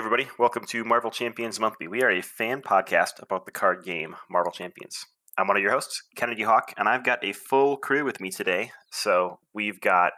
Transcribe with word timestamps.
everybody. 0.00 0.30
Welcome 0.38 0.64
to 0.68 0.82
Marvel 0.82 1.10
Champions 1.10 1.60
Monthly. 1.60 1.86
We 1.86 2.02
are 2.02 2.10
a 2.10 2.22
fan 2.22 2.62
podcast 2.62 3.22
about 3.22 3.44
the 3.44 3.52
card 3.52 3.84
game 3.84 4.16
Marvel 4.30 4.50
Champions. 4.50 5.04
I'm 5.36 5.46
one 5.46 5.58
of 5.58 5.62
your 5.62 5.72
hosts, 5.72 6.04
Kennedy 6.16 6.42
Hawk, 6.42 6.72
and 6.78 6.88
I've 6.88 7.04
got 7.04 7.22
a 7.22 7.34
full 7.34 7.76
crew 7.76 8.02
with 8.02 8.18
me 8.18 8.30
today. 8.30 8.72
So 8.90 9.40
we've 9.52 9.78
got 9.78 10.14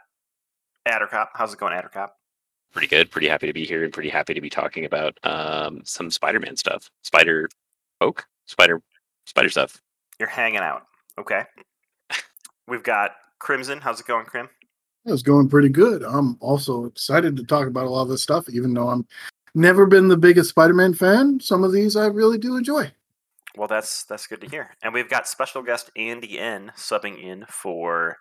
Addercop. 0.87 1.27
How's 1.33 1.51
it 1.51 1.59
going, 1.59 1.73
Addercop? 1.73 2.11
Pretty 2.71 2.87
good. 2.87 3.11
Pretty 3.11 3.27
happy 3.27 3.45
to 3.45 3.51
be 3.51 3.65
here 3.65 3.83
and 3.83 3.91
pretty 3.91 4.07
happy 4.07 4.33
to 4.33 4.39
be 4.39 4.49
talking 4.49 4.85
about 4.85 5.17
um, 5.23 5.81
some 5.83 6.09
Spider-Man 6.09 6.55
stuff. 6.55 6.89
Spider 7.01 7.49
Oak? 7.99 8.25
Spider 8.45 8.81
Spider 9.25 9.49
stuff. 9.49 9.81
You're 10.17 10.29
hanging 10.29 10.59
out. 10.59 10.83
Okay. 11.19 11.43
we've 12.69 12.83
got 12.83 13.15
Crimson. 13.39 13.81
How's 13.81 13.99
it 13.99 14.07
going, 14.07 14.27
Crim? 14.27 14.47
It's 15.03 15.23
going 15.23 15.49
pretty 15.49 15.67
good. 15.67 16.03
I'm 16.03 16.37
also 16.39 16.85
excited 16.85 17.35
to 17.35 17.43
talk 17.43 17.67
about 17.67 17.83
a 17.83 17.89
lot 17.89 18.03
of 18.03 18.07
this 18.07 18.23
stuff, 18.23 18.47
even 18.49 18.73
though 18.73 18.87
I'm 18.87 19.05
never 19.55 19.85
been 19.85 20.07
the 20.07 20.17
biggest 20.17 20.49
Spider-Man 20.49 20.93
fan. 20.93 21.39
Some 21.39 21.63
of 21.63 21.71
these 21.71 21.95
I 21.95 22.07
really 22.07 22.37
do 22.37 22.55
enjoy. 22.55 22.91
Well, 23.55 23.67
that's 23.67 24.03
that's 24.05 24.25
good 24.25 24.41
to 24.41 24.49
hear. 24.49 24.71
And 24.81 24.93
we've 24.93 25.09
got 25.09 25.27
special 25.27 25.61
guest 25.61 25.91
Andy 25.95 26.39
N 26.39 26.71
subbing 26.75 27.21
in 27.21 27.45
for 27.49 28.17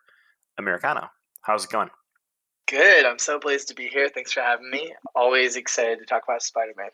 Americano. 0.59 1.11
How's 1.41 1.65
it 1.65 1.71
going? 1.71 1.91
Good. 2.69 3.07
I'm 3.07 3.19
so 3.19 3.39
pleased 3.39 3.69
to 3.69 3.75
be 3.75 3.89
here. 3.89 4.09
Thanks 4.09 4.33
for 4.33 4.41
having 4.41 4.71
me. 4.71 4.95
Always 5.15 5.57
excited 5.57 5.99
to 5.99 6.05
talk 6.05 6.23
about 6.25 6.43
Spider-Man. 6.43 6.91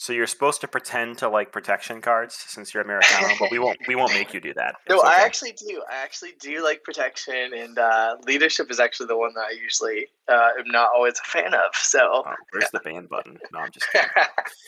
So 0.00 0.14
you're 0.14 0.26
supposed 0.26 0.62
to 0.62 0.66
pretend 0.66 1.18
to 1.18 1.28
like 1.28 1.52
protection 1.52 2.00
cards 2.00 2.34
since 2.34 2.72
you're 2.72 2.82
Americano, 2.82 3.34
but 3.38 3.50
we 3.50 3.58
won't 3.58 3.76
we 3.86 3.96
won't 3.96 4.14
make 4.14 4.32
you 4.32 4.40
do 4.40 4.54
that. 4.54 4.76
no, 4.88 4.98
okay. 4.98 5.08
I 5.08 5.20
actually 5.26 5.52
do. 5.52 5.82
I 5.92 5.96
actually 5.96 6.32
do 6.40 6.64
like 6.64 6.82
protection, 6.82 7.52
and 7.54 7.78
uh, 7.78 8.16
leadership 8.24 8.70
is 8.70 8.80
actually 8.80 9.08
the 9.08 9.18
one 9.18 9.34
that 9.34 9.42
I 9.42 9.50
usually 9.50 10.06
uh, 10.26 10.52
am 10.58 10.68
not 10.68 10.88
always 10.96 11.20
a 11.22 11.28
fan 11.28 11.52
of. 11.52 11.74
So 11.74 11.98
oh, 12.00 12.34
where's 12.50 12.64
yeah. 12.64 12.68
the 12.72 12.80
ban 12.82 13.08
button? 13.10 13.36
No, 13.52 13.58
I'm 13.58 13.70
just 13.70 13.92
kidding. 13.92 14.08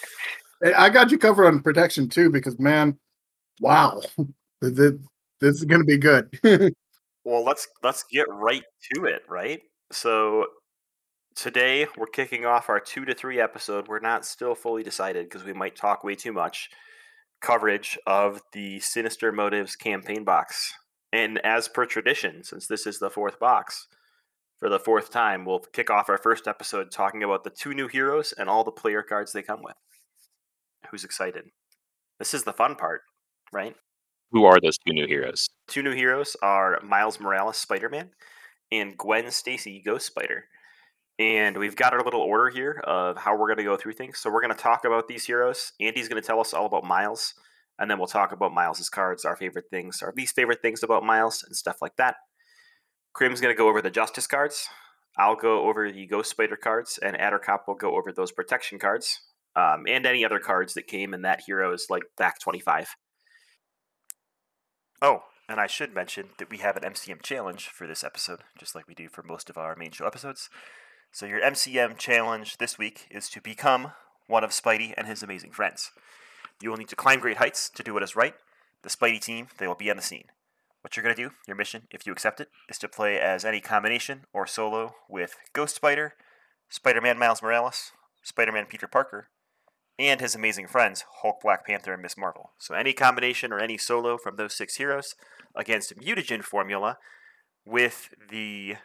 hey, 0.63 0.75
I 0.75 0.91
got 0.91 1.11
you 1.11 1.17
covered 1.17 1.47
on 1.47 1.63
protection 1.63 2.11
too, 2.11 2.29
because 2.29 2.59
man, 2.59 2.99
wow, 3.59 4.03
this 4.61 4.93
is 5.41 5.65
going 5.65 5.81
to 5.81 5.87
be 5.87 5.97
good. 5.97 6.29
well, 7.25 7.43
let's 7.43 7.69
let's 7.83 8.03
get 8.03 8.27
right 8.29 8.65
to 8.93 9.07
it, 9.07 9.23
right? 9.31 9.63
So 9.93 10.45
today 11.35 11.87
we're 11.97 12.07
kicking 12.07 12.45
off 12.45 12.69
our 12.69 12.81
two 12.81 13.05
to 13.05 13.15
three 13.15 13.41
episode. 13.41 13.89
We're 13.89 14.01
not 14.01 14.25
still 14.25 14.55
fully 14.55 14.83
decided 14.83 15.29
because 15.29 15.45
we 15.45 15.53
might 15.53 15.77
talk 15.77 16.05
way 16.05 16.15
too 16.15 16.33
much 16.33 16.71
coverage 17.41 17.99
of 18.07 18.41
the 18.53 18.81
Sinister 18.81 19.33
Motives 19.33 19.77
campaign 19.77 20.25
box. 20.25 20.73
And 21.13 21.39
as 21.45 21.69
per 21.69 21.85
tradition, 21.85 22.43
since 22.45 22.67
this 22.67 22.87
is 22.87 22.99
the 22.99 23.11
fourth 23.11 23.39
box, 23.39 23.89
for 24.59 24.69
the 24.69 24.79
fourth 24.79 25.11
time, 25.11 25.45
we'll 25.45 25.59
kick 25.59 25.91
off 25.91 26.09
our 26.09 26.19
first 26.19 26.47
episode 26.47 26.91
talking 26.91 27.23
about 27.23 27.43
the 27.45 27.51
two 27.51 27.75
new 27.75 27.89
heroes 27.89 28.33
and 28.33 28.49
all 28.49 28.63
the 28.63 28.71
player 28.71 29.03
cards 29.03 29.33
they 29.33 29.43
come 29.43 29.61
with. 29.63 29.75
Who's 30.91 31.05
excited? 31.05 31.47
This 32.19 32.33
is 32.33 32.45
the 32.45 32.53
fun 32.53 32.77
part, 32.77 33.03
right? 33.53 33.75
Who 34.31 34.45
are 34.45 34.61
those 34.61 34.79
two 34.79 34.95
new 34.95 35.07
heroes? 35.07 35.49
Two 35.67 35.83
new 35.83 35.91
heroes 35.93 36.37
are 36.43 36.81
Miles 36.83 37.19
Morales, 37.19 37.57
Spider 37.57 37.89
Man, 37.89 38.11
and 38.71 38.97
Gwen 38.97 39.31
Stacy, 39.33 39.83
Ghost 39.85 40.07
Spider. 40.07 40.45
And 41.19 41.59
we've 41.59 41.77
got 41.77 41.93
our 41.93 42.03
little 42.03 42.21
order 42.21 42.49
here 42.49 42.83
of 42.85 43.17
how 43.17 43.37
we're 43.37 43.49
going 43.49 43.59
to 43.59 43.65
go 43.65 43.77
through 43.77 43.93
things. 43.93 44.19
So 44.19 44.31
we're 44.31 44.41
going 44.41 44.55
to 44.55 44.63
talk 44.63 44.85
about 44.85 45.09
these 45.09 45.25
heroes. 45.25 45.73
Andy's 45.81 46.09
going 46.09 46.21
to 46.21 46.27
tell 46.27 46.41
us 46.41 46.55
all 46.55 46.67
about 46.67 46.85
Miles, 46.85 47.35
and 47.79 47.91
then 47.91 47.99
we'll 47.99 48.07
talk 48.07 48.33
about 48.33 48.53
Miles's 48.53 48.89
cards, 48.89 49.25
our 49.25 49.37
favorite 49.37 49.67
things, 49.71 50.03
our 50.03 50.13
least 50.17 50.35
favorite 50.35 50.63
things 50.63 50.83
about 50.83 51.05
Miles, 51.05 51.45
and 51.47 51.57
stuff 51.57 51.77
like 51.83 51.97
that. 51.97 52.17
Krim's 53.13 53.41
going 53.41 53.55
to 53.55 53.59
go 53.59 53.69
over 53.69 53.83
the 53.83 53.91
Justice 53.91 54.27
cards. 54.27 54.69
I'll 55.19 55.37
go 55.37 55.69
over 55.69 55.93
the 55.93 56.07
Ghost 56.07 56.31
Spider 56.31 56.57
cards, 56.57 56.99
and 57.03 57.17
Addercop 57.17 57.61
will 57.69 57.75
go 57.75 57.97
over 57.97 58.13
those 58.13 58.33
protection 58.33 58.79
cards, 58.79 59.21
um, 59.55 59.85
and 59.87 60.07
any 60.07 60.25
other 60.25 60.39
cards 60.39 60.75
that 60.75 60.87
came 60.87 61.13
in 61.13 61.23
that 61.23 61.43
hero's 61.47 61.87
like 61.91 62.05
back 62.17 62.41
25. 62.41 62.97
Oh, 65.03 65.25
and 65.49 65.61
I 65.61 65.67
should 65.67 65.95
mention 65.95 66.31
that 66.39 66.49
we 66.49 66.59
have 66.59 66.77
an 66.77 66.85
MCM 66.85 67.23
challenge 67.23 67.69
for 67.69 67.87
this 67.87 68.03
episode, 68.03 68.41
just 68.57 68.75
like 68.75 68.89
we 68.89 68.95
do 68.95 69.09
for 69.09 69.23
most 69.23 69.51
of 69.51 69.59
our 69.59 69.77
main 69.77 69.91
show 69.91 70.07
episodes. 70.07 70.49
So 71.15 71.27
your 71.27 71.43
MCM 71.43 71.99
challenge 71.99 72.57
this 72.57 72.79
week 72.79 73.07
is 73.11 73.29
to 73.29 73.41
become 73.43 73.93
one 74.29 74.43
of 74.43 74.51
Spidey 74.51 74.95
and 74.97 75.07
his 75.07 75.23
amazing 75.23 75.51
friends. 75.51 75.91
You 76.63 76.71
will 76.71 76.79
need 76.79 76.89
to 76.89 76.97
climb 76.97 77.21
great 77.21 77.37
heights 77.37 77.69
to 77.69 77.83
do 77.83 77.93
what 77.93 78.03
is 78.03 78.17
right. 78.17 78.35
The 78.81 78.89
Spidey 78.89 79.21
team, 79.21 79.49
they 79.59 79.69
will 79.69 79.75
be 79.75 79.91
on 79.91 79.97
the 79.97 80.03
scene. 80.03 80.25
What 80.81 80.97
you're 80.97 81.05
going 81.05 81.15
to 81.15 81.23
do, 81.23 81.35
your 81.47 81.55
mission, 81.55 81.83
if 81.91 82.07
you 82.07 82.13
accept 82.13 82.41
it, 82.41 82.49
is 82.71 82.79
to 82.79 82.89
play 82.89 83.21
as 83.21 83.45
any 83.45 83.61
combination 83.61 84.23
or 84.33 84.47
solo 84.47 84.95
with 85.07 85.37
Ghost 85.53 85.77
Spider, 85.77 86.15
Spider 86.71 87.03
Man 87.03 87.19
Miles 87.19 87.43
Morales, 87.43 87.93
Spider 88.23 88.53
Man 88.53 88.65
Peter 88.65 88.89
Parker, 88.89 89.29
and 89.99 90.19
his 90.19 90.35
amazing 90.35 90.67
friends, 90.67 91.05
Hulk, 91.21 91.43
Black 91.43 91.67
Panther, 91.67 91.93
and 91.93 92.01
Miss 92.01 92.17
Marvel. 92.17 92.53
So 92.57 92.75
any 92.75 92.95
combination 92.95 93.53
or 93.53 93.61
any 93.61 93.77
solo 93.77 94.17
from 94.17 94.37
those 94.37 94.55
six 94.55 94.77
heroes 94.77 95.15
against 95.55 95.95
mutagen 95.95 96.43
formula 96.43 96.97
with 97.67 98.09
the 98.31 98.77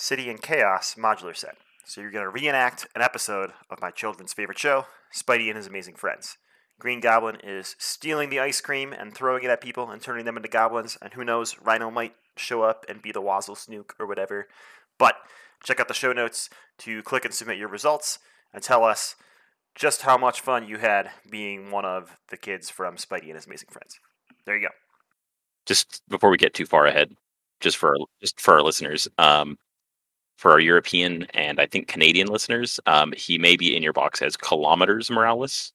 City 0.00 0.30
in 0.30 0.38
Chaos 0.38 0.94
modular 0.94 1.36
set. 1.36 1.58
So 1.84 2.00
you're 2.00 2.10
going 2.10 2.24
to 2.24 2.30
reenact 2.30 2.86
an 2.94 3.02
episode 3.02 3.52
of 3.68 3.82
my 3.82 3.90
children's 3.90 4.32
favorite 4.32 4.58
show, 4.58 4.86
Spidey 5.14 5.48
and 5.48 5.58
His 5.58 5.66
Amazing 5.66 5.96
Friends. 5.96 6.38
Green 6.78 7.00
Goblin 7.00 7.36
is 7.44 7.76
stealing 7.78 8.30
the 8.30 8.40
ice 8.40 8.62
cream 8.62 8.94
and 8.94 9.14
throwing 9.14 9.44
it 9.44 9.50
at 9.50 9.60
people 9.60 9.90
and 9.90 10.00
turning 10.00 10.24
them 10.24 10.38
into 10.38 10.48
goblins, 10.48 10.96
and 11.02 11.12
who 11.12 11.22
knows, 11.22 11.60
Rhino 11.60 11.90
might 11.90 12.14
show 12.34 12.62
up 12.62 12.86
and 12.88 13.02
be 13.02 13.12
the 13.12 13.20
Wazzle 13.20 13.54
Snook 13.54 13.94
or 14.00 14.06
whatever. 14.06 14.48
But 14.98 15.16
check 15.62 15.78
out 15.80 15.88
the 15.88 15.92
show 15.92 16.14
notes 16.14 16.48
to 16.78 17.02
click 17.02 17.26
and 17.26 17.34
submit 17.34 17.58
your 17.58 17.68
results 17.68 18.20
and 18.54 18.62
tell 18.62 18.84
us 18.84 19.16
just 19.74 20.02
how 20.02 20.16
much 20.16 20.40
fun 20.40 20.66
you 20.66 20.78
had 20.78 21.10
being 21.30 21.70
one 21.70 21.84
of 21.84 22.16
the 22.30 22.38
kids 22.38 22.70
from 22.70 22.96
Spidey 22.96 23.26
and 23.26 23.34
His 23.34 23.46
Amazing 23.46 23.68
Friends. 23.70 24.00
There 24.46 24.56
you 24.56 24.66
go. 24.66 24.74
Just 25.66 26.00
before 26.08 26.30
we 26.30 26.38
get 26.38 26.54
too 26.54 26.64
far 26.64 26.86
ahead, 26.86 27.14
just 27.60 27.76
for 27.76 27.98
just 28.22 28.40
for 28.40 28.54
our 28.54 28.62
listeners, 28.62 29.06
um, 29.18 29.58
for 30.40 30.52
our 30.52 30.60
European 30.60 31.26
and 31.34 31.60
I 31.60 31.66
think 31.66 31.86
Canadian 31.86 32.28
listeners, 32.28 32.80
um, 32.86 33.12
he 33.14 33.36
may 33.36 33.56
be 33.56 33.76
in 33.76 33.82
your 33.82 33.92
box 33.92 34.22
as 34.22 34.38
kilometers 34.38 35.10
Morales. 35.10 35.74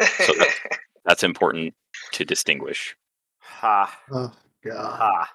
So 0.00 0.32
that's, 0.38 0.60
that's 1.04 1.22
important 1.24 1.74
to 2.12 2.24
distinguish. 2.24 2.96
Ha. 3.40 3.98
Oh 4.12 4.32
god. 4.64 4.96
Ha. 4.96 5.28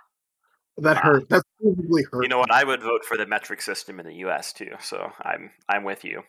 That 0.77 0.95
hurt. 0.95 1.27
That's 1.27 1.43
probably 1.61 2.03
hurt. 2.09 2.23
You 2.23 2.29
know 2.29 2.39
what? 2.39 2.49
I 2.49 2.63
would 2.63 2.81
vote 2.81 3.03
for 3.03 3.17
the 3.17 3.25
metric 3.25 3.61
system 3.61 3.99
in 3.99 4.05
the 4.05 4.15
U.S. 4.15 4.53
too. 4.53 4.71
So 4.79 5.11
I'm 5.21 5.51
I'm 5.67 5.83
with 5.83 6.05
you. 6.05 6.23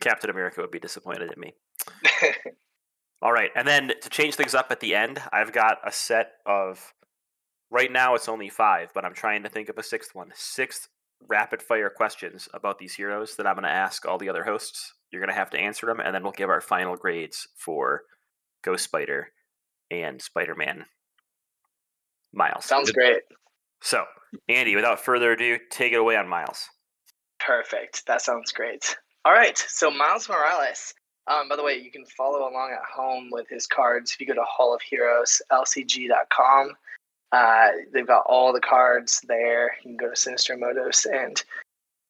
Captain 0.00 0.30
America 0.30 0.62
would 0.62 0.72
be 0.72 0.80
disappointed 0.80 1.32
in 1.32 1.40
me. 1.40 1.54
All 3.22 3.32
right, 3.32 3.50
and 3.54 3.66
then 3.66 3.92
to 4.02 4.10
change 4.10 4.34
things 4.34 4.54
up 4.54 4.66
at 4.70 4.80
the 4.80 4.96
end, 4.96 5.22
I've 5.32 5.52
got 5.52 5.78
a 5.84 5.92
set 5.92 6.32
of 6.44 6.92
Right 7.70 7.90
now, 7.90 8.14
it's 8.14 8.28
only 8.28 8.48
five, 8.48 8.90
but 8.94 9.04
I'm 9.04 9.14
trying 9.14 9.42
to 9.42 9.48
think 9.48 9.68
of 9.68 9.78
a 9.78 9.82
sixth 9.82 10.14
one. 10.14 10.30
Sixth 10.34 10.88
rapid 11.28 11.62
fire 11.62 11.90
questions 11.90 12.48
about 12.54 12.78
these 12.78 12.94
heroes 12.94 13.36
that 13.36 13.46
I'm 13.46 13.54
going 13.54 13.64
to 13.64 13.70
ask 13.70 14.06
all 14.06 14.18
the 14.18 14.28
other 14.28 14.44
hosts. 14.44 14.94
You're 15.10 15.20
going 15.20 15.32
to 15.32 15.38
have 15.38 15.50
to 15.50 15.58
answer 15.58 15.86
them, 15.86 16.00
and 16.00 16.14
then 16.14 16.22
we'll 16.22 16.32
give 16.32 16.50
our 16.50 16.60
final 16.60 16.96
grades 16.96 17.48
for 17.56 18.02
Ghost 18.62 18.84
Spider 18.84 19.28
and 19.90 20.20
Spider 20.20 20.54
Man 20.54 20.84
Miles. 22.32 22.64
Sounds 22.64 22.92
great. 22.92 23.22
So, 23.82 24.04
Andy, 24.48 24.76
without 24.76 25.00
further 25.00 25.32
ado, 25.32 25.58
take 25.70 25.92
it 25.92 25.96
away 25.96 26.16
on 26.16 26.28
Miles. 26.28 26.68
Perfect. 27.38 28.06
That 28.06 28.22
sounds 28.22 28.52
great. 28.52 28.96
All 29.24 29.32
right. 29.32 29.56
So, 29.56 29.90
Miles 29.90 30.28
Morales. 30.28 30.94
Um, 31.28 31.48
by 31.48 31.56
the 31.56 31.62
way, 31.62 31.74
you 31.74 31.90
can 31.90 32.04
follow 32.06 32.48
along 32.48 32.70
at 32.72 32.84
home 32.84 33.28
with 33.32 33.48
his 33.48 33.66
cards 33.66 34.12
if 34.12 34.20
you 34.20 34.26
go 34.26 34.34
to 34.34 34.44
Hall 34.44 34.74
of 34.74 34.80
Heroes, 34.82 35.42
lcg.com. 35.50 36.70
Uh, 37.32 37.68
they've 37.92 38.06
got 38.06 38.24
all 38.26 38.52
the 38.52 38.60
cards 38.60 39.20
there. 39.26 39.76
You 39.82 39.90
can 39.90 39.96
go 39.96 40.10
to 40.10 40.16
Sinister 40.16 40.56
Motives 40.56 41.06
and 41.06 41.42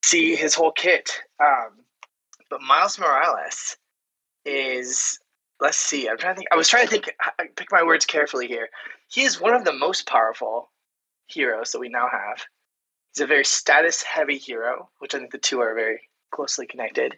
see 0.03 0.35
his 0.35 0.55
whole 0.55 0.71
kit. 0.71 1.09
Um, 1.39 1.71
but 2.49 2.61
Miles 2.61 2.99
Morales 2.99 3.77
is 4.45 5.19
let's 5.59 5.77
see. 5.77 6.07
I'm 6.07 6.17
trying 6.17 6.35
to 6.35 6.37
think. 6.37 6.49
I 6.51 6.55
was 6.55 6.69
trying 6.69 6.85
to 6.85 6.91
think. 6.91 7.11
I 7.19 7.47
Pick 7.55 7.71
my 7.71 7.83
words 7.83 8.05
carefully 8.05 8.47
here. 8.47 8.69
He 9.09 9.23
is 9.23 9.41
one 9.41 9.53
of 9.53 9.65
the 9.65 9.73
most 9.73 10.07
powerful 10.07 10.69
heroes 11.27 11.71
that 11.71 11.79
we 11.79 11.89
now 11.89 12.07
have. 12.09 12.45
He's 13.13 13.23
a 13.23 13.27
very 13.27 13.45
status 13.45 14.03
heavy 14.03 14.37
hero, 14.37 14.89
which 14.99 15.15
I 15.15 15.19
think 15.19 15.31
the 15.31 15.37
two 15.37 15.59
are 15.59 15.73
very 15.73 16.01
closely 16.31 16.67
connected. 16.67 17.17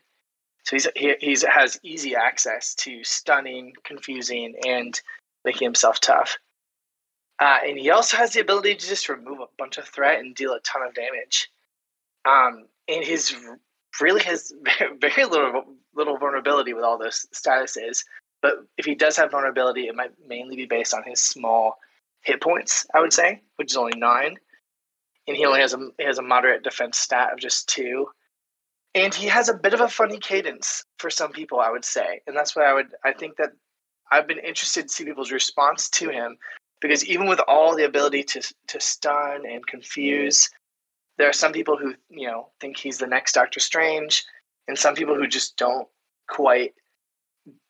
So 0.63 0.75
he's 0.75 0.88
he 0.96 1.16
he's, 1.19 1.44
has 1.44 1.80
easy 1.84 2.16
access 2.16 2.75
to 2.75 3.04
stunning, 3.04 3.74
confusing, 3.84 4.56
and 4.66 5.00
making 5.46 5.66
himself 5.66 6.00
tough. 6.00 6.38
Uh, 7.39 7.59
and 7.68 7.80
he 7.80 7.89
also 7.91 8.18
has 8.18 8.33
the 8.33 8.41
ability 8.41 8.75
to 8.75 8.88
just 8.88 9.09
remove 9.09 9.39
a 9.39 9.47
bunch 9.57 9.77
of 9.77 9.88
threat 9.88 10.19
and 10.19 10.36
deal 10.36 10.53
a 10.53 10.59
ton 10.62 10.83
of 10.83 10.94
damage. 10.94 11.50
Um, 12.25 12.65
and 12.88 13.03
his 13.06 13.36
really 14.01 14.24
has 14.24 14.53
very 15.01 15.25
little 15.25 15.65
little 15.95 16.18
vulnerability 16.18 16.74
with 16.74 16.83
all 16.83 16.97
those 16.97 17.27
statuses. 17.33 18.03
But 18.41 18.56
if 18.77 18.86
he 18.86 18.95
does 18.95 19.18
have 19.18 19.31
vulnerability, 19.31 19.88
it 19.88 19.95
might 19.95 20.12
mainly 20.27 20.56
be 20.57 20.65
based 20.65 20.94
on 20.94 21.03
his 21.06 21.21
small 21.21 21.77
hit 22.21 22.41
points. 22.41 22.86
I 22.95 23.01
would 23.01 23.13
say, 23.13 23.41
which 23.57 23.71
is 23.71 23.77
only 23.77 23.97
nine, 23.97 24.38
and 25.27 25.38
he 25.38 25.45
only 25.45 25.62
has 25.62 25.74
a 25.74 25.80
he 25.97 26.06
has 26.06 26.19
a 26.19 26.24
moderate 26.24 26.63
defense 26.63 27.00
stat 27.00 27.33
of 27.33 27.39
just 27.39 27.69
two. 27.69 28.07
and 28.95 29.13
he 29.13 29.27
has 29.27 29.50
a 29.50 29.53
bit 29.53 29.74
of 29.74 29.81
a 29.81 29.88
funny 29.89 30.19
cadence 30.19 30.83
for 30.97 31.09
some 31.09 31.31
people, 31.31 31.59
I 31.59 31.69
would 31.71 31.86
say, 31.86 32.21
and 32.27 32.36
that's 32.36 32.56
why 32.56 32.63
I 32.65 32.74
would 32.74 32.89
I 33.03 33.13
think 33.13 33.38
that 33.38 33.51
I've 34.12 34.27
been 34.27 34.39
interested 34.39 34.83
to 34.88 34.89
see 34.94 35.06
people's 35.06 35.31
response 35.31 35.89
to 35.91 36.09
him 36.09 36.38
because 36.81 37.05
even 37.05 37.27
with 37.27 37.39
all 37.47 37.75
the 37.75 37.85
ability 37.85 38.23
to 38.23 38.53
to 38.67 38.79
stun 38.79 39.45
and 39.45 39.65
confuse, 39.67 40.49
there 41.17 41.29
are 41.29 41.33
some 41.33 41.51
people 41.51 41.77
who 41.77 41.93
you 42.09 42.27
know 42.27 42.49
think 42.59 42.77
he's 42.77 42.97
the 42.97 43.07
next 43.07 43.33
Doctor 43.33 43.59
Strange, 43.59 44.23
and 44.67 44.77
some 44.77 44.95
people 44.95 45.15
who 45.15 45.27
just 45.27 45.57
don't 45.57 45.87
quite 46.27 46.73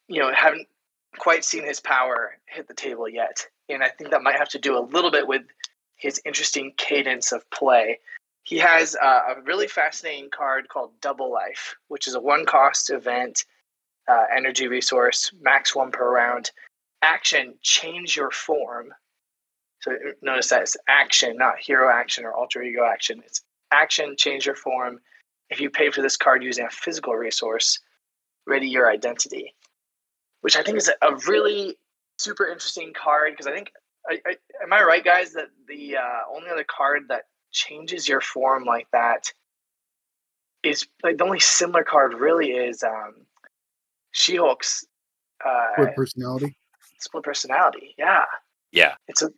you 0.07 0.19
know 0.19 0.31
haven't 0.33 0.67
quite 1.17 1.44
seen 1.44 1.65
his 1.65 1.79
power 1.79 2.38
hit 2.45 2.67
the 2.67 2.73
table 2.73 3.09
yet. 3.09 3.45
And 3.67 3.83
I 3.83 3.89
think 3.89 4.11
that 4.11 4.23
might 4.23 4.38
have 4.38 4.50
to 4.50 4.59
do 4.59 4.77
a 4.77 4.81
little 4.81 5.11
bit 5.11 5.27
with 5.27 5.44
his 5.95 6.21
interesting 6.25 6.73
cadence 6.77 7.31
of 7.31 7.50
play. 7.51 8.00
He 8.44 8.57
has 8.57 8.95
uh, 8.95 9.35
a 9.35 9.41
really 9.44 9.67
fascinating 9.67 10.29
card 10.31 10.69
called 10.69 10.91
Double 11.01 11.31
Life, 11.31 11.75
which 11.88 12.07
is 12.07 12.15
a 12.15 12.19
one 12.19 12.45
cost 12.45 12.89
event, 12.89 13.45
uh, 14.07 14.25
energy 14.35 14.67
resource, 14.67 15.31
max 15.41 15.75
one 15.75 15.91
per 15.91 16.09
round. 16.11 16.51
Action, 17.01 17.56
change 17.62 18.16
your 18.16 18.31
form. 18.31 18.94
So 19.81 19.92
notice 20.22 20.50
that 20.50 20.63
it's 20.63 20.78
action, 20.88 21.38
not 21.38 21.60
hero 21.60 21.90
action 21.90 22.25
or 22.25 22.34
alter 22.34 22.62
ego 22.62 22.84
action. 22.84 23.22
It's 23.25 23.42
action, 23.72 24.16
change 24.18 24.46
your 24.46 24.56
form. 24.56 25.00
If 25.50 25.60
you 25.60 25.69
pay 25.69 25.90
for 25.90 26.01
this 26.01 26.18
card 26.18 26.44
using 26.44 26.66
a 26.66 26.69
physical 26.69 27.16
resource, 27.16 27.80
ready 28.46 28.68
your 28.68 28.92
identity, 28.92 29.56
which 30.42 30.57
I 30.57 30.63
think 30.63 30.78
is 30.78 30.92
a 31.01 31.16
really 31.28 31.78
super 32.18 32.48
interesting 32.48 32.94
card 32.94 33.34
because 33.34 33.48
I 33.48 33.54
think, 33.54 33.72
I, 34.07 34.19
I, 34.25 34.36
am 34.63 34.74
I 34.74 34.84
right, 34.84 35.04
guys, 35.04 35.34
that 35.34 35.48
the 35.68 35.98
uh, 35.98 36.36
only 36.36 36.50
other 36.50 36.66
card 36.66 37.04
that 37.10 37.24
changes 37.52 38.07
your 38.07 38.22
form 38.22 38.66
like 38.66 38.88
that 38.92 39.31
is 40.63 40.88
like 41.04 41.18
the 41.18 41.24
only 41.24 41.40
similar 41.40 41.84
card 41.84 42.13
really 42.13 42.52
is 42.52 42.84
um, 42.84 43.16
She 44.12 44.36
Hulk's 44.36 44.86
uh, 45.45 45.86
personality. 45.95 46.57
Split 47.00 47.24
personality, 47.24 47.96
yeah, 47.98 48.25
yeah. 48.72 48.96
It's 49.07 49.22
a 49.22 49.30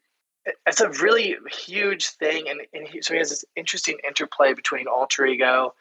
it's 0.66 0.82
a 0.82 0.90
really 0.90 1.36
huge 1.52 2.08
thing, 2.08 2.50
and, 2.50 2.62
and 2.74 2.88
he, 2.88 3.02
so 3.02 3.14
he 3.14 3.20
has 3.20 3.30
this 3.30 3.46
interesting 3.56 3.98
interplay 4.08 4.54
between 4.54 4.88
alter 4.88 5.26
ego 5.26 5.74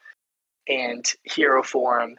and 0.67 1.05
hero 1.23 1.63
form. 1.63 2.17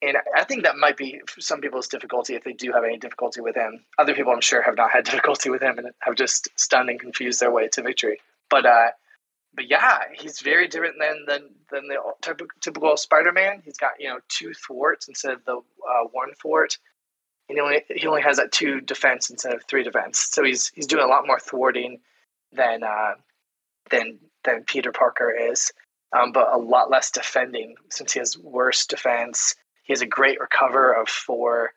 And 0.00 0.16
I 0.36 0.44
think 0.44 0.62
that 0.62 0.76
might 0.76 0.96
be 0.96 1.20
some 1.40 1.60
people's 1.60 1.88
difficulty 1.88 2.34
if 2.34 2.44
they 2.44 2.52
do 2.52 2.72
have 2.72 2.84
any 2.84 2.98
difficulty 2.98 3.40
with 3.40 3.56
him. 3.56 3.84
Other 3.98 4.14
people, 4.14 4.32
I'm 4.32 4.40
sure, 4.40 4.62
have 4.62 4.76
not 4.76 4.90
had 4.90 5.04
difficulty 5.06 5.50
with 5.50 5.62
him 5.62 5.78
and 5.78 5.88
have 6.00 6.14
just 6.14 6.48
stunned 6.56 6.90
and 6.90 7.00
confused 7.00 7.40
their 7.40 7.50
way 7.50 7.68
to 7.68 7.82
victory. 7.82 8.20
But 8.50 8.66
uh, 8.66 8.90
but 9.54 9.68
yeah, 9.68 9.98
he's 10.14 10.40
very 10.40 10.68
different 10.68 10.96
than 11.00 11.24
than, 11.26 11.50
than 11.70 11.88
the 11.88 12.46
typical 12.60 12.96
Spider-Man. 12.96 13.62
He's 13.64 13.78
got 13.78 13.92
you 13.98 14.08
know 14.08 14.20
two 14.28 14.52
thwarts 14.54 15.08
instead 15.08 15.32
of 15.32 15.44
the 15.44 15.56
uh, 15.56 16.04
one 16.12 16.32
thwart, 16.40 16.78
he 17.48 17.60
only 17.60 17.82
he 17.88 18.06
only 18.06 18.22
has 18.22 18.36
that 18.36 18.52
two 18.52 18.80
defense 18.80 19.30
instead 19.30 19.54
of 19.54 19.64
three 19.64 19.82
defense. 19.82 20.20
So 20.30 20.44
he's 20.44 20.68
he's 20.74 20.86
doing 20.86 21.04
a 21.04 21.08
lot 21.08 21.26
more 21.26 21.40
thwarting 21.40 22.00
than 22.52 22.82
uh, 22.82 23.14
than 23.90 24.18
than 24.44 24.64
Peter 24.64 24.92
Parker 24.92 25.30
is, 25.30 25.72
um, 26.12 26.32
but 26.32 26.52
a 26.52 26.58
lot 26.58 26.90
less 26.90 27.10
defending 27.10 27.74
since 27.90 28.12
he 28.12 28.18
has 28.18 28.38
worse 28.38 28.86
defense. 28.86 29.54
He 29.82 29.92
has 29.92 30.02
a 30.02 30.06
great 30.06 30.38
recover 30.38 30.92
of 30.92 31.08
four, 31.08 31.72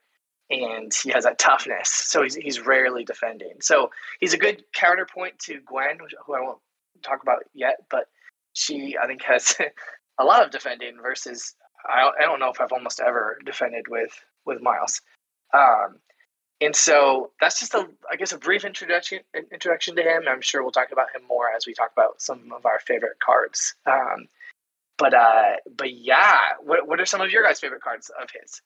and 0.50 0.92
he 1.04 1.12
has 1.12 1.24
that 1.24 1.40
toughness. 1.40 1.90
So 1.90 2.22
he's 2.24 2.36
he's 2.36 2.60
rarely 2.60 3.06
defending. 3.06 3.54
So 3.62 3.92
he's 4.20 4.34
a 4.34 4.38
good 4.38 4.64
counterpoint 4.74 5.40
to 5.40 5.62
Gwen, 5.66 5.98
who 6.26 6.34
I 6.36 6.42
won't 6.42 6.60
talk 7.02 7.24
about 7.24 7.44
yet, 7.54 7.78
but 7.90 8.08
she 8.54 8.98
I 9.02 9.08
think 9.08 9.24
has 9.24 9.56
a 10.20 10.26
lot 10.26 10.44
of 10.44 10.52
defending 10.52 10.98
versus 11.02 11.56
I, 11.88 12.12
I 12.20 12.24
don't 12.24 12.40
know 12.40 12.50
if 12.50 12.60
I've 12.60 12.74
almost 12.74 13.00
ever 13.00 13.40
defended 13.46 13.88
with 13.88 14.12
with 14.46 14.62
Miles. 14.62 15.02
Um, 15.54 15.98
and 16.62 16.76
so 16.76 17.32
that's 17.42 17.60
just 17.60 17.74
a 17.74 17.88
I 18.12 18.16
guess 18.16 18.32
a 18.32 18.38
brief 18.38 18.64
introduction 18.64 19.20
introduction 19.52 19.96
to 19.96 20.04
him. 20.04 20.24
I'm 20.28 20.42
sure 20.42 20.62
we'll 20.62 20.72
talk 20.72 20.92
about 20.92 21.08
him 21.14 21.24
more 21.28 21.50
as 21.56 21.66
we 21.66 21.74
talk 21.74 21.92
about 21.92 22.22
some 22.22 22.52
of 22.56 22.66
our 22.66 22.80
favorite 22.80 23.20
cards. 23.24 23.76
Um, 23.88 24.28
but 24.98 25.16
uh, 25.16 25.54
but 25.76 25.94
yeah, 25.94 26.54
what 26.62 26.88
what 26.88 27.02
are 27.02 27.06
some 27.06 27.22
of 27.22 27.32
your 27.32 27.44
guys' 27.44 27.60
favorite 27.60 27.82
cards 27.82 28.12
of 28.22 28.30
his? 28.30 28.62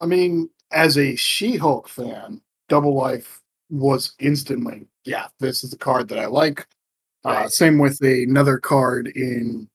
I 0.00 0.06
mean, 0.06 0.48
as 0.72 0.98
a 0.98 1.16
She-Hulk 1.16 1.88
fan, 1.88 2.40
Double 2.68 2.94
Life 2.94 3.40
was 3.70 4.14
instantly, 4.18 4.86
yeah, 5.04 5.28
this 5.40 5.64
is 5.64 5.72
a 5.72 5.78
card 5.78 6.08
that 6.08 6.18
I 6.18 6.26
like. 6.26 6.66
Uh, 7.24 7.30
right. 7.30 7.44
Uh, 7.46 7.48
same 7.48 7.78
with 7.78 8.02
a, 8.02 8.22
another 8.22 8.58
card 8.58 9.08
in 9.08 9.68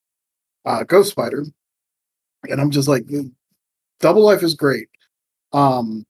uh, 0.65 0.83
Ghost 0.83 1.11
Spider, 1.11 1.45
and 2.49 2.61
I'm 2.61 2.71
just 2.71 2.87
like, 2.87 3.05
Double 3.99 4.23
Life 4.23 4.43
is 4.43 4.53
great. 4.53 4.87
Um, 5.53 6.05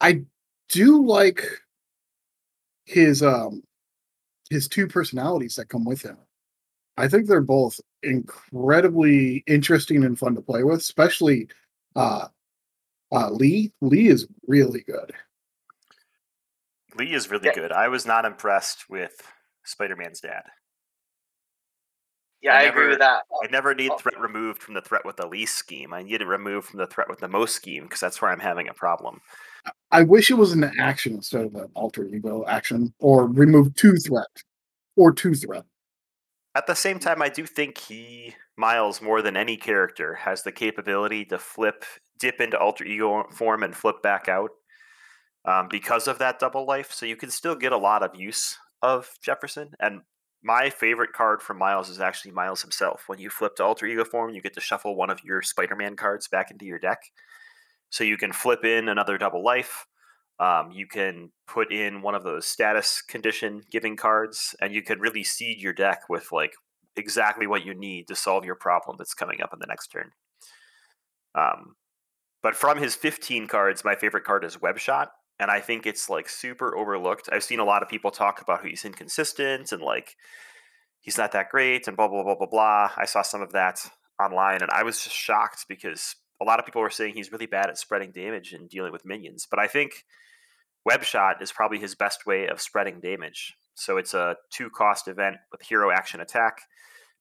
I 0.00 0.22
do 0.68 1.04
like 1.04 1.44
his 2.84 3.22
um 3.22 3.62
his 4.50 4.68
two 4.68 4.86
personalities 4.86 5.56
that 5.56 5.68
come 5.68 5.84
with 5.84 6.02
him. 6.02 6.16
I 6.96 7.08
think 7.08 7.26
they're 7.26 7.40
both 7.40 7.80
incredibly 8.02 9.44
interesting 9.46 10.04
and 10.04 10.18
fun 10.18 10.34
to 10.34 10.40
play 10.40 10.64
with, 10.64 10.80
especially 10.80 11.48
uh, 11.94 12.28
uh, 13.12 13.30
Lee. 13.30 13.72
Lee 13.80 14.08
is 14.08 14.26
really 14.46 14.82
good. 14.82 15.12
Lee 16.96 17.14
is 17.14 17.30
really 17.30 17.46
yeah. 17.46 17.54
good. 17.54 17.72
I 17.72 17.88
was 17.88 18.06
not 18.06 18.24
impressed 18.24 18.90
with 18.90 19.22
Spider 19.64 19.96
Man's 19.96 20.20
dad. 20.20 20.44
Yeah, 22.40 22.54
I, 22.54 22.58
I 22.58 22.64
never, 22.64 22.78
agree 22.78 22.88
with 22.90 22.98
that. 23.00 23.22
I 23.42 23.46
never 23.50 23.74
need 23.74 23.90
oh. 23.90 23.98
threat 23.98 24.20
removed 24.20 24.62
from 24.62 24.74
the 24.74 24.80
threat 24.80 25.04
with 25.04 25.16
the 25.16 25.26
least 25.26 25.56
scheme. 25.56 25.92
I 25.92 26.02
need 26.02 26.20
it 26.20 26.26
removed 26.26 26.68
from 26.68 26.78
the 26.78 26.86
threat 26.86 27.08
with 27.08 27.18
the 27.18 27.28
most 27.28 27.54
scheme 27.54 27.84
because 27.84 28.00
that's 28.00 28.22
where 28.22 28.30
I'm 28.30 28.38
having 28.38 28.68
a 28.68 28.74
problem. 28.74 29.20
I 29.90 30.02
wish 30.02 30.30
it 30.30 30.34
was 30.34 30.52
an 30.52 30.70
action 30.78 31.14
instead 31.14 31.44
of 31.44 31.54
an 31.56 31.68
alter 31.74 32.04
ego 32.04 32.44
action, 32.46 32.94
or 33.00 33.26
remove 33.26 33.74
two 33.74 33.96
threat, 33.96 34.28
or 34.96 35.12
two 35.12 35.34
threat. 35.34 35.64
At 36.54 36.66
the 36.66 36.74
same 36.74 36.98
time, 36.98 37.22
I 37.22 37.28
do 37.28 37.44
think 37.46 37.78
he 37.78 38.34
Miles 38.58 39.00
more 39.00 39.22
than 39.22 39.36
any 39.36 39.56
character 39.56 40.14
has 40.16 40.42
the 40.42 40.50
capability 40.50 41.24
to 41.26 41.38
flip, 41.38 41.84
dip 42.18 42.40
into 42.40 42.58
alter 42.58 42.84
ego 42.84 43.24
form 43.30 43.62
and 43.62 43.74
flip 43.74 44.02
back 44.02 44.28
out 44.28 44.50
um, 45.44 45.68
because 45.70 46.08
of 46.08 46.18
that 46.18 46.40
double 46.40 46.66
life. 46.66 46.92
So 46.92 47.06
you 47.06 47.14
can 47.14 47.30
still 47.30 47.54
get 47.54 47.72
a 47.72 47.78
lot 47.78 48.02
of 48.02 48.18
use 48.18 48.58
of 48.82 49.10
Jefferson. 49.22 49.70
And 49.78 50.00
my 50.42 50.70
favorite 50.70 51.12
card 51.12 51.42
from 51.42 51.58
Miles 51.58 51.88
is 51.88 52.00
actually 52.00 52.30
Miles 52.30 52.62
himself. 52.62 53.04
When 53.06 53.18
you 53.18 53.30
flip 53.30 53.56
to 53.56 53.64
alter 53.64 53.86
ego 53.86 54.04
form, 54.04 54.30
you 54.30 54.40
get 54.40 54.54
to 54.54 54.60
shuffle 54.60 54.94
one 54.94 55.10
of 55.10 55.24
your 55.24 55.42
Spider 55.42 55.76
Man 55.76 55.96
cards 55.96 56.28
back 56.28 56.50
into 56.50 56.64
your 56.64 56.78
deck. 56.78 56.98
So 57.90 58.04
you 58.04 58.16
can 58.16 58.32
flip 58.32 58.64
in 58.64 58.88
another 58.88 59.18
double 59.18 59.42
life. 59.42 59.86
Um, 60.38 60.70
you 60.72 60.86
can 60.86 61.32
put 61.48 61.72
in 61.72 62.02
one 62.02 62.14
of 62.14 62.22
those 62.22 62.46
status 62.46 63.02
condition 63.02 63.62
giving 63.70 63.96
cards, 63.96 64.54
and 64.60 64.72
you 64.72 64.82
can 64.82 65.00
really 65.00 65.24
seed 65.24 65.60
your 65.60 65.72
deck 65.72 66.02
with 66.08 66.30
like 66.30 66.52
exactly 66.94 67.46
what 67.46 67.64
you 67.64 67.74
need 67.74 68.06
to 68.08 68.14
solve 68.14 68.44
your 68.44 68.54
problem 68.54 68.96
that's 68.96 69.14
coming 69.14 69.42
up 69.42 69.52
in 69.52 69.58
the 69.58 69.66
next 69.66 69.88
turn. 69.88 70.12
Um, 71.34 71.74
but 72.42 72.54
from 72.54 72.78
his 72.78 72.94
15 72.94 73.48
cards, 73.48 73.84
my 73.84 73.96
favorite 73.96 74.24
card 74.24 74.44
is 74.44 74.60
Web 74.60 74.78
Shot 74.78 75.10
and 75.40 75.50
I 75.50 75.60
think 75.60 75.86
it's 75.86 76.10
like 76.10 76.28
super 76.28 76.76
overlooked. 76.76 77.28
I've 77.32 77.44
seen 77.44 77.60
a 77.60 77.64
lot 77.64 77.82
of 77.82 77.88
people 77.88 78.10
talk 78.10 78.40
about 78.40 78.64
he's 78.64 78.84
inconsistent 78.84 79.72
and 79.72 79.82
like 79.82 80.16
he's 81.00 81.18
not 81.18 81.32
that 81.32 81.50
great 81.50 81.86
and 81.86 81.96
blah 81.96 82.08
blah 82.08 82.24
blah 82.24 82.34
blah 82.34 82.46
blah. 82.46 82.90
I 82.96 83.04
saw 83.04 83.22
some 83.22 83.42
of 83.42 83.52
that 83.52 83.80
online 84.20 84.62
and 84.62 84.70
I 84.70 84.82
was 84.82 85.02
just 85.02 85.14
shocked 85.14 85.66
because 85.68 86.16
a 86.40 86.44
lot 86.44 86.58
of 86.58 86.66
people 86.66 86.82
were 86.82 86.90
saying 86.90 87.14
he's 87.14 87.32
really 87.32 87.46
bad 87.46 87.68
at 87.68 87.78
spreading 87.78 88.12
damage 88.12 88.52
and 88.52 88.68
dealing 88.68 88.92
with 88.92 89.04
minions. 89.04 89.46
But 89.48 89.58
I 89.58 89.66
think 89.66 90.04
Web 90.84 91.02
Shot 91.02 91.42
is 91.42 91.52
probably 91.52 91.78
his 91.78 91.94
best 91.94 92.26
way 92.26 92.48
of 92.48 92.60
spreading 92.60 93.00
damage. 93.00 93.54
So 93.74 93.96
it's 93.96 94.14
a 94.14 94.36
two 94.50 94.70
cost 94.70 95.08
event 95.08 95.36
with 95.52 95.62
hero 95.62 95.90
action 95.90 96.20
attack. 96.20 96.62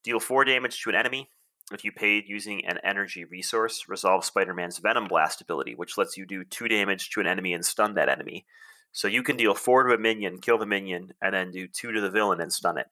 Deal 0.03 0.19
four 0.19 0.45
damage 0.45 0.81
to 0.81 0.89
an 0.89 0.95
enemy 0.95 1.29
if 1.71 1.83
you 1.83 1.91
paid 1.91 2.27
using 2.27 2.65
an 2.65 2.79
energy 2.83 3.25
resource, 3.25 3.85
resolve 3.87 4.23
Spider 4.23 4.53
Man's 4.53 4.77
Venom 4.77 5.07
Blast 5.07 5.41
ability, 5.41 5.75
which 5.75 5.97
lets 5.97 6.17
you 6.17 6.25
do 6.25 6.43
two 6.43 6.67
damage 6.67 7.09
to 7.09 7.19
an 7.19 7.27
enemy 7.27 7.53
and 7.53 7.65
stun 7.65 7.95
that 7.95 8.09
enemy. 8.09 8.45
So 8.93 9.07
you 9.07 9.21
can 9.21 9.35
deal 9.35 9.53
four 9.53 9.83
to 9.83 9.93
a 9.93 9.97
minion, 9.97 10.39
kill 10.39 10.57
the 10.57 10.65
minion, 10.65 11.13
and 11.21 11.33
then 11.33 11.51
do 11.51 11.67
two 11.67 11.91
to 11.91 12.01
the 12.01 12.09
villain 12.09 12.39
and 12.41 12.51
stun 12.51 12.77
it. 12.77 12.87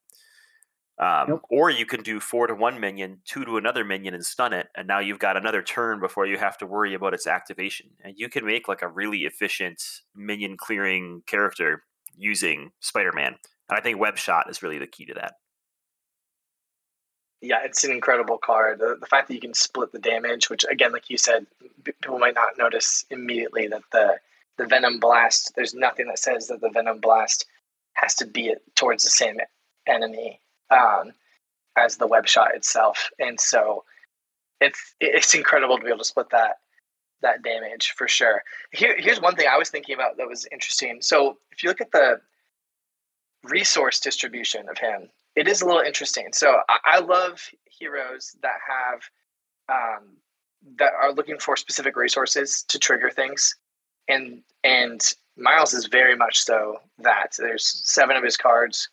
Um. 0.98 1.42
Or 1.50 1.70
you 1.70 1.86
can 1.86 2.04
do 2.04 2.20
four 2.20 2.48
to 2.48 2.56
one 2.56 2.80
minion, 2.80 3.22
two 3.26 3.46
to 3.46 3.58
another 3.58 3.84
minion, 3.84 4.14
and 4.14 4.26
stun 4.26 4.54
it. 4.54 4.68
And 4.76 4.88
now 4.88 5.00
you've 5.00 5.20
got 5.20 5.38
another 5.38 5.62
turn 5.62 6.00
before 6.00 6.26
you 6.26 6.38
have 6.38 6.58
to 6.60 6.66
worry 6.66 6.94
about 6.94 7.14
its 7.14 7.28
activation. 7.28 7.88
And 8.04 8.14
you 8.18 8.30
can 8.30 8.46
make 8.46 8.68
like 8.68 8.82
a 8.82 8.88
really 8.88 9.20
efficient 9.20 9.82
minion 10.16 10.58
clearing 10.58 11.24
character 11.28 11.84
using 12.18 12.72
Spider 12.82 13.12
Man. 13.14 13.36
And 13.70 13.78
I 13.78 13.82
think 13.82 14.00
Web 14.00 14.18
Shot 14.18 14.50
is 14.50 14.62
really 14.62 14.78
the 14.78 14.88
key 14.88 15.06
to 15.06 15.14
that 15.16 15.34
yeah, 17.46 17.64
it's 17.64 17.84
an 17.84 17.92
incredible 17.92 18.38
card. 18.38 18.80
The, 18.80 18.98
the, 19.00 19.06
fact 19.06 19.28
that 19.28 19.36
you 19.36 19.40
can 19.40 19.54
split 19.54 19.92
the 19.92 20.00
damage, 20.00 20.50
which 20.50 20.66
again, 20.70 20.92
like 20.92 21.10
you 21.10 21.18
said, 21.18 21.46
people 21.84 22.20
might 22.20 22.36
not 22.36 22.58
notice 22.58 23.06
immediately 23.10 23.68
that 23.68 23.84
the 23.92 24.18
the 24.58 24.66
venom 24.66 25.00
blast. 25.00 25.54
There's 25.56 25.74
nothing 25.74 26.08
that 26.08 26.20
says 26.20 26.48
that 26.48 26.62
the 26.62 26.70
venom 26.70 27.00
blast 27.00 27.46
has 27.94 28.16
to 28.16 28.26
be 28.26 28.56
towards 28.76 29.04
the 29.04 29.10
same 29.10 29.38
enemy. 29.88 30.40
Um, 30.72 31.14
as 31.78 31.98
the 31.98 32.08
web 32.08 32.28
shot 32.28 32.56
itself, 32.56 33.10
and 33.20 33.40
so 33.40 33.84
it's 34.62 34.96
it's 35.00 35.36
incredible 35.36 35.78
to 35.78 35.84
be 35.84 35.90
able 35.90 36.00
to 36.00 36.06
split 36.06 36.30
that 36.32 36.60
that 37.22 37.44
damage 37.44 37.94
for 37.96 38.08
sure. 38.08 38.44
Here, 38.72 38.96
here's 38.98 39.22
one 39.22 39.36
thing 39.36 39.48
I 39.52 39.58
was 39.58 39.70
thinking 39.70 39.96
about 39.96 40.18
that 40.18 40.28
was 40.28 40.48
interesting. 40.52 41.02
So 41.02 41.38
if 41.52 41.64
you 41.64 41.70
look 41.70 41.82
at 41.82 41.92
the 41.92 42.22
resource 43.44 44.00
distribution 44.00 44.70
of 44.70 44.78
him, 44.78 45.10
it 45.36 45.48
is 45.48 45.62
a 45.62 45.66
little 45.66 45.82
interesting. 45.82 46.30
So 46.34 46.60
I, 46.70 46.78
I 46.86 47.00
love 47.00 47.42
heroes 47.66 48.36
that 48.42 48.58
have 48.68 49.02
um, 49.70 50.18
that 50.78 50.94
are 50.94 51.14
looking 51.14 51.38
for 51.40 51.56
specific 51.56 51.96
resources 51.96 52.64
to 52.70 52.80
trigger 52.80 53.10
things, 53.10 53.56
and 54.08 54.42
and 54.64 55.02
Miles 55.38 55.74
is 55.74 55.88
very 55.88 56.16
much 56.16 56.40
so 56.40 56.78
that. 57.00 57.36
There's 57.38 57.82
seven 57.86 58.16
of 58.16 58.24
his 58.24 58.38
cards 58.38 58.90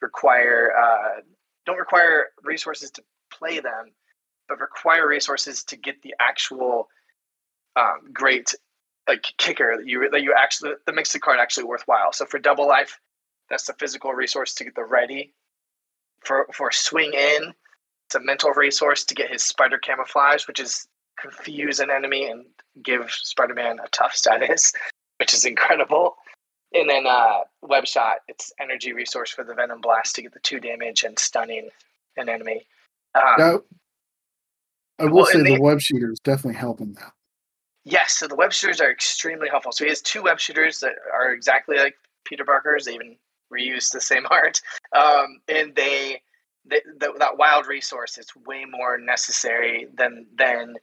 require 0.00 0.72
uh, 0.78 1.20
don't 1.66 1.78
require 1.78 2.26
resources 2.44 2.90
to 2.92 3.02
play 3.32 3.60
them, 3.60 3.92
but 4.48 4.60
require 4.60 5.08
resources 5.08 5.64
to 5.64 5.76
get 5.76 6.02
the 6.02 6.14
actual 6.20 6.88
um, 7.76 8.12
great 8.12 8.54
like 9.08 9.24
kicker 9.38 9.76
that 9.78 9.86
you 9.86 10.08
that 10.10 10.22
you 10.22 10.34
actually 10.36 10.72
that 10.84 10.94
makes 10.94 11.12
the 11.12 11.18
card 11.18 11.38
actually 11.40 11.64
worthwhile. 11.64 12.12
So 12.12 12.26
for 12.26 12.38
double 12.38 12.66
life, 12.66 13.00
that's 13.48 13.66
the 13.66 13.72
physical 13.74 14.12
resource 14.12 14.54
to 14.54 14.64
get 14.64 14.74
the 14.74 14.84
ready. 14.84 15.34
For 16.24 16.46
for 16.52 16.70
swing 16.72 17.12
in, 17.12 17.54
it's 18.06 18.14
a 18.14 18.20
mental 18.20 18.50
resource 18.50 19.04
to 19.04 19.14
get 19.14 19.30
his 19.30 19.42
spider 19.42 19.78
camouflage, 19.78 20.46
which 20.46 20.60
is 20.60 20.88
confuse 21.18 21.80
an 21.80 21.90
enemy 21.90 22.30
and 22.30 22.44
give 22.82 23.10
Spider-Man 23.10 23.78
a 23.84 23.88
tough 23.88 24.14
status, 24.14 24.72
which 25.18 25.34
is 25.34 25.44
incredible. 25.44 26.16
And 26.72 26.88
then 26.88 27.06
uh, 27.06 27.40
web 27.62 27.86
shot, 27.86 28.18
it's 28.28 28.52
energy 28.60 28.92
resource 28.92 29.30
for 29.30 29.42
the 29.42 29.54
venom 29.54 29.80
blast 29.80 30.14
to 30.16 30.22
get 30.22 30.32
the 30.32 30.40
two 30.40 30.60
damage 30.60 31.02
and 31.02 31.18
stunning 31.18 31.70
an 32.16 32.28
enemy. 32.28 32.66
Um, 33.14 33.34
now, 33.38 33.60
I 34.98 35.04
will 35.06 35.12
well, 35.12 35.26
say 35.26 35.38
and 35.38 35.46
the 35.46 35.60
web 35.60 35.80
shooter 35.80 36.12
is 36.12 36.20
definitely 36.20 36.58
helping 36.58 36.92
that. 36.94 37.12
Yes, 37.84 38.12
so 38.12 38.28
the 38.28 38.34
web 38.34 38.52
shooters 38.52 38.80
are 38.80 38.90
extremely 38.90 39.48
helpful. 39.48 39.72
So 39.72 39.84
he 39.84 39.88
has 39.88 40.02
two 40.02 40.22
web 40.22 40.38
shooters 40.38 40.80
that 40.80 40.92
are 41.12 41.32
exactly 41.32 41.78
like 41.78 41.94
Peter 42.24 42.44
Parker's. 42.44 42.84
They 42.84 42.94
even 42.94 43.16
reused 43.52 43.92
the 43.92 44.00
same 44.00 44.26
art, 44.30 44.60
um, 44.92 45.40
and 45.48 45.74
they, 45.74 46.20
they 46.64 46.80
the, 46.98 47.12
that 47.18 47.38
wild 47.38 47.66
resource 47.66 48.18
is 48.18 48.28
way 48.46 48.64
more 48.64 48.98
necessary 48.98 49.86
than 49.94 50.26
than 50.36 50.76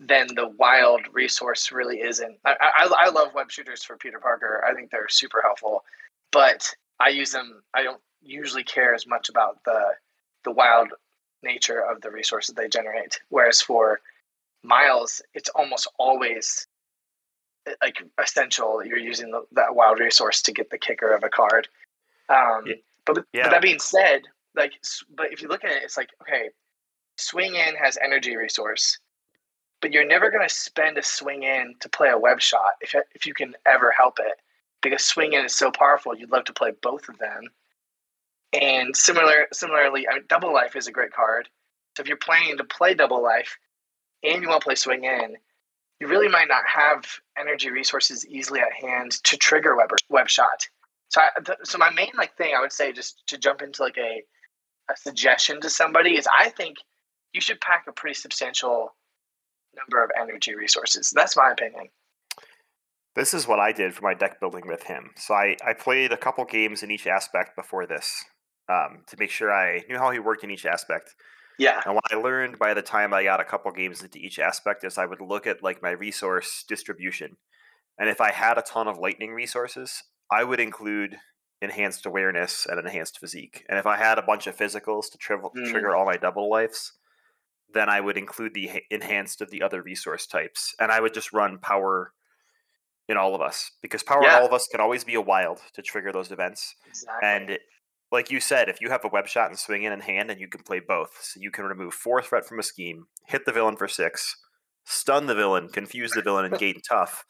than 0.00 0.26
the 0.34 0.48
wild 0.58 1.02
resource 1.12 1.70
really 1.70 2.00
isn't. 2.00 2.36
I, 2.44 2.56
I, 2.60 3.06
I 3.06 3.08
love 3.10 3.32
web 3.34 3.50
shooters 3.50 3.84
for 3.84 3.96
Peter 3.96 4.18
Parker. 4.18 4.64
I 4.68 4.74
think 4.74 4.90
they're 4.90 5.08
super 5.08 5.40
helpful, 5.42 5.84
but 6.32 6.68
I 7.00 7.10
use 7.10 7.30
them. 7.30 7.62
I 7.74 7.84
don't 7.84 8.00
usually 8.22 8.64
care 8.64 8.94
as 8.94 9.06
much 9.06 9.28
about 9.28 9.62
the 9.64 9.94
the 10.44 10.50
wild 10.50 10.88
nature 11.42 11.80
of 11.80 12.00
the 12.00 12.10
resources 12.10 12.54
they 12.54 12.68
generate. 12.68 13.20
Whereas 13.28 13.60
for 13.60 14.00
Miles, 14.62 15.20
it's 15.34 15.50
almost 15.50 15.88
always 15.98 16.66
like 17.82 18.02
essential 18.22 18.84
you're 18.84 18.98
using 18.98 19.30
the, 19.30 19.42
that 19.52 19.74
wild 19.74 19.98
resource 19.98 20.42
to 20.42 20.52
get 20.52 20.70
the 20.70 20.78
kicker 20.78 21.14
of 21.14 21.24
a 21.24 21.28
card. 21.28 21.68
Um, 22.28 22.66
Yeah. 22.66 22.74
but, 23.04 23.24
Yeah. 23.32 23.44
but 23.44 23.50
that 23.50 23.62
being 23.62 23.78
said, 23.78 24.22
like, 24.54 24.72
but 25.10 25.32
if 25.32 25.42
you 25.42 25.48
look 25.48 25.64
at 25.64 25.72
it, 25.72 25.82
it's 25.82 25.96
like 25.96 26.10
okay, 26.22 26.50
swing 27.16 27.54
in 27.54 27.74
has 27.76 27.98
energy 27.98 28.36
resource, 28.36 28.98
but 29.80 29.92
you're 29.92 30.06
never 30.06 30.30
going 30.30 30.46
to 30.46 30.54
spend 30.54 30.98
a 30.98 31.02
swing 31.02 31.42
in 31.42 31.74
to 31.80 31.88
play 31.88 32.10
a 32.10 32.18
web 32.18 32.40
shot 32.40 32.72
if 32.80 32.94
if 33.14 33.26
you 33.26 33.34
can 33.34 33.54
ever 33.66 33.92
help 33.96 34.18
it, 34.20 34.40
because 34.82 35.04
swing 35.04 35.32
in 35.32 35.44
is 35.44 35.54
so 35.54 35.70
powerful. 35.70 36.16
You'd 36.16 36.30
love 36.30 36.44
to 36.44 36.52
play 36.52 36.72
both 36.82 37.08
of 37.08 37.18
them. 37.18 37.48
And 38.52 38.96
similar, 38.96 39.48
similarly, 39.52 40.06
I 40.08 40.14
mean, 40.14 40.24
double 40.28 40.52
life 40.54 40.76
is 40.76 40.86
a 40.86 40.92
great 40.92 41.12
card. 41.12 41.48
So 41.96 42.02
if 42.02 42.08
you're 42.08 42.16
planning 42.16 42.56
to 42.58 42.64
play 42.64 42.94
double 42.94 43.22
life 43.22 43.58
and 44.22 44.42
you 44.42 44.48
want 44.48 44.60
to 44.60 44.64
play 44.64 44.76
swing 44.76 45.04
in, 45.04 45.36
you 46.00 46.06
really 46.06 46.28
might 46.28 46.48
not 46.48 46.64
have 46.66 47.04
energy 47.36 47.70
resources 47.70 48.26
easily 48.26 48.60
at 48.60 48.72
hand 48.72 49.12
to 49.24 49.36
trigger 49.36 49.76
web 49.76 49.90
web 50.08 50.28
shot. 50.28 50.68
So, 51.14 51.20
I, 51.20 51.40
th- 51.46 51.58
so 51.62 51.78
my 51.78 51.90
main 51.90 52.10
like 52.18 52.36
thing 52.36 52.54
I 52.58 52.60
would 52.60 52.72
say 52.72 52.92
just 52.92 53.22
to 53.28 53.38
jump 53.38 53.62
into 53.62 53.84
like 53.84 53.96
a, 53.96 54.24
a 54.90 54.96
suggestion 54.96 55.60
to 55.60 55.70
somebody 55.70 56.18
is 56.18 56.26
I 56.26 56.48
think 56.48 56.78
you 57.32 57.40
should 57.40 57.60
pack 57.60 57.84
a 57.88 57.92
pretty 57.92 58.14
substantial 58.14 58.96
number 59.76 60.02
of 60.02 60.10
energy 60.20 60.56
resources. 60.56 61.12
That's 61.14 61.36
my 61.36 61.52
opinion. 61.52 61.90
This 63.14 63.32
is 63.32 63.46
what 63.46 63.60
I 63.60 63.70
did 63.70 63.94
for 63.94 64.02
my 64.02 64.14
deck 64.14 64.40
building 64.40 64.66
with 64.66 64.82
him. 64.82 65.10
So 65.14 65.34
I, 65.34 65.56
I 65.64 65.72
played 65.72 66.10
a 66.10 66.16
couple 66.16 66.44
games 66.46 66.82
in 66.82 66.90
each 66.90 67.06
aspect 67.06 67.54
before 67.54 67.86
this 67.86 68.24
um, 68.68 69.04
to 69.06 69.16
make 69.16 69.30
sure 69.30 69.54
I 69.54 69.82
knew 69.88 69.98
how 69.98 70.10
he 70.10 70.18
worked 70.18 70.42
in 70.42 70.50
each 70.50 70.66
aspect. 70.66 71.14
Yeah, 71.60 71.80
And 71.86 71.94
what 71.94 72.12
I 72.12 72.16
learned 72.16 72.58
by 72.58 72.74
the 72.74 72.82
time 72.82 73.14
I 73.14 73.22
got 73.22 73.38
a 73.38 73.44
couple 73.44 73.70
games 73.70 74.02
into 74.02 74.18
each 74.18 74.40
aspect 74.40 74.82
is 74.82 74.98
I 74.98 75.06
would 75.06 75.20
look 75.20 75.46
at 75.46 75.62
like 75.62 75.80
my 75.80 75.90
resource 75.90 76.64
distribution. 76.66 77.36
And 78.00 78.08
if 78.08 78.20
I 78.20 78.32
had 78.32 78.58
a 78.58 78.62
ton 78.62 78.88
of 78.88 78.98
lightning 78.98 79.32
resources, 79.32 80.02
I 80.34 80.44
would 80.44 80.60
include 80.60 81.18
enhanced 81.62 82.04
awareness 82.06 82.66
and 82.66 82.78
enhanced 82.78 83.18
physique. 83.20 83.64
And 83.68 83.78
if 83.78 83.86
I 83.86 83.96
had 83.96 84.18
a 84.18 84.22
bunch 84.22 84.46
of 84.46 84.56
physicals 84.56 85.10
to 85.12 85.18
triv- 85.18 85.40
Mm. 85.56 85.70
trigger 85.70 85.94
all 85.94 86.04
my 86.04 86.16
double 86.16 86.50
lives, 86.50 86.92
then 87.72 87.88
I 87.88 88.00
would 88.00 88.16
include 88.18 88.52
the 88.54 88.82
enhanced 88.90 89.40
of 89.40 89.50
the 89.50 89.62
other 89.62 89.80
resource 89.82 90.26
types. 90.26 90.74
And 90.78 90.92
I 90.92 91.00
would 91.00 91.14
just 91.14 91.32
run 91.32 91.58
power 91.58 92.12
in 93.08 93.16
all 93.16 93.34
of 93.34 93.40
us 93.40 93.70
because 93.82 94.02
power 94.02 94.22
in 94.22 94.30
all 94.40 94.46
of 94.46 94.52
us 94.52 94.66
can 94.70 94.80
always 94.80 95.04
be 95.04 95.14
a 95.14 95.20
wild 95.20 95.60
to 95.74 95.82
trigger 95.82 96.12
those 96.12 96.30
events. 96.32 96.74
exactly. 96.86 97.28
And 97.28 97.58
like 98.12 98.30
you 98.30 98.40
said, 98.40 98.68
if 98.68 98.80
you 98.80 98.90
have 98.90 99.04
a 99.04 99.08
web 99.08 99.26
shot 99.26 99.50
and 99.50 99.58
swing 99.58 99.82
in 99.82 99.92
in 99.92 100.00
hand, 100.00 100.30
and 100.30 100.40
you 100.40 100.48
can 100.48 100.62
play 100.62 100.80
both, 100.80 101.18
so 101.22 101.40
you 101.40 101.50
can 101.50 101.64
remove 101.64 101.94
four 101.94 102.22
threat 102.22 102.46
from 102.46 102.58
a 102.60 102.62
scheme, 102.62 103.06
hit 103.26 103.44
the 103.44 103.52
villain 103.52 103.76
for 103.76 103.88
six, 103.88 104.36
stun 104.84 105.26
the 105.26 105.34
villain, 105.34 105.68
confuse 105.68 106.12
the 106.12 106.22
villain, 106.22 106.44
and 106.44 106.58
gain 106.58 106.80
tough. 106.88 107.24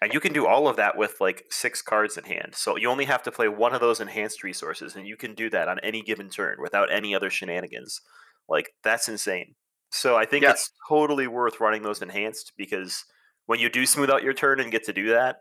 And 0.00 0.12
you 0.12 0.20
can 0.20 0.32
do 0.32 0.46
all 0.46 0.68
of 0.68 0.76
that 0.76 0.96
with 0.96 1.16
like 1.20 1.44
six 1.50 1.82
cards 1.82 2.16
in 2.16 2.24
hand. 2.24 2.54
So 2.54 2.76
you 2.76 2.88
only 2.90 3.04
have 3.06 3.22
to 3.24 3.32
play 3.32 3.48
one 3.48 3.74
of 3.74 3.80
those 3.80 4.00
enhanced 4.00 4.42
resources, 4.42 4.96
and 4.96 5.06
you 5.06 5.16
can 5.16 5.34
do 5.34 5.48
that 5.50 5.68
on 5.68 5.78
any 5.80 6.02
given 6.02 6.28
turn 6.28 6.58
without 6.60 6.92
any 6.92 7.14
other 7.14 7.30
shenanigans. 7.30 8.00
Like 8.48 8.72
that's 8.84 9.08
insane. 9.08 9.54
So 9.90 10.16
I 10.16 10.24
think 10.24 10.44
Yeah. 10.44 10.50
it's 10.52 10.70
totally 10.88 11.26
worth 11.26 11.60
running 11.60 11.82
those 11.82 12.02
enhanced 12.02 12.52
because 12.56 13.04
when 13.46 13.60
you 13.60 13.68
do 13.68 13.86
smooth 13.86 14.10
out 14.10 14.22
your 14.22 14.34
turn 14.34 14.60
and 14.60 14.70
get 14.72 14.84
to 14.84 14.92
do 14.92 15.10
that, 15.10 15.36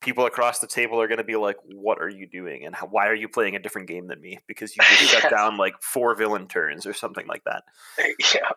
people 0.00 0.26
across 0.26 0.58
the 0.58 0.66
table 0.66 1.00
are 1.00 1.06
going 1.06 1.18
to 1.18 1.24
be 1.24 1.36
like, 1.36 1.56
"What 1.64 2.00
are 2.00 2.08
you 2.08 2.26
doing? 2.26 2.64
And 2.64 2.74
how, 2.74 2.86
why 2.86 3.06
are 3.08 3.14
you 3.14 3.28
playing 3.28 3.54
a 3.54 3.60
different 3.60 3.88
game 3.88 4.08
than 4.08 4.20
me? 4.20 4.38
Because 4.48 4.74
you 4.76 4.82
just 4.82 5.12
shut 5.12 5.22
Yes. 5.24 5.30
down 5.30 5.56
like 5.58 5.74
four 5.82 6.14
villain 6.16 6.48
turns 6.48 6.86
or 6.86 6.92
something 6.94 7.26
like 7.26 7.44
that." 7.44 7.62
yeah, 8.34 8.50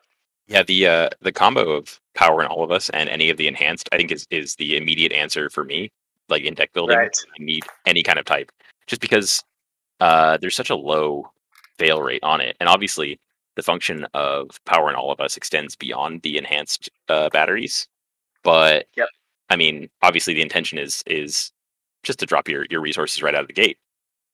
Yeah, 0.47 0.63
the 0.63 0.87
uh, 0.87 1.09
the 1.21 1.31
combo 1.31 1.71
of 1.71 1.99
power 2.13 2.41
in 2.41 2.47
all 2.47 2.63
of 2.63 2.71
us 2.71 2.89
and 2.91 3.09
any 3.09 3.29
of 3.29 3.37
the 3.37 3.47
enhanced, 3.47 3.89
I 3.91 3.97
think 3.97 4.11
is 4.11 4.27
is 4.29 4.55
the 4.55 4.77
immediate 4.77 5.11
answer 5.11 5.49
for 5.49 5.63
me. 5.63 5.91
Like 6.29 6.43
in 6.43 6.53
deck 6.55 6.73
building, 6.73 6.97
Right. 6.97 7.15
I 7.39 7.43
need 7.43 7.63
any 7.85 8.01
kind 8.03 8.17
of 8.19 8.25
type, 8.25 8.51
just 8.87 9.01
because 9.01 9.43
uh, 9.99 10.37
there's 10.37 10.55
such 10.55 10.69
a 10.71 10.75
low 10.75 11.29
fail 11.77 12.01
rate 12.01 12.23
on 12.23 12.41
it, 12.41 12.55
and 12.59 12.69
obviously 12.69 13.19
the 13.55 13.63
function 13.63 14.05
of 14.13 14.49
power 14.65 14.89
in 14.89 14.95
all 14.95 15.11
of 15.11 15.19
us 15.21 15.37
extends 15.37 15.75
beyond 15.75 16.21
the 16.23 16.37
enhanced 16.37 16.89
uh, 17.09 17.29
batteries. 17.29 17.87
But 18.43 18.87
Yep. 18.97 19.07
I 19.49 19.55
mean, 19.55 19.89
obviously 20.01 20.33
the 20.33 20.41
intention 20.41 20.77
is 20.77 21.03
is 21.07 21.51
just 22.03 22.19
to 22.19 22.25
drop 22.25 22.47
your 22.49 22.65
your 22.69 22.81
resources 22.81 23.21
right 23.23 23.35
out 23.35 23.41
of 23.41 23.47
the 23.47 23.53
gate. 23.53 23.77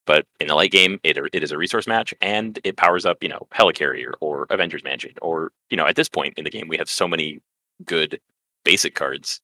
But 0.05 0.25
in 0.39 0.47
the 0.47 0.55
late 0.55 0.71
game, 0.71 0.99
it 1.03 1.17
it 1.31 1.43
is 1.43 1.51
a 1.51 1.57
resource 1.57 1.87
match, 1.87 2.13
and 2.21 2.59
it 2.63 2.77
powers 2.77 3.05
up, 3.05 3.21
you 3.21 3.29
know, 3.29 3.47
Helicarrier 3.53 4.13
or 4.19 4.47
Avengers 4.49 4.83
Mansion, 4.83 5.13
or 5.21 5.51
you 5.69 5.77
know, 5.77 5.85
at 5.85 5.95
this 5.95 6.09
point 6.09 6.33
in 6.37 6.43
the 6.43 6.49
game, 6.49 6.67
we 6.67 6.77
have 6.77 6.89
so 6.89 7.07
many 7.07 7.41
good 7.85 8.19
basic 8.63 8.95
cards. 8.95 9.41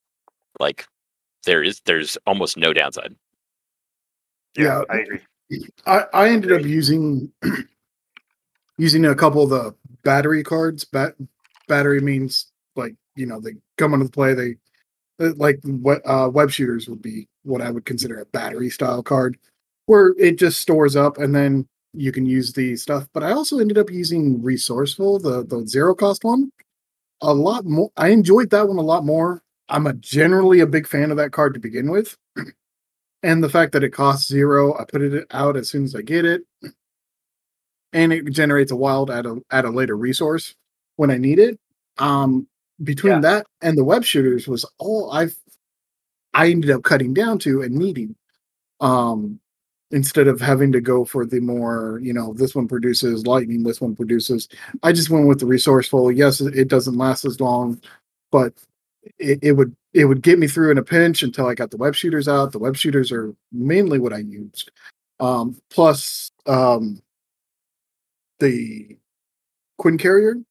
Like 0.58 0.86
there 1.44 1.62
is, 1.62 1.80
there's 1.84 2.18
almost 2.26 2.56
no 2.56 2.72
downside. 2.72 3.14
Yeah. 4.56 4.82
I 4.90 4.98
agree. 4.98 5.20
I, 5.86 6.04
I 6.12 6.28
ended 6.28 6.52
up 6.52 6.66
using 6.66 7.32
using 8.78 9.06
a 9.06 9.14
couple 9.14 9.42
of 9.42 9.50
the 9.50 9.74
battery 10.02 10.42
cards. 10.42 10.84
Bat, 10.84 11.14
battery 11.68 12.00
means 12.00 12.52
like 12.76 12.94
you 13.16 13.26
know 13.26 13.40
they 13.40 13.52
come 13.76 13.94
into 13.94 14.08
play. 14.08 14.34
They 14.34 14.56
uh, 15.20 15.32
like 15.36 15.60
what 15.64 16.02
uh, 16.04 16.28
web 16.32 16.50
shooters 16.50 16.88
would 16.88 17.00
be 17.00 17.28
what 17.44 17.62
I 17.62 17.70
would 17.70 17.86
consider 17.86 18.20
a 18.20 18.26
battery 18.26 18.68
style 18.68 19.02
card, 19.02 19.38
where 19.88 20.14
it 20.18 20.38
just 20.38 20.60
stores 20.60 20.96
up 20.96 21.18
and 21.18 21.34
then 21.34 21.66
you 21.94 22.12
can 22.12 22.26
use 22.26 22.52
the 22.52 22.76
stuff. 22.76 23.08
But 23.14 23.24
I 23.24 23.32
also 23.32 23.58
ended 23.58 23.78
up 23.78 23.90
using 23.90 24.42
resourceful, 24.42 25.18
the 25.20 25.44
the 25.44 25.66
zero 25.66 25.94
cost 25.94 26.24
one, 26.24 26.52
a 27.22 27.34
lot 27.34 27.66
more. 27.66 27.90
I 27.96 28.08
enjoyed 28.10 28.50
that 28.50 28.68
one 28.68 28.78
a 28.78 28.82
lot 28.82 29.04
more. 29.04 29.42
I'm 29.68 29.86
a 29.86 29.94
generally 29.94 30.60
a 30.60 30.66
big 30.66 30.86
fan 30.86 31.10
of 31.10 31.16
that 31.18 31.32
card 31.32 31.54
to 31.54 31.60
begin 31.60 31.90
with 31.90 32.16
and 33.22 33.42
the 33.44 33.48
fact 33.50 33.72
that 33.72 33.84
it 33.84 33.90
costs 33.90 34.28
zero, 34.28 34.74
I 34.78 34.84
put 34.84 35.02
it 35.02 35.26
out 35.32 35.56
as 35.56 35.68
soon 35.68 35.84
as 35.84 35.94
I 35.94 36.02
get 36.02 36.24
it, 36.24 36.42
and 37.92 38.12
it 38.12 38.30
generates 38.30 38.70
a 38.72 38.76
wild 38.76 39.10
at 39.10 39.26
a 39.26 39.40
at 39.50 39.64
a 39.64 39.70
later 39.70 39.96
resource 39.96 40.54
when 40.96 41.10
I 41.10 41.18
need 41.18 41.38
it. 41.38 41.58
Um, 41.98 42.46
between 42.84 43.14
Yeah. 43.14 43.20
that 43.20 43.46
and 43.62 43.76
the 43.76 43.84
web 43.84 44.04
shooters 44.04 44.46
was 44.46 44.64
all 44.78 45.10
I've 45.12 45.36
I 46.34 46.50
ended 46.50 46.70
up 46.70 46.82
cutting 46.82 47.14
down 47.14 47.38
to 47.40 47.62
and 47.62 47.74
needing. 47.74 48.14
Um, 48.80 49.40
instead 49.90 50.28
of 50.28 50.40
having 50.40 50.70
to 50.72 50.80
go 50.80 51.04
for 51.04 51.24
the 51.24 51.40
more, 51.40 51.98
you 52.02 52.12
know, 52.12 52.34
this 52.34 52.54
one 52.54 52.68
produces 52.68 53.26
lightning, 53.26 53.62
this 53.62 53.80
one 53.80 53.96
produces. 53.96 54.48
I 54.82 54.92
just 54.92 55.10
went 55.10 55.26
with 55.26 55.40
the 55.40 55.46
resourceful. 55.46 56.12
Yes, 56.12 56.40
it 56.40 56.54
it 56.56 56.68
doesn't 56.68 56.96
last 56.96 57.24
as 57.24 57.40
long, 57.40 57.80
but 58.30 58.52
it, 59.18 59.38
it 59.42 59.52
would 59.52 59.74
it 59.94 60.04
would 60.04 60.22
get 60.22 60.38
me 60.38 60.46
through 60.46 60.70
in 60.70 60.78
a 60.78 60.82
pinch 60.82 61.22
until 61.22 61.46
I 61.46 61.54
got 61.54 61.70
the 61.70 61.76
web 61.78 61.94
shooters 61.94 62.28
out. 62.28 62.52
The 62.52 62.58
web 62.58 62.76
shooters 62.76 63.10
are 63.10 63.34
mainly 63.52 63.98
what 63.98 64.12
I 64.12 64.18
used. 64.18 64.70
Um, 65.20 65.56
plus 65.70 66.30
um, 66.46 67.00
the 68.38 68.96
Quincarrier, 69.80 70.44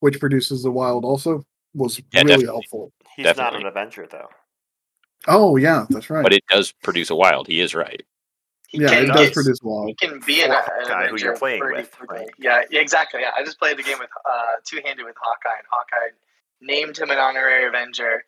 which 0.00 0.20
produces 0.20 0.62
the 0.62 0.70
wild, 0.70 1.04
also 1.04 1.44
was 1.74 1.98
Yeah, 2.12 2.20
really 2.20 2.28
definitely. 2.28 2.46
helpful. 2.46 2.92
He's 3.16 3.36
not 3.36 3.56
an 3.56 3.66
Avenger 3.66 4.06
though. 4.10 4.28
Oh 5.26 5.56
yeah, 5.56 5.86
that's 5.88 6.10
right. 6.10 6.22
But 6.22 6.34
it 6.34 6.44
does 6.50 6.72
produce 6.82 7.10
a 7.10 7.16
wild. 7.16 7.46
He 7.46 7.60
is 7.60 7.74
right. 7.74 8.02
He 8.74 8.82
yeah, 8.82 8.88
can 8.88 9.04
it 9.04 9.06
get- 9.06 9.12
does 9.16 9.26
get- 9.26 9.34
produce 9.34 9.60
He 9.62 9.68
wild. 9.68 9.98
can 10.00 10.20
be 10.26 10.42
an, 10.42 10.50
For 10.50 10.54
an 10.54 10.86
Hawkeye, 10.88 11.06
who 11.08 11.16
you're 11.18 11.36
playing 11.36 11.60
with, 11.70 11.96
right? 12.08 12.28
Yeah, 12.38 12.62
yeah, 12.70 12.80
exactly. 12.80 13.20
Yeah, 13.20 13.30
I 13.36 13.44
just 13.44 13.58
played 13.58 13.76
the 13.78 13.82
game 13.82 13.98
with 14.00 14.10
uh, 14.28 14.56
two 14.64 14.80
handed 14.84 15.04
with 15.04 15.14
Hawkeye, 15.20 15.56
and 15.58 15.66
Hawkeye 15.70 16.10
named 16.60 16.98
him 16.98 17.10
an 17.10 17.18
honorary 17.18 17.66
Avenger, 17.68 18.24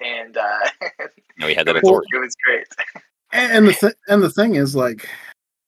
and 0.00 0.36
uh, 0.36 0.58
You 1.00 1.06
know, 1.38 1.46
he 1.48 1.54
had 1.54 1.62
it, 1.62 1.64
that 1.66 1.74
was, 1.74 1.82
authority. 1.82 2.08
it 2.14 2.18
was 2.18 2.36
great. 2.44 2.66
And, 3.32 3.52
and 3.52 3.68
the 3.68 3.72
th- 3.80 3.94
and 4.08 4.22
the 4.22 4.30
thing 4.30 4.54
is, 4.54 4.74
like, 4.74 5.06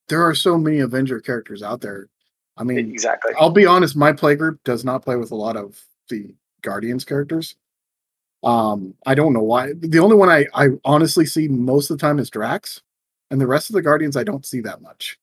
there 0.09 0.23
are 0.23 0.35
so 0.35 0.57
many 0.57 0.81
Avenger 0.81 1.21
characters 1.21 1.62
out 1.62 1.81
there. 1.81 2.09
I 2.57 2.64
mean, 2.64 2.78
exactly. 2.78 3.33
I'll 3.38 3.50
be 3.50 3.66
honest, 3.66 3.95
my 3.97 4.12
play 4.12 4.37
group 4.37 4.61
does 4.64 4.85
not 4.85 5.02
play 5.02 5.16
with 5.16 5.33
a 5.33 5.37
lot 5.37 5.57
of 5.57 5.78
the 6.09 6.35
Guardians 6.62 7.04
characters. 7.04 7.57
Um, 8.45 8.95
I 9.07 9.14
don't 9.14 9.33
know 9.33 9.43
why. 9.43 9.73
The 9.78 9.99
only 9.99 10.16
one 10.16 10.28
I, 10.28 10.47
I 10.54 10.69
honestly 10.85 11.25
see 11.26 11.49
most 11.49 11.90
of 11.90 11.99
the 11.99 12.00
time 12.07 12.19
is 12.19 12.28
Drax, 12.31 12.83
and 13.31 13.40
the 13.40 13.47
rest 13.47 13.71
of 13.71 13.75
the 13.75 13.83
Guardians 13.83 14.16
I 14.16 14.25
don't 14.25 14.45
see 14.47 14.61
that 14.61 14.81
much. 14.83 15.19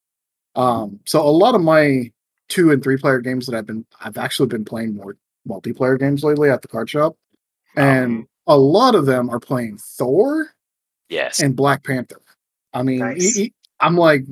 Um, 0.55 0.99
so 1.05 1.21
a 1.21 1.29
lot 1.31 1.55
of 1.55 1.61
my 1.61 2.11
two 2.49 2.71
and 2.71 2.83
three 2.83 2.97
player 2.97 3.19
games 3.19 3.45
that 3.47 3.55
I've 3.55 3.65
been 3.65 3.85
I've 4.01 4.17
actually 4.17 4.47
been 4.47 4.65
playing 4.65 4.95
more 4.95 5.15
multiplayer 5.47 5.99
games 5.99 6.23
lately 6.23 6.49
at 6.49 6.61
the 6.61 6.67
card 6.67 6.89
shop, 6.89 7.15
and 7.75 8.25
a 8.47 8.57
lot 8.57 8.95
of 8.95 9.05
them 9.05 9.29
are 9.29 9.39
playing 9.39 9.77
Thor 9.77 10.47
Yes. 11.09 11.39
and 11.41 11.55
Black 11.55 11.83
Panther. 11.83 12.21
I 12.73 12.83
mean, 12.83 12.99
Nice. 12.99 13.37
e- 13.37 13.43
e- 13.45 13.53
I'm 13.81 13.97
like, 13.97 14.23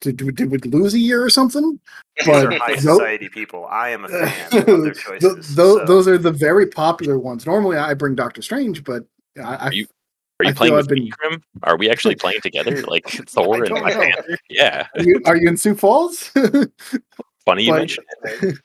did, 0.00 0.16
did, 0.16 0.34
did 0.36 0.50
we 0.50 0.58
lose 0.58 0.94
a 0.94 0.98
year 0.98 1.22
or 1.22 1.30
something? 1.30 1.78
These 2.16 2.26
But 2.26 2.46
are 2.46 2.58
high 2.58 2.74
tho- 2.74 2.96
society 2.98 3.28
people. 3.28 3.66
I 3.66 3.90
am 3.90 4.04
a 4.04 4.08
fan 4.08 4.46
of 4.58 4.66
their 4.66 4.76
Th- 4.92 4.96
choices. 4.96 5.54
tho- 5.54 5.76
so- 5.78 5.84
Those 5.86 6.08
are 6.08 6.18
the 6.18 6.32
very 6.32 6.66
popular 6.66 7.18
ones. 7.18 7.46
Normally, 7.46 7.76
I 7.76 7.94
bring 7.94 8.14
Doctor 8.14 8.42
Strange, 8.42 8.82
but 8.84 9.04
I, 9.38 9.68
I 9.68 9.84
Are 10.40 10.44
you- 10.44 10.50
I 10.50 10.52
playing 10.54 10.74
with 10.74 10.84
I've 10.84 10.88
been- 10.88 11.04
me, 11.04 11.10
Grim? 11.10 11.42
Are 11.62 11.76
we 11.76 11.88
actually 11.90 12.16
playing 12.16 12.40
together, 12.42 12.82
like 12.88 13.06
Thor 13.08 13.56
and 13.56 13.66
don't 13.66 13.80
Black. 13.80 13.94
Panther? 13.94 14.38
Yeah, 14.50 14.86
are 14.96 15.02
you, 15.02 15.20
are 15.26 15.36
you 15.36 15.48
in 15.48 15.56
Sioux 15.56 15.74
Falls? 15.74 16.28
funny 17.44 17.64
you 17.64 17.72
But- 17.72 17.78
mentioned. 17.78 18.06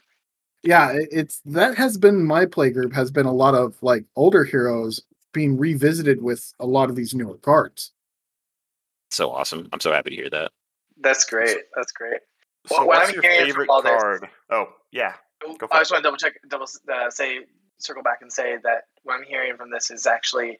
yeah, 0.63 0.91
it's 0.93 1.41
that 1.45 1.75
has 1.77 1.97
been 1.97 2.25
my 2.25 2.45
play 2.45 2.69
group. 2.71 2.93
Has 2.93 3.11
been 3.11 3.25
a 3.25 3.33
lot 3.33 3.55
of 3.55 3.75
like 3.81 4.05
older 4.15 4.43
heroes 4.43 5.01
being 5.33 5.57
revisited 5.57 6.21
with 6.21 6.53
a 6.59 6.65
lot 6.65 6.89
of 6.89 6.95
these 6.95 7.13
newer 7.13 7.37
cards. 7.37 7.91
So 9.11 9.31
awesome! 9.31 9.69
I'm 9.73 9.79
so 9.79 9.91
happy 9.91 10.09
to 10.11 10.15
hear 10.15 10.29
that. 10.31 10.51
That's 11.01 11.23
great. 11.25 11.57
That's 11.75 11.91
great. 11.91 12.19
So 12.67 12.75
Well, 12.79 12.87
what 12.87 12.97
what's 12.97 13.09
I'm 13.09 13.13
your 13.15 13.23
hearing 13.23 13.45
favorite 13.45 13.69
all 13.69 13.81
this- 13.81 13.91
card? 14.01 14.27
Oh, 14.49 14.65
yeah. 14.91 15.13
Go 15.41 15.55
for 15.67 15.73
I 15.73 15.77
it. 15.77 15.81
just 15.81 15.91
want 15.91 16.03
to 16.03 16.07
double 16.07 16.17
check, 16.17 16.33
double 16.49 16.67
uh, 16.93 17.09
say, 17.09 17.39
circle 17.77 18.03
back 18.03 18.17
and 18.21 18.31
say 18.31 18.57
that 18.63 18.83
what 19.03 19.15
I'm 19.15 19.23
hearing 19.23 19.55
from 19.55 19.71
this 19.71 19.89
is 19.89 20.05
actually, 20.05 20.59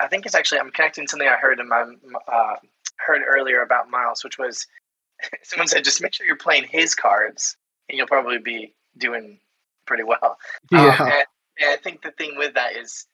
I 0.00 0.06
think 0.06 0.26
it's 0.26 0.34
actually 0.34 0.60
I'm 0.60 0.70
connecting 0.70 1.06
something 1.06 1.28
I 1.28 1.36
heard 1.36 1.60
in 1.60 1.68
my 1.68 1.84
uh, 2.26 2.56
heard 2.96 3.22
earlier 3.26 3.62
about 3.62 3.90
Miles, 3.90 4.22
which 4.24 4.38
was 4.38 4.66
someone 5.42 5.68
said 5.68 5.84
just 5.84 6.02
make 6.02 6.14
sure 6.14 6.26
you're 6.26 6.36
playing 6.36 6.64
his 6.64 6.94
cards, 6.94 7.56
and 7.88 7.98
you'll 7.98 8.06
probably 8.06 8.38
be 8.38 8.74
doing 8.98 9.38
pretty 9.86 10.04
well. 10.04 10.38
Um, 10.72 10.86
Yeah, 10.86 11.02
and, 11.02 11.24
and 11.60 11.70
I 11.70 11.76
think 11.76 12.02
the 12.02 12.12
thing 12.12 12.36
with 12.36 12.54
that 12.54 12.76
is 12.76 13.06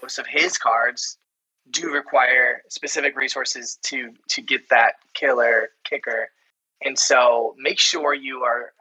most 0.00 0.18
of 0.18 0.26
his 0.26 0.56
cards 0.56 1.18
do 1.70 1.92
require 1.92 2.62
specific 2.68 3.16
resources 3.16 3.78
to 3.84 4.12
to 4.28 4.40
get 4.42 4.68
that 4.70 4.94
killer 5.14 5.70
kicker, 5.84 6.28
and 6.84 6.98
so 6.98 7.54
make 7.58 7.78
sure 7.78 8.14
you 8.14 8.42
are 8.42 8.72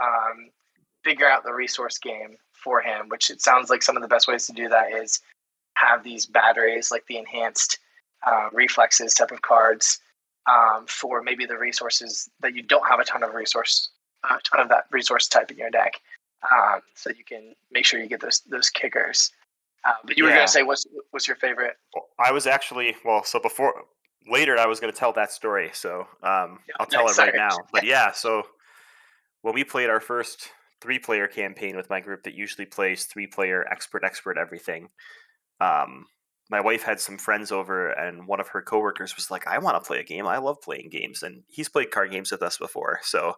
um, 0.00 0.50
figure 1.02 1.28
out 1.28 1.44
the 1.44 1.52
resource 1.52 1.98
game 1.98 2.36
for 2.52 2.80
him. 2.80 3.08
Which 3.08 3.30
it 3.30 3.42
sounds 3.42 3.70
like 3.70 3.82
some 3.82 3.96
of 3.96 4.02
the 4.02 4.08
best 4.08 4.28
ways 4.28 4.46
to 4.46 4.52
do 4.52 4.68
that 4.68 4.92
is 4.92 5.20
have 5.84 6.04
these 6.04 6.26
batteries, 6.26 6.90
like 6.90 7.06
the 7.06 7.18
enhanced 7.18 7.78
uh, 8.26 8.48
reflexes 8.52 9.14
type 9.14 9.30
of 9.30 9.42
cards, 9.42 10.00
um, 10.50 10.86
for 10.86 11.22
maybe 11.22 11.46
the 11.46 11.58
resources 11.58 12.28
that 12.40 12.54
you 12.54 12.62
don't 12.62 12.86
have 12.88 13.00
a 13.00 13.04
ton 13.04 13.22
of 13.22 13.34
resource, 13.34 13.90
a 14.24 14.38
ton 14.44 14.60
of 14.60 14.68
that 14.68 14.84
resource 14.90 15.28
type 15.28 15.50
in 15.50 15.58
your 15.58 15.70
deck 15.70 16.00
um, 16.52 16.80
so 16.94 17.10
you 17.10 17.24
can 17.24 17.54
make 17.72 17.84
sure 17.84 18.00
you 18.00 18.08
get 18.08 18.20
those 18.20 18.40
those 18.48 18.70
kickers. 18.70 19.30
Uh, 19.84 19.92
but 20.04 20.16
you 20.16 20.24
were 20.24 20.30
gonna 20.30 20.48
say 20.48 20.62
what's 20.62 20.86
what's 21.10 21.26
your 21.26 21.36
favorite? 21.36 21.76
Well, 21.94 22.06
I 22.18 22.32
was 22.32 22.46
actually 22.46 22.96
well. 23.04 23.24
So 23.24 23.40
before 23.40 23.84
later, 24.30 24.58
I 24.58 24.66
was 24.66 24.80
going 24.80 24.92
to 24.92 24.98
tell 24.98 25.12
that 25.12 25.30
story. 25.30 25.70
So 25.74 26.06
um, 26.22 26.60
Yeah, 26.66 26.74
I'll 26.80 26.86
tell 26.86 27.06
it 27.08 27.18
right 27.18 27.34
now. 27.34 27.58
But 27.72 27.84
yeah, 27.84 28.10
so 28.12 28.44
when 29.42 29.54
we 29.54 29.64
played 29.64 29.90
our 29.90 30.00
first 30.00 30.48
three-player 30.80 31.26
campaign 31.28 31.76
with 31.76 31.90
my 31.90 32.00
group 32.00 32.22
that 32.22 32.32
usually 32.32 32.64
plays 32.64 33.04
three-player 33.04 33.66
expert, 33.70 34.02
expert, 34.02 34.38
everything. 34.38 34.88
Um, 35.60 36.06
my 36.50 36.60
wife 36.60 36.82
had 36.82 37.00
some 37.00 37.18
friends 37.18 37.50
over, 37.50 37.90
and 37.90 38.26
one 38.26 38.40
of 38.40 38.48
her 38.48 38.62
coworkers 38.62 39.16
was 39.16 39.30
like, 39.30 39.46
"I 39.46 39.58
want 39.58 39.82
to 39.82 39.86
play 39.86 40.00
a 40.00 40.04
game. 40.04 40.26
I 40.26 40.38
love 40.38 40.60
playing 40.60 40.90
games." 40.90 41.22
And 41.22 41.44
he's 41.48 41.68
played 41.68 41.90
card 41.90 42.10
games 42.10 42.30
with 42.30 42.42
us 42.42 42.58
before, 42.58 43.00
so 43.02 43.36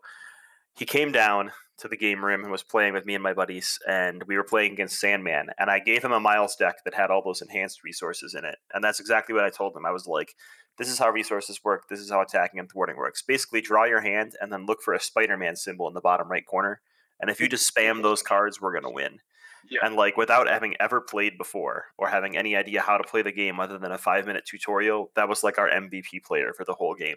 he 0.74 0.84
came 0.84 1.12
down 1.12 1.52
to 1.78 1.88
the 1.88 1.96
game 1.96 2.24
room 2.24 2.42
and 2.42 2.50
was 2.50 2.62
playing 2.62 2.94
with 2.94 3.06
me 3.06 3.14
and 3.14 3.22
my 3.22 3.34
buddies, 3.34 3.78
and 3.86 4.22
we 4.24 4.36
were 4.36 4.44
playing 4.44 4.72
against 4.72 4.98
Sandman. 4.98 5.48
And 5.58 5.70
I 5.70 5.78
gave 5.78 6.02
him 6.02 6.12
a 6.12 6.20
Miles 6.20 6.56
deck 6.56 6.76
that 6.84 6.94
had 6.94 7.10
all 7.10 7.22
those 7.22 7.42
enhanced 7.42 7.84
resources 7.84 8.34
in 8.34 8.44
it, 8.44 8.56
and 8.74 8.82
that's 8.82 9.00
exactly 9.00 9.34
what 9.34 9.44
I 9.44 9.50
told 9.50 9.76
him. 9.76 9.86
I 9.86 9.92
was 9.92 10.06
like, 10.06 10.34
"This 10.78 10.88
is 10.88 10.98
how 10.98 11.10
resources 11.10 11.62
work. 11.64 11.88
This 11.88 12.00
is 12.00 12.10
how 12.10 12.20
attacking 12.22 12.60
and 12.60 12.70
thwarting 12.70 12.96
works. 12.96 13.22
Basically, 13.22 13.60
draw 13.60 13.84
your 13.84 14.00
hand 14.00 14.36
and 14.40 14.52
then 14.52 14.66
look 14.66 14.82
for 14.82 14.94
a 14.94 15.00
Spider-Man 15.00 15.56
symbol 15.56 15.88
in 15.88 15.94
the 15.94 16.00
bottom 16.00 16.30
right 16.30 16.46
corner. 16.46 16.80
And 17.20 17.30
if 17.30 17.40
you 17.40 17.48
just 17.56 17.72
spam 17.72 18.02
those 18.02 18.22
cards, 18.22 18.60
we're 18.60 18.74
gonna 18.74 18.92
win." 18.92 19.20
Yeah. 19.68 19.80
And 19.82 19.96
like 19.96 20.16
without 20.16 20.48
having 20.48 20.76
ever 20.80 21.00
played 21.00 21.38
before 21.38 21.86
or 21.98 22.08
having 22.08 22.36
any 22.36 22.56
idea 22.56 22.80
how 22.80 22.96
to 22.96 23.04
play 23.04 23.22
the 23.22 23.32
game 23.32 23.58
other 23.58 23.78
than 23.78 23.92
a 23.92 23.98
five 23.98 24.26
minute 24.26 24.44
tutorial, 24.46 25.10
that 25.16 25.28
was 25.28 25.42
like 25.42 25.58
our 25.58 25.68
MVP 25.68 26.22
player 26.24 26.52
for 26.56 26.64
the 26.64 26.74
whole 26.74 26.94
game 26.94 27.16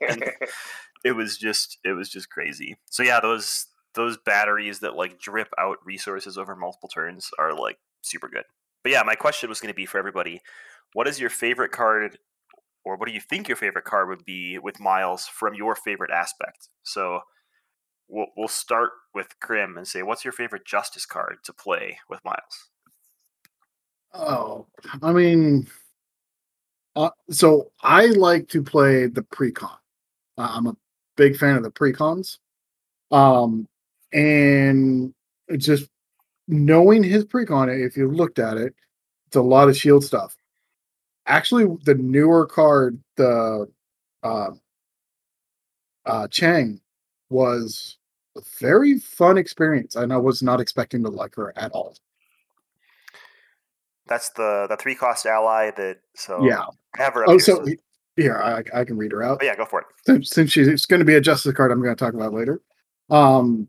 it 1.04 1.12
was 1.12 1.36
just 1.36 1.78
it 1.84 1.92
was 1.92 2.08
just 2.08 2.30
crazy. 2.30 2.76
So 2.90 3.02
yeah, 3.02 3.20
those 3.20 3.66
those 3.94 4.16
batteries 4.16 4.80
that 4.80 4.96
like 4.96 5.20
drip 5.20 5.48
out 5.58 5.78
resources 5.84 6.36
over 6.36 6.56
multiple 6.56 6.88
turns 6.88 7.30
are 7.38 7.54
like 7.54 7.78
super 8.02 8.28
good. 8.28 8.44
But 8.82 8.92
yeah, 8.92 9.02
my 9.04 9.14
question 9.14 9.48
was 9.48 9.60
going 9.60 9.72
to 9.72 9.76
be 9.76 9.86
for 9.86 9.98
everybody: 9.98 10.40
What 10.92 11.06
is 11.06 11.20
your 11.20 11.30
favorite 11.30 11.72
card, 11.72 12.18
or 12.84 12.96
what 12.96 13.06
do 13.06 13.14
you 13.14 13.20
think 13.20 13.48
your 13.48 13.56
favorite 13.56 13.84
card 13.84 14.08
would 14.08 14.24
be 14.24 14.58
with 14.58 14.80
Miles 14.80 15.26
from 15.26 15.54
your 15.54 15.74
favorite 15.74 16.10
aspect? 16.10 16.68
So 16.82 17.20
we'll 18.14 18.28
we'll 18.36 18.48
start 18.48 18.92
with 19.12 19.28
Krim 19.40 19.76
and 19.76 19.86
say, 19.86 20.02
what's 20.02 20.24
your 20.24 20.32
favorite 20.32 20.64
Justice 20.64 21.04
card 21.04 21.38
to 21.44 21.52
play 21.52 21.98
with 22.08 22.24
Miles? 22.24 22.70
Oh, 24.14 24.66
I 25.02 25.12
mean, 25.12 25.66
uh, 26.94 27.10
so 27.30 27.72
I 27.82 28.06
like 28.06 28.48
to 28.50 28.62
play 28.62 29.06
the 29.06 29.22
precon. 29.22 29.76
Uh, 30.38 30.48
I'm 30.52 30.68
a 30.68 30.76
big 31.16 31.36
fan 31.36 31.56
of 31.56 31.64
the 31.64 31.70
precons. 31.70 32.38
Um, 33.10 33.66
and 34.12 35.12
just 35.56 35.90
knowing 36.46 37.02
his 37.02 37.24
precon, 37.24 37.84
if 37.84 37.96
you 37.96 38.08
looked 38.08 38.38
at 38.38 38.56
it, 38.56 38.74
it's 39.26 39.36
a 39.36 39.42
lot 39.42 39.68
of 39.68 39.76
shield 39.76 40.04
stuff. 40.04 40.36
Actually, 41.26 41.76
the 41.84 41.94
newer 41.94 42.46
card, 42.46 43.00
the 43.16 43.66
uh, 44.22 44.50
uh, 46.06 46.28
Chang, 46.28 46.80
was 47.30 47.96
very 48.58 48.98
fun 48.98 49.38
experience, 49.38 49.96
and 49.96 50.12
I 50.12 50.16
was 50.16 50.42
not 50.42 50.60
expecting 50.60 51.02
to 51.04 51.10
like 51.10 51.34
her 51.36 51.52
at 51.56 51.72
all. 51.72 51.96
That's 54.06 54.30
the 54.30 54.66
the 54.68 54.76
three 54.76 54.94
cost 54.94 55.26
ally 55.26 55.70
that. 55.76 55.98
So 56.14 56.44
Yeah. 56.44 56.64
Have 56.96 57.14
her 57.14 57.28
Oh, 57.28 57.38
so 57.38 57.64
here 58.16 58.40
I, 58.40 58.62
I 58.80 58.84
can 58.84 58.96
read 58.96 59.12
her 59.12 59.22
out. 59.22 59.38
oh, 59.40 59.44
yeah, 59.44 59.56
go 59.56 59.64
for 59.64 59.80
it. 59.80 59.86
Since, 60.06 60.30
since 60.30 60.52
she's 60.52 60.86
going 60.86 61.00
to 61.00 61.04
be 61.04 61.14
a 61.14 61.20
justice 61.20 61.52
card, 61.52 61.72
I'm 61.72 61.82
going 61.82 61.94
to 61.94 62.04
talk 62.04 62.14
about 62.14 62.32
later. 62.32 62.60
Um, 63.10 63.68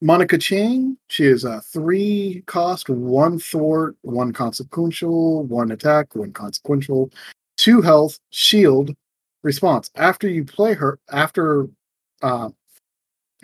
Monica 0.00 0.38
Chang. 0.38 0.96
She 1.08 1.24
is 1.24 1.44
a 1.44 1.60
three 1.62 2.42
cost, 2.46 2.88
one 2.88 3.38
thwart, 3.38 3.96
one 4.02 4.32
consequential, 4.32 5.44
one 5.44 5.72
attack, 5.72 6.14
one 6.14 6.32
consequential, 6.32 7.10
two 7.56 7.80
health, 7.80 8.20
shield, 8.30 8.94
response. 9.42 9.90
After 9.96 10.28
you 10.28 10.44
play 10.44 10.74
her, 10.74 10.98
after 11.10 11.68
uh, 12.22 12.50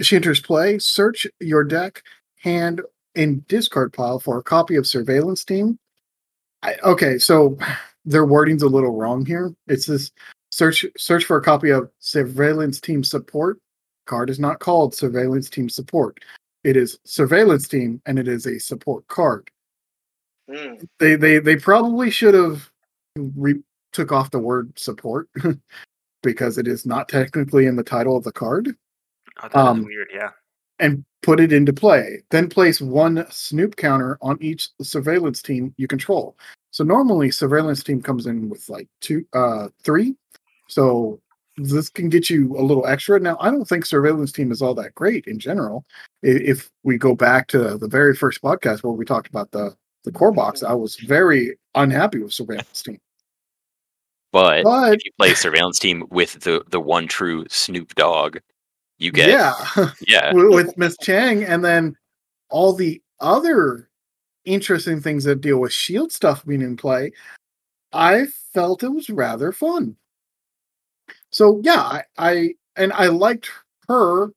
she 0.01 0.17
enters 0.17 0.41
play, 0.41 0.79
search 0.79 1.27
your 1.41 1.65
deck, 1.65 2.03
hand, 2.37 2.81
and 3.15 3.47
discard 3.49 3.93
pile 3.93 4.19
for 4.19 4.39
a 4.39 4.43
copy 4.43 4.77
of 4.77 4.87
Surveillance 4.87 5.45
Team. 5.45 5.79
I, 6.63 6.77
okay, 6.83 7.19
so 7.19 7.59
their 8.05 8.25
wording's 8.25 8.63
a 8.63 8.69
little 8.69 8.97
wrong 8.97 9.25
here. 9.25 9.55
It's 9.69 9.87
this 9.87 10.11
search 10.51 10.85
search 10.97 11.25
for 11.25 11.37
a 11.37 11.43
copy 11.43 11.71
of 11.71 11.91
Surveillance 12.01 12.81
Team 12.81 13.05
Support. 13.05 13.59
Card 14.07 14.31
is 14.31 14.39
not 14.39 14.61
called 14.61 14.95
Surveillance 14.95 15.49
Team 15.49 15.69
Support. 15.69 16.19
It 16.65 16.77
is 16.77 16.99
Surveillance 17.05 17.69
Team, 17.69 18.01
and 18.07 18.19
it 18.19 18.29
is 18.29 18.47
a 18.47 18.59
support 18.59 19.07
card. 19.09 19.51
Mm. 20.51 20.87
They 20.99 21.17
they 21.17 21.39
they 21.39 21.57
probably 21.57 22.11
should 22.11 22.35
have 22.35 22.71
re- 23.17 23.63
took 23.93 24.13
off 24.13 24.31
the 24.31 24.39
word 24.39 24.77
support 24.79 25.29
because 26.23 26.59
it 26.59 26.67
is 26.67 26.85
not 26.85 27.09
technically 27.09 27.67
in 27.67 27.77
the 27.77 27.83
title 27.83 28.17
of 28.17 28.25
the 28.25 28.33
card 28.33 28.75
Oh, 29.43 29.49
that 29.49 29.51
is 29.51 29.57
Um, 29.57 29.85
weird. 29.85 30.09
Yeah. 30.13 30.31
and 30.81 31.05
put 31.23 31.41
it 31.41 31.53
into 31.53 31.73
play. 31.73 32.23
Then 32.31 32.49
place 32.49 32.81
one 32.81 33.25
snoop 33.31 33.77
counter 33.77 34.19
on 34.21 34.37
each 34.41 34.69
surveillance 34.83 35.41
team 35.43 35.73
you 35.77 35.87
control. 35.89 36.37
So 36.73 36.83
normally 36.85 37.31
surveillance 37.31 37.83
team 37.85 38.03
comes 38.03 38.27
in 38.27 38.49
with 38.49 38.69
like 38.69 38.89
two 39.01 39.25
uh 39.33 39.69
three. 39.85 40.17
So 40.69 41.21
this 41.57 41.89
can 41.89 42.09
get 42.09 42.29
you 42.29 42.59
a 42.59 42.63
little 42.63 42.87
extra. 42.87 43.21
Now 43.21 43.37
I 43.41 43.51
don't 43.51 43.65
think 43.67 43.87
surveillance 43.87 44.33
team 44.33 44.51
is 44.51 44.61
all 44.61 44.75
that 44.75 44.95
great 44.97 45.27
in 45.27 45.39
general. 45.39 45.85
If 46.23 46.71
we 46.83 46.99
go 46.99 47.15
back 47.15 47.47
to 47.49 47.79
the 47.79 47.89
very 47.89 48.15
first 48.17 48.43
podcast 48.43 48.83
where 48.83 48.93
we 48.93 49.05
talked 49.05 49.29
about 49.29 49.51
the 49.53 49.77
the 50.03 50.13
core 50.13 50.33
box, 50.33 50.63
I 50.65 50.73
was 50.75 50.97
very 50.97 51.57
unhappy 51.77 52.19
with 52.19 52.33
surveillance 52.33 52.83
team. 52.83 52.99
But 54.33 54.65
But 54.65 54.95
if 54.95 55.05
you 55.05 55.13
play 55.17 55.35
surveillance 55.35 55.79
team 55.79 56.05
with 56.11 56.41
the 56.41 56.65
the 56.69 56.81
one 56.81 57.07
true 57.07 57.45
Snoop 57.49 57.95
Dogg, 57.95 58.39
you 58.99 59.11
get 59.13 59.29
yeah, 59.29 59.91
yeah. 60.07 60.33
with, 60.35 60.77
Miss 60.79 60.97
Chang, 60.99 61.45
and 61.45 61.65
then 61.65 61.97
all 62.51 62.73
the 62.73 63.03
other 63.21 63.89
interesting 64.45 65.01
things 65.01 65.25
that 65.25 65.41
deal 65.41 65.59
with 65.59 65.73
shield 65.73 66.13
stuff 66.13 66.45
being 66.45 66.63
in 66.63 66.77
play, 66.77 67.13
I 67.93 68.27
felt 68.53 68.83
it 68.83 68.89
was 68.89 69.11
rather 69.11 69.53
fun. 69.53 69.97
So 71.31 71.61
yeah, 71.65 71.81
I, 71.81 72.03
I 72.17 72.55
and 72.77 72.93
I 72.93 73.07
liked 73.07 73.51
her. 73.89 74.29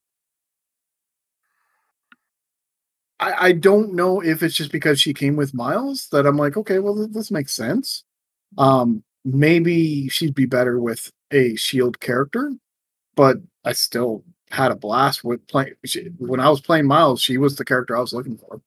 I, 3.20 3.48
I 3.48 3.52
don't 3.52 3.94
know 3.94 4.22
if 4.22 4.44
it's 4.44 4.56
just 4.56 4.72
because 4.72 5.00
she 5.00 5.14
came 5.14 5.36
with 5.36 5.54
Miles 5.54 6.08
that 6.12 6.26
I'm 6.26 6.38
like, 6.38 6.56
okay, 6.58 6.80
well, 6.80 6.96
th- 6.96 7.10
this 7.12 7.32
makes 7.32 7.54
sense. 7.54 8.04
Um, 8.58 9.04
maybe 9.26 10.08
she'd 10.10 10.36
be 10.36 10.46
better 10.46 10.80
with 10.80 11.12
a 11.32 11.56
shield 11.56 12.00
character, 12.00 12.54
but 13.16 13.38
I 13.66 13.74
still 13.74 14.24
had 14.52 14.72
a 14.72 14.76
blast 14.76 15.24
with 15.24 15.46
playing. 15.48 15.74
When 16.18 16.40
I 16.40 16.50
was 16.50 16.62
playing 16.62 16.88
Miles, 16.88 17.22
she 17.22 17.38
was 17.38 17.56
the 17.56 17.66
character 17.66 17.98
I 17.98 18.02
was 18.02 18.14
looking 18.14 18.38
for. 18.38 18.62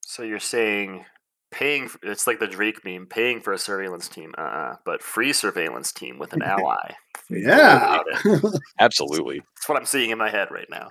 So 0.00 0.22
you're 0.22 0.40
saying 0.40 1.04
paying? 1.50 1.88
For, 1.88 1.98
it's 2.02 2.26
like 2.26 2.40
the 2.40 2.46
Drake 2.46 2.84
meme: 2.84 3.06
paying 3.06 3.40
for 3.40 3.52
a 3.52 3.58
surveillance 3.58 4.08
team, 4.08 4.34
uh, 4.36 4.74
but 4.84 5.02
free 5.02 5.32
surveillance 5.32 5.92
team 5.92 6.18
with 6.18 6.32
an 6.32 6.42
ally. 6.44 6.92
Yeah. 7.30 8.00
Absolutely. 8.80 9.40
That's 9.56 9.68
what 9.68 9.78
I'm 9.78 9.86
seeing 9.86 10.10
in 10.10 10.18
my 10.18 10.30
head 10.30 10.48
right 10.50 10.68
now. 10.70 10.90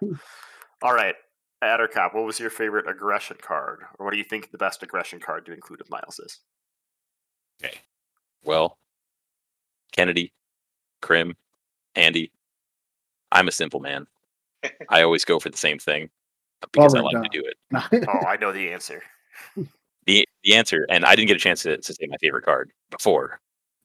All 0.81 0.93
right, 0.93 1.15
Addercop, 1.63 2.13
what 2.13 2.25
was 2.25 2.39
your 2.39 2.49
favorite 2.49 2.89
aggression 2.89 3.37
card, 3.41 3.79
or 3.97 4.05
what 4.05 4.11
do 4.11 4.17
you 4.17 4.23
think 4.23 4.51
the 4.51 4.57
best 4.57 4.83
aggression 4.83 5.19
card 5.19 5.45
to 5.45 5.53
include 5.53 5.81
of 5.81 5.89
Miles 5.89 6.19
is? 6.19 6.39
Okay, 7.63 7.77
well, 8.43 8.77
Kennedy, 9.91 10.33
Krim, 11.01 11.35
Andy. 11.95 12.31
I'm 13.33 13.47
a 13.47 13.51
simple 13.51 13.79
man. 13.79 14.07
I 14.89 15.01
always 15.03 15.25
go 15.25 15.39
for 15.39 15.49
the 15.49 15.57
same 15.57 15.79
thing 15.79 16.09
because 16.71 16.95
I 16.95 16.99
Robert 16.99 17.15
like 17.15 17.31
to 17.31 17.41
do 17.41 17.45
it. 17.45 18.07
Oh, 18.07 18.25
I 18.27 18.37
know 18.37 18.53
the 18.53 18.71
answer. 18.71 19.03
the 20.05 20.27
the 20.43 20.53
answer, 20.55 20.85
and 20.89 21.03
I 21.05 21.15
didn't 21.15 21.27
get 21.27 21.37
a 21.37 21.39
chance 21.39 21.63
to, 21.63 21.77
to 21.77 21.93
say 21.93 22.07
my 22.07 22.17
favorite 22.17 22.45
card 22.45 22.71
before, 22.89 23.39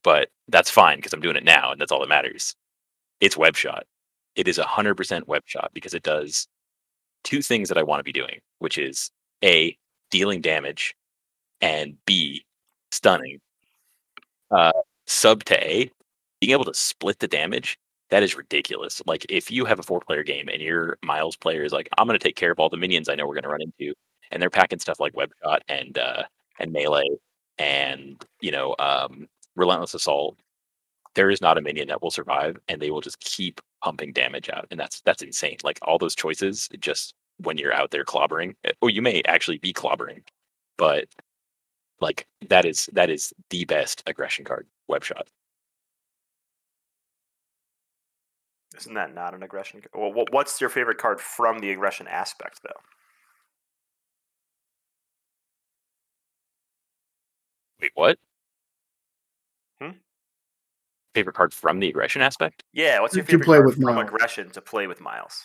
but 0.04 0.28
that's 0.48 0.70
fine 0.70 0.98
because 0.98 1.12
I'm 1.12 1.20
doing 1.20 1.36
it 1.36 1.44
now, 1.44 1.72
and 1.72 1.80
that's 1.80 1.90
all 1.90 2.00
that 2.00 2.08
matters. 2.08 2.54
It's 3.20 3.36
web 3.36 3.56
shot. 3.56 3.86
It 4.36 4.46
is 4.46 4.58
hundred 4.58 4.94
percent 4.94 5.26
web 5.26 5.42
shot 5.46 5.70
because 5.74 5.94
it 5.94 6.02
does 6.02 6.46
two 7.24 7.42
things 7.42 7.68
that 7.68 7.78
I 7.78 7.82
want 7.82 8.00
to 8.00 8.04
be 8.04 8.12
doing, 8.12 8.38
which 8.60 8.78
is 8.78 9.10
a 9.44 9.76
dealing 10.10 10.40
damage, 10.40 10.94
and 11.60 11.96
b 12.06 12.44
stunning. 12.92 13.40
Uh, 14.50 14.72
sub 15.06 15.44
to 15.44 15.62
a, 15.62 15.90
being 16.40 16.52
able 16.52 16.64
to 16.64 16.74
split 16.74 17.18
the 17.18 17.28
damage. 17.28 17.78
That 18.10 18.22
is 18.22 18.36
ridiculous. 18.36 19.02
Like 19.06 19.26
if 19.28 19.50
you 19.50 19.64
have 19.66 19.78
a 19.78 19.82
four 19.82 20.00
player 20.00 20.22
game 20.22 20.48
and 20.48 20.62
your 20.62 20.98
Miles 21.02 21.36
player 21.36 21.62
is 21.62 21.72
like, 21.72 21.88
I'm 21.98 22.06
gonna 22.06 22.18
take 22.18 22.36
care 22.36 22.50
of 22.52 22.58
all 22.58 22.70
the 22.70 22.76
minions 22.76 23.08
I 23.08 23.14
know 23.14 23.26
we're 23.26 23.34
gonna 23.34 23.48
run 23.48 23.60
into, 23.62 23.94
and 24.30 24.40
they're 24.40 24.50
packing 24.50 24.78
stuff 24.78 25.00
like 25.00 25.14
web 25.16 25.30
shot 25.42 25.62
and 25.68 25.98
uh, 25.98 26.22
and 26.58 26.72
melee 26.72 27.04
and 27.58 28.24
you 28.40 28.50
know 28.50 28.74
um, 28.78 29.26
relentless 29.56 29.94
assault. 29.94 30.38
There 31.14 31.30
is 31.30 31.40
not 31.42 31.58
a 31.58 31.62
minion 31.62 31.88
that 31.88 32.02
will 32.02 32.10
survive, 32.12 32.58
and 32.68 32.80
they 32.82 32.90
will 32.90 33.00
just 33.02 33.20
keep 33.20 33.60
pumping 33.84 34.12
damage 34.12 34.50
out, 34.50 34.66
and 34.70 34.80
that's 34.80 35.00
that's 35.02 35.22
insane. 35.22 35.58
Like 35.64 35.78
all 35.82 35.98
those 35.98 36.14
choices, 36.16 36.68
just 36.80 37.14
when 37.38 37.58
you're 37.58 37.74
out 37.74 37.90
there 37.92 38.04
clobbering, 38.04 38.54
or 38.82 38.90
you 38.90 39.02
may 39.02 39.22
actually 39.26 39.58
be 39.58 39.72
clobbering, 39.74 40.22
but 40.78 41.06
like 42.00 42.26
that 42.48 42.64
is 42.66 42.88
that 42.94 43.10
is 43.10 43.32
the 43.50 43.64
best 43.66 44.02
aggression 44.06 44.44
card, 44.44 44.66
web 44.88 45.04
Isn't 48.76 48.94
that 48.94 49.14
not 49.14 49.34
an 49.34 49.42
aggression? 49.42 49.82
Well, 49.94 50.12
what's 50.30 50.60
your 50.60 50.70
favorite 50.70 50.98
card 50.98 51.20
from 51.20 51.58
the 51.60 51.70
aggression 51.70 52.06
aspect, 52.06 52.60
though? 52.62 52.80
Wait, 57.80 57.92
what? 57.94 58.18
Hmm? 59.80 59.90
Favorite 61.14 61.34
card 61.36 61.54
from 61.54 61.78
the 61.80 61.88
aggression 61.88 62.22
aspect? 62.22 62.62
Yeah, 62.72 63.00
what's 63.00 63.14
your 63.14 63.24
To 63.24 63.30
favorite 63.30 63.44
play 63.46 63.56
card 63.58 63.66
with 63.66 63.74
from 63.76 63.84
Miles. 63.94 64.08
aggression 64.08 64.50
to 64.50 64.60
play 64.60 64.86
with 64.86 65.00
Miles? 65.00 65.44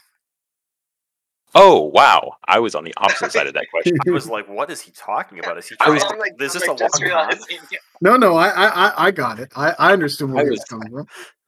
Oh 1.55 1.81
wow, 1.93 2.33
I 2.47 2.57
was 2.59 2.73
on 2.73 2.83
the 2.83 2.93
opposite 2.97 3.31
side 3.31 3.45
of 3.45 3.53
that 3.53 3.67
question. 3.69 3.95
I 4.07 4.09
was 4.09 4.27
like, 4.27 4.49
what 4.49 4.71
is 4.71 4.81
he 4.81 4.91
talking 4.91 5.37
about? 5.37 5.55
Is 5.59 5.69
he 5.69 5.75
trying 5.75 5.93
was- 5.93 6.03
to, 6.03 6.09
I'm 6.09 6.17
like, 6.19 6.33
is 6.41 6.55
I'm 6.55 6.59
this 6.59 6.67
a 6.67 6.71
like 6.71 6.79
just 6.79 7.01
long 7.01 7.11
con? 7.11 7.27
realizing- 7.27 7.59
no, 8.01 8.17
no, 8.17 8.35
I, 8.35 8.47
I, 8.49 8.65
I- 8.87 9.05
I 9.05 9.11
got 9.11 9.39
it. 9.39 9.51
I, 9.55 9.75
I 9.77 9.93
understood 9.93 10.31
where 10.31 10.43
he 10.45 10.49
was 10.49 10.59
was- 10.61 10.65
coming 10.67 10.89
from. 10.91 11.07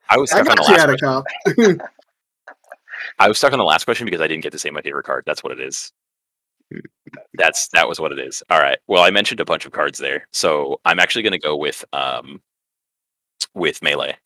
I 0.10 0.18
was 0.18 0.32
I 0.32 0.44
stuck 0.44 0.50
on 0.50 0.56
the 0.56 0.98
last 1.02 1.02
question. 1.52 1.82
I 3.20 3.28
was 3.28 3.38
stuck 3.38 3.54
on 3.54 3.60
the 3.60 3.65
last 3.65 3.86
question 3.86 4.06
because 4.06 4.22
I 4.22 4.28
didn't 4.28 4.44
get 4.44 4.52
to 4.52 4.60
say 4.60 4.70
my 4.70 4.82
favorite 4.82 5.06
card. 5.06 5.24
That's 5.26 5.44
what 5.44 5.52
it 5.54 5.60
is. 5.60 5.91
That's 7.36 7.68
that 7.70 7.88
was 7.88 8.00
what 8.00 8.12
it 8.12 8.20
is. 8.20 8.44
All 8.50 8.60
right. 8.60 8.78
Well, 8.88 9.04
I 9.04 9.12
mentioned 9.12 9.39
a 9.39 9.46
bunch 9.46 9.65
of 9.65 9.72
cards 9.72 10.00
there, 10.00 10.28
so 10.34 10.80
I'm 10.86 11.00
actually 11.00 11.22
going 11.22 11.34
to 11.34 11.39
go 11.39 11.56
with 11.56 11.86
um 11.94 12.41
with 13.54 13.82
melee. 13.82 14.18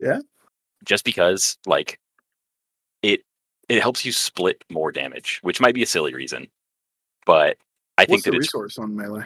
Yeah? 0.00 0.20
Just 0.84 1.04
because, 1.04 1.56
like, 1.66 1.98
it 3.02 3.22
it 3.68 3.80
helps 3.80 4.04
you 4.04 4.12
split 4.12 4.62
more 4.70 4.92
damage, 4.92 5.38
which 5.42 5.60
might 5.60 5.74
be 5.74 5.82
a 5.82 5.86
silly 5.86 6.14
reason, 6.14 6.46
but 7.24 7.56
I 7.96 8.02
What's 8.02 8.10
think 8.10 8.24
the 8.24 8.30
that 8.32 8.36
it's 8.36 8.54
resource 8.54 8.78
on 8.78 8.94
melee? 8.94 9.24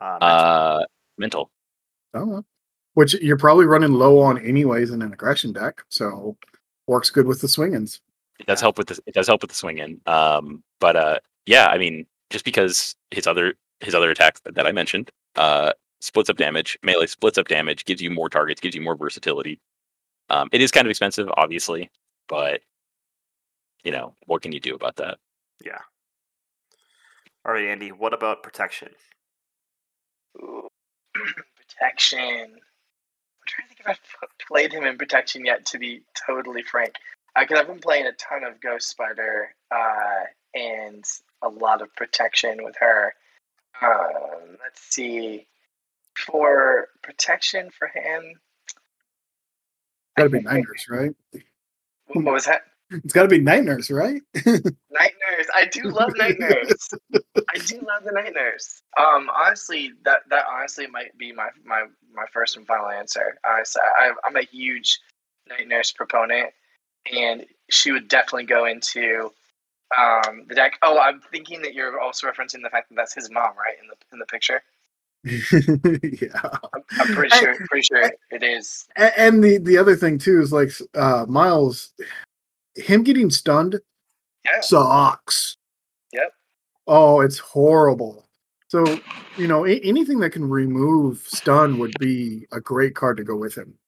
Uh, 0.00 0.04
uh 0.04 0.84
mental. 1.18 1.50
I 2.12 2.18
don't 2.18 2.30
know. 2.30 2.44
Which 2.96 3.12
you're 3.20 3.36
probably 3.36 3.66
running 3.66 3.92
low 3.92 4.18
on 4.20 4.38
anyways 4.38 4.90
in 4.90 5.02
an 5.02 5.12
aggression 5.12 5.52
deck, 5.52 5.82
so 5.90 6.34
works 6.86 7.10
good 7.10 7.26
with 7.26 7.42
the 7.42 7.46
swingins. 7.46 8.00
It 8.40 8.46
does 8.46 8.60
help 8.60 8.78
with 8.78 8.88
the 8.88 8.98
it 9.04 9.12
does 9.12 9.26
help 9.26 9.42
with 9.42 9.50
the 9.50 9.56
swing 9.56 9.78
in. 9.78 10.00
Um, 10.06 10.62
but 10.80 10.96
uh, 10.96 11.18
yeah, 11.44 11.66
I 11.66 11.76
mean, 11.76 12.06
just 12.30 12.46
because 12.46 12.96
his 13.10 13.26
other 13.26 13.52
his 13.80 13.94
other 13.94 14.10
attacks 14.10 14.40
that, 14.40 14.54
that 14.54 14.66
I 14.66 14.72
mentioned, 14.72 15.10
uh, 15.34 15.72
splits 16.00 16.30
up 16.30 16.38
damage, 16.38 16.78
melee 16.82 17.06
splits 17.06 17.36
up 17.36 17.48
damage, 17.48 17.84
gives 17.84 18.00
you 18.00 18.10
more 18.10 18.30
targets, 18.30 18.62
gives 18.62 18.74
you 18.74 18.80
more 18.80 18.96
versatility. 18.96 19.60
Um, 20.30 20.48
it 20.52 20.62
is 20.62 20.70
kind 20.70 20.86
of 20.86 20.90
expensive, 20.90 21.28
obviously, 21.36 21.90
but 22.28 22.62
you 23.84 23.92
know 23.92 24.14
what 24.24 24.40
can 24.40 24.52
you 24.52 24.60
do 24.60 24.74
about 24.74 24.96
that? 24.96 25.18
yeah. 25.62 25.80
All 27.44 27.52
right, 27.52 27.66
Andy. 27.66 27.92
What 27.92 28.14
about 28.14 28.42
protection? 28.42 28.88
Ooh, 30.38 30.66
protection. 31.56 32.56
I'm 32.56 33.46
trying 33.46 33.68
to 33.68 33.68
think 33.68 33.75
if 33.75 33.75
I've 33.88 33.98
played 34.46 34.72
him 34.72 34.84
in 34.84 34.98
protection 34.98 35.44
yet. 35.44 35.66
To 35.66 35.78
be 35.78 36.02
totally 36.26 36.62
frank, 36.62 36.94
because 37.38 37.58
I've 37.58 37.66
been 37.68 37.78
playing 37.80 38.06
a 38.06 38.12
ton 38.12 38.44
of 38.44 38.60
Ghost 38.60 38.88
Spider 38.88 39.54
uh, 39.70 40.24
and 40.54 41.04
a 41.42 41.48
lot 41.48 41.82
of 41.82 41.94
protection 41.94 42.58
with 42.62 42.76
her. 42.80 43.14
Um, 43.82 44.56
let's 44.62 44.80
see. 44.80 45.46
For 46.14 46.88
protection 47.02 47.70
for 47.78 47.88
him, 47.88 48.22
Gotta 50.16 50.30
be 50.30 50.40
night 50.40 50.64
nurse, 50.66 50.86
right? 50.88 51.14
what 52.06 52.32
was 52.32 52.46
that? 52.46 52.62
It's 52.90 53.12
gotta 53.12 53.28
be 53.28 53.40
night 53.40 53.64
nurse, 53.64 53.90
right? 53.90 54.22
Night 54.44 55.12
Nurse. 55.28 55.46
I 55.54 55.66
do 55.66 55.90
love 55.90 56.12
Night 56.16 56.36
Nurse. 56.38 56.90
I 57.36 57.58
do 57.66 57.80
love 57.86 58.04
the 58.04 58.12
Night 58.12 58.32
Nurse. 58.34 58.80
Um, 58.96 59.28
honestly, 59.34 59.92
that 60.04 60.20
that 60.30 60.44
honestly 60.50 60.86
might 60.86 61.16
be 61.18 61.32
my 61.32 61.48
my 61.64 61.84
my 62.14 62.24
first 62.32 62.56
and 62.56 62.66
final 62.66 62.88
answer. 62.88 63.38
Honestly, 63.46 63.82
I, 63.98 64.12
I'm 64.24 64.36
a 64.36 64.42
huge 64.42 65.00
Night 65.48 65.68
Nurse 65.68 65.92
proponent, 65.92 66.50
and 67.12 67.44
she 67.70 67.92
would 67.92 68.08
definitely 68.08 68.44
go 68.44 68.66
into 68.66 69.32
um 69.98 70.44
the 70.48 70.54
deck. 70.54 70.78
Oh, 70.82 70.98
I'm 70.98 71.20
thinking 71.32 71.62
that 71.62 71.74
you're 71.74 72.00
also 72.00 72.28
referencing 72.28 72.62
the 72.62 72.70
fact 72.70 72.88
that 72.88 72.94
that's 72.94 73.14
his 73.14 73.30
mom, 73.30 73.52
right? 73.58 73.76
In 73.82 73.88
the 73.88 73.96
in 74.12 74.18
the 74.20 74.26
picture. 74.26 74.62
yeah. 75.24 76.58
I'm, 76.72 76.82
I'm 77.00 77.14
pretty 77.14 77.36
sure. 77.36 77.56
Pretty 77.66 77.82
sure 77.82 78.12
it 78.30 78.42
is. 78.44 78.86
And 78.96 79.42
the 79.42 79.58
the 79.58 79.76
other 79.76 79.96
thing 79.96 80.18
too 80.18 80.40
is 80.40 80.52
like 80.52 80.70
uh 80.94 81.26
Miles, 81.28 81.92
him 82.76 83.02
getting 83.02 83.30
stunned 83.30 83.80
Yeah. 84.44 84.60
sucks. 84.60 85.56
Yep. 86.12 86.32
Oh, 86.86 87.20
it's 87.20 87.38
horrible. 87.38 88.28
So 88.68 88.84
you 89.36 89.46
know 89.48 89.66
a- 89.66 89.80
anything 89.80 90.20
that 90.20 90.30
can 90.30 90.48
remove 90.48 91.18
stun 91.26 91.78
would 91.78 91.94
be 91.98 92.46
a 92.52 92.60
great 92.60 92.94
card 92.94 93.16
to 93.18 93.24
go 93.24 93.36
with 93.36 93.54
him. 93.54 93.78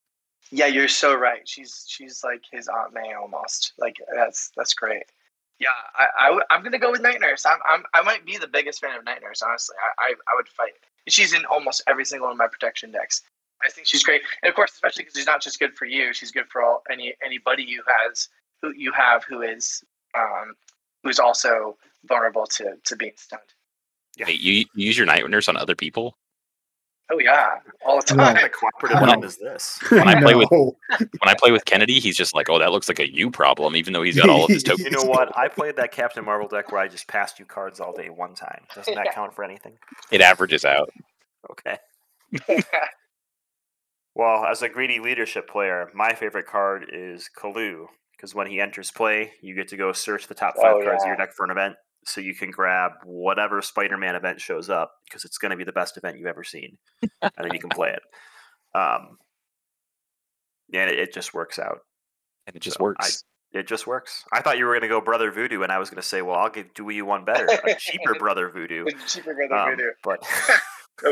Yeah, 0.50 0.66
you're 0.66 0.88
so 0.88 1.14
right. 1.14 1.46
She's 1.46 1.84
she's 1.88 2.22
like 2.24 2.42
his 2.50 2.68
Aunt 2.68 2.94
May 2.94 3.12
almost. 3.12 3.72
Like 3.78 3.96
that's 4.14 4.50
that's 4.56 4.74
great. 4.74 5.02
Yeah, 5.58 5.68
I, 5.96 6.38
I 6.50 6.56
am 6.56 6.62
gonna 6.62 6.78
go 6.78 6.90
with 6.92 7.00
Night 7.02 7.20
Nurse. 7.20 7.44
I'm, 7.44 7.58
I'm 7.68 7.82
I 7.92 8.02
might 8.02 8.24
be 8.24 8.36
the 8.38 8.46
biggest 8.46 8.80
fan 8.80 8.96
of 8.96 9.04
Night 9.04 9.20
Nurse. 9.22 9.42
Honestly, 9.42 9.74
I, 9.98 10.04
I 10.04 10.14
I 10.32 10.36
would 10.36 10.48
fight. 10.48 10.72
She's 11.08 11.32
in 11.34 11.44
almost 11.46 11.82
every 11.88 12.04
single 12.04 12.26
one 12.28 12.32
of 12.32 12.38
my 12.38 12.46
protection 12.46 12.92
decks. 12.92 13.22
I 13.64 13.68
think 13.70 13.88
she's 13.88 14.04
great, 14.04 14.22
and 14.42 14.48
of 14.48 14.54
course, 14.54 14.70
especially 14.72 15.02
because 15.02 15.16
she's 15.16 15.26
not 15.26 15.42
just 15.42 15.58
good 15.58 15.74
for 15.74 15.84
you. 15.84 16.12
She's 16.14 16.30
good 16.30 16.46
for 16.48 16.62
all 16.62 16.82
any 16.90 17.14
anybody 17.24 17.66
who 17.74 17.82
has 18.04 18.28
who 18.62 18.72
you 18.76 18.92
have 18.92 19.24
who 19.24 19.42
is 19.42 19.82
um 20.16 20.54
who's 21.02 21.18
also 21.18 21.76
vulnerable 22.06 22.46
to 22.46 22.74
to 22.84 22.96
being 22.96 23.12
stunned. 23.16 23.42
Yeah. 24.16 24.26
Hey, 24.26 24.32
you, 24.32 24.52
you 24.52 24.66
use 24.74 24.96
your 24.96 25.06
night 25.06 25.28
nurse 25.30 25.48
on 25.48 25.56
other 25.56 25.74
people. 25.76 26.16
Oh 27.10 27.18
yeah, 27.18 27.60
all 27.86 28.00
the 28.00 28.14
Yeah. 28.14 28.34
time. 28.34 28.42
What 28.42 28.52
cooperative 28.52 29.00
Wow. 29.00 29.14
game 29.14 29.24
is 29.24 29.36
this? 29.38 29.78
When 29.90 30.08
I 30.08 30.20
play 30.20 30.34
with- 30.34 30.50
When 30.50 30.74
I 31.22 31.34
play 31.34 31.52
with 31.52 31.64
Kennedy, 31.64 32.00
he's 32.00 32.16
just 32.16 32.34
like, 32.34 32.50
"Oh, 32.50 32.58
that 32.58 32.70
looks 32.72 32.88
like 32.88 32.98
a 32.98 33.10
you 33.10 33.30
problem," 33.30 33.76
even 33.76 33.92
though 33.92 34.02
he's 34.02 34.16
got 34.16 34.28
all 34.28 34.44
of 34.44 34.50
his 34.50 34.62
tokens. 34.64 34.84
You 34.84 34.90
know 34.90 35.04
what? 35.04 35.34
I 35.38 35.48
played 35.48 35.76
that 35.76 35.90
Captain 35.92 36.24
Marvel 36.24 36.48
deck 36.48 36.70
where 36.72 36.80
I 36.80 36.88
just 36.88 37.06
passed 37.08 37.38
you 37.38 37.44
cards 37.46 37.80
all 37.80 37.92
day 37.94 38.10
one 38.10 38.34
time. 38.34 38.64
Doesn't 38.74 38.94
that 38.94 39.06
Yeah. 39.06 39.12
count 39.12 39.34
for 39.34 39.42
anything? 39.44 39.78
It 40.10 40.20
averages 40.20 40.64
out. 40.66 40.90
Okay. 41.50 41.78
Well, 44.14 44.44
as 44.46 44.62
a 44.62 44.68
greedy 44.68 44.98
leadership 44.98 45.48
player, 45.48 45.90
my 45.94 46.12
favorite 46.14 46.46
card 46.46 46.90
is 46.92 47.30
Kalu 47.38 47.86
because 48.18 48.34
when 48.34 48.46
he 48.48 48.60
enters 48.60 48.90
play, 48.90 49.32
you 49.40 49.54
get 49.54 49.68
to 49.68 49.76
go 49.78 49.92
search 49.92 50.26
the 50.26 50.34
top 50.34 50.56
five 50.56 50.74
Oh, 50.76 50.82
cards 50.82 51.04
of 51.04 51.06
your 51.08 51.16
deck 51.16 51.32
for 51.32 51.44
an 51.44 51.50
event, 51.50 51.76
so 52.04 52.20
you 52.20 52.34
can 52.34 52.50
grab 52.50 52.92
whatever 53.04 53.62
Spider-Man 53.62 54.14
event 54.16 54.40
shows 54.40 54.68
up 54.68 54.90
because 55.08 55.24
it's 55.24 55.38
going 55.38 55.50
to 55.50 55.56
be 55.56 55.64
the 55.64 55.72
best 55.72 55.96
event 55.96 56.18
you've 56.18 56.26
ever 56.26 56.44
seen, 56.44 56.76
and 57.22 57.32
then 57.38 57.54
you 57.54 57.60
can 57.60 57.70
play 57.70 57.90
it. 57.90 58.02
Um, 58.78 59.18
and 60.74 60.90
it, 60.90 60.98
it 60.98 61.14
just 61.14 61.32
works 61.32 61.58
out. 61.58 61.78
And 62.46 62.56
it 62.56 62.60
just 62.60 62.76
So, 62.78 62.84
works. 62.84 63.24
It 63.52 63.66
just 63.66 63.86
works. 63.86 64.24
I 64.30 64.42
thought 64.42 64.58
you 64.58 64.66
were 64.66 64.72
going 64.72 64.82
to 64.82 64.88
go 64.88 65.00
Brother 65.00 65.30
Voodoo, 65.32 65.62
and 65.62 65.72
I 65.72 65.78
was 65.78 65.88
going 65.88 66.02
to 66.02 66.06
say, 66.06 66.20
well, 66.20 66.36
I'll 66.36 66.50
give 66.50 66.74
do 66.74 66.90
you 66.90 67.06
one 67.06 67.24
better, 67.24 67.46
a 67.46 67.74
cheaper 67.78 68.14
Brother 68.18 68.50
Voodoo. 68.50 68.84
cheaper 69.06 69.34
brother 69.34 69.54
Um, 69.54 69.70
voodoo. 69.70 69.90
but 70.04 70.20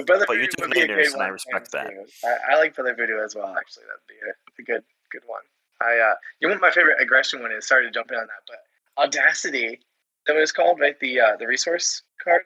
Brother 0.07 0.25
But 0.29 0.35
you 0.35 0.41
Voodoo 0.41 0.47
took 0.49 0.61
would 0.69 0.75
be 0.75 0.81
a 0.83 0.87
Night 0.87 0.97
Nurse, 0.97 1.07
great 1.09 1.15
and 1.15 1.23
I 1.23 1.29
respect 1.29 1.73
that. 1.73 1.91
I, 2.25 2.53
I 2.53 2.57
like 2.59 2.75
Brother 2.75 2.95
Voodoo 2.95 3.23
as 3.25 3.35
well. 3.35 3.55
Actually, 3.57 3.85
that'd 3.85 4.07
be 4.07 4.15
a, 4.27 4.63
a 4.63 4.65
good 4.65 4.85
good 5.11 5.23
one. 5.27 5.41
I 5.81 5.99
uh, 5.99 6.15
you 6.41 6.49
know 6.49 6.55
what 6.55 6.61
my 6.61 6.71
favorite 6.71 7.01
aggression 7.01 7.43
one 7.43 7.53
is? 7.53 7.67
Sorry 7.67 7.85
to 7.85 7.91
jump 7.91 8.11
in 8.11 8.17
on 8.17 8.27
that, 8.27 8.43
but 8.47 9.03
Audacity, 9.03 9.81
that 10.27 10.37
was 10.37 10.53
called 10.53 10.81
right. 10.81 10.99
The 11.01 11.21
uh, 11.21 11.37
the 11.37 11.47
resource 11.47 12.03
card 12.23 12.43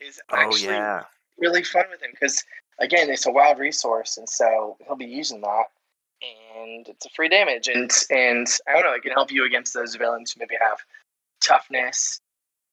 is 0.00 0.20
oh 0.30 0.36
actually 0.36 0.64
yeah, 0.64 1.04
really 1.38 1.62
fun 1.62 1.84
with 1.90 2.02
him 2.02 2.10
because 2.12 2.42
again, 2.80 3.10
it's 3.10 3.26
a 3.26 3.30
wild 3.30 3.58
resource, 3.58 4.16
and 4.16 4.28
so 4.28 4.76
he'll 4.86 4.96
be 4.96 5.06
using 5.06 5.40
that, 5.40 5.64
and 6.22 6.86
it's 6.88 7.06
a 7.06 7.10
free 7.10 7.28
damage, 7.28 7.68
and 7.68 7.90
and 8.10 8.46
I 8.68 8.74
don't 8.74 8.84
know, 8.84 8.94
it 8.94 9.02
can 9.02 9.12
help 9.12 9.30
you 9.30 9.44
against 9.44 9.74
those 9.74 9.94
villains 9.94 10.32
who 10.32 10.40
maybe 10.40 10.56
have 10.60 10.78
toughness 11.42 12.20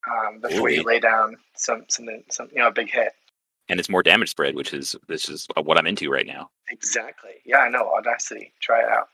um, 0.07 0.39
before 0.41 0.69
you 0.69 0.81
Ooh. 0.81 0.85
lay 0.85 0.99
down 0.99 1.37
some 1.55 1.85
something 1.89 2.23
some 2.29 2.49
you 2.51 2.59
know 2.59 2.67
a 2.67 2.71
big 2.71 2.89
hit. 2.89 3.13
and 3.69 3.79
it's 3.79 3.89
more 3.89 4.03
damage 4.03 4.29
spread, 4.29 4.55
which 4.55 4.73
is 4.73 4.95
this 5.07 5.29
is 5.29 5.47
what 5.63 5.77
I'm 5.77 5.87
into 5.87 6.09
right 6.11 6.27
now. 6.27 6.49
Exactly. 6.69 7.31
Yeah, 7.45 7.59
I 7.59 7.69
know 7.69 7.91
Audacity. 7.95 8.51
Try 8.61 8.81
it 8.81 8.89
out. 8.89 9.09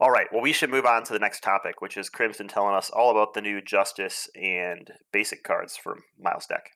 All 0.00 0.10
right. 0.10 0.26
Well, 0.30 0.42
we 0.42 0.52
should 0.52 0.70
move 0.70 0.84
on 0.84 1.04
to 1.04 1.12
the 1.12 1.18
next 1.18 1.42
topic, 1.42 1.80
which 1.80 1.96
is 1.96 2.10
Crimson 2.10 2.48
telling 2.48 2.74
us 2.74 2.90
all 2.90 3.10
about 3.10 3.32
the 3.34 3.40
new 3.40 3.62
Justice 3.62 4.28
and 4.34 4.90
Basic 5.12 5.42
cards 5.42 5.76
for 5.76 5.98
Miles 6.20 6.46
deck. 6.46 6.70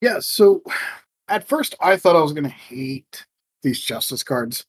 Yeah, 0.00 0.18
so 0.20 0.62
at 1.28 1.46
first 1.46 1.74
I 1.80 1.96
thought 1.96 2.16
I 2.16 2.22
was 2.22 2.32
gonna 2.32 2.48
hate 2.48 3.24
these 3.62 3.80
justice 3.80 4.22
cards. 4.22 4.66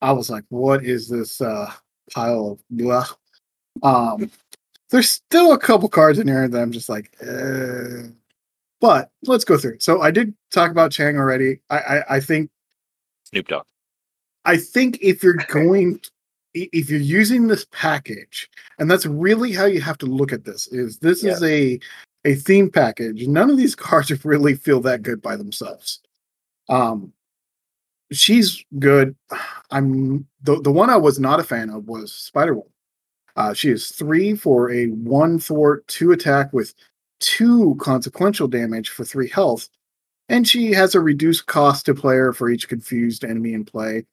I 0.00 0.12
was 0.12 0.30
like, 0.30 0.44
what 0.48 0.84
is 0.84 1.08
this 1.08 1.40
uh 1.40 1.70
pile 2.12 2.52
of 2.52 2.60
blah? 2.70 3.06
Um 3.82 4.30
there's 4.90 5.10
still 5.10 5.52
a 5.52 5.58
couple 5.58 5.88
cards 5.88 6.18
in 6.18 6.28
here 6.28 6.46
that 6.48 6.60
I'm 6.60 6.70
just 6.72 6.88
like, 6.90 7.16
uh, 7.26 8.08
but 8.78 9.10
let's 9.24 9.44
go 9.44 9.56
through. 9.56 9.74
it. 9.74 9.82
So 9.82 10.02
I 10.02 10.10
did 10.10 10.34
talk 10.50 10.70
about 10.70 10.92
Chang 10.92 11.16
already. 11.16 11.60
I 11.70 11.78
I, 11.78 12.16
I 12.16 12.20
think 12.20 12.50
Snoop 13.24 13.48
Dogg. 13.48 13.64
I 14.44 14.56
think 14.56 14.98
if 15.02 15.22
you're 15.22 15.34
going 15.48 16.00
i- 16.04 16.08
if 16.54 16.90
you're 16.90 17.00
using 17.00 17.46
this 17.46 17.66
package, 17.72 18.48
and 18.78 18.90
that's 18.90 19.06
really 19.06 19.52
how 19.52 19.64
you 19.64 19.80
have 19.80 19.98
to 19.98 20.06
look 20.06 20.32
at 20.32 20.44
this, 20.44 20.66
is 20.68 20.98
this 20.98 21.24
is 21.24 21.42
a 21.42 21.78
a 22.24 22.34
theme 22.34 22.70
package. 22.70 23.26
None 23.26 23.50
of 23.50 23.56
these 23.56 23.74
cards 23.76 24.24
really 24.24 24.54
feel 24.54 24.80
that 24.80 25.02
good 25.02 25.22
by 25.22 25.36
themselves. 25.36 26.00
Um 26.68 27.12
she's 28.12 28.64
good. 28.78 29.16
I'm 29.70 30.26
the 30.42 30.60
the 30.60 30.72
one 30.72 30.90
I 30.90 30.96
was 30.96 31.18
not 31.18 31.40
a 31.40 31.44
fan 31.44 31.70
of 31.70 31.88
was 31.88 32.12
Spider 32.12 32.54
Woman. 32.54 32.68
Uh, 33.34 33.54
she 33.54 33.70
is 33.70 33.88
three 33.88 34.34
for 34.34 34.70
a 34.70 34.88
one 34.88 35.38
thwart, 35.38 35.86
two 35.88 36.12
attack 36.12 36.52
with 36.52 36.74
two 37.20 37.76
consequential 37.80 38.46
damage 38.46 38.90
for 38.90 39.04
three 39.04 39.28
health, 39.28 39.70
and 40.28 40.46
she 40.46 40.72
has 40.72 40.94
a 40.94 41.00
reduced 41.00 41.46
cost 41.46 41.86
to 41.86 41.94
player 41.94 42.34
for 42.34 42.50
each 42.50 42.68
confused 42.68 43.24
enemy 43.24 43.54
in 43.54 43.64
play, 43.64 44.04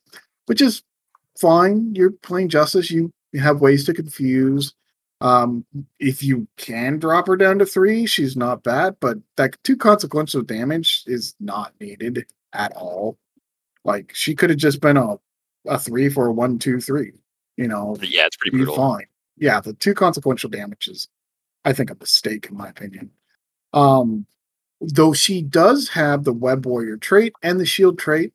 which 0.46 0.62
is 0.62 0.84
fine. 1.40 1.94
You're 1.96 2.12
playing 2.12 2.50
Justice. 2.50 2.92
You 2.92 3.12
have 3.40 3.62
ways 3.62 3.86
to 3.86 3.94
confuse. 3.94 4.74
Um, 5.22 5.66
if 6.00 6.24
you 6.24 6.48
can 6.58 6.98
drop 6.98 7.28
her 7.28 7.36
down 7.36 7.60
to 7.60 7.66
three, 7.66 8.06
she's 8.06 8.38
not 8.38 8.64
bad, 8.64 8.96
but 9.02 9.18
that 9.36 9.58
two 9.64 9.76
consequential 9.76 10.42
damage 10.44 11.04
is 11.08 11.36
not 11.40 11.74
needed 11.82 12.26
at 12.54 12.72
all. 12.78 13.18
Like 13.84 14.12
she 14.16 14.34
could 14.36 14.50
have 14.50 14.60
just 14.60 14.82
been 14.82 14.98
a 14.98 15.18
a 15.68 15.78
three 15.78 16.08
for 16.10 16.28
a 16.28 16.32
one, 16.32 16.58
two, 16.58 16.80
three. 16.80 17.12
You 17.58 17.68
know, 17.68 17.98
Yeah, 18.02 18.28
it's 18.28 18.38
pretty 18.38 18.56
brutal. 18.58 18.76
fine. 18.78 19.06
Yeah, 19.38 19.60
the 19.60 19.74
two 19.74 19.94
consequential 19.94 20.50
damages, 20.50 21.10
I 21.66 21.74
think, 21.74 21.92
a 21.92 21.96
mistake 21.96 22.48
in 22.50 22.56
my 22.58 22.70
opinion. 22.70 23.12
Um, 23.74 24.26
though 24.80 25.12
she 25.14 25.42
does 25.42 25.90
have 25.90 26.24
the 26.24 26.32
web 26.34 26.66
warrior 26.66 26.96
trait 26.96 27.34
and 27.44 27.60
the 27.60 27.66
shield 27.66 28.00
trait. 28.00 28.34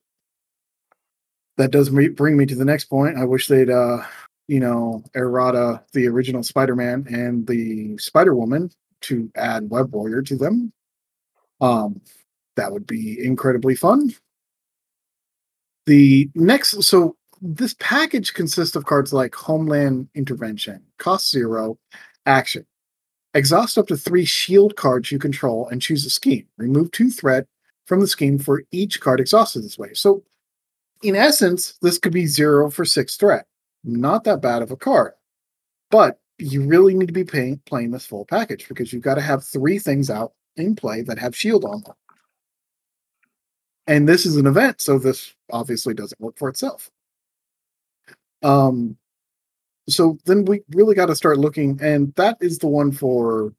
That 1.57 1.71
does 1.71 1.90
me- 1.90 2.09
bring 2.09 2.37
me 2.37 2.47
to 2.47 2.55
the 2.55 2.64
next 2.64 2.87
point. 2.87 3.17
I 3.17 3.25
wish 3.25 3.47
they'd, 3.47 3.71
uh, 3.71 3.99
you 4.49 4.61
know, 4.61 5.03
errata 5.14 5.83
the 5.93 6.09
original 6.09 6.43
Spider-Man 6.43 7.07
and 7.09 7.47
the 7.47 7.97
Spider-Woman 7.99 8.71
to 9.03 9.31
add 9.37 9.71
web 9.71 9.93
warrior 9.93 10.23
to 10.23 10.37
them. 10.37 10.73
Um, 11.61 12.01
that 12.57 12.73
would 12.73 12.87
be 12.87 13.25
incredibly 13.25 13.75
fun. 13.75 14.14
The 15.87 16.31
next, 16.35 16.83
so 16.83 17.17
this 17.40 17.75
package 17.79 18.33
consists 18.33 18.75
of 18.75 18.87
cards 18.87 19.12
like 19.12 19.35
Homeland 19.35 20.09
Intervention, 20.14 20.83
Cost 20.99 21.31
Zero, 21.31 21.79
Action. 22.27 22.67
Exhaust 23.35 23.77
up 23.77 23.88
to 23.88 23.97
three 23.97 24.25
shield 24.25 24.77
cards 24.77 25.11
you 25.11 25.19
control 25.19 25.69
and 25.69 25.83
choose 25.83 26.07
a 26.07 26.11
scheme. 26.11 26.47
Remove 26.57 26.90
two 26.93 27.11
threat 27.11 27.47
from 27.87 28.01
the 28.01 28.07
scheme 28.07 28.38
for 28.38 28.62
each 28.71 29.01
card 29.01 29.21
exhausted 29.21 29.62
this 29.62 29.79
way. 29.79 29.93
So, 29.93 30.23
in 31.05 31.14
essence, 31.17 31.75
this 31.83 31.99
could 31.99 32.12
be 32.12 32.27
zero 32.27 32.71
for 32.71 32.85
six 32.85 33.17
threat. 33.17 33.47
Not 33.85 34.25
that 34.25 34.40
bad 34.40 34.62
of 34.62 34.71
a 34.71 34.77
card. 34.77 35.12
But 35.90 36.19
you 36.38 36.62
really 36.62 36.95
need 36.95 37.07
to 37.07 37.12
be 37.12 37.25
playing 37.25 37.90
this 37.90 38.07
full 38.07 38.25
package 38.25 38.67
because 38.69 38.93
you've 38.93 39.03
got 39.03 39.14
to 39.14 39.21
have 39.21 39.45
three 39.45 39.79
things 39.79 40.11
out 40.11 40.33
in 40.57 40.75
play 40.75 41.03
that 41.03 41.19
have 41.19 41.37
shield 41.37 41.64
on 41.64 41.83
them. 41.83 41.95
And 43.87 44.09
this 44.09 44.25
is 44.25 44.37
an 44.37 44.47
event, 44.47 44.81
so 44.81 44.99
this 44.99 45.35
obviously 45.53 45.95
doesn't 45.95 46.21
work 46.21 46.38
for 46.38 46.49
itself. 46.49 46.90
Um, 48.43 48.97
so 49.88 50.19
then 50.25 50.47
we 50.47 50.62
really 50.71 50.95
got 50.95 51.07
to 51.07 51.17
start 51.17 51.38
looking, 51.38 51.79
and 51.83 52.14
that 52.14 52.38
is 52.40 52.59
the 52.59 52.67
one 52.67 52.93
for 52.93 53.53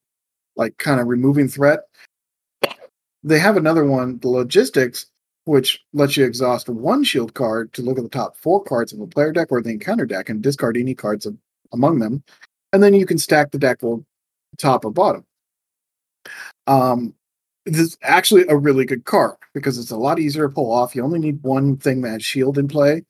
like 0.56 0.78
kind 0.78 1.00
of 1.00 1.08
removing 1.08 1.48
threat. 1.48 1.82
They 3.24 3.40
have 3.40 3.58
another 3.58 3.86
one, 3.86 4.20
the 4.20 4.30
logistics, 4.30 5.08
which 5.46 5.84
lets 5.94 6.18
you 6.18 6.26
exhaust 6.26 6.68
one 6.68 7.04
shield 7.04 7.34
card 7.34 7.72
to 7.74 7.82
look 7.82 7.98
at 7.98 8.04
the 8.04 8.10
top 8.10 8.36
four 8.36 8.64
cards 8.64 8.92
of 8.92 9.00
a 9.00 9.08
player 9.08 9.32
deck 9.32 9.48
or 9.52 9.62
the 9.62 9.70
encounter 9.70 10.06
deck 10.06 10.30
and 10.30 10.42
discard 10.42 10.76
any 10.76 10.94
cards 10.94 11.26
of, 11.26 11.38
among 11.72 12.00
them, 12.00 12.24
and 12.74 12.84
then 12.84 12.94
you 12.94 13.06
can 13.06 13.18
stack 13.18 13.52
the 13.52 13.58
deck 13.58 13.84
or 13.84 14.04
top 14.58 14.86
or 14.86 14.92
bottom. 14.92 15.26
Um, 16.68 17.14
this 17.66 17.80
is 17.80 17.98
actually 18.02 18.46
a 18.48 18.58
really 18.58 18.86
good 18.86 19.06
card 19.06 19.38
because 19.54 19.78
it's 19.78 19.92
a 19.92 19.98
lot 19.98 20.20
easier 20.20 20.48
to 20.48 20.54
pull 20.54 20.72
off. 20.72 20.96
You 20.96 21.04
only 21.04 21.20
need 21.20 21.42
one 21.42 21.78
thing 21.78 22.02
that 22.02 22.12
has 22.12 22.26
shield 22.26 22.58
in 22.58 22.68
play, 22.68 23.04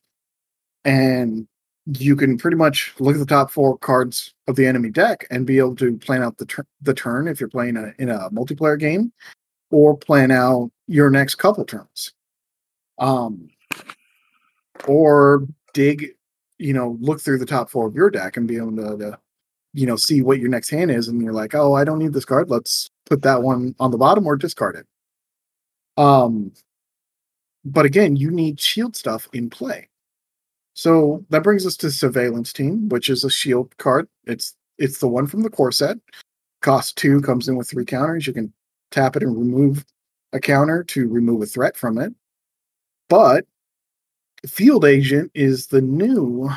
and 0.83 1.47
you 1.85 2.15
can 2.15 2.37
pretty 2.37 2.57
much 2.57 2.93
look 2.99 3.15
at 3.15 3.19
the 3.19 3.25
top 3.25 3.51
four 3.51 3.77
cards 3.77 4.33
of 4.47 4.55
the 4.55 4.65
enemy 4.65 4.89
deck 4.89 5.27
and 5.29 5.45
be 5.45 5.59
able 5.59 5.75
to 5.75 5.97
plan 5.97 6.23
out 6.23 6.37
the, 6.37 6.65
the 6.81 6.93
turn 6.93 7.27
if 7.27 7.39
you're 7.39 7.47
playing 7.47 7.77
a, 7.77 7.93
in 7.99 8.09
a 8.09 8.29
multiplayer 8.31 8.79
game, 8.79 9.13
or 9.71 9.95
plan 9.95 10.31
out 10.31 10.71
your 10.87 11.09
next 11.09 11.35
couple 11.35 11.63
turns. 11.63 12.11
Um, 12.97 13.49
or 14.87 15.47
dig, 15.73 16.11
you 16.57 16.73
know, 16.73 16.97
look 16.99 17.21
through 17.21 17.39
the 17.39 17.45
top 17.45 17.69
four 17.69 17.87
of 17.87 17.95
your 17.95 18.09
deck 18.09 18.37
and 18.37 18.47
be 18.47 18.57
able 18.57 18.75
to, 18.75 18.97
to, 18.97 19.19
you 19.73 19.85
know, 19.85 19.95
see 19.95 20.21
what 20.21 20.39
your 20.39 20.49
next 20.49 20.69
hand 20.69 20.91
is. 20.91 21.07
And 21.07 21.21
you're 21.21 21.33
like, 21.33 21.55
oh, 21.55 21.73
I 21.73 21.83
don't 21.83 21.99
need 21.99 22.13
this 22.13 22.25
card. 22.25 22.49
Let's 22.49 22.89
put 23.05 23.21
that 23.23 23.43
one 23.43 23.75
on 23.79 23.91
the 23.91 23.97
bottom 23.97 24.25
or 24.25 24.35
discard 24.37 24.75
it. 24.75 24.87
Um, 25.97 26.51
but 27.63 27.85
again, 27.85 28.15
you 28.15 28.31
need 28.31 28.59
shield 28.59 28.95
stuff 28.95 29.27
in 29.33 29.49
play. 29.49 29.89
So 30.73 31.25
that 31.29 31.43
brings 31.43 31.65
us 31.65 31.77
to 31.77 31.89
Surveillance 31.89 32.51
Team, 32.51 32.89
which 32.89 33.09
is 33.09 33.23
a 33.23 33.29
shield 33.29 33.75
card. 33.77 34.07
It's 34.25 34.55
it's 34.77 34.99
the 34.99 35.07
one 35.07 35.25
from 35.25 35.41
the 35.41 35.49
core 35.49 35.71
set. 35.71 35.97
Cost 36.61 36.97
two, 36.97 37.21
comes 37.21 37.47
in 37.47 37.55
with 37.55 37.69
three 37.69 37.85
counters. 37.85 38.27
You 38.27 38.33
can 38.33 38.53
tap 38.91 39.15
it 39.15 39.23
and 39.23 39.37
remove 39.37 39.85
a 40.33 40.39
counter 40.39 40.83
to 40.83 41.07
remove 41.07 41.41
a 41.41 41.45
threat 41.45 41.77
from 41.77 41.97
it. 41.97 42.13
But 43.09 43.45
Field 44.47 44.85
Agent 44.85 45.31
is 45.33 45.67
the 45.67 45.81
new 45.81 46.49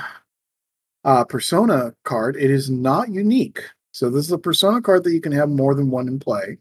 uh, 1.05 1.25
persona 1.25 1.95
card. 2.05 2.37
It 2.37 2.51
is 2.51 2.71
not 2.71 3.09
unique. 3.09 3.63
So 3.93 4.11
this 4.11 4.27
is 4.27 4.33
a 4.33 4.39
persona 4.39 4.81
card 4.81 5.05
that 5.05 5.13
you 5.13 5.21
can 5.21 5.33
have 5.33 5.49
more 5.49 5.75
than 5.75 5.91
one 5.91 6.09
in 6.09 6.19
play. 6.19 6.59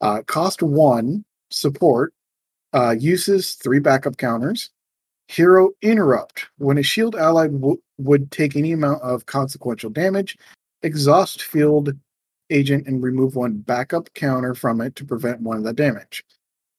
Uh, 0.00 0.22
cost 0.26 0.62
one, 0.62 1.24
support, 1.50 2.12
uh, 2.72 2.94
uses 2.98 3.54
three 3.54 3.78
backup 3.78 4.16
counters. 4.16 4.70
Hero 5.28 5.70
Interrupt. 5.82 6.46
When 6.58 6.78
a 6.78 6.82
shield 6.82 7.16
ally 7.16 7.46
w- 7.46 7.80
would 7.98 8.30
take 8.30 8.56
any 8.56 8.72
amount 8.72 9.02
of 9.02 9.26
consequential 9.26 9.90
damage, 9.90 10.36
exhaust 10.82 11.42
field 11.42 11.92
agent 12.50 12.86
and 12.86 13.02
remove 13.02 13.36
one 13.36 13.58
backup 13.58 14.12
counter 14.14 14.54
from 14.54 14.80
it 14.80 14.94
to 14.96 15.04
prevent 15.04 15.40
one 15.40 15.56
of 15.56 15.64
the 15.64 15.72
damage. 15.72 16.22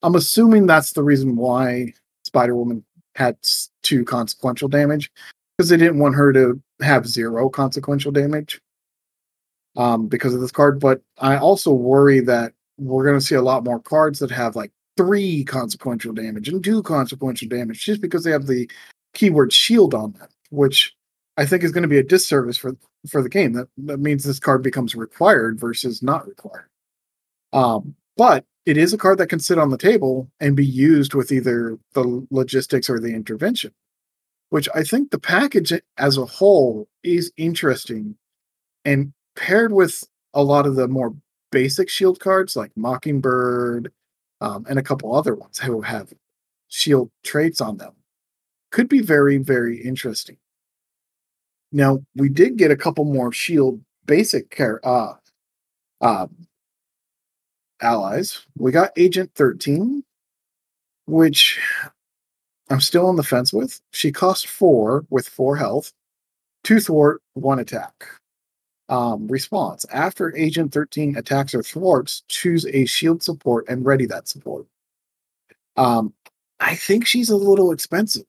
I'm 0.04 0.16
assuming 0.16 0.68
that's 0.68 0.94
the 0.94 1.02
reason 1.02 1.36
why 1.36 1.94
Spider 2.34 2.56
Woman 2.56 2.84
had 3.16 3.38
two 3.84 4.04
consequential 4.06 4.68
damage 4.68 5.12
because 5.56 5.70
they 5.70 5.78
didn't 5.78 6.00
want 6.00 6.16
her 6.16 6.34
to 6.34 6.60
have 6.82 7.08
zero 7.08 7.48
consequential 7.48 8.12
damage 8.12 8.60
um, 9.78 10.08
because 10.08 10.34
of 10.34 10.42
this 10.42 10.52
card. 10.52 10.80
But 10.80 11.02
I 11.20 11.38
also 11.38 11.72
worry 11.72 12.22
that 12.22 12.54
we're 12.80 13.06
going 13.06 13.20
to 13.20 13.26
see 13.26 13.36
a 13.36 13.42
lot 13.42 13.64
more 13.64 13.80
cards 13.80 14.18
that 14.20 14.32
have 14.32 14.56
like 14.56 14.72
three 14.98 15.44
consequential 15.44 16.12
damage 16.12 16.50
and 16.50 16.64
two 16.64 16.82
consequential 16.82 17.48
damage 17.48 17.86
just 17.86 18.02
because 18.02 18.24
they 18.24 18.32
have 18.32 18.48
the 18.48 18.70
keyword 19.14 19.54
shield 19.54 19.94
on 19.94 20.14
them, 20.14 20.28
which 20.50 20.96
I 21.38 21.46
think 21.46 21.64
is 21.64 21.72
going 21.72 21.84
to 21.84 21.88
be 21.88 22.00
a 22.00 22.04
disservice 22.04 22.58
for 22.58 22.76
for 23.08 23.22
the 23.22 23.30
game. 23.30 23.54
That 23.54 23.68
that 23.86 24.00
means 24.00 24.24
this 24.24 24.40
card 24.40 24.64
becomes 24.64 24.96
required 24.96 25.60
versus 25.60 26.02
not 26.02 26.28
required. 26.28 26.68
Um, 27.52 27.96
but 28.18 28.46
it 28.66 28.78
is 28.78 28.94
a 28.94 28.98
card 28.98 29.18
that 29.18 29.28
can 29.28 29.40
sit 29.40 29.58
on 29.58 29.70
the 29.70 29.78
table 29.78 30.30
and 30.40 30.56
be 30.56 30.66
used 30.66 31.14
with 31.14 31.32
either 31.32 31.78
the 31.94 32.26
logistics 32.32 32.90
or 32.90 33.00
the 33.00 33.14
intervention, 33.14 33.72
which 34.50 34.70
I 34.74 34.84
think 34.84 35.12
the 35.12 35.20
package 35.20 35.74
as 35.98 36.18
a 36.18 36.26
whole 36.26 36.88
is 37.04 37.32
interesting 37.38 38.16
and 38.86 39.14
paired 39.36 39.74
with 39.74 40.04
a 40.34 40.44
lot 40.44 40.66
of 40.66 40.76
the 40.76 40.88
more 40.88 41.14
basic 41.52 41.90
shield 41.90 42.20
cards 42.20 42.56
like 42.56 42.72
Mockingbird 42.76 43.92
um, 44.42 44.66
and 44.70 44.80
a 44.80 44.84
couple 44.84 45.16
other 45.16 45.36
ones 45.36 45.60
who 45.60 45.82
have 45.82 46.14
shield 46.68 47.12
traits 47.24 47.62
on 47.62 47.78
them 47.78 47.94
could 48.72 48.90
be 48.90 49.02
very, 49.02 49.38
very 49.38 49.82
interesting. 49.82 50.38
Now, 51.72 52.04
we 52.16 52.30
did 52.30 52.58
get 52.58 52.72
a 52.72 52.76
couple 52.76 53.06
more 53.06 53.32
shield 53.32 53.82
basic 54.06 54.50
care, 54.50 54.86
uh, 54.86 55.14
uh, 56.02 56.28
allies. 57.84 58.46
We 58.58 58.72
got 58.72 58.92
Agent 58.98 59.32
13, 59.36 60.04
which 61.06 61.60
I'm 62.70 62.82
still 62.82 63.06
on 63.08 63.16
the 63.16 63.24
fence 63.24 63.54
with. 63.54 63.80
She 63.92 64.12
costs 64.12 64.46
four 64.46 65.06
with 65.10 65.28
four 65.28 65.56
health, 65.58 65.92
two 66.64 66.80
thwart, 66.80 67.22
one 67.34 67.60
attack. 67.60 68.06
Um, 68.90 69.28
response 69.28 69.86
After 69.94 70.36
Agent 70.36 70.74
13 70.74 71.16
attacks 71.18 71.56
or 71.56 71.64
thwarts, 71.64 72.24
choose 72.28 72.66
a 72.66 72.86
shield 72.86 73.24
support 73.24 73.66
and 73.70 73.86
ready 73.86 74.06
that 74.08 74.28
support. 74.28 74.66
Um, 75.78 76.14
I 76.60 76.76
think 76.76 77.08
she's 77.08 77.30
a 77.30 77.36
little 77.36 77.72
expensive, 77.72 78.26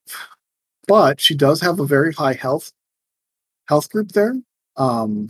but 0.87 1.21
she 1.21 1.35
does 1.35 1.61
have 1.61 1.81
a 1.81 1.87
very 1.87 2.13
high 2.13 2.35
health 2.35 2.73
health 3.69 3.91
group 3.91 4.13
there. 4.13 4.35
Um, 4.77 5.29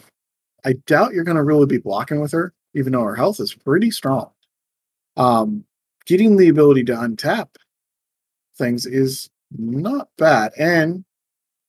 I 0.65 0.75
doubt 0.87 1.15
you're 1.15 1.25
going 1.25 1.37
to 1.37 1.43
really 1.43 1.67
be 1.67 1.79
blocking 1.79 2.21
with 2.21 2.33
her, 2.33 2.53
even 2.75 2.93
though 2.93 3.03
our 3.03 3.15
health 3.15 3.41
is 3.41 3.55
pretty 3.55 3.91
strong. 3.91 4.31
Um, 5.17 5.65
getting 6.07 6.37
the 6.37 6.49
ability 6.49 6.85
to 6.85 6.95
untap 6.95 7.49
things 8.57 8.87
is 8.87 9.31
not 9.57 10.09
bad, 10.19 10.53
and 10.59 11.05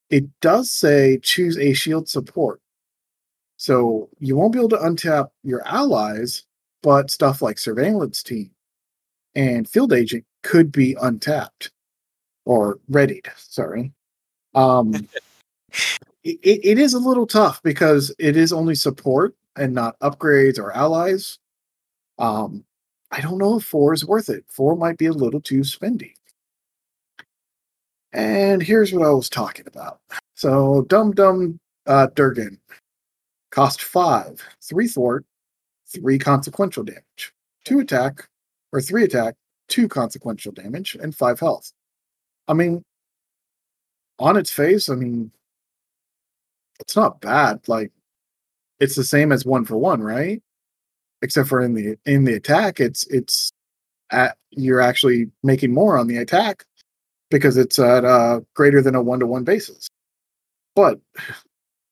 it 0.09 0.25
does 0.41 0.71
say 0.71 1.19
choose 1.21 1.57
a 1.57 1.73
shield 1.73 2.09
support. 2.09 2.61
So 3.57 4.09
you 4.19 4.35
won't 4.35 4.53
be 4.53 4.59
able 4.59 4.69
to 4.69 4.77
untap 4.77 5.29
your 5.43 5.65
allies, 5.65 6.43
but 6.83 7.11
stuff 7.11 7.41
like 7.41 7.57
surveillance 7.57 8.21
team 8.21 8.51
and 9.35 9.69
field 9.69 9.93
agent 9.93 10.25
could 10.43 10.71
be 10.71 10.95
untapped 11.01 11.71
or 12.45 12.79
readied. 12.89 13.27
Sorry. 13.37 13.91
Um, 14.53 14.93
it, 16.23 16.39
it 16.43 16.79
is 16.79 16.93
a 16.93 16.99
little 16.99 17.27
tough 17.27 17.61
because 17.63 18.13
it 18.19 18.37
is 18.37 18.53
only 18.53 18.75
support 18.75 19.35
and 19.55 19.73
not 19.73 19.99
upgrades 19.99 20.59
or 20.59 20.71
allies. 20.71 21.39
Um, 22.17 22.63
I 23.11 23.21
don't 23.21 23.37
know 23.37 23.57
if 23.57 23.63
four 23.65 23.93
is 23.93 24.05
worth 24.05 24.29
it. 24.29 24.45
Four 24.47 24.75
might 24.75 24.97
be 24.97 25.05
a 25.05 25.13
little 25.13 25.41
too 25.41 25.61
spendy. 25.61 26.13
And 28.13 28.61
here's 28.61 28.93
what 28.93 29.05
I 29.05 29.11
was 29.11 29.29
talking 29.29 29.67
about. 29.67 29.99
So, 30.35 30.83
Dum 30.87 31.11
Dum 31.11 31.59
uh, 31.85 32.07
Dugan 32.15 32.59
Cost 33.51 33.83
five, 33.83 34.41
three 34.61 34.87
thwart, 34.87 35.25
three 35.87 36.19
consequential 36.19 36.83
damage, 36.83 37.33
two 37.63 37.79
attack, 37.79 38.27
or 38.73 38.81
three 38.81 39.03
attack, 39.05 39.35
two 39.69 39.87
consequential 39.87 40.51
damage, 40.51 40.95
and 40.95 41.15
five 41.15 41.39
health. 41.39 41.71
I 42.47 42.53
mean, 42.53 42.83
on 44.19 44.35
its 44.35 44.51
face, 44.51 44.89
I 44.89 44.95
mean, 44.95 45.31
it's 46.79 46.95
not 46.95 47.21
bad. 47.21 47.67
Like, 47.67 47.91
it's 48.79 48.95
the 48.95 49.03
same 49.03 49.31
as 49.31 49.45
one 49.45 49.65
for 49.65 49.77
one, 49.77 50.01
right? 50.01 50.41
Except 51.21 51.47
for 51.47 51.61
in 51.61 51.73
the 51.73 51.97
in 52.05 52.25
the 52.25 52.33
attack, 52.33 52.79
it's 52.79 53.05
it's 53.07 53.51
at 54.11 54.37
you're 54.51 54.81
actually 54.81 55.31
making 55.43 55.73
more 55.73 55.97
on 55.97 56.07
the 56.07 56.17
attack 56.17 56.65
because 57.31 57.57
it's 57.57 57.79
at 57.79 58.05
uh, 58.05 58.41
greater 58.53 58.81
than 58.81 58.95
a 58.95 59.01
one 59.01 59.19
to 59.19 59.27
one 59.27 59.43
basis. 59.43 59.87
But 60.75 60.99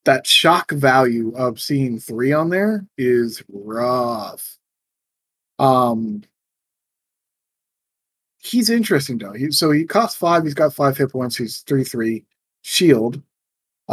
that 0.06 0.28
shock 0.28 0.72
value 0.72 1.34
of 1.36 1.60
seeing 1.60 2.00
three 2.00 2.34
on 2.34 2.50
there 2.50 2.86
is 2.98 3.44
rough. 3.50 4.58
Um, 5.60 6.24
he's 8.40 8.70
interesting 8.70 9.18
though. 9.18 9.34
He, 9.34 9.52
so 9.52 9.72
he 9.72 9.86
costs 9.86 10.18
five. 10.18 10.44
He's 10.44 10.54
got 10.54 10.74
five 10.74 10.98
hit 10.98 11.12
points. 11.12 11.38
He's 11.38 11.60
three 11.62 11.84
three 11.84 12.26
shield. 12.62 13.22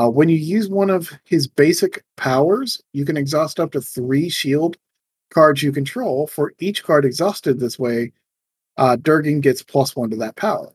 Uh, 0.01 0.09
when 0.09 0.31
you 0.31 0.37
use 0.37 0.71
one 0.71 0.89
of 0.89 1.13
his 1.25 1.47
basic 1.47 2.03
powers, 2.17 2.83
you 2.95 3.05
can 3.05 3.19
exhaust 3.19 3.61
up 3.61 3.73
to 3.73 3.83
three 3.83 4.31
shield 4.31 4.79
cards 5.31 5.63
you 5.63 5.73
control. 5.73 6.27
For 6.27 6.55
each 6.59 6.83
card 6.85 7.05
exhausted 7.05 7.61
this 7.61 7.79
way, 7.79 8.13
uh, 8.79 8.97
Dugan 8.97 9.41
gets 9.41 9.63
plus 9.63 9.95
one 9.95 10.09
to 10.09 10.17
that 10.17 10.37
power. 10.37 10.73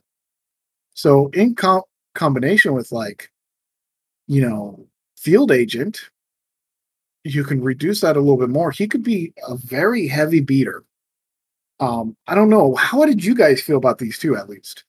So 0.94 1.30
in 1.30 1.56
com- 1.56 1.82
combination 2.14 2.74
with 2.74 2.92
like, 2.92 3.32
you 4.28 4.48
know, 4.48 4.86
field 5.18 5.52
agent, 5.52 6.12
you 7.24 7.44
can 7.44 7.64
reduce 7.64 8.02
that 8.02 8.18
a 8.18 8.20
little 8.20 8.38
bit 8.38 8.50
more. 8.50 8.70
He 8.70 8.88
could 8.88 9.02
be 9.02 9.34
a 9.48 9.58
very 9.58 10.08
heavy 10.08 10.40
beater. 10.40 10.84
Um, 11.80 12.16
I 12.28 12.36
don't 12.36 12.52
know. 12.52 12.76
How 12.76 13.06
did 13.06 13.26
you 13.26 13.34
guys 13.34 13.60
feel 13.60 13.78
about 13.78 13.98
these 13.98 14.20
two 14.20 14.38
at 14.38 14.50
least? 14.50 14.84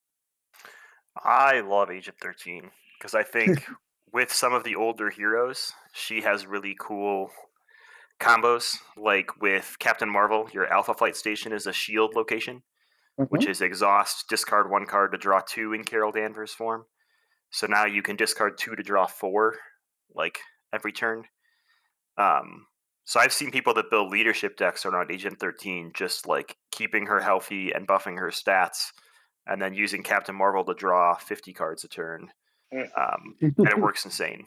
I 1.25 1.61
love 1.61 1.91
Agent 1.91 2.19
13 2.21 2.71
because 2.99 3.15
I 3.15 3.23
think 3.23 3.65
with 4.13 4.33
some 4.33 4.53
of 4.53 4.65
the 4.65 4.77
older 4.77 5.11
heroes, 5.11 5.73
she 5.93 6.23
has 6.23 6.47
really 6.47 6.77
cool 6.79 7.31
combos. 8.21 8.77
Like 8.97 9.41
with 9.41 9.77
Captain 9.79 10.11
Marvel, 10.11 10.49
your 10.53 10.73
Alpha 10.73 10.95
Flight 10.95 11.17
Station 11.17 11.53
is 11.53 11.67
a 11.67 11.73
shield 11.73 12.15
location, 12.15 12.63
mm-hmm. 13.19 13.25
which 13.25 13.47
is 13.47 13.61
exhaust, 13.61 14.29
discard 14.29 14.71
one 14.71 14.87
card 14.87 15.13
to 15.13 15.19
draw 15.19 15.41
two 15.41 15.73
in 15.73 15.85
Carol 15.85 16.13
Danvers 16.13 16.53
form. 16.53 16.87
So 17.51 17.67
now 17.67 17.87
you 17.87 18.03
can 18.03 18.17
discard 18.17 18.59
two 18.59 18.75
to 18.77 18.83
draw 18.83 19.07
four 19.07 19.57
like 20.15 20.41
every 20.73 20.93
turn. 20.93 21.25
Um, 22.19 22.67
so 23.05 23.21
I've 23.21 23.33
seen 23.33 23.51
people 23.51 23.75
that 23.75 23.91
build 23.91 24.11
leadership 24.11 24.57
decks 24.57 24.85
around 24.85 25.13
Agent 25.13 25.39
13, 25.39 25.93
just 25.95 26.27
like 26.27 26.57
keeping 26.73 27.07
her 27.07 27.21
healthy 27.21 27.71
and 27.73 27.87
buffing 27.87 28.19
her 28.19 28.31
stats, 28.31 28.87
and 29.47 29.63
then 29.63 29.75
using 29.75 30.03
Captain 30.03 30.35
Marvel 30.35 30.65
to 30.65 30.75
draw 30.75 31.15
50 31.15 31.53
cards 31.53 31.85
a 31.85 31.89
turn. 31.89 32.31
Um, 32.97 33.35
and 33.41 33.55
it 33.59 33.79
works 33.81 34.05
insane. 34.05 34.47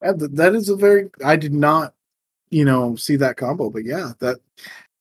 That 0.00 0.54
is 0.54 0.68
a 0.68 0.76
very. 0.76 1.10
I 1.24 1.36
did 1.36 1.52
not, 1.52 1.94
you 2.50 2.64
know, 2.64 2.96
see 2.96 3.16
that 3.16 3.36
combo, 3.36 3.70
but 3.70 3.84
yeah, 3.84 4.12
that 4.18 4.38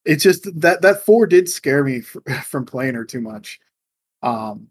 it's 0.05 0.23
just 0.23 0.61
that 0.61 0.81
that 0.83 1.05
four 1.05 1.25
did 1.25 1.49
scare 1.49 1.83
me 1.83 2.03
f- 2.27 2.45
from 2.45 2.65
playing 2.65 2.95
her 2.95 3.05
too 3.05 3.21
much. 3.21 3.59
Um, 4.21 4.67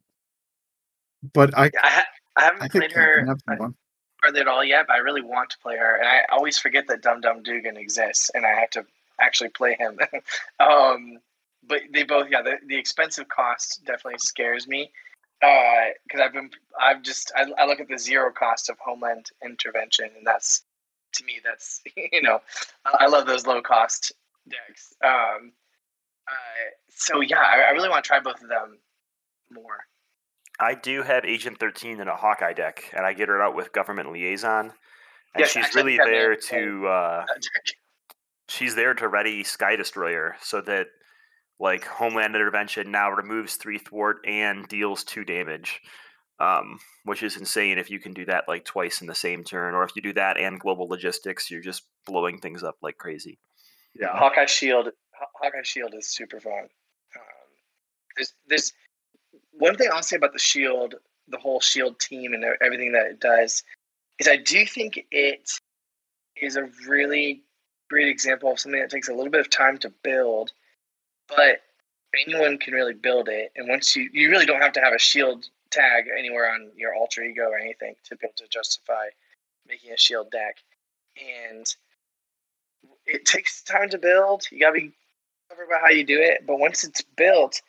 but 1.33 1.57
I 1.59 1.65
I, 1.65 1.71
ha- 1.83 2.07
I 2.37 2.43
haven't 2.45 2.63
I 2.63 2.69
played 2.69 2.93
her 2.93 3.25
Captain 3.27 3.43
Neptune 3.49 3.75
hardly 4.23 4.41
at 4.41 4.49
all 4.49 4.65
yet, 4.65 4.87
but 4.87 4.95
I 4.95 4.99
really 4.99 5.23
want 5.23 5.51
to 5.51 5.59
play 5.59 5.77
her, 5.77 5.97
and 5.97 6.07
I 6.07 6.25
always 6.31 6.59
forget 6.59 6.87
that 6.89 7.03
Dum 7.03 7.21
Dum 7.21 7.43
Dugan 7.43 7.77
exists, 7.77 8.31
and 8.35 8.45
I 8.47 8.51
have 8.51 8.71
to 8.71 8.85
actually 9.21 9.51
play 9.51 9.77
him. 9.79 9.99
um, 10.61 11.19
but 11.67 11.83
they 11.93 12.03
both, 12.05 12.29
yeah, 12.31 12.43
the, 12.43 12.57
the 12.67 12.77
expensive 12.77 13.29
cost 13.29 13.85
definitely 13.85 14.19
scares 14.19 14.67
me 14.67 14.91
because 15.41 16.21
I've 16.21 16.33
been, 16.33 16.51
I've 16.81 17.03
just, 17.03 17.33
I, 17.35 17.47
I 17.59 17.67
look 17.67 17.81
at 17.81 17.89
the 17.89 17.99
zero 17.99 18.31
cost 18.33 18.69
of 18.69 18.79
Homeland 18.79 19.31
Intervention, 19.43 20.11
and 20.17 20.27
that's 20.27 20.65
to 21.15 21.25
me, 21.25 21.41
that's 21.45 21.81
you 22.13 22.23
know, 22.23 22.41
I 22.85 23.05
I 23.05 23.07
love 23.07 23.27
those 23.27 23.47
low 23.47 23.63
cost 23.63 24.13
decks. 24.49 24.95
Um, 25.05 25.53
uh, 26.29 26.71
so 26.89 27.21
yeah, 27.21 27.41
I, 27.41 27.69
I 27.69 27.71
really 27.71 27.89
want 27.89 28.05
to 28.05 28.09
try 28.09 28.21
both 28.21 28.43
of 28.43 28.49
them 28.49 28.79
more. 29.51 29.79
I 30.61 30.75
do 30.75 31.03
have 31.03 31.25
Agent 31.25 31.59
13 31.59 32.01
in 32.01 32.09
a 32.09 32.15
Hawkeye 32.15 32.53
deck, 32.53 32.85
and 32.95 33.07
I 33.07 33.15
get 33.15 33.29
her 33.29 33.43
out 33.43 33.55
with 33.55 33.73
Government 33.73 34.13
Liaison. 34.13 34.73
And 35.35 35.41
Yeah, 35.41 35.47
she's 35.47 35.75
really 35.75 35.97
think 35.97 36.03
I 36.03 36.05
may 36.07 36.11
there 36.11 36.37
to 36.37 36.87
uh, 36.87 37.25
she's 38.49 38.75
there 38.75 38.95
to 38.95 39.09
ready 39.09 39.43
Sky 39.43 39.77
Destroyer 39.77 40.37
so 40.43 40.61
that 40.63 40.89
like 41.61 41.85
Homeland 41.85 42.35
Intervention 42.35 42.91
now 42.91 43.11
removes 43.11 43.55
three 43.55 43.79
thwart 43.79 44.19
and 44.27 44.67
deals 44.67 45.05
two 45.05 45.25
damage. 45.25 45.81
Um, 46.41 46.79
which 47.05 47.23
is 47.23 47.37
insane 47.37 47.77
if 47.77 47.91
you 47.91 48.01
can 48.01 48.15
do 48.15 48.25
that 48.25 48.45
like 48.49 48.65
twice 48.65 49.03
in 49.03 49.07
the 49.07 49.15
same 49.15 49.45
turn, 49.45 49.75
or 49.75 49.85
if 49.85 49.91
you 49.95 50.01
do 50.01 50.15
that 50.15 50.39
and 50.39 50.59
global 50.59 50.89
logistics, 50.89 51.51
you're 51.51 51.61
just 51.61 51.83
blowing 52.07 52.39
things 52.39 52.63
up 52.63 52.77
like 52.81 52.97
crazy. 52.97 53.39
Yeah. 53.95 54.17
Hawkeye 54.17 54.47
Shield. 54.47 54.89
Hawkeye 55.13 55.63
Shield 55.65 55.93
is 55.95 56.09
super 56.09 56.41
fun. 56.41 56.63
Um, 56.63 57.51
there's, 58.17 58.33
there's 58.49 58.73
one 59.53 59.77
thing 59.77 59.91
I'll 59.93 60.03
say 60.03 60.17
about 60.17 60.33
the 60.33 60.39
Shield, 60.39 60.95
the 61.29 61.37
whole 61.37 61.61
Shield 61.61 61.99
team, 62.01 62.33
and 62.33 62.43
everything 62.63 62.93
that 62.93 63.07
it 63.07 63.21
does, 63.21 63.63
is 64.19 64.27
I 64.27 64.37
do 64.37 64.65
think 64.65 65.07
it 65.11 65.51
is 66.41 66.57
a 66.57 66.71
really 66.89 67.43
great 67.91 68.09
example 68.09 68.51
of 68.51 68.59
something 68.59 68.81
that 68.81 68.89
takes 68.89 69.11
a 69.11 69.15
little 69.15 69.31
bit 69.31 69.41
of 69.41 69.51
time 69.51 69.77
to 69.79 69.93
build, 70.03 70.53
but 71.37 71.63
anyone 72.15 72.59
can 72.59 72.75
really 72.75 72.95
build 72.95 73.29
it. 73.29 73.53
And 73.57 73.69
once 73.69 73.95
you, 73.95 74.09
you 74.13 74.31
really 74.31 74.47
don't 74.47 74.61
have 74.61 74.73
to 74.73 74.81
have 74.81 74.93
a 74.93 74.99
Shield 74.99 75.47
tag 75.71 76.07
anywhere 76.17 76.53
on 76.53 76.71
your 76.77 76.95
alter 76.95 77.23
ego 77.23 77.45
or 77.45 77.59
anything 77.59 77.95
to 78.05 78.17
be 78.17 78.27
able 78.27 78.35
to 78.37 78.49
justify 78.49 79.07
making 79.69 79.93
a 79.93 79.99
Shield 79.99 80.31
deck. 80.31 80.57
And 81.17 81.67
it 83.07 83.25
takes 83.25 83.63
time 83.63 83.89
to 83.91 83.99
build. 83.99 84.45
You 84.51 84.61
gotta 84.61 84.75
be 84.75 84.93
clever 85.49 85.65
about 85.65 85.81
how 85.83 85.91
you 85.91 86.05
do 86.05 86.19
it. 86.21 86.47
But 86.47 86.59
once 86.59 86.85
it's 86.85 87.03
built, 87.17 87.61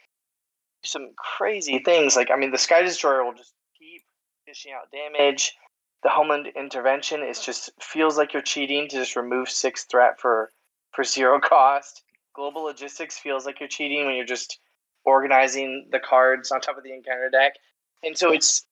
some 0.83 1.11
crazy 1.15 1.79
things. 1.79 2.15
Like 2.15 2.31
I 2.31 2.35
mean, 2.35 2.51
the 2.51 2.57
Sky 2.57 2.81
Destroyer 2.81 3.23
will 3.23 3.33
just 3.33 3.53
keep 3.77 4.01
dishing 4.45 4.73
out 4.73 4.91
damage. 4.91 5.53
The 6.03 6.09
Homeland 6.09 6.47
Intervention 6.55 7.21
is 7.21 7.39
just 7.39 7.69
feels 7.79 8.17
like 8.17 8.33
you're 8.33 8.41
cheating 8.41 8.87
to 8.89 8.95
just 8.95 9.15
remove 9.15 9.49
six 9.49 9.83
threat 9.85 10.19
for 10.19 10.51
for 10.91 11.03
zero 11.03 11.39
cost. 11.43 12.03
Global 12.33 12.63
Logistics 12.63 13.17
feels 13.17 13.45
like 13.45 13.59
you're 13.59 13.69
cheating 13.69 14.05
when 14.05 14.15
you're 14.15 14.25
just 14.25 14.59
organizing 15.03 15.87
the 15.91 15.99
cards 15.99 16.51
on 16.51 16.61
top 16.61 16.77
of 16.77 16.83
the 16.83 16.93
encounter 16.93 17.29
deck. 17.29 17.53
And 18.03 18.17
so 18.17 18.31
it's 18.31 18.65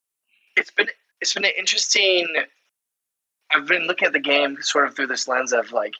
it's 0.55 0.71
been 0.71 0.87
it's 1.21 1.33
been 1.33 1.45
an 1.45 1.51
interesting. 1.57 2.27
I've 3.53 3.67
been 3.67 3.87
looking 3.87 4.05
at 4.05 4.13
the 4.13 4.19
game 4.19 4.57
sort 4.61 4.87
of 4.87 4.95
through 4.95 5.07
this 5.07 5.27
lens 5.27 5.53
of 5.53 5.71
like 5.71 5.93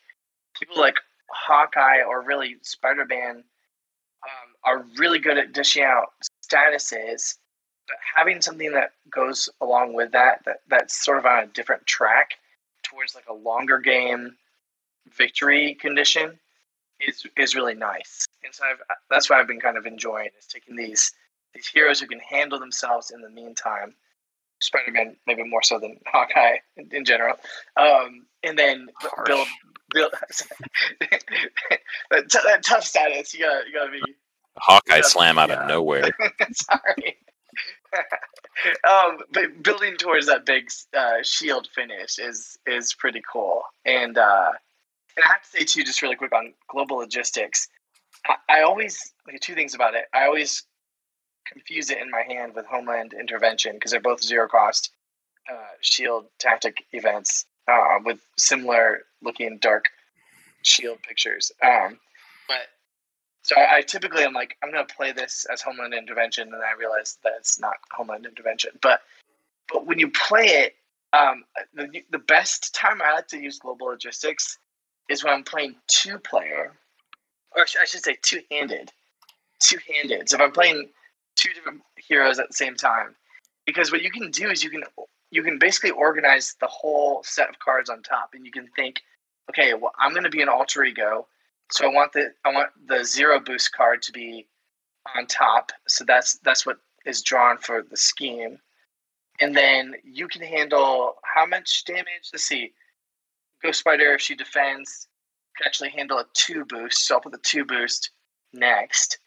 people 0.58 0.80
like 0.80 0.98
Hawkeye 1.30 2.02
or 2.08 2.22
really 2.22 2.58
Spider 2.62 3.06
Man 3.06 3.44
um, 4.24 4.50
are 4.64 4.86
really 4.98 5.20
good 5.20 5.38
at 5.38 5.54
dishing 5.54 5.84
out 5.84 6.14
statuses, 6.46 7.38
but 7.88 7.98
having 8.16 8.42
something 8.42 8.72
that 8.74 8.92
goes 9.10 9.50
along 9.62 9.94
with 9.94 10.12
that, 10.12 10.44
that 10.46 10.62
that's 10.68 11.04
sort 11.04 11.18
of 11.18 11.26
on 11.26 11.44
a 11.44 11.48
different 11.48 11.86
track 11.88 12.32
towards 12.84 13.16
like 13.16 13.28
a 13.30 13.34
longer 13.34 13.80
game 13.80 14.36
victory 15.18 15.76
condition 15.76 16.40
is 17.08 17.26
is 17.38 17.56
really 17.56 17.76
nice. 17.76 18.26
And 18.44 18.54
so 18.54 18.64
I've, 18.66 18.82
that's 19.10 19.30
what 19.30 19.40
I've 19.40 19.48
been 19.48 19.60
kind 19.60 19.78
of 19.78 19.86
enjoying 19.86 20.30
is 20.38 20.46
taking 20.46 20.76
these 20.76 21.12
these 21.54 21.68
heroes 21.68 22.00
who 22.00 22.08
can 22.08 22.20
handle 22.20 22.60
themselves 22.60 23.12
in 23.12 23.22
the 23.22 23.30
meantime. 23.30 23.96
Spider 24.62 24.92
Man 24.92 25.16
maybe 25.26 25.44
more 25.44 25.64
so 25.64 25.80
than 25.80 25.98
Hawkeye 26.06 26.58
in, 26.76 26.90
in 26.92 27.06
general, 27.06 27.36
um, 27.78 28.26
and 28.44 28.60
then 28.60 28.88
b- 29.02 29.08
build 29.26 29.48
build 29.94 30.12
that, 31.00 32.30
t- 32.30 32.40
that 32.44 32.64
tough 32.64 32.84
status. 32.84 33.34
You 33.34 33.46
gotta 33.46 33.68
you 33.68 33.74
gotta 33.74 33.92
be 33.92 34.16
Hawkeye 34.58 34.98
Yeah, 34.98 35.02
slam 35.04 35.38
out 35.38 35.50
yeah. 35.50 35.62
of 35.62 35.68
nowhere. 35.70 36.10
Sorry. 36.52 37.18
um, 38.90 39.20
but 39.32 39.64
building 39.64 39.96
towards 39.98 40.28
that 40.28 40.46
big 40.46 40.70
uh, 40.96 41.18
shield 41.24 41.68
finish 41.74 42.20
is 42.20 42.58
is 42.68 42.94
pretty 42.94 43.22
cool, 43.32 43.64
and 43.86 44.18
uh, 44.18 44.52
and 45.20 45.26
I 45.30 45.34
have 45.34 45.44
to 45.44 45.50
say 45.50 45.66
too, 45.66 45.84
just 45.84 46.02
really 46.02 46.16
quick 46.16 46.34
on 46.34 46.54
global 46.70 46.98
logistics. 46.98 47.68
I, 48.26 48.36
I 48.50 48.62
always 48.62 49.14
like 49.28 49.42
two 49.42 49.54
things 49.54 49.76
about 49.76 49.96
it. 49.96 50.06
I 50.14 50.26
always 50.26 50.64
confuse 51.46 51.90
it 51.90 51.98
in 51.98 52.10
my 52.10 52.22
hand 52.22 52.54
with 52.56 52.66
Homeland 52.66 53.14
Intervention 53.14 53.74
because 53.74 53.92
they're 53.92 54.00
both 54.00 54.24
zero 54.24 54.48
cost 54.48 54.92
uh, 55.52 55.76
shield 55.82 56.28
tactic 56.40 56.86
events 56.94 57.46
uh, 57.68 58.00
with 58.04 58.20
similar 58.38 59.02
looking 59.22 59.58
dark 59.58 59.90
shield 60.64 61.02
pictures. 61.02 61.52
Um, 61.64 62.00
but 62.48 62.68
so 63.42 63.56
I, 63.58 63.82
typically 63.82 64.24
I'm 64.24 64.34
like, 64.34 64.56
I'm 64.64 64.72
to 64.72 64.86
play 64.86 65.12
this 65.12 65.46
as 65.52 65.62
Homeland 65.62 65.94
Intervention, 65.94 66.54
and 66.54 66.64
I 66.64 66.78
realize 66.80 67.18
that 67.24 67.34
it's 67.38 67.60
not 67.60 67.76
Homeland 67.92 68.26
Intervention. 68.26 68.72
But 68.82 69.02
but 69.72 69.86
when 69.86 70.00
you 70.00 70.12
play 70.12 70.46
it, 70.46 70.76
um, 71.12 71.44
the 71.74 72.04
the 72.10 72.20
best 72.20 72.74
time 72.74 73.02
I 73.02 73.14
like 73.14 73.28
to 73.30 73.38
use 73.38 73.60
Global 73.60 73.88
Logistics 73.88 74.58
is 75.10 75.24
when 75.24 75.34
I'm 75.34 75.44
playing 75.44 75.76
two 75.88 76.20
player, 76.20 76.74
or 77.56 77.64
I 77.64 77.86
should 77.86 78.04
say 78.04 78.18
two 78.22 78.42
handed, 78.52 78.92
two 79.60 79.80
handed. 79.92 80.30
So 80.30 80.38
if 80.38 80.42
I'm 80.42 80.52
playing 80.52 80.90
two 81.36 81.52
different 81.54 81.82
heroes 81.98 82.40
at 82.40 82.48
the 82.48 82.54
same 82.54 82.76
time, 82.76 83.16
because 83.66 83.92
what 83.92 84.02
you 84.02 84.12
can 84.12 84.32
do 84.32 84.50
is 84.50 84.64
you 84.64 84.70
can 84.70 84.84
you 85.32 85.44
can 85.44 85.60
basically 85.60 85.92
organize 85.92 86.56
the 86.60 86.68
whole 86.68 87.22
set 87.24 87.50
of 87.50 87.60
cards 87.60 87.90
on 87.90 88.02
top, 88.02 88.32
and 88.34 88.46
you 88.46 88.52
can 88.52 88.68
think, 88.76 89.02
okay, 89.50 89.74
well, 89.74 89.92
I'm 90.00 90.12
going 90.12 90.24
to 90.24 90.30
be 90.30 90.42
an 90.42 90.50
alter 90.50 90.84
ego. 90.84 91.28
So 91.72 91.86
I 91.86 91.94
want 91.94 92.14
the 92.14 92.32
I 92.46 92.54
want 92.54 92.70
the 92.88 93.04
zero 93.04 93.40
boost 93.40 93.74
card 93.74 94.02
to 94.04 94.12
be 94.12 94.48
on 95.16 95.26
top. 95.28 95.72
So 95.88 96.04
that's 96.06 96.40
that's 96.40 96.66
what 96.66 96.78
is 97.06 97.22
drawn 97.22 97.58
for 97.58 97.82
the 97.82 97.98
scheme. 97.98 98.60
And 99.42 99.56
then 99.56 99.96
you 100.04 100.28
can 100.28 100.42
handle 100.42 101.16
how 101.24 101.46
much 101.46 101.86
damage? 101.86 102.30
Let's 102.34 102.44
see. 102.44 102.74
Ghost 103.62 103.80
Spider, 103.80 104.14
if 104.14 104.22
she 104.22 104.36
defends, 104.36 105.08
can 105.58 105.68
actually 105.68 105.90
handle 105.90 106.20
a 106.20 106.26
two 106.34 106.66
boost. 106.66 107.06
So 107.06 107.16
I'll 107.16 107.22
put 107.22 107.32
the 107.32 107.40
two 107.40 107.66
boost 107.66 108.12
next. 108.54 109.20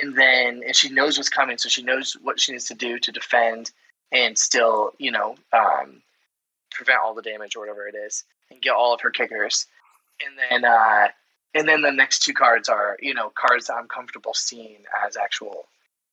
And 0.00 0.16
then 0.16 0.62
and 0.64 0.76
she 0.76 0.90
knows 0.90 1.16
what's 1.16 1.28
coming, 1.28 1.58
so 1.58 1.68
she 1.68 1.82
knows 1.82 2.16
what 2.22 2.40
she 2.40 2.52
needs 2.52 2.66
to 2.66 2.74
do 2.74 2.98
to 2.98 3.12
defend 3.12 3.72
and 4.12 4.38
still, 4.38 4.92
you 4.98 5.10
know, 5.10 5.34
um, 5.52 6.02
prevent 6.70 7.00
all 7.04 7.14
the 7.14 7.22
damage 7.22 7.56
or 7.56 7.60
whatever 7.60 7.86
it 7.88 7.94
is, 7.94 8.24
and 8.50 8.62
get 8.62 8.74
all 8.74 8.94
of 8.94 9.00
her 9.00 9.10
kickers. 9.10 9.66
And 10.24 10.36
then 10.50 10.70
uh 10.70 11.08
and 11.54 11.68
then 11.68 11.82
the 11.82 11.92
next 11.92 12.20
two 12.20 12.34
cards 12.34 12.68
are 12.68 12.96
you 13.00 13.14
know 13.14 13.30
cards 13.30 13.66
that 13.66 13.74
I'm 13.74 13.88
comfortable 13.88 14.34
seeing 14.34 14.84
as 15.04 15.16
actual 15.16 15.66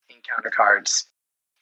encounter 0.08 0.50
cards 0.50 1.06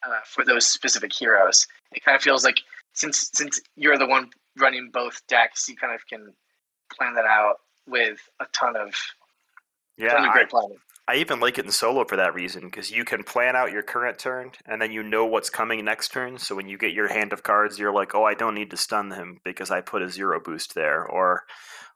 uh, 0.05 0.19
for 0.25 0.45
those 0.45 0.65
specific 0.65 1.13
heroes. 1.13 1.67
It 1.91 2.03
kind 2.03 2.15
of 2.15 2.21
feels 2.21 2.43
like 2.43 2.61
since 2.95 3.29
since 3.33 3.61
you're 3.75 3.97
the 3.97 4.07
one 4.07 4.29
running 4.57 4.89
both 4.91 5.21
decks, 5.27 5.67
you 5.69 5.75
kind 5.75 5.93
of 5.93 6.05
can 6.07 6.33
plan 6.97 7.13
that 7.15 7.25
out 7.25 7.57
with 7.87 8.19
a 8.41 8.45
ton 8.53 8.75
of 8.75 8.93
Yeah, 9.97 10.09
ton 10.09 10.25
of 10.25 10.31
I, 10.31 10.45
planning. 10.49 10.79
I 11.07 11.15
even 11.17 11.39
like 11.39 11.59
it 11.59 11.65
in 11.65 11.71
solo 11.71 12.03
for 12.05 12.15
that 12.15 12.33
reason 12.33 12.63
because 12.65 12.89
you 12.91 13.05
can 13.05 13.23
plan 13.23 13.55
out 13.55 13.71
your 13.71 13.83
current 13.83 14.17
turn 14.17 14.51
and 14.65 14.81
then 14.81 14.91
you 14.91 15.03
know 15.03 15.25
what's 15.25 15.49
coming 15.51 15.85
next 15.85 16.11
turn. 16.11 16.39
So 16.39 16.55
when 16.55 16.67
you 16.67 16.77
get 16.77 16.93
your 16.93 17.09
hand 17.09 17.31
of 17.33 17.43
cards, 17.43 17.77
you're 17.77 17.93
like, 17.93 18.15
oh, 18.15 18.23
I 18.23 18.33
don't 18.33 18.55
need 18.55 18.71
to 18.71 18.77
stun 18.77 19.11
him 19.11 19.39
because 19.43 19.69
I 19.71 19.81
put 19.81 20.01
a 20.01 20.09
zero 20.09 20.39
boost 20.39 20.73
there, 20.75 21.05
or 21.05 21.43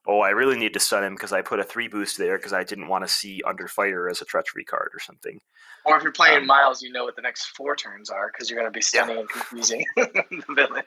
oh, 0.07 0.21
I 0.21 0.29
really 0.29 0.57
need 0.57 0.73
to 0.73 0.79
stun 0.79 1.03
him 1.03 1.15
because 1.15 1.33
I 1.33 1.41
put 1.41 1.59
a 1.59 1.63
three 1.63 1.87
boost 1.87 2.17
there 2.17 2.37
because 2.37 2.53
I 2.53 2.63
didn't 2.63 2.87
want 2.87 3.03
to 3.03 3.07
see 3.07 3.41
under 3.45 3.67
fire 3.67 4.09
as 4.09 4.21
a 4.21 4.25
treachery 4.25 4.63
card 4.63 4.89
or 4.93 4.99
something. 4.99 5.39
Or 5.85 5.97
if 5.97 6.03
you're 6.03 6.11
playing 6.11 6.39
um, 6.39 6.47
Miles, 6.47 6.81
you 6.81 6.91
know 6.91 7.03
what 7.05 7.15
the 7.15 7.21
next 7.21 7.47
four 7.55 7.75
turns 7.75 8.09
are 8.09 8.31
because 8.31 8.49
you're 8.49 8.59
going 8.59 8.71
to 8.71 8.77
be 8.77 8.83
Yeah. 8.93 9.03
stunning 9.03 9.19
and 9.19 9.29
confusing 9.29 9.85
the 9.95 10.43
villain. 10.55 10.83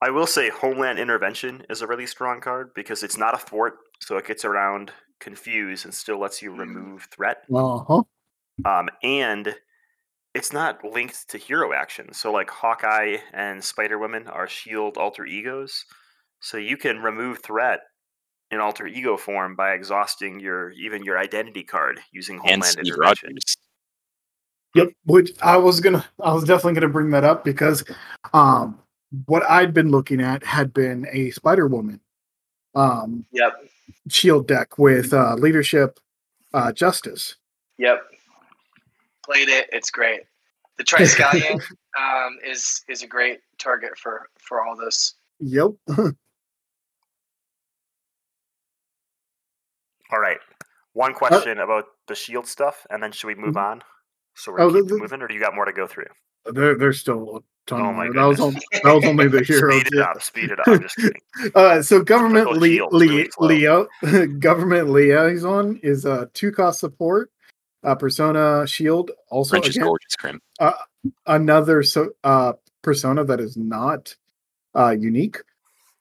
I 0.00 0.10
will 0.10 0.26
say 0.26 0.48
Homeland 0.48 0.98
Intervention 0.98 1.64
is 1.68 1.82
a 1.82 1.86
really 1.86 2.06
strong 2.06 2.40
card 2.40 2.72
because 2.74 3.02
it's 3.02 3.18
not 3.18 3.34
a 3.34 3.38
thwart, 3.38 3.74
so 4.00 4.16
it 4.16 4.26
gets 4.26 4.44
around 4.44 4.92
confuse 5.20 5.84
and 5.84 5.92
still 5.92 6.18
lets 6.18 6.40
you 6.40 6.54
remove 6.54 7.08
threat. 7.10 7.38
Uh 7.52 7.78
huh. 7.78 8.02
Um, 8.64 8.88
and 9.02 9.54
it's 10.34 10.52
not 10.52 10.84
linked 10.84 11.28
to 11.30 11.38
hero 11.38 11.72
action. 11.72 12.12
So 12.12 12.32
like 12.32 12.50
Hawkeye 12.50 13.16
and 13.32 13.62
Spider 13.62 13.98
Woman 13.98 14.26
are 14.28 14.48
shield 14.48 14.96
alter 14.96 15.26
egos. 15.26 15.84
So 16.40 16.56
you 16.56 16.76
can 16.76 17.02
remove 17.02 17.40
threat 17.42 17.80
in 18.50 18.60
alter 18.60 18.86
ego 18.86 19.16
form 19.16 19.54
by 19.54 19.72
exhausting 19.72 20.40
your 20.40 20.70
even 20.70 21.04
your 21.04 21.18
identity 21.18 21.62
card 21.62 22.00
using 22.12 22.38
homeland 22.38 22.64
Steve 22.64 22.86
intervention. 22.86 23.28
Rogers. 23.30 23.56
Yep, 24.74 24.88
which 25.06 25.30
I 25.42 25.56
was 25.56 25.80
gonna, 25.80 26.04
I 26.22 26.32
was 26.32 26.44
definitely 26.44 26.74
gonna 26.74 26.92
bring 26.92 27.10
that 27.10 27.24
up 27.24 27.44
because, 27.44 27.84
um, 28.32 28.78
what 29.24 29.42
I'd 29.48 29.72
been 29.72 29.90
looking 29.90 30.20
at 30.20 30.44
had 30.44 30.74
been 30.74 31.06
a 31.10 31.30
Spider 31.30 31.66
Woman, 31.66 32.00
um, 32.74 33.24
Yep. 33.32 33.68
shield 34.08 34.46
deck 34.46 34.78
with 34.78 35.12
uh, 35.14 35.34
leadership, 35.36 35.98
uh, 36.52 36.72
justice. 36.72 37.36
Yep. 37.78 38.02
Played 39.24 39.48
it. 39.48 39.68
It's 39.72 39.90
great. 39.90 40.20
The 40.76 40.84
Triskelion 40.84 41.60
um, 41.98 42.38
is 42.44 42.84
is 42.88 43.02
a 43.02 43.06
great 43.06 43.40
target 43.58 43.98
for 43.98 44.28
for 44.38 44.64
all 44.64 44.76
this. 44.76 45.14
Yep. 45.40 45.70
All 50.12 50.18
right. 50.20 50.38
One 50.94 51.12
question 51.14 51.58
about 51.58 51.84
the 52.06 52.14
shield 52.14 52.46
stuff, 52.46 52.86
and 52.90 53.02
then 53.02 53.12
should 53.12 53.26
we 53.28 53.34
move 53.34 53.56
on? 53.56 53.82
So 54.34 54.52
we're 54.52 54.60
Oh, 54.60 54.72
keep 54.72 54.86
the- 54.88 54.94
the- 54.94 55.00
moving, 55.00 55.22
or 55.22 55.28
do 55.28 55.34
you 55.34 55.40
got 55.40 55.54
more 55.54 55.64
to 55.64 55.72
go 55.72 55.86
through? 55.86 56.06
there, 56.46 56.76
there's 56.76 57.00
still 57.00 57.36
a 57.36 57.40
ton. 57.66 57.80
Oh 57.82 57.92
my 57.92 58.04
more. 58.04 58.14
that 58.14 58.24
was 58.24 58.38
goodness. 58.38 58.64
on, 58.74 58.80
that 58.84 58.92
was 58.94 59.04
only 59.04 59.28
the 59.28 59.42
hero. 59.44 59.70
Speed 59.80 59.92
it 59.92 59.98
up. 60.00 60.22
Speed 60.22 60.50
it 60.50 60.60
up. 60.60 60.68
I'm 60.68 60.80
just 60.80 60.96
kidding. 60.96 61.20
Uh, 61.54 61.82
so 61.82 62.02
government 62.02 62.46
Typical 62.48 62.60
li- 62.60 62.76
shields, 62.76 62.94
li- 62.94 63.28
really. 63.38 63.88
Leo 64.02 64.26
government 64.38 64.88
liaison 64.88 65.78
is 65.82 66.06
a 66.06 66.12
uh, 66.12 66.26
two 66.32 66.50
cost 66.52 66.80
support. 66.80 67.30
Uh, 67.84 67.94
persona 67.94 68.66
shield 68.66 69.10
also 69.30 69.50
French 69.50 69.68
again, 69.68 69.84
gorgeous, 69.84 70.16
Crim. 70.16 70.40
another 71.26 71.82
so 71.84 72.08
uh 72.24 72.52
persona 72.82 73.24
that 73.24 73.40
is 73.40 73.56
not 73.56 74.16
uh 74.74 74.90
unique. 74.98 75.38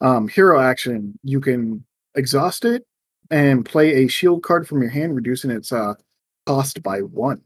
Um, 0.01 0.27
hero 0.27 0.59
action 0.59 1.19
you 1.23 1.39
can 1.41 1.83
exhaust 2.15 2.65
it 2.65 2.86
and 3.31 3.65
play 3.65 4.03
a 4.03 4.07
shield 4.07 4.43
card 4.43 4.67
from 4.67 4.81
your 4.81 4.91
hand, 4.91 5.15
reducing 5.15 5.51
its 5.51 5.71
uh 5.71 5.95
cost 6.45 6.81
by 6.83 6.99
one. 6.99 7.41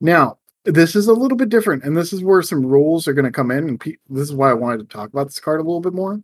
Now 0.00 0.38
this 0.66 0.96
is 0.96 1.06
a 1.06 1.12
little 1.12 1.36
bit 1.36 1.48
different, 1.48 1.84
and 1.84 1.96
this 1.96 2.12
is 2.12 2.22
where 2.22 2.42
some 2.42 2.66
rules 2.66 3.06
are 3.06 3.12
going 3.12 3.24
to 3.24 3.30
come 3.30 3.50
in, 3.50 3.68
and 3.68 3.80
pe- 3.80 3.96
this 4.08 4.28
is 4.28 4.34
why 4.34 4.50
I 4.50 4.54
wanted 4.54 4.78
to 4.78 4.96
talk 4.96 5.08
about 5.10 5.28
this 5.28 5.40
card 5.40 5.60
a 5.60 5.62
little 5.62 5.80
bit 5.80 5.94
more. 5.94 6.20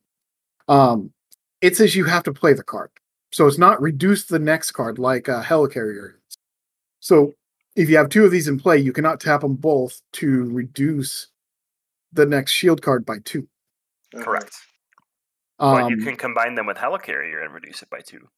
Um, 0.68 1.12
it 1.61 1.76
says 1.76 1.94
you 1.94 2.05
have 2.05 2.24
to 2.24 2.32
play 2.32 2.53
the 2.53 2.64
card, 2.64 2.90
so 3.30 3.46
it's 3.46 3.59
not 3.59 3.80
reduce 3.80 4.24
the 4.24 4.38
next 4.38 4.72
card 4.72 4.98
like 4.98 5.28
a 5.28 5.42
Helicarrier. 5.42 6.14
is. 6.14 6.38
So 7.00 7.34
if 7.76 7.88
you 7.88 7.96
have 7.96 8.09
two 8.09 8.24
of 8.24 8.30
these 8.30 8.48
in 8.48 8.59
play, 8.59 8.78
you 8.78 8.92
cannot 8.92 9.20
tap 9.20 9.42
them 9.42 9.55
both 9.55 10.03
to 10.14 10.44
reduce 10.50 11.28
the 12.12 12.26
next 12.26 12.53
shield 12.53 12.82
card 12.82 13.07
by 13.07 13.18
two. 13.24 13.46
Correct. 14.14 14.55
Um, 15.59 15.80
but 15.80 15.90
you 15.90 15.96
can 15.98 16.16
combine 16.16 16.55
them 16.55 16.66
with 16.66 16.76
Helicarrier 16.76 17.44
and 17.44 17.55
reduce 17.55 17.82
it 17.82 17.90
by 17.90 18.00
two. 18.00 18.28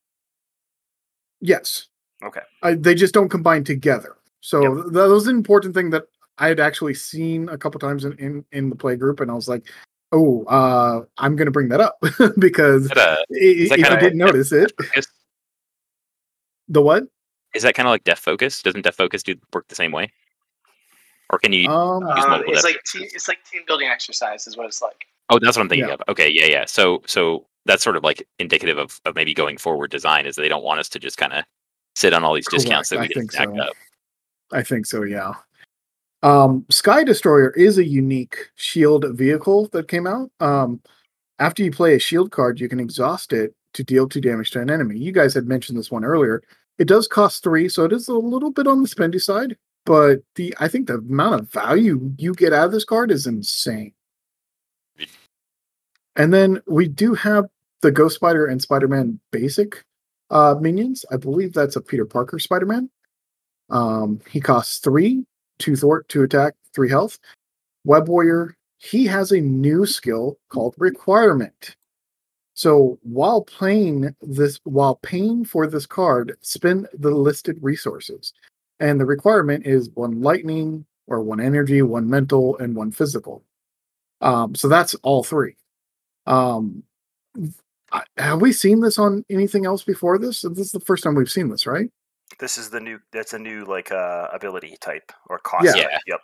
Yes, 1.44 1.88
Okay. 2.24 2.40
I, 2.62 2.72
they 2.74 2.94
just 2.94 3.12
don't 3.12 3.28
combine 3.28 3.64
together. 3.64 4.16
So 4.40 4.62
Yep. 4.62 4.72
th- 4.84 4.92
that 4.94 5.08
was 5.08 5.26
an 5.26 5.36
important 5.36 5.74
thing 5.74 5.90
that 5.90 6.04
I 6.38 6.48
had 6.48 6.58
actually 6.58 6.94
seen 6.94 7.48
a 7.50 7.58
couple 7.58 7.78
times 7.78 8.04
in, 8.06 8.12
in, 8.18 8.44
in 8.50 8.70
the 8.70 8.76
play 8.76 8.96
group, 8.96 9.20
and 9.20 9.30
I 9.30 9.34
was 9.34 9.46
like, 9.48 9.66
"Oh, 10.10 10.44
uh, 10.46 11.04
I'm 11.18 11.36
going 11.36 11.46
to 11.46 11.52
bring 11.52 11.68
that 11.68 11.80
up 11.80 11.98
because 12.38 12.84
Is 12.84 12.88
that, 12.90 12.98
a, 12.98 13.12
i- 13.12 13.16
that 13.20 13.28
if 13.30 13.70
you 13.78 13.84
didn't 13.84 14.02
like 14.02 14.14
notice 14.14 14.52
it, 14.52 14.72
focus? 14.80 15.06
the 16.68 16.80
what? 16.82 17.04
Is 17.54 17.62
that 17.62 17.74
kind 17.74 17.86
of 17.86 17.90
like 17.92 18.04
Def 18.04 18.18
Focus? 18.18 18.62
Doesn't 18.62 18.82
Def 18.82 18.96
Focus 18.96 19.22
do 19.22 19.36
work 19.52 19.68
the 19.68 19.74
same 19.76 19.92
way? 19.92 20.10
Or 21.30 21.38
can 21.38 21.52
you? 21.52 21.68
Um, 21.68 22.02
Use 22.16 22.24
Um, 22.24 22.42
it's 22.46 22.64
like 22.64 22.82
team, 22.84 23.02
it's 23.12 23.28
like 23.28 23.38
team 23.44 23.62
building 23.66 23.88
exercise 23.88 24.46
is 24.46 24.56
what 24.56 24.66
it's 24.66 24.80
like. 24.82 25.06
oh, 25.30 25.38
that's 25.38 25.56
what 25.56 25.62
I'm 25.62 25.68
thinking 25.68 25.88
yeah. 25.88 25.94
of. 25.94 26.02
Okay, 26.08 26.30
yeah, 26.30 26.46
yeah. 26.46 26.64
So, 26.64 27.02
so 27.06 27.46
that's 27.66 27.82
sort 27.82 27.96
of 27.96 28.02
like 28.02 28.26
indicative 28.38 28.78
of, 28.78 29.00
of 29.04 29.14
maybe 29.14 29.34
going 29.34 29.56
forward 29.56 29.90
design 29.90 30.26
is 30.26 30.36
they 30.36 30.48
don't 30.48 30.64
want 30.64 30.80
us 30.80 30.88
to 30.90 30.98
just 30.98 31.16
kind 31.16 31.32
of 31.32 31.44
sit 31.94 32.12
on 32.12 32.24
all 32.24 32.34
these 32.34 32.48
discounts 32.48 32.90
that 32.90 33.00
we 33.00 33.06
I 33.06 33.08
think 33.08 33.32
stacked 33.32 33.56
so. 33.56 33.62
up. 33.62 33.72
I 34.52 34.62
think 34.62 34.86
so, 34.86 35.02
yeah. 35.02 35.34
Um, 36.22 36.64
Sky 36.70 37.04
Destroyer 37.04 37.50
is 37.50 37.78
a 37.78 37.84
unique 37.84 38.50
shield 38.54 39.04
vehicle 39.10 39.68
that 39.72 39.88
came 39.88 40.06
out. 40.06 40.30
Um, 40.40 40.80
after 41.38 41.62
you 41.62 41.70
play 41.70 41.94
a 41.94 41.98
shield 41.98 42.30
card, 42.30 42.60
you 42.60 42.68
can 42.68 42.80
exhaust 42.80 43.32
it 43.32 43.54
to 43.74 43.84
deal 43.84 44.08
two 44.08 44.20
damage 44.20 44.50
to 44.52 44.60
an 44.60 44.70
enemy. 44.70 44.98
You 44.98 45.12
guys 45.12 45.34
had 45.34 45.46
mentioned 45.46 45.78
this 45.78 45.90
one 45.90 46.04
earlier. 46.04 46.42
It 46.78 46.88
does 46.88 47.06
cost 47.06 47.42
three, 47.42 47.68
so 47.68 47.84
it 47.84 47.92
is 47.92 48.08
a 48.08 48.14
little 48.14 48.50
bit 48.50 48.66
on 48.66 48.82
the 48.82 48.88
spendy 48.88 49.20
side. 49.20 49.56
But 49.84 50.20
the 50.36 50.54
I 50.58 50.68
think 50.68 50.86
the 50.86 50.94
amount 50.94 51.40
of 51.40 51.50
value 51.50 52.12
you 52.16 52.32
get 52.34 52.52
out 52.52 52.66
of 52.66 52.72
this 52.72 52.84
card 52.84 53.10
is 53.10 53.26
insane. 53.26 53.92
And 56.16 56.32
then 56.32 56.62
we 56.66 56.88
do 56.88 57.14
have 57.14 57.46
the 57.84 57.92
Ghost 57.92 58.14
Spider 58.14 58.46
and 58.46 58.60
Spider 58.62 58.88
Man 58.88 59.20
basic 59.30 59.84
uh, 60.30 60.56
minions. 60.58 61.04
I 61.12 61.18
believe 61.18 61.52
that's 61.52 61.76
a 61.76 61.82
Peter 61.82 62.06
Parker 62.06 62.38
Spider 62.38 62.64
Man. 62.64 62.88
Um, 63.68 64.20
he 64.30 64.40
costs 64.40 64.78
three, 64.78 65.26
two 65.58 65.76
thwart, 65.76 66.08
two 66.08 66.22
attack, 66.22 66.54
three 66.74 66.88
health. 66.88 67.18
Web 67.84 68.08
Warrior, 68.08 68.56
he 68.78 69.04
has 69.04 69.32
a 69.32 69.40
new 69.40 69.84
skill 69.84 70.38
called 70.48 70.74
Requirement. 70.78 71.76
So 72.54 72.98
while 73.02 73.42
playing 73.42 74.16
this, 74.22 74.58
while 74.64 74.96
paying 74.96 75.44
for 75.44 75.66
this 75.66 75.84
card, 75.84 76.38
spend 76.40 76.88
the 76.94 77.10
listed 77.10 77.58
resources. 77.60 78.32
And 78.80 78.98
the 78.98 79.04
requirement 79.04 79.66
is 79.66 79.90
one 79.90 80.22
lightning, 80.22 80.86
or 81.06 81.20
one 81.20 81.40
energy, 81.40 81.82
one 81.82 82.08
mental, 82.08 82.56
and 82.56 82.74
one 82.74 82.92
physical. 82.92 83.44
Um, 84.22 84.54
so 84.54 84.68
that's 84.68 84.94
all 85.02 85.22
three. 85.22 85.56
Um, 86.26 86.82
have 88.16 88.40
we 88.40 88.52
seen 88.52 88.80
this 88.80 88.98
on 88.98 89.24
anything 89.30 89.66
else 89.66 89.82
before 89.82 90.18
this? 90.18 90.42
This 90.42 90.58
is 90.58 90.72
the 90.72 90.80
first 90.80 91.04
time 91.04 91.14
we've 91.14 91.30
seen 91.30 91.48
this, 91.48 91.66
right? 91.66 91.90
This 92.38 92.58
is 92.58 92.70
the 92.70 92.80
new. 92.80 92.98
That's 93.12 93.32
a 93.32 93.38
new 93.38 93.64
like 93.64 93.92
uh, 93.92 94.28
ability 94.32 94.76
type 94.80 95.12
or 95.28 95.38
cost. 95.38 95.76
Yeah. 95.76 95.98
Yep. 96.06 96.20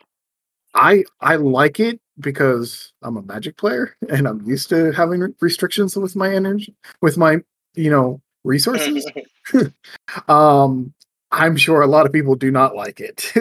I 0.74 1.04
I 1.20 1.36
like 1.36 1.80
it 1.80 2.00
because 2.18 2.92
I'm 3.02 3.16
a 3.16 3.22
magic 3.22 3.56
player 3.56 3.96
and 4.08 4.26
I'm 4.26 4.46
used 4.46 4.68
to 4.70 4.92
having 4.92 5.20
re- 5.20 5.34
restrictions 5.40 5.96
with 5.96 6.16
my 6.16 6.32
energy, 6.32 6.74
with 7.00 7.16
my 7.16 7.38
you 7.74 7.90
know 7.90 8.20
resources. 8.44 9.06
um, 10.28 10.94
I'm 11.32 11.56
sure 11.56 11.80
a 11.80 11.86
lot 11.86 12.06
of 12.06 12.12
people 12.12 12.34
do 12.34 12.50
not 12.50 12.74
like 12.74 13.00
it. 13.00 13.32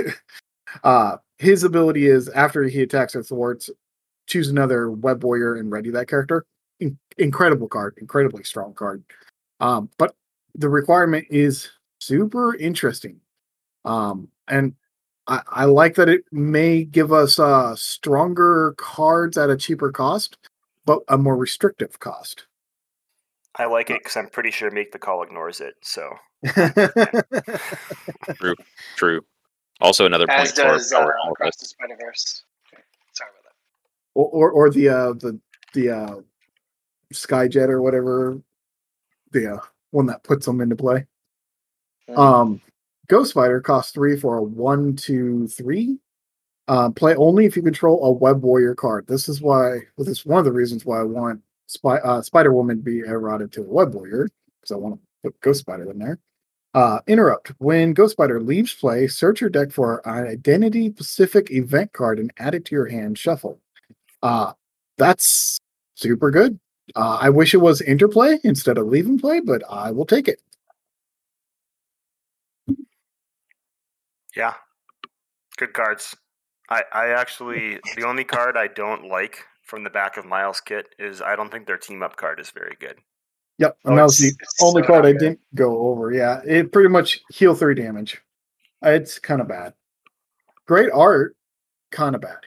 uh, 0.84 1.17
his 1.38 1.63
ability 1.63 2.07
is 2.07 2.30
after 2.30 2.63
he 2.63 2.82
attacks 2.82 3.15
or 3.15 3.23
thwarts, 3.23 3.69
choose 4.27 4.49
another 4.49 4.91
web 4.91 5.23
warrior 5.23 5.55
and 5.55 5.71
ready 5.71 5.89
that 5.91 6.07
character. 6.07 6.45
In- 6.80 6.97
incredible 7.17 7.67
card, 7.67 7.97
incredibly 7.99 8.43
strong 8.43 8.73
card. 8.73 9.03
Um, 9.59 9.89
but 9.97 10.15
the 10.55 10.69
requirement 10.69 11.27
is 11.30 11.69
super 11.99 12.55
interesting. 12.55 13.19
Um, 13.86 14.30
and 14.47 14.73
I, 15.27 15.41
I 15.47 15.65
like 15.65 15.95
that 15.95 16.09
it 16.09 16.23
may 16.32 16.84
give 16.84 17.11
us 17.11 17.39
uh, 17.39 17.75
stronger 17.75 18.73
cards 18.77 19.38
at 19.38 19.49
a 19.49 19.57
cheaper 19.57 19.91
cost, 19.91 20.38
but 20.86 21.01
a 21.07 21.17
more 21.17 21.36
restrictive 21.36 21.99
cost. 21.99 22.45
I 23.55 23.65
like 23.65 23.89
it 23.89 23.99
because 23.99 24.15
I'm 24.15 24.30
pretty 24.30 24.51
sure 24.51 24.71
Make 24.71 24.91
the 24.91 24.99
Call 24.99 25.23
ignores 25.23 25.59
it. 25.59 25.75
So 25.82 26.09
True. 28.39 28.55
true. 28.95 29.25
Also, 29.82 30.05
another 30.05 30.27
point 30.27 30.39
As 30.39 30.51
for, 30.51 30.61
does 30.61 30.93
uh, 30.93 31.01
for 31.01 31.17
all 31.17 31.27
of 31.27 31.32
Across 31.34 31.57
the 31.57 31.65
Spider 31.65 31.97
Verse. 31.99 32.43
Sorry 33.13 33.30
about 33.32 33.43
that. 33.43 33.53
or, 34.13 34.27
or 34.27 34.51
or 34.51 34.69
the 34.69 34.89
uh 34.89 35.13
the 35.13 35.39
the 35.73 35.89
uh 35.89 36.15
skyjet 37.14 37.70
or 37.70 37.82
whatever 37.82 38.39
the 39.32 39.55
uh, 39.55 39.60
one 39.91 40.05
that 40.05 40.24
puts 40.24 40.45
them 40.45 40.62
into 40.62 40.76
play 40.76 41.05
Mhm. 42.10 42.18
um 42.18 42.62
ghost 43.07 43.32
spider 43.32 43.62
costs 43.62 43.91
three 43.91 44.18
for 44.18 44.38
a 44.38 44.43
one 44.43 44.95
two 44.95 45.47
three 45.47 45.99
uh, 46.68 46.89
play 46.91 47.16
only 47.16 47.45
if 47.45 47.55
you 47.55 47.62
control 47.64 48.03
a 48.05 48.12
web 48.12 48.43
warrior 48.43 48.76
card 48.76 49.05
this 49.07 49.28
is 49.30 49.41
why 49.41 49.80
well, 49.97 50.05
this 50.05 50.20
is 50.20 50.26
one 50.26 50.39
of 50.39 50.45
the 50.45 50.51
reasons 50.51 50.86
why 50.86 50.99
i 50.99 51.03
want 51.03 51.41
Spy, 51.68 51.97
uh, 51.97 52.22
spider 52.22 52.51
woman 52.51 52.78
to 52.78 52.84
be 52.84 52.99
eroded 52.99 53.51
to 53.51 53.62
a 53.62 53.64
web 53.64 53.93
warrior 53.93 54.28
because 54.60 54.72
i 54.72 54.76
want 54.76 54.95
to 54.95 55.01
put 55.24 55.39
ghost 55.41 55.62
spider 55.62 55.89
in 55.91 55.99
there 55.99 56.20
uh, 56.76 56.99
interrupt. 57.07 57.51
When 57.57 57.93
Ghost 57.93 58.12
Spider 58.12 58.39
leaves 58.39 58.74
play, 58.76 59.07
search 59.07 59.41
your 59.41 59.49
deck 59.49 59.72
for 59.72 60.07
an 60.07 60.28
identity 60.28 60.91
specific 60.91 61.49
event 61.49 61.93
card 61.93 62.20
and 62.20 62.32
add 62.38 62.53
it 62.53 62.64
to 62.66 62.76
your 62.76 62.86
hand 62.86 63.18
shuffle. 63.18 63.60
Uh, 64.22 64.53
that's 64.97 65.57
super 65.95 66.30
good. 66.30 66.60
Uh, 66.95 67.17
I 67.21 67.29
wish 67.29 67.53
it 67.53 67.57
was 67.57 67.81
interplay 67.81 68.37
instead 68.43 68.77
of 68.77 68.87
leaving 68.87 69.19
play, 69.19 69.39
but 69.39 69.63
I 69.69 69.91
will 69.91 70.05
take 70.05 70.27
it. 70.27 70.41
yeah, 74.35 74.53
good 75.57 75.73
cards. 75.73 76.15
I 76.69 76.83
I 76.93 77.07
actually 77.09 77.79
the 77.95 78.05
only 78.05 78.23
card 78.23 78.57
I 78.57 78.67
don't 78.67 79.07
like 79.09 79.43
from 79.63 79.83
the 79.83 79.89
back 79.89 80.17
of 80.17 80.25
Miles' 80.25 80.61
kit 80.61 80.87
is 80.97 81.21
I 81.21 81.35
don't 81.35 81.51
think 81.51 81.67
their 81.67 81.77
team 81.77 82.01
up 82.01 82.15
card 82.15 82.39
is 82.39 82.49
very 82.51 82.75
good. 82.79 82.97
Yep, 83.59 83.77
Oh, 83.83 83.89
and 83.89 83.97
that 83.99 84.03
was 84.03 84.17
the 84.17 84.31
only 84.61 84.83
so 84.83 84.87
card 84.87 85.05
I 85.05 85.11
didn't 85.11 85.39
go 85.53 85.89
over. 85.89 86.13
Yeah, 86.13 86.41
it 86.45 86.71
pretty 86.71 86.89
much 86.89 87.19
heal 87.29 87.53
three 87.53 87.75
damage. 87.75 88.21
It's 88.81 89.19
kind 89.19 89.41
of 89.41 89.49
bad. 89.49 89.73
Great 90.65 90.89
art, 90.93 91.35
kind 91.91 92.15
of 92.15 92.21
bad. 92.21 92.37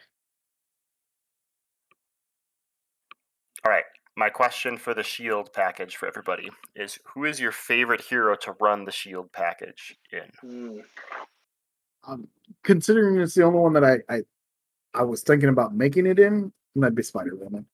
All 3.65 3.71
right, 3.71 3.85
my 4.17 4.29
question 4.29 4.77
for 4.77 4.95
the 4.95 5.03
shield 5.03 5.53
package 5.53 5.97
for 5.97 6.07
everybody 6.07 6.51
is 6.77 6.99
who 7.05 7.25
is 7.25 7.41
your 7.41 7.53
favorite 7.53 8.01
hero 8.01 8.37
to 8.37 8.55
run 8.61 8.85
the 8.85 8.93
shield 8.93 9.33
package 9.33 9.97
in? 10.13 10.49
Mm. 10.49 10.85
Um, 12.05 12.29
considering 12.63 13.19
it's 13.21 13.35
the 13.35 13.45
only 13.45 13.61
one 13.61 13.73
that 13.75 13.85
I, 13.85 13.99
I 14.09 14.23
I 14.95 15.03
was 15.03 15.23
thinking 15.23 15.49
about 15.49 15.75
making 15.75 16.07
it 16.07 16.19
in, 16.19 16.53
that'd 16.75 16.95
be 16.95 17.03
Spider 17.03 17.35
Woman. 17.37 17.65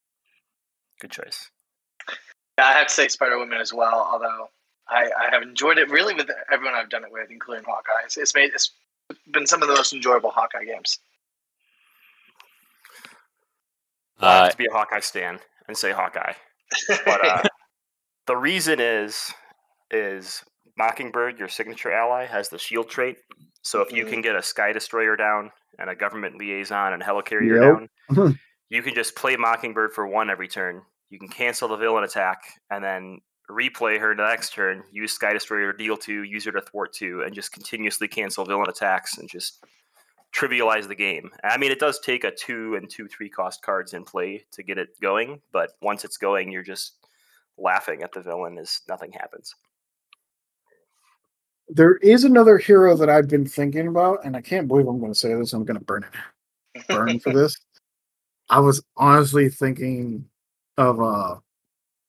Good 1.00 1.10
choice. 1.10 1.50
Yeah, 2.58 2.66
I 2.66 2.72
have 2.72 2.86
to 2.88 2.94
say 2.94 3.08
Spider 3.08 3.38
Woman 3.38 3.60
as 3.60 3.72
well. 3.72 4.08
Although 4.12 4.48
I, 4.88 5.10
I 5.18 5.28
have 5.32 5.42
enjoyed 5.42 5.78
it 5.78 5.90
really 5.90 6.14
with 6.14 6.30
everyone 6.52 6.74
I've 6.74 6.90
done 6.90 7.04
it 7.04 7.10
with, 7.10 7.30
including 7.30 7.64
Hawkeye. 7.64 8.04
It's, 8.04 8.16
it's 8.16 8.34
made 8.34 8.52
it's 8.52 8.72
been 9.32 9.46
some 9.46 9.62
of 9.62 9.68
the 9.68 9.74
most 9.74 9.92
enjoyable 9.92 10.30
Hawkeye 10.30 10.64
games. 10.64 11.00
I 14.20 14.34
have 14.34 14.44
Uh, 14.44 14.50
to 14.50 14.56
be 14.56 14.66
a 14.66 14.72
Hawkeye 14.72 15.00
stan 15.00 15.40
and 15.68 15.76
say 15.76 15.92
Hawkeye. 15.92 16.32
But 17.04 17.24
uh, 17.24 17.42
the 18.26 18.36
reason 18.36 18.80
is 18.80 19.32
is 19.90 20.42
Mockingbird, 20.76 21.38
your 21.38 21.48
signature 21.48 21.92
ally, 21.92 22.26
has 22.26 22.48
the 22.48 22.58
shield 22.58 22.88
trait. 22.88 23.16
So 23.62 23.80
if 23.80 23.92
you 23.92 24.04
can 24.04 24.20
get 24.22 24.36
a 24.36 24.42
Sky 24.42 24.72
Destroyer 24.72 25.16
down 25.16 25.50
and 25.78 25.90
a 25.90 25.94
government 25.94 26.36
liaison 26.38 26.92
and 26.92 27.02
helicarrier 27.02 27.60
Yep. 27.60 27.62
down, 27.62 28.38
you 28.70 28.82
can 28.82 28.94
just 28.94 29.16
play 29.16 29.36
Mockingbird 29.36 29.92
for 29.92 30.06
one 30.06 30.30
every 30.30 30.48
turn. 30.48 30.82
You 31.10 31.18
can 31.18 31.28
cancel 31.28 31.68
the 31.68 31.76
villain 31.76 32.04
attack 32.04 32.38
and 32.70 32.84
then 32.84 33.18
replay 33.50 33.98
her 33.98 34.14
the 34.14 34.26
next 34.26 34.52
turn, 34.52 34.84
use 34.92 35.12
Sky 35.12 35.32
Destroyer 35.32 35.72
to 35.72 35.78
deal 35.78 35.96
two, 35.96 36.22
use 36.22 36.44
her 36.44 36.52
to 36.52 36.60
thwart 36.60 36.92
two, 36.92 37.22
and 37.22 37.34
just 37.34 37.50
continuously 37.50 38.06
cancel 38.06 38.44
villain 38.44 38.68
attacks 38.68 39.16
and 39.18 39.28
just 39.28 39.64
trivialize 40.34 40.86
the 40.88 40.94
game. 40.94 41.30
I 41.44 41.56
mean, 41.56 41.72
it 41.72 41.80
does 41.80 41.98
take 42.00 42.24
a 42.24 42.30
two 42.30 42.74
and 42.76 42.88
two 42.88 43.08
three 43.08 43.28
cost 43.28 43.62
cards 43.62 43.94
in 43.94 44.04
play 44.04 44.44
to 44.52 44.62
get 44.62 44.78
it 44.78 44.98
going, 45.00 45.40
but 45.52 45.70
once 45.82 46.04
it's 46.04 46.16
going, 46.16 46.50
you're 46.50 46.62
just 46.62 46.94
laughing 47.56 48.02
at 48.02 48.12
the 48.12 48.20
villain 48.20 48.58
as 48.58 48.80
nothing 48.88 49.12
happens. 49.12 49.54
There 51.68 51.96
is 51.96 52.24
another 52.24 52.56
hero 52.56 52.96
that 52.96 53.10
I've 53.10 53.28
been 53.28 53.44
thinking 53.46 53.88
about, 53.88 54.24
and 54.24 54.36
I 54.36 54.40
can't 54.40 54.66
believe 54.68 54.86
I'm 54.86 55.00
going 55.00 55.12
to 55.12 55.18
say 55.18 55.34
this. 55.34 55.52
I'm 55.52 55.64
going 55.64 55.78
to 55.78 55.84
burn 55.84 56.04
it, 56.74 56.86
burn 56.88 57.18
for 57.20 57.32
this. 57.32 57.56
I 58.50 58.60
was 58.60 58.82
honestly 58.96 59.50
thinking 59.50 60.24
of 60.78 61.00
uh 61.02 61.36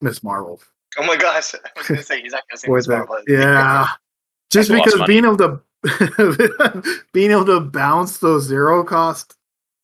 Miss 0.00 0.22
Marvel. 0.22 0.60
oh 0.98 1.04
my 1.06 1.16
gosh! 1.16 1.54
I 1.54 1.58
was 1.76 1.88
gonna 1.88 2.02
say 2.02 2.22
he's 2.22 2.32
not 2.32 2.44
gonna 2.48 2.58
say 2.58 2.68
Miss. 2.70 2.88
Marvel. 2.88 3.18
Yeah, 3.28 3.86
just 4.50 4.70
That's 4.70 4.70
a 4.70 4.72
lot 4.72 4.78
of 4.78 4.84
because 4.84 4.98
money. 5.00 5.12
being 5.12 5.24
able 5.26 5.36
to 5.36 5.60
being 7.12 7.30
able 7.30 7.44
to 7.46 7.60
bounce 7.60 8.18
those 8.18 8.44
zero 8.44 8.84
cost 8.84 9.36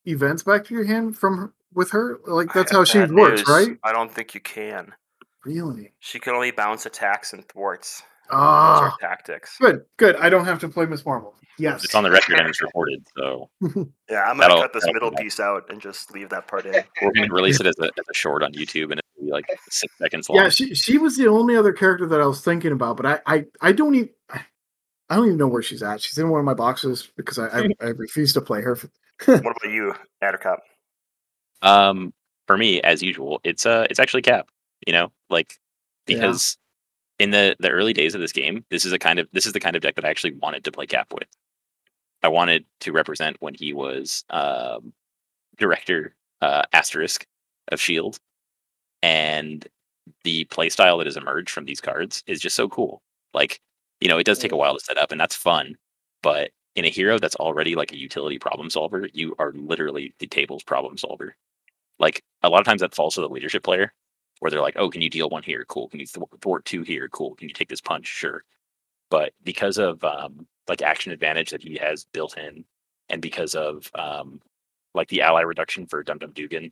events 0.05 0.43
back 0.43 0.65
to 0.65 0.73
your 0.73 0.85
hand 0.85 1.17
from 1.17 1.37
her, 1.37 1.53
with 1.73 1.91
her, 1.91 2.19
like 2.27 2.53
that's 2.53 2.71
I 2.71 2.75
how 2.75 2.79
have 2.81 2.87
she 2.87 2.99
bad 2.99 3.11
works, 3.13 3.39
news. 3.41 3.49
right? 3.49 3.77
I 3.83 3.91
don't 3.91 4.11
think 4.13 4.33
you 4.33 4.39
can. 4.41 4.93
Really? 5.45 5.93
She 5.99 6.19
can 6.19 6.33
only 6.33 6.51
bounce 6.51 6.85
attacks 6.85 7.33
and 7.33 7.47
thwarts. 7.47 8.01
Those 8.29 8.39
Ah, 8.39 8.83
are 8.91 8.97
tactics. 8.99 9.57
good, 9.59 9.85
good. 9.97 10.15
I 10.17 10.29
don't 10.29 10.43
have 10.45 10.59
to 10.59 10.67
play 10.67 10.85
Miss 10.85 11.05
Marvel. 11.05 11.33
Yes, 11.59 11.83
it's 11.85 11.95
on 11.95 12.03
the 12.03 12.11
record 12.11 12.37
and 12.39 12.47
it's 12.49 12.61
reported, 12.61 13.03
so 13.17 13.49
Yeah, 14.09 14.23
I'm 14.29 14.37
gonna 14.37 14.55
cut 14.61 14.73
this 14.73 14.85
middle 14.85 15.07
out. 15.09 15.17
piece 15.17 15.39
out 15.39 15.63
and 15.69 15.81
just 15.81 16.11
leave 16.13 16.29
that 16.29 16.47
part 16.47 16.65
in. 16.67 16.73
we're 17.01 17.11
going 17.13 17.27
to 17.29 17.33
release 17.33 17.59
it 17.59 17.65
as 17.65 17.73
a, 17.79 17.85
as 17.85 18.05
a 18.09 18.13
short 18.13 18.43
on 18.43 18.51
YouTube, 18.53 18.91
and 18.91 18.99
it'll 19.17 19.25
be 19.25 19.31
like 19.31 19.45
six 19.69 19.91
seconds 19.97 20.29
long. 20.29 20.43
Yeah, 20.43 20.49
she 20.49 20.75
she 20.75 20.97
was 20.99 21.15
the 21.17 21.27
only 21.27 21.55
other 21.55 21.71
character 21.73 22.05
that 22.07 22.21
I 22.21 22.27
was 22.27 22.41
thinking 22.41 22.73
about, 22.73 22.97
but 22.97 23.05
I 23.07 23.19
I, 23.25 23.45
I 23.61 23.71
don't 23.71 23.95
even 23.95 24.09
I 24.29 24.41
don't 25.15 25.25
even 25.25 25.37
know 25.37 25.47
where 25.47 25.61
she's 25.63 25.83
at. 25.83 26.01
She's 26.01 26.17
in 26.17 26.29
one 26.29 26.39
of 26.39 26.45
my 26.45 26.53
boxes 26.53 27.09
because 27.15 27.39
I 27.39 27.47
I, 27.47 27.69
I 27.81 27.85
refuse 27.87 28.33
to 28.33 28.41
play 28.41 28.61
her. 28.61 28.75
what 29.25 29.39
about 29.39 29.69
you, 29.69 29.93
Addercop? 30.23 30.57
Um, 31.61 32.13
for 32.45 32.57
me, 32.57 32.81
as 32.81 33.01
usual, 33.01 33.39
it's 33.43 33.65
uh, 33.65 33.87
it's 33.89 33.99
actually 33.99 34.21
Cap. 34.21 34.47
You 34.85 34.93
know, 34.93 35.11
like 35.29 35.55
Yeah. 36.07 36.15
because 36.15 36.57
in 37.19 37.31
the 37.31 37.55
the 37.59 37.69
early 37.69 37.93
days 37.93 38.15
of 38.15 38.21
this 38.21 38.31
game, 38.31 38.65
this 38.69 38.85
is 38.85 38.91
a 38.93 38.99
kind 38.99 39.19
of 39.19 39.27
this 39.31 39.45
is 39.45 39.53
the 39.53 39.59
kind 39.59 39.75
of 39.75 39.81
deck 39.81 39.95
that 39.95 40.05
I 40.05 40.09
actually 40.09 40.33
wanted 40.33 40.63
to 40.65 40.71
play 40.71 40.85
Cap 40.85 41.11
with. 41.13 41.27
I 42.23 42.27
wanted 42.29 42.65
to 42.81 42.91
represent 42.91 43.37
when 43.39 43.53
he 43.53 43.73
was 43.73 44.23
um, 44.29 44.93
director 45.57 46.15
uh, 46.41 46.63
asterisk 46.73 47.25
of 47.71 47.79
Shield, 47.79 48.19
and 49.01 49.67
the 50.23 50.45
playstyle 50.45 50.97
that 50.99 51.07
has 51.07 51.17
emerged 51.17 51.49
from 51.49 51.65
these 51.65 51.81
cards 51.81 52.23
is 52.27 52.39
just 52.39 52.55
so 52.55 52.67
cool. 52.69 53.01
Like, 53.33 53.59
you 53.99 54.07
know, 54.07 54.17
it 54.17 54.25
does 54.25 54.39
take 54.39 54.51
a 54.51 54.57
while 54.57 54.73
to 54.77 54.83
set 54.83 54.97
up, 54.97 55.11
and 55.11 55.19
that's 55.19 55.35
fun. 55.35 55.75
But 56.23 56.51
in 56.75 56.85
a 56.85 56.89
hero 56.89 57.19
that's 57.19 57.35
already 57.35 57.75
like 57.75 57.91
a 57.91 57.97
utility 57.97 58.39
problem 58.39 58.69
solver, 58.69 59.07
you 59.13 59.35
are 59.39 59.51
literally 59.53 60.13
the 60.19 60.27
table's 60.27 60.63
problem 60.63 60.97
solver. 60.97 61.35
Like 61.99 62.23
a 62.43 62.49
lot 62.49 62.59
of 62.59 62.65
times 62.65 62.81
that 62.81 62.95
falls 62.95 63.15
to 63.15 63.21
the 63.21 63.29
leadership 63.29 63.63
player, 63.63 63.93
where 64.39 64.51
they're 64.51 64.61
like, 64.61 64.77
"Oh, 64.77 64.89
can 64.89 65.01
you 65.01 65.09
deal 65.09 65.29
one 65.29 65.43
here? 65.43 65.65
Cool. 65.67 65.89
Can 65.89 65.99
you 65.99 66.07
thwart 66.41 66.65
two 66.65 66.83
here? 66.83 67.09
Cool. 67.09 67.35
Can 67.35 67.47
you 67.49 67.53
take 67.53 67.69
this 67.69 67.81
punch? 67.81 68.07
Sure." 68.07 68.43
But 69.09 69.33
because 69.43 69.77
of 69.77 70.03
um, 70.03 70.47
like 70.67 70.81
action 70.81 71.11
advantage 71.11 71.51
that 71.51 71.63
he 71.63 71.77
has 71.77 72.05
built 72.13 72.37
in, 72.37 72.65
and 73.09 73.21
because 73.21 73.55
of 73.55 73.89
um, 73.95 74.41
like 74.93 75.07
the 75.09 75.21
ally 75.21 75.41
reduction 75.41 75.87
for 75.87 76.03
Dum 76.03 76.19
Dum 76.19 76.31
Dugan, 76.33 76.71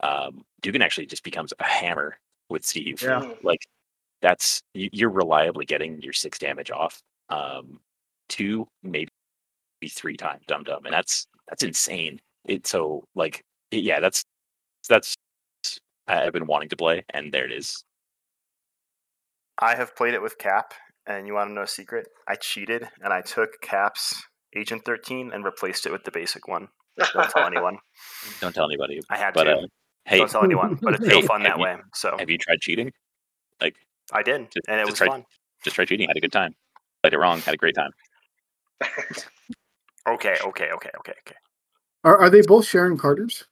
um, 0.00 0.44
Dugan 0.62 0.82
actually 0.82 1.06
just 1.06 1.24
becomes 1.24 1.52
a 1.58 1.64
hammer 1.64 2.18
with 2.48 2.64
Steve. 2.64 3.02
Yeah. 3.02 3.32
Like 3.42 3.60
that's 4.24 4.62
you- 4.72 4.88
you're 4.92 5.10
reliably 5.10 5.66
getting 5.66 6.00
your 6.00 6.14
six 6.14 6.38
damage 6.38 6.70
off. 6.70 7.00
Um, 7.28 7.78
two 8.30 8.66
maybe 8.82 9.10
three 9.90 10.16
times 10.16 10.42
Dum 10.48 10.64
Dum, 10.64 10.84
and 10.86 10.94
that's 10.94 11.26
that's 11.48 11.62
insane. 11.62 12.20
It 12.46 12.66
so 12.66 13.04
like 13.14 13.44
it- 13.70 13.84
yeah, 13.84 14.00
that's 14.00 14.24
that's 14.88 15.14
I've 16.08 16.32
been 16.32 16.46
wanting 16.46 16.70
to 16.70 16.76
play, 16.76 17.04
and 17.10 17.32
there 17.32 17.44
it 17.44 17.52
is. 17.52 17.84
I 19.58 19.74
have 19.76 19.94
played 19.96 20.14
it 20.14 20.22
with 20.22 20.36
Cap, 20.38 20.74
and 21.06 21.26
you 21.26 21.34
want 21.34 21.50
to 21.50 21.54
know 21.54 21.62
a 21.62 21.66
secret? 21.68 22.08
I 22.28 22.34
cheated 22.36 22.88
and 23.02 23.12
I 23.12 23.20
took 23.20 23.50
Cap's 23.62 24.20
Agent 24.56 24.84
13 24.84 25.30
and 25.32 25.44
replaced 25.44 25.86
it 25.86 25.92
with 25.92 26.04
the 26.04 26.10
basic 26.10 26.48
one. 26.48 26.68
Don't 26.98 27.30
tell 27.30 27.46
anyone. 27.52 27.78
Don't 28.40 28.54
tell 28.54 28.66
anybody. 28.66 29.00
I 29.10 29.16
had 29.16 29.34
But 29.34 29.44
to. 29.44 29.52
uh, 29.56 29.66
hey, 30.06 30.18
Don't 30.18 30.30
tell 30.30 30.44
anyone. 30.44 30.78
But 30.82 30.94
it's 30.94 31.04
still 31.04 31.20
Hey, 31.22 31.26
fun 31.26 31.42
that 31.44 31.56
you- 31.56 31.62
way. 31.62 31.76
So 31.94 32.16
have 32.18 32.28
you 32.30 32.38
tried 32.38 32.60
cheating? 32.60 32.92
Like, 33.60 33.76
I 34.12 34.22
did, 34.22 34.50
just- 34.52 34.68
and 34.68 34.80
it 34.80 34.86
was 34.86 34.94
try- 34.96 35.06
fun. 35.08 35.24
just 35.62 35.76
try 35.76 35.84
cheating. 35.84 36.08
Had 36.08 36.16
a 36.16 36.20
good 36.20 36.32
time. 36.32 36.54
Played 37.02 37.14
it 37.14 37.18
wrong. 37.18 37.40
Had 37.40 37.54
a 37.54 37.58
great 37.58 37.74
time. 37.74 37.90
Okay, 40.06 40.36
okay, 40.44 40.68
okay, 40.70 40.90
okay, 40.98 41.12
okay. 41.26 41.36
Are 42.04 42.18
are 42.18 42.28
they 42.28 42.42
both 42.42 42.66
Sharon 42.66 42.98
Carter's? 42.98 43.44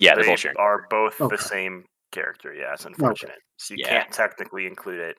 Yeah, 0.00 0.16
they're 0.16 0.24
they 0.24 0.30
both 0.30 0.40
sharing. 0.40 0.56
are 0.56 0.86
both 0.90 1.20
Okay. 1.20 1.36
the 1.36 1.40
same 1.40 1.84
character. 2.10 2.52
Yeah, 2.52 2.72
it's 2.72 2.84
unfortunate. 2.84 3.36
So 3.58 3.74
you 3.74 3.84
Yeah. 3.86 4.02
can't 4.02 4.12
technically 4.12 4.66
include 4.66 4.98
it, 4.98 5.16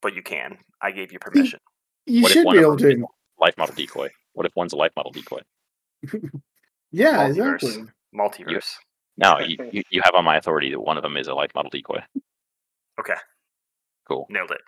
but 0.00 0.14
you 0.14 0.22
can. 0.22 0.56
I 0.80 0.92
gave 0.92 1.12
you 1.12 1.18
permission. 1.18 1.60
You 2.06 2.22
What 2.22 2.30
if 2.30 2.34
should 2.36 2.46
one 2.46 2.56
be 2.56 2.62
able 2.62 2.78
to. 2.78 3.06
Life 3.38 3.58
model 3.58 3.74
decoy. 3.74 4.08
What 4.32 4.46
if 4.46 4.52
one's 4.56 4.72
a 4.72 4.76
life 4.76 4.92
model 4.96 5.12
decoy? 5.12 5.40
Yeah, 6.90 7.28
Multiverse. 7.28 7.54
exactly. 7.62 7.84
Multiverse. 8.18 8.74
No, 9.18 9.40
you, 9.40 9.58
you, 9.72 9.82
you 9.90 10.00
have 10.04 10.14
on 10.14 10.24
my 10.24 10.38
authority 10.38 10.70
that 10.70 10.80
one 10.80 10.96
of 10.96 11.02
them 11.02 11.18
is 11.18 11.28
a 11.28 11.34
life 11.34 11.50
model 11.54 11.70
decoy. 11.70 12.00
Okay, 12.98 13.14
Cool. 14.08 14.26
nailed 14.30 14.50
it. 14.50 14.60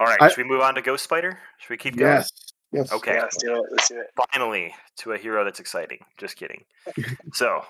All 0.00 0.06
right, 0.06 0.20
I- 0.20 0.28
should 0.28 0.38
we 0.38 0.44
move 0.44 0.60
on 0.60 0.74
to 0.74 0.82
Ghost 0.82 1.04
Spider? 1.04 1.38
Should 1.58 1.70
we 1.70 1.76
keep 1.76 1.96
going? 1.96 2.12
Yes. 2.12 2.30
Yes. 2.70 2.92
Okay. 2.92 3.14
Yeah, 3.14 3.22
let's 3.22 3.36
do 3.38 3.54
it. 3.54 3.64
Let's 3.70 3.88
do 3.88 4.00
it. 4.00 4.06
Finally, 4.32 4.74
to 4.98 5.12
a 5.12 5.18
hero 5.18 5.42
that's 5.44 5.60
exciting. 5.60 6.00
Just 6.16 6.36
kidding. 6.36 6.64
So. 7.32 7.62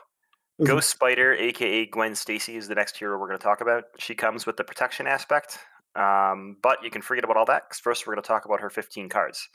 Ghost 0.64 0.90
Spider, 0.90 1.34
aka 1.34 1.86
Gwen 1.86 2.16
Stacy, 2.16 2.56
is 2.56 2.66
the 2.66 2.74
next 2.74 2.96
hero 2.96 3.16
we're 3.16 3.28
going 3.28 3.38
to 3.38 3.44
talk 3.44 3.60
about. 3.60 3.84
She 4.00 4.16
comes 4.16 4.44
with 4.44 4.56
the 4.56 4.64
protection 4.64 5.06
aspect, 5.06 5.56
um, 5.94 6.56
but 6.64 6.82
you 6.82 6.90
can 6.90 7.00
forget 7.00 7.22
about 7.22 7.36
all 7.36 7.44
that 7.44 7.68
because 7.68 7.78
first 7.78 8.04
we're 8.08 8.14
going 8.14 8.24
to 8.24 8.26
talk 8.26 8.44
about 8.44 8.60
her 8.60 8.68
15 8.68 9.08
cards. 9.08 9.48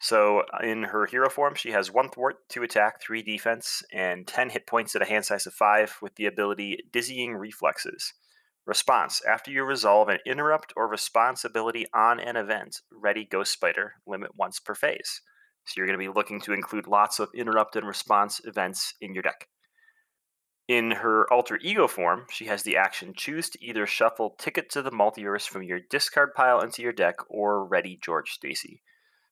So, 0.00 0.42
in 0.62 0.82
her 0.82 1.06
hero 1.06 1.30
form, 1.30 1.54
she 1.54 1.70
has 1.70 1.90
one 1.90 2.10
thwart, 2.10 2.46
two 2.50 2.62
attack, 2.62 3.00
three 3.00 3.22
defense, 3.22 3.82
and 3.90 4.26
10 4.26 4.50
hit 4.50 4.66
points 4.66 4.94
at 4.94 5.00
a 5.00 5.06
hand 5.06 5.24
size 5.24 5.46
of 5.46 5.54
five 5.54 5.96
with 6.02 6.14
the 6.16 6.26
ability 6.26 6.84
Dizzying 6.92 7.34
Reflexes. 7.34 8.12
Response 8.68 9.22
After 9.26 9.50
you 9.50 9.64
resolve 9.64 10.10
an 10.10 10.18
interrupt 10.26 10.74
or 10.76 10.86
responsibility 10.86 11.86
on 11.94 12.20
an 12.20 12.36
event, 12.36 12.82
ready 12.92 13.24
Ghost 13.24 13.50
Spider, 13.50 13.94
limit 14.06 14.32
once 14.36 14.60
per 14.60 14.74
phase. 14.74 15.22
So 15.64 15.72
you're 15.76 15.86
going 15.86 15.98
to 15.98 16.04
be 16.04 16.14
looking 16.14 16.38
to 16.42 16.52
include 16.52 16.86
lots 16.86 17.18
of 17.18 17.30
interrupt 17.34 17.76
and 17.76 17.88
response 17.88 18.42
events 18.44 18.92
in 19.00 19.14
your 19.14 19.22
deck. 19.22 19.48
In 20.68 20.90
her 20.90 21.26
alter 21.32 21.58
ego 21.62 21.88
form, 21.88 22.26
she 22.30 22.44
has 22.44 22.62
the 22.62 22.76
action 22.76 23.14
choose 23.16 23.48
to 23.48 23.64
either 23.64 23.86
shuffle 23.86 24.36
Ticket 24.38 24.68
to 24.72 24.82
the 24.82 24.90
Multiverse 24.90 25.48
from 25.48 25.62
your 25.62 25.80
discard 25.88 26.34
pile 26.34 26.60
into 26.60 26.82
your 26.82 26.92
deck 26.92 27.14
or 27.30 27.64
ready 27.64 27.98
George 28.02 28.32
Stacy. 28.32 28.82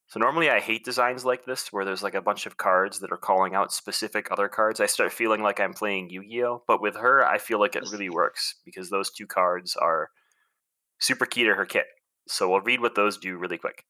So 0.09 0.21
normally 0.21 0.51
I 0.51 0.61
hate 0.61 0.85
designs 0.85 1.25
like 1.25 1.45
this 1.45 1.73
where 1.73 1.85
there's 1.85 2.03
like 2.03 2.15
a 2.15 2.23
bunch 2.23 2.47
of 2.47 2.57
cards 2.57 3.01
that 3.01 3.11
are 3.11 3.17
calling 3.17 3.55
out 3.55 3.73
specific 3.73 4.29
other 4.31 4.49
cards. 4.49 4.81
I 4.81 4.87
start 4.87 5.13
feeling 5.13 5.43
like 5.43 5.59
I'm 5.59 5.75
playing 5.75 6.11
Yu-Gi-Oh, 6.11 6.63
but 6.69 6.81
with 6.81 6.97
her 6.97 7.27
I 7.27 7.39
feel 7.39 7.59
like 7.59 7.75
it 7.75 7.89
really 7.91 8.09
works 8.09 8.55
because 8.65 8.89
those 8.89 9.11
two 9.11 9.27
cards 9.27 9.75
are 9.75 10.11
super 11.01 11.27
key 11.27 11.45
to 11.45 11.55
her 11.55 11.67
kit. 11.67 11.87
So 12.29 12.49
we'll 12.49 12.61
read 12.61 12.81
what 12.81 12.95
those 12.95 13.19
do 13.19 13.37
really 13.37 13.59
quick. 13.59 13.85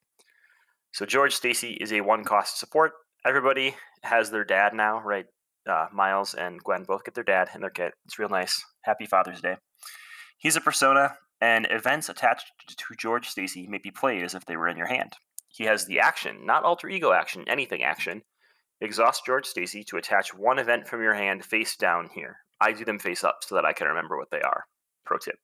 So 0.93 1.05
George 1.05 1.35
Stacy 1.35 1.73
is 1.81 1.93
a 1.93 2.01
one 2.01 2.25
cost 2.25 2.59
support. 2.59 2.93
Everybody 3.27 3.75
has 4.03 4.31
their 4.31 4.45
dad 4.45 4.73
now, 4.73 5.03
right? 5.03 5.27
Uh, 5.69 5.87
Miles 5.93 6.33
and 6.33 6.63
Gwen 6.63 6.85
both 6.85 7.05
get 7.05 7.15
their 7.15 7.25
dad 7.25 7.51
in 7.55 7.61
their 7.61 7.71
kit. 7.71 7.93
It's 8.07 8.19
real 8.19 8.29
nice. 8.29 8.65
Happy 8.83 9.05
Father's 9.05 9.41
Day. 9.41 9.57
He's 10.39 10.57
a 10.57 10.61
persona, 10.61 11.17
and 11.41 11.67
events 11.71 12.09
attached 12.09 12.47
to 12.69 12.95
George 12.99 13.29
Stacy 13.29 13.67
may 13.67 13.79
be 13.79 13.91
played 13.91 14.23
as 14.23 14.35
if 14.35 14.47
they 14.47 14.57
were 14.57 14.69
in 14.69 14.77
your 14.77 14.87
hand. 14.87 15.15
He 15.57 15.65
has 15.65 15.87
the 15.87 16.01
action, 16.01 16.45
not 16.45 16.65
alter 16.65 16.87
ego 16.87 17.13
action, 17.13 17.49
anything 17.49 17.83
action. 17.83 18.23
Exhaust 18.83 19.25
George 19.25 19.47
Stacy 19.47 19.83
to 19.85 19.97
attach 19.97 20.35
one 20.35 20.59
event 20.59 20.87
from 20.87 21.03
your 21.03 21.15
hand 21.15 21.47
face 21.47 21.77
down 21.77 22.11
here. 22.15 22.37
I 22.61 22.73
do 22.73 22.85
them 22.85 22.99
face 22.99 23.25
up 23.25 23.39
so 23.41 23.55
that 23.55 23.65
I 23.65 23.73
can 23.73 23.87
remember 23.87 24.19
what 24.19 24.31
they 24.31 24.43
are. 24.43 24.65
Pro 25.07 25.17
tip. 25.17 25.39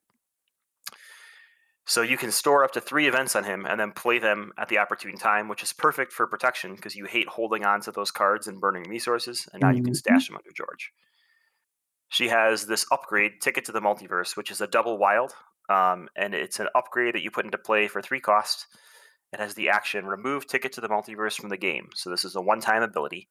So 1.86 2.02
you 2.02 2.18
can 2.18 2.30
store 2.30 2.62
up 2.62 2.72
to 2.72 2.80
three 2.80 3.08
events 3.08 3.34
on 3.34 3.44
him 3.44 3.64
and 3.64 3.80
then 3.80 3.90
play 3.90 4.18
them 4.18 4.52
at 4.58 4.68
the 4.68 4.76
opportune 4.76 5.16
time, 5.16 5.48
which 5.48 5.62
is 5.62 5.72
perfect 5.72 6.12
for 6.12 6.26
protection 6.26 6.74
because 6.76 6.94
you 6.94 7.06
hate 7.06 7.28
holding 7.28 7.64
on 7.64 7.80
to 7.80 7.90
those 7.90 8.10
cards 8.10 8.46
and 8.46 8.60
burning 8.60 8.84
resources, 8.90 9.48
and 9.54 9.62
now 9.62 9.70
you 9.70 9.82
can 9.82 9.94
Mhm. 9.94 9.96
stash 9.96 10.28
them 10.28 10.36
under 10.36 10.52
George. 10.52 10.92
She 12.10 12.28
has 12.28 12.66
this 12.66 12.84
upgrade, 12.92 13.40
Ticket 13.40 13.64
to 13.64 13.72
the 13.72 13.80
Multiverse, 13.80 14.36
which 14.36 14.50
is 14.50 14.60
a 14.60 14.66
double 14.66 14.98
wild, 14.98 15.34
um, 15.70 16.10
and 16.16 16.34
it's 16.34 16.60
an 16.60 16.68
upgrade 16.74 17.14
that 17.14 17.22
you 17.22 17.30
put 17.30 17.46
into 17.46 17.56
play 17.56 17.88
for 17.88 18.02
three 18.02 18.20
cost. 18.20 18.66
It 19.32 19.40
has 19.40 19.54
the 19.54 19.70
action 19.70 20.06
Remove 20.06 20.46
Ticket 20.46 20.72
to 20.72 20.80
the 20.80 20.88
Multiverse 20.88 21.40
from 21.40 21.48
the 21.48 21.56
game. 21.56 21.88
So 21.94 22.10
this 22.10 22.24
is 22.24 22.36
a 22.36 22.42
one 22.42 22.60
time 22.60 22.82
ability. 22.82 23.28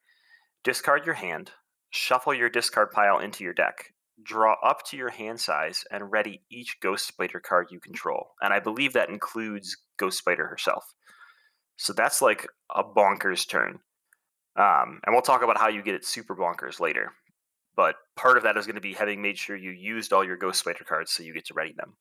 Discard 0.63 1.05
your 1.05 1.15
hand, 1.15 1.51
shuffle 1.91 2.33
your 2.33 2.49
discard 2.49 2.91
pile 2.91 3.19
into 3.19 3.43
your 3.43 3.53
deck, 3.53 3.93
draw 4.23 4.55
up 4.63 4.83
to 4.85 4.97
your 4.97 5.09
hand 5.09 5.39
size, 5.39 5.83
and 5.91 6.11
ready 6.11 6.41
each 6.49 6.79
Ghost 6.81 7.07
Spider 7.07 7.39
card 7.39 7.67
you 7.71 7.79
control. 7.79 8.31
And 8.41 8.53
I 8.53 8.59
believe 8.59 8.93
that 8.93 9.09
includes 9.09 9.77
Ghost 9.97 10.17
Spider 10.17 10.47
herself. 10.47 10.93
So 11.77 11.93
that's 11.93 12.21
like 12.21 12.47
a 12.75 12.83
bonkers 12.83 13.47
turn. 13.47 13.79
Um, 14.55 14.99
and 15.05 15.13
we'll 15.13 15.21
talk 15.21 15.43
about 15.43 15.57
how 15.57 15.69
you 15.69 15.81
get 15.81 15.95
it 15.95 16.05
super 16.05 16.35
bonkers 16.35 16.79
later. 16.79 17.11
But 17.75 17.95
part 18.15 18.37
of 18.37 18.43
that 18.43 18.57
is 18.57 18.65
going 18.65 18.75
to 18.75 18.81
be 18.81 18.93
having 18.93 19.21
made 19.21 19.37
sure 19.37 19.55
you 19.55 19.71
used 19.71 20.13
all 20.13 20.25
your 20.25 20.37
Ghost 20.37 20.59
Spider 20.59 20.83
cards 20.87 21.11
so 21.11 21.23
you 21.23 21.33
get 21.33 21.45
to 21.45 21.53
ready 21.53 21.73
them. 21.73 21.95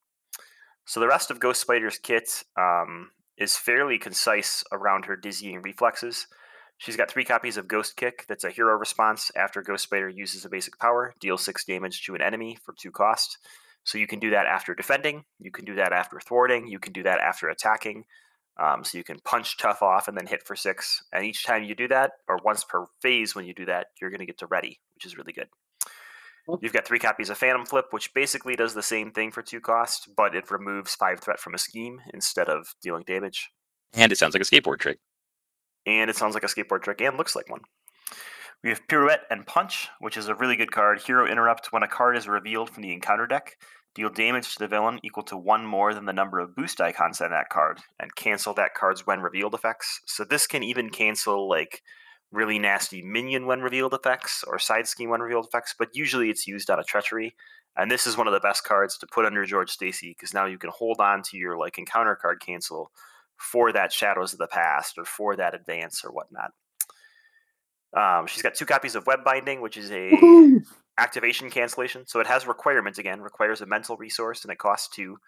So 0.85 1.01
the 1.01 1.07
rest 1.07 1.31
of 1.31 1.39
Ghost 1.39 1.61
Spider's 1.61 1.99
kit 1.99 2.43
um, 2.59 3.11
is 3.41 3.57
fairly 3.57 3.99
concise 3.99 4.63
around 4.71 5.07
her 5.07 5.17
dizzying 5.17 5.63
reflexes. 5.63 6.27
She's 6.79 6.97
got 6.97 7.11
three 7.11 7.25
copies 7.25 7.57
of 7.57 7.67
Ghost 7.67 7.97
Kick. 7.97 8.27
That's 8.29 8.45
a 8.45 8.51
hero 8.51 8.77
response 8.77 9.31
after 9.35 9.63
Ghost 9.63 9.85
Spider 9.85 10.09
uses 10.09 10.45
a 10.45 10.51
basic 10.51 10.79
power, 10.79 11.15
deal 11.21 11.37
six 11.37 11.65
damage 11.65 12.03
to 12.05 12.15
an 12.15 12.23
enemy 12.23 12.57
for 12.63 12.75
two 12.81 12.91
cost. 12.91 13.39
So 13.85 13.99
you 13.99 14.07
can 14.07 14.19
do 14.19 14.31
that 14.31 14.47
after 14.47 14.75
defending. 14.75 15.25
You 15.39 15.51
can 15.51 15.65
do 15.65 15.75
that 15.77 15.93
after 15.93 16.21
thwarting. 16.21 16.69
You 16.69 16.79
can 16.79 16.93
do 16.93 17.03
that 17.03 17.19
after 17.21 17.49
attacking. 17.49 18.05
Um, 18.59 18.85
so 18.85 18.99
you 18.99 19.05
can 19.05 19.21
punch 19.25 19.57
tough 19.57 19.83
off 19.83 20.07
and 20.07 20.17
then 20.17 20.27
hit 20.27 20.43
for 20.47 20.55
six. 20.55 21.03
And 21.13 21.25
each 21.25 21.45
time 21.45 21.65
you 21.65 21.75
do 21.75 21.89
that, 21.89 22.13
or 22.29 22.39
once 22.45 22.63
per 22.63 22.87
phase 23.01 23.35
when 23.35 23.47
you 23.47 23.55
do 23.55 23.65
that, 23.67 23.87
you're 24.01 24.11
going 24.11 24.21
to 24.21 24.27
get 24.27 24.39
to 24.39 24.47
ready, 24.47 24.81
which 24.95 25.07
is 25.07 25.17
really 25.17 25.33
good. 25.33 25.49
You've 26.61 26.73
got 26.73 26.87
three 26.87 26.99
copies 26.99 27.31
of 27.31 27.39
Phantom 27.39 27.67
Flip, 27.67 27.87
which 27.91 28.13
basically 28.15 28.57
does 28.57 28.75
the 28.75 28.83
same 28.83 29.11
thing 29.13 29.31
for 29.31 29.43
two 29.43 29.61
cost, 29.61 30.09
but 30.17 30.35
it 30.35 30.51
removes 30.51 30.95
five 30.95 31.21
threat 31.21 31.41
from 31.41 31.55
a 31.55 31.59
scheme 31.59 32.01
instead 32.13 32.49
of 32.49 32.75
dealing 32.83 33.05
damage. 33.07 33.51
And 33.95 34.13
it 34.13 34.19
sounds 34.19 34.35
like 34.35 34.43
a 34.43 34.47
skateboard 34.47 34.79
trick. 34.79 34.99
And 35.87 36.11
it 36.11 36.17
sounds 36.17 36.35
like 36.35 36.45
a 36.45 36.47
skateboard 36.47 36.83
trick 36.83 37.01
and 37.01 37.17
looks 37.17 37.35
like 37.35 37.51
one. 37.51 37.63
We 38.63 38.71
have 38.71 38.87
Pirouette 38.89 39.25
and 39.31 39.47
Punch, 39.47 39.89
which 40.01 40.17
is 40.17 40.29
a 40.29 40.35
really 40.35 40.57
good 40.57 40.71
card. 40.71 41.01
Hero 41.01 41.27
Interrupt. 41.27 41.73
When 41.73 41.83
a 41.83 41.89
card 41.89 42.17
is 42.17 42.29
revealed 42.29 42.69
from 42.69 42.83
the 42.83 42.93
encounter 42.93 43.27
deck, 43.27 43.57
deal 43.95 44.11
damage 44.11 44.53
to 44.53 44.59
the 44.59 44.69
villain 44.69 45.01
equal 45.03 45.23
to 45.25 45.37
one 45.37 45.65
more 45.65 45.95
than 45.95 46.05
the 46.05 46.13
number 46.13 46.39
of 46.39 46.55
boost 46.55 46.81
icons 46.81 47.21
on 47.23 47.31
that 47.31 47.49
card, 47.49 47.81
and 47.99 48.15
cancel 48.15 48.53
that 48.55 48.75
card's 48.75 49.07
when 49.07 49.21
revealed 49.21 49.55
effects. 49.55 50.01
So 50.05 50.25
this 50.25 50.47
can 50.47 50.63
even 50.63 50.91
cancel 50.91 51.49
like 51.49 51.83
really 52.33 52.59
nasty 52.59 53.03
minion 53.03 53.47
when 53.47 53.61
revealed 53.61 53.95
effects 53.95 54.45
or 54.47 54.59
side 54.59 54.87
scheme 54.87 55.11
when 55.11 55.21
revealed 55.21 55.47
effects, 55.47 55.75
but 55.79 55.89
usually 55.95 56.31
it's 56.31 56.47
used 56.47 56.71
on 56.71 56.79
a 56.79 56.85
treachery. 56.85 57.35
And 57.77 57.91
this 57.91 58.07
is 58.07 58.17
one 58.17 58.27
of 58.27 58.33
the 58.33 58.41
best 58.41 58.65
cards 58.65 58.99
to 58.99 59.07
put 59.07 59.25
under 59.25 59.45
George 59.45 59.71
Stacy 59.71 60.11
because 60.11 60.35
now 60.35 60.47
you 60.47 60.59
can 60.59 60.71
hold 60.71 61.01
on 61.01 61.23
to 61.25 61.37
your 61.37 61.57
like 61.57 61.79
encounter 61.79 62.17
card 62.17 62.41
cancel 62.45 62.91
for 63.37 63.73
that 63.73 63.93
Shadows 63.93 64.33
of 64.33 64.39
the 64.39 64.47
Past 64.47 64.99
or 64.99 65.05
for 65.05 65.37
that 65.37 65.55
advance 65.55 66.05
or 66.05 66.11
whatnot. 66.11 66.53
Um, 67.97 68.27
she's 68.27 68.43
got 68.43 68.55
two 68.55 68.67
copies 68.67 68.95
of 68.95 69.07
Web 69.07 69.25
Binding, 69.25 69.61
which 69.61 69.77
is 69.77 69.91
a 69.91 70.11
Woohoo! 70.11 70.65
activation 70.99 71.51
cancellation. 71.51 72.07
So 72.07 72.21
it 72.21 72.27
has 72.27 72.47
requirements 72.47 72.99
again, 72.99 73.21
requires 73.21 73.61
a 73.61 73.67
mental 73.67 73.97
resource, 73.97 74.45
and 74.45 74.53
it 74.53 74.59
costs 74.59 74.95
two. 74.95 75.19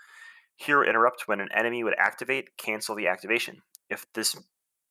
Hero 0.56 0.86
interrupt 0.86 1.26
when 1.26 1.40
an 1.40 1.48
enemy 1.56 1.82
would 1.82 1.94
activate, 1.98 2.56
cancel 2.56 2.94
the 2.94 3.08
activation. 3.08 3.62
If 3.88 4.06
this 4.12 4.36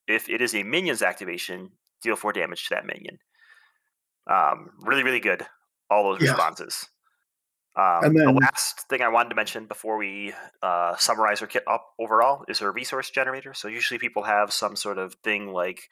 if 0.08 0.28
it 0.28 0.42
is 0.42 0.56
a 0.56 0.64
minion's 0.64 1.02
activation, 1.02 1.72
deal 2.02 2.16
four 2.16 2.34
damage 2.34 2.68
to 2.68 2.76
that 2.76 2.86
minion. 2.86 3.20
Um, 4.28 4.72
really, 4.80 5.04
really 5.04 5.20
good. 5.20 5.46
All 5.90 6.04
those 6.04 6.22
Yeah. 6.22 6.32
responses. 6.32 6.88
Um, 7.76 8.04
And 8.04 8.18
the 8.18 8.32
last 8.32 8.88
thing 8.90 9.02
I 9.02 9.08
wanted 9.08 9.30
to 9.30 9.36
mention 9.36 9.66
before 9.66 9.98
we 9.98 10.34
uh, 10.62 10.96
summarize 10.98 11.40
her 11.40 11.48
kit 11.48 11.64
up 11.68 11.86
overall 11.98 12.44
is 12.48 12.60
her 12.60 12.72
resource 12.72 13.10
generator. 13.10 13.54
So 13.54 13.68
usually 13.70 13.98
people 13.98 14.24
have 14.24 14.52
some 14.52 14.76
sort 14.76 14.98
of 14.98 15.16
thing 15.24 15.54
like 15.54 15.90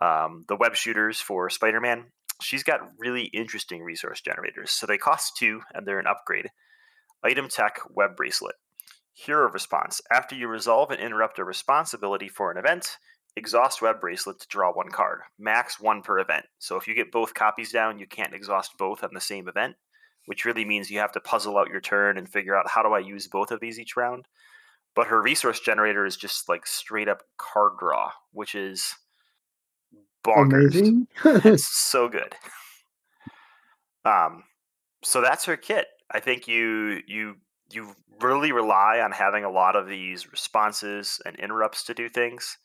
um, 0.00 0.44
the 0.48 0.56
web 0.56 0.76
shooters 0.76 1.20
for 1.20 1.50
Spider-Man. 1.50 2.12
She's 2.40 2.62
got 2.62 2.80
really 2.98 3.24
interesting 3.24 3.82
resource 3.82 4.20
generators. 4.20 4.70
So 4.70 4.86
they 4.86 4.98
cost 4.98 5.36
two, 5.36 5.62
and 5.74 5.86
they're 5.86 5.98
an 5.98 6.06
upgrade. 6.06 6.50
Item 7.22 7.48
Tech 7.48 7.80
Web 7.90 8.16
Bracelet. 8.16 8.54
Hero 9.12 9.50
Response. 9.50 10.00
After 10.10 10.34
you 10.34 10.48
resolve 10.48 10.90
and 10.90 11.00
interrupt 11.00 11.38
a 11.38 11.44
responsibility 11.44 12.28
for 12.28 12.50
an 12.50 12.56
event, 12.56 12.96
exhaust 13.36 13.82
Web 13.82 14.00
Bracelet 14.00 14.40
to 14.40 14.48
draw 14.48 14.72
one 14.72 14.90
card. 14.90 15.20
Max 15.38 15.80
one 15.80 16.02
per 16.02 16.18
event. 16.18 16.46
So 16.58 16.76
if 16.76 16.86
you 16.86 16.94
get 16.94 17.12
both 17.12 17.34
copies 17.34 17.72
down, 17.72 17.98
you 17.98 18.06
can't 18.06 18.34
exhaust 18.34 18.76
both 18.78 19.02
on 19.04 19.10
the 19.12 19.20
same 19.20 19.48
event, 19.48 19.76
which 20.26 20.44
really 20.44 20.64
means 20.64 20.90
you 20.90 20.98
have 20.98 21.12
to 21.12 21.20
puzzle 21.20 21.58
out 21.58 21.70
your 21.70 21.80
turn 21.80 22.18
and 22.18 22.28
figure 22.28 22.56
out 22.56 22.68
how 22.68 22.82
do 22.82 22.90
I 22.90 22.98
use 22.98 23.28
both 23.28 23.50
of 23.50 23.60
these 23.60 23.78
each 23.78 23.96
round. 23.96 24.26
But 24.94 25.06
her 25.06 25.22
resource 25.22 25.60
generator 25.60 26.04
is 26.04 26.16
just 26.16 26.48
like 26.48 26.66
straight 26.66 27.08
up 27.08 27.22
card 27.38 27.72
draw, 27.78 28.10
which 28.32 28.54
is 28.54 28.94
bonkers 30.24 30.74
Amazing. 30.74 31.06
it's 31.24 31.66
so 31.66 32.08
good. 32.08 32.34
Um, 34.04 34.44
so 35.02 35.20
that's 35.20 35.44
her 35.44 35.56
kit. 35.56 35.86
I 36.10 36.20
think 36.20 36.48
you 36.48 37.00
you 37.06 37.36
you 37.72 37.94
really 38.20 38.52
rely 38.52 39.00
on 39.00 39.12
having 39.12 39.44
a 39.44 39.50
lot 39.50 39.76
of 39.76 39.86
these 39.86 40.30
responses 40.30 41.20
and 41.24 41.36
interrupts 41.36 41.84
to 41.84 41.94
do 41.94 42.08
things. 42.08 42.58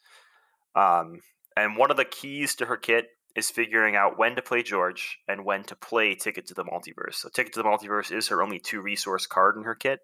Um, 0.75 1.21
and 1.55 1.77
one 1.77 1.91
of 1.91 1.97
the 1.97 2.05
keys 2.05 2.55
to 2.55 2.65
her 2.65 2.77
kit 2.77 3.07
is 3.35 3.49
figuring 3.49 3.95
out 3.95 4.17
when 4.17 4.35
to 4.35 4.41
play 4.41 4.63
George 4.63 5.19
and 5.27 5.45
when 5.45 5.63
to 5.65 5.75
play 5.75 6.15
Ticket 6.15 6.47
to 6.47 6.53
the 6.53 6.63
Multiverse. 6.63 7.15
So 7.15 7.29
Ticket 7.29 7.53
to 7.53 7.63
the 7.63 7.67
Multiverse 7.67 8.11
is 8.15 8.29
her 8.29 8.41
only 8.41 8.59
two 8.59 8.81
resource 8.81 9.25
card 9.25 9.57
in 9.57 9.63
her 9.63 9.75
kit, 9.75 9.99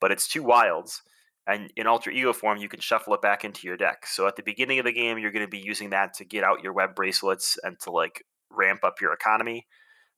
but 0.00 0.12
it's 0.12 0.28
two 0.28 0.42
wilds. 0.42 1.02
And 1.46 1.72
in 1.76 1.86
alter 1.86 2.10
ego 2.10 2.32
form, 2.32 2.58
you 2.58 2.68
can 2.68 2.80
shuffle 2.80 3.14
it 3.14 3.22
back 3.22 3.44
into 3.44 3.66
your 3.66 3.76
deck. 3.76 4.06
So 4.06 4.26
at 4.26 4.36
the 4.36 4.42
beginning 4.42 4.78
of 4.78 4.84
the 4.84 4.92
game, 4.92 5.16
you're 5.16 5.30
going 5.30 5.44
to 5.44 5.50
be 5.50 5.58
using 5.58 5.90
that 5.90 6.14
to 6.14 6.24
get 6.24 6.44
out 6.44 6.62
your 6.62 6.72
web 6.72 6.94
bracelets 6.94 7.56
and 7.62 7.78
to 7.80 7.90
like 7.90 8.24
ramp 8.50 8.80
up 8.82 9.00
your 9.00 9.12
economy. 9.12 9.66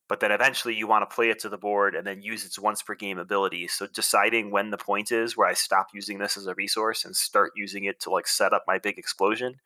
But 0.09 0.19
then 0.19 0.31
eventually 0.31 0.75
you 0.75 0.87
want 0.87 1.07
to 1.07 1.15
play 1.15 1.29
it 1.29 1.39
to 1.39 1.49
the 1.49 1.57
board 1.57 1.95
and 1.95 2.05
then 2.05 2.21
use 2.21 2.43
its 2.43 2.59
once 2.59 2.81
per 2.81 2.95
game 2.95 3.19
ability. 3.19 3.67
So 3.67 3.87
deciding 3.87 4.49
when 4.51 4.71
the 4.71 4.77
point 4.77 5.11
is 5.11 5.37
where 5.37 5.47
I 5.47 5.53
stop 5.53 5.89
using 5.93 6.17
this 6.17 6.35
as 6.35 6.47
a 6.47 6.55
resource 6.55 7.05
and 7.05 7.15
start 7.15 7.51
using 7.55 7.85
it 7.85 7.99
to 8.01 8.09
like 8.09 8.27
set 8.27 8.51
up 8.51 8.63
my 8.67 8.79
big 8.79 8.97
explosion 8.97 9.57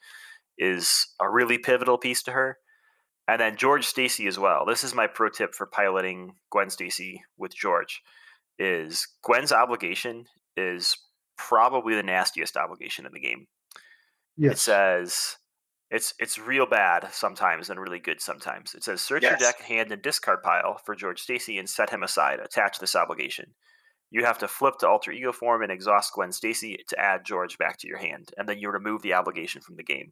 is 0.57 1.07
a 1.19 1.29
really 1.29 1.57
pivotal 1.57 1.97
piece 1.97 2.21
to 2.23 2.33
her. 2.33 2.57
And 3.25 3.39
then 3.39 3.55
George 3.55 3.85
Stacy 3.85 4.27
as 4.27 4.37
well. 4.37 4.65
This 4.65 4.83
is 4.83 4.93
my 4.93 5.07
pro 5.07 5.29
tip 5.29 5.55
for 5.55 5.65
piloting 5.65 6.35
Gwen 6.51 6.69
Stacy 6.69 7.23
with 7.37 7.55
George 7.55 8.01
is 8.59 9.07
Gwen's 9.23 9.51
obligation 9.51 10.25
is 10.55 10.97
probably 11.37 11.95
the 11.95 12.03
nastiest 12.03 12.57
obligation 12.57 13.05
in 13.05 13.13
the 13.13 13.19
game. 13.19 13.47
Yes. 14.37 14.53
It 14.53 14.59
says 14.59 15.37
it's 15.93 16.13
it's 16.19 16.39
real 16.39 16.65
bad 16.65 17.07
sometimes 17.11 17.69
and 17.69 17.79
really 17.79 17.99
good 17.99 18.19
sometimes. 18.19 18.73
It 18.73 18.83
says 18.83 18.99
search 18.99 19.21
your 19.21 19.37
deck, 19.37 19.61
hand, 19.61 19.91
and 19.91 20.01
discard 20.01 20.41
pile 20.41 20.79
for 20.83 20.95
George 20.95 21.21
Stacy 21.21 21.59
and 21.59 21.69
set 21.69 21.91
him 21.91 22.01
aside. 22.01 22.39
Attach 22.39 22.79
this 22.79 22.95
obligation. 22.95 23.45
You 24.09 24.25
have 24.25 24.39
to 24.39 24.47
flip 24.47 24.75
to 24.79 24.87
alter 24.87 25.11
ego 25.11 25.31
form 25.31 25.61
and 25.61 25.71
exhaust 25.71 26.13
Gwen 26.13 26.31
Stacy 26.31 26.83
to 26.87 26.99
add 26.99 27.25
George 27.25 27.59
back 27.59 27.77
to 27.77 27.87
your 27.87 27.99
hand, 27.99 28.31
and 28.37 28.49
then 28.49 28.57
you 28.57 28.71
remove 28.71 29.03
the 29.03 29.13
obligation 29.13 29.61
from 29.61 29.75
the 29.75 29.83
game. 29.83 30.11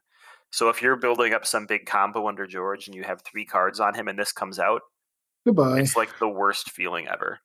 So 0.51 0.69
if 0.69 0.82
you're 0.84 0.97
building 0.97 1.34
up 1.34 1.47
some 1.47 1.65
big 1.65 1.88
combo 1.88 2.27
under 2.27 2.45
George 2.45 2.88
and 2.88 2.95
you 2.95 3.03
have 3.03 3.21
three 3.21 3.45
cards 3.45 3.79
on 3.79 3.95
him 3.95 4.07
and 4.07 4.19
this 4.19 4.32
comes 4.32 4.59
out, 4.59 4.82
Goodbye. 5.45 5.79
it's 5.79 5.95
like 5.95 6.19
the 6.19 6.29
worst 6.29 6.69
feeling 6.71 7.07
ever. 7.07 7.39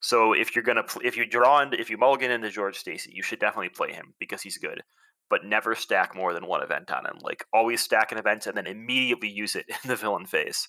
So 0.00 0.32
if 0.32 0.54
you're 0.54 0.64
gonna 0.64 0.84
if 1.02 1.18
you 1.18 1.26
draw 1.26 1.60
into 1.60 1.78
if 1.78 1.90
you 1.90 1.98
mulligan 1.98 2.30
into 2.30 2.50
George 2.50 2.78
Stacy, 2.78 3.12
you 3.14 3.22
should 3.22 3.40
definitely 3.40 3.70
play 3.70 3.92
him 3.92 4.14
because 4.18 4.40
he's 4.40 4.56
good. 4.56 4.82
But 5.30 5.44
never 5.44 5.74
stack 5.74 6.14
more 6.14 6.32
than 6.32 6.46
one 6.46 6.62
event 6.62 6.90
on 6.90 7.06
him. 7.06 7.18
Like 7.22 7.44
always 7.52 7.80
stack 7.80 8.12
an 8.12 8.18
event 8.18 8.46
and 8.46 8.56
then 8.56 8.66
immediately 8.66 9.28
use 9.28 9.56
it 9.56 9.66
in 9.68 9.88
the 9.88 9.96
villain 9.96 10.26
phase. 10.26 10.68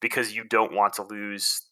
Because 0.00 0.34
you 0.34 0.44
don't 0.44 0.72
want 0.72 0.94
to 0.94 1.06
lose 1.08 1.66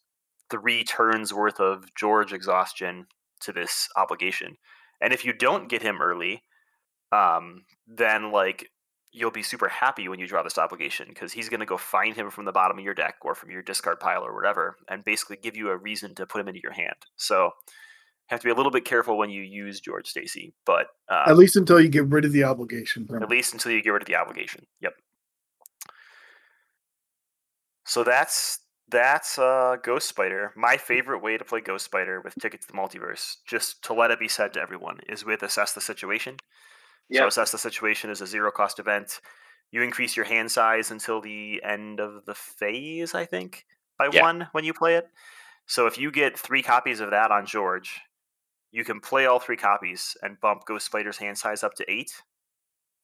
three 0.49 0.83
turns 0.83 1.33
worth 1.33 1.59
of 1.59 1.93
George 1.95 2.33
exhaustion 2.33 3.07
to 3.41 3.51
this 3.51 3.87
obligation. 3.95 4.57
And 5.01 5.13
if 5.13 5.25
you 5.25 5.33
don't 5.33 5.69
get 5.69 5.81
him 5.81 6.01
early, 6.01 6.43
um, 7.11 7.63
then 7.87 8.31
like 8.31 8.69
you'll 9.11 9.31
be 9.31 9.43
super 9.43 9.67
happy 9.67 10.07
when 10.07 10.19
you 10.19 10.27
draw 10.27 10.43
this 10.43 10.57
obligation 10.57 11.07
because 11.09 11.31
he's 11.31 11.49
going 11.49 11.59
to 11.59 11.65
go 11.65 11.77
find 11.77 12.15
him 12.15 12.29
from 12.29 12.45
the 12.45 12.51
bottom 12.51 12.77
of 12.77 12.83
your 12.83 12.93
deck 12.93 13.15
or 13.23 13.33
from 13.33 13.49
your 13.49 13.63
discard 13.63 13.99
pile 13.99 14.23
or 14.23 14.35
whatever, 14.35 14.75
and 14.87 15.03
basically 15.03 15.37
give 15.37 15.57
you 15.57 15.69
a 15.69 15.77
reason 15.77 16.13
to 16.15 16.27
put 16.27 16.41
him 16.41 16.47
into 16.47 16.61
your 16.61 16.73
hand. 16.73 16.95
So 17.15 17.51
have 18.29 18.39
to 18.39 18.45
be 18.45 18.51
a 18.51 18.55
little 18.55 18.71
bit 18.71 18.85
careful 18.85 19.17
when 19.17 19.29
you 19.29 19.41
use 19.41 19.79
George 19.79 20.07
Stacy, 20.07 20.53
but 20.65 20.87
um, 21.09 21.23
At 21.27 21.37
least 21.37 21.55
until 21.55 21.79
you 21.81 21.89
get 21.89 22.05
rid 22.07 22.25
of 22.25 22.31
the 22.31 22.43
obligation. 22.43 23.05
from 23.07 23.21
at 23.23 23.29
least 23.29 23.53
until 23.53 23.71
you 23.71 23.81
get 23.81 23.89
rid 23.89 24.01
of 24.03 24.07
the 24.07 24.15
obligation. 24.15 24.65
Yep. 24.81 24.93
So 27.85 28.03
that's 28.03 28.59
that's 28.91 29.37
uh, 29.37 29.77
Ghost 29.83 30.07
Spider. 30.09 30.51
My 30.55 30.77
favorite 30.77 31.19
way 31.19 31.37
to 31.37 31.45
play 31.45 31.61
Ghost 31.61 31.85
Spider 31.85 32.21
with 32.21 32.33
Ticket 32.41 32.61
to 32.61 32.67
the 32.67 32.73
Multiverse, 32.73 33.35
just 33.47 33.83
to 33.83 33.93
let 33.93 34.09
it 34.11 34.19
be 34.19 34.27
said 34.27 34.53
to 34.53 34.61
everyone, 34.61 34.97
is 35.07 35.23
with 35.25 35.43
Assess 35.43 35.73
the 35.73 35.81
Situation. 35.81 36.37
So 37.11 37.25
Assess 37.27 37.51
the 37.51 37.57
Situation 37.57 38.09
is 38.11 38.21
a 38.21 38.27
zero 38.27 38.51
cost 38.51 38.79
event. 38.79 39.19
You 39.71 39.81
increase 39.83 40.15
your 40.15 40.25
hand 40.25 40.51
size 40.51 40.89
until 40.91 41.21
the 41.21 41.61
end 41.63 41.99
of 41.99 42.25
the 42.25 42.33
phase, 42.35 43.13
I 43.15 43.25
think, 43.25 43.65
by 43.97 44.09
Yeah. 44.11 44.21
one 44.23 44.47
when 44.51 44.63
you 44.63 44.73
play 44.73 44.95
it. 44.95 45.07
So 45.67 45.85
if 45.85 45.97
you 45.99 46.11
get 46.11 46.37
three 46.37 46.63
copies 46.63 46.99
of 46.99 47.11
that 47.11 47.29
on 47.31 47.45
George, 47.45 47.99
you 48.71 48.83
can 48.83 48.99
play 48.99 49.25
all 49.25 49.39
three 49.39 49.57
copies 49.57 50.15
and 50.21 50.39
bump 50.39 50.65
Ghost 50.65 50.85
Spider's 50.85 51.17
hand 51.17 51.37
size 51.37 51.63
up 51.63 51.73
to 51.75 51.91
eight. 51.91 52.11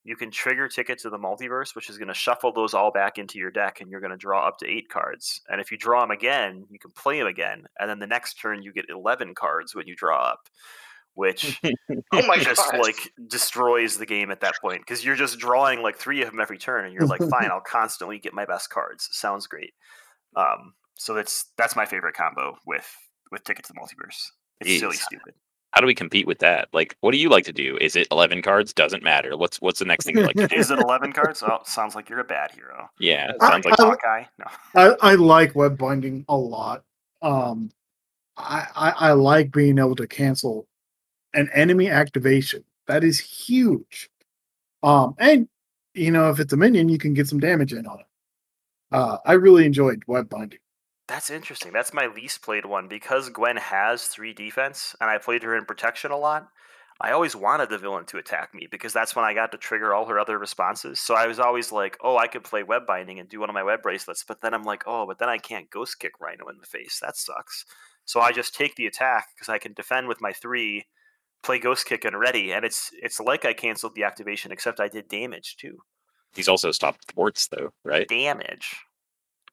You 0.03 0.15
can 0.15 0.29
trigger 0.29 0.67
Ticket 0.67 0.99
to 0.99 1.09
the 1.09 1.17
Multiverse, 1.17 1.75
which 1.75 1.89
is 1.89 1.97
going 1.97 2.09
to 2.09 2.13
shuffle 2.13 2.51
those 2.53 2.75
all 2.75 2.91
back 2.91 3.17
into 3.17 3.39
your 3.39 3.49
deck, 3.49 3.81
and 3.81 3.89
you're 3.89 4.01
going 4.01 4.11
to 4.11 4.17
draw 4.17 4.47
up 4.47 4.59
to 4.59 4.69
eight 4.69 4.87
cards. 4.87 5.41
And 5.49 5.59
if 5.59 5.71
you 5.71 5.77
draw 5.79 6.01
them 6.01 6.11
again, 6.11 6.65
you 6.69 6.77
can 6.77 6.91
play 6.91 7.17
them 7.17 7.27
again. 7.27 7.63
And 7.79 7.89
then 7.89 7.97
the 7.97 8.05
next 8.05 8.35
turn, 8.35 8.61
you 8.61 8.71
get 8.71 8.85
11 8.87 9.33
cards 9.33 9.73
when 9.73 9.87
you 9.87 9.95
draw 9.95 10.21
up, 10.21 10.47
which 11.15 11.59
Oh 12.11 12.27
my 12.27 12.37
just 12.37 12.71
god! 12.71 12.81
like 12.81 13.11
destroys 13.27 13.97
the 13.97 14.05
game 14.05 14.29
at 14.29 14.41
that 14.41 14.53
point 14.61 14.81
because 14.81 15.03
you're 15.03 15.15
just 15.15 15.39
drawing 15.39 15.81
like 15.81 15.97
three 15.97 16.21
of 16.21 16.29
them 16.29 16.39
every 16.39 16.59
turn, 16.59 16.85
and 16.85 16.93
you're 16.93 17.07
like, 17.07 17.21
fine, 17.21 17.49
I'll 17.49 17.61
constantly 17.61 18.19
get 18.19 18.33
my 18.33 18.45
best 18.45 18.69
cards. 18.69 19.09
Sounds 19.11 19.47
great. 19.47 19.73
Um, 20.35 20.75
so 20.93 21.15
that's 21.15 21.45
that's 21.57 21.75
my 21.75 21.85
favorite 21.85 22.15
combo 22.15 22.57
with 22.67 22.95
with 23.31 23.43
Ticket 23.43 23.65
to 23.65 23.73
the 23.73 23.79
Multiverse. 23.79 24.29
It's 24.61 24.79
silly 24.79 24.97
stupid. 24.97 25.33
How 25.75 25.81
do 25.81 25.87
we 25.87 25.93
compete 25.93 26.25
with 26.25 26.39
that? 26.39 26.69
Like, 26.71 26.95
what 27.01 27.11
do 27.11 27.17
you 27.17 27.27
like 27.27 27.43
to 27.45 27.51
do? 27.53 27.77
Is 27.81 27.97
it 27.97 28.07
eleven 28.09 28.41
cards? 28.41 28.71
Doesn't 28.71 29.03
matter. 29.03 29.35
What's 29.35 29.59
what's 29.59 29.79
the 29.79 29.85
next 29.85 30.05
thing 30.05 30.17
you 30.17 30.23
like 30.23 30.35
to 30.37 30.47
do? 30.47 30.55
Is 30.59 30.71
it 30.71 30.79
11 30.79 31.11
cards? 31.11 31.43
Oh, 31.43 31.59
sounds 31.65 31.95
like 31.95 32.07
you're 32.09 32.21
a 32.21 32.23
bad 32.23 32.51
hero. 32.51 32.89
Yeah, 32.97 33.33
I- 33.41 33.49
sounds 33.51 33.65
like 33.65 33.77
I- 33.77 33.83
Hawkeye? 33.83 34.23
No. 34.39 34.45
I, 34.75 35.11
I 35.11 35.15
like 35.15 35.53
web 35.53 35.77
binding 35.77 36.23
a 36.29 36.37
lot. 36.37 36.83
Um, 37.21 37.71
I, 38.37 38.67
I 38.73 38.89
I 38.91 39.11
like 39.11 39.51
being 39.51 39.77
able 39.77 39.95
to 39.97 40.07
cancel 40.07 40.65
an 41.33 41.49
enemy 41.53 41.89
activation. 41.89 42.63
That 42.87 43.03
is 43.03 43.19
huge. 43.19 44.09
Um, 44.81 45.13
and 45.19 45.49
you 45.93 46.11
know 46.11 46.29
if 46.29 46.39
it's 46.39 46.53
a 46.53 46.57
minion, 46.57 46.87
you 46.87 46.97
can 46.97 47.13
get 47.13 47.27
some 47.27 47.41
damage 47.41 47.73
in 47.73 47.85
on 47.85 47.99
it. 47.99 48.05
Uh, 48.93 49.17
I 49.25 49.33
really 49.33 49.65
enjoyed 49.65 50.03
web 50.07 50.29
binding. 50.29 50.59
That's 51.07 51.29
interesting. 51.29 51.71
That's 51.71 51.93
my 51.93 52.07
least 52.07 52.41
played 52.41 52.65
one 52.65 52.87
because 52.87 53.29
Gwen 53.29 53.57
has 53.57 54.07
three 54.07 54.33
defense, 54.33 54.95
and 54.99 55.09
I 55.09 55.19
played 55.19 55.43
her 55.43 55.55
in 55.55 55.65
protection 55.65 56.11
a 56.11 56.17
lot. 56.17 56.47
I 56.99 57.11
always 57.11 57.35
wanted 57.35 57.69
the 57.69 57.77
villain 57.77 58.05
to 58.05 58.17
attack 58.17 58.53
me 58.55 58.67
because 58.71 58.93
that's 58.93 59.15
when 59.15 59.25
I 59.25 59.33
got 59.33 59.51
to 59.51 59.57
trigger 59.57 59.93
all 59.93 60.05
her 60.05 60.17
other 60.17 60.39
responses. 60.39 60.99
So 60.99 61.13
I 61.13 61.27
was 61.27 61.39
always 61.39 61.71
like, 61.71 61.97
"Oh, 62.01 62.17
I 62.17 62.27
could 62.27 62.43
play 62.43 62.63
web 62.63 62.85
binding 62.87 63.19
and 63.19 63.29
do 63.29 63.39
one 63.39 63.49
of 63.49 63.53
my 63.53 63.63
web 63.63 63.81
bracelets," 63.81 64.23
but 64.23 64.41
then 64.41 64.53
I'm 64.53 64.63
like, 64.63 64.83
"Oh, 64.87 65.05
but 65.05 65.19
then 65.19 65.29
I 65.29 65.37
can't 65.37 65.69
ghost 65.69 65.99
kick 65.99 66.13
Rhino 66.19 66.47
in 66.47 66.57
the 66.59 66.65
face. 66.65 66.99
That 67.01 67.17
sucks." 67.17 67.65
So 68.05 68.21
I 68.21 68.31
just 68.31 68.55
take 68.55 68.75
the 68.75 68.87
attack 68.87 69.27
because 69.35 69.49
I 69.49 69.57
can 69.57 69.73
defend 69.73 70.07
with 70.07 70.21
my 70.21 70.31
three, 70.31 70.87
play 71.43 71.59
ghost 71.59 71.85
kick 71.85 72.05
and 72.05 72.19
ready, 72.19 72.51
and 72.53 72.63
it's 72.65 72.91
it's 72.93 73.19
like 73.19 73.45
I 73.45 73.53
canceled 73.53 73.95
the 73.95 74.03
activation 74.05 74.51
except 74.51 74.79
I 74.79 74.87
did 74.87 75.07
damage 75.09 75.57
too. 75.57 75.79
he's 76.35 76.47
also 76.47 76.71
stopped 76.71 77.11
thwarts 77.11 77.47
though, 77.47 77.71
right? 77.83 78.07
Damage. 78.07 78.77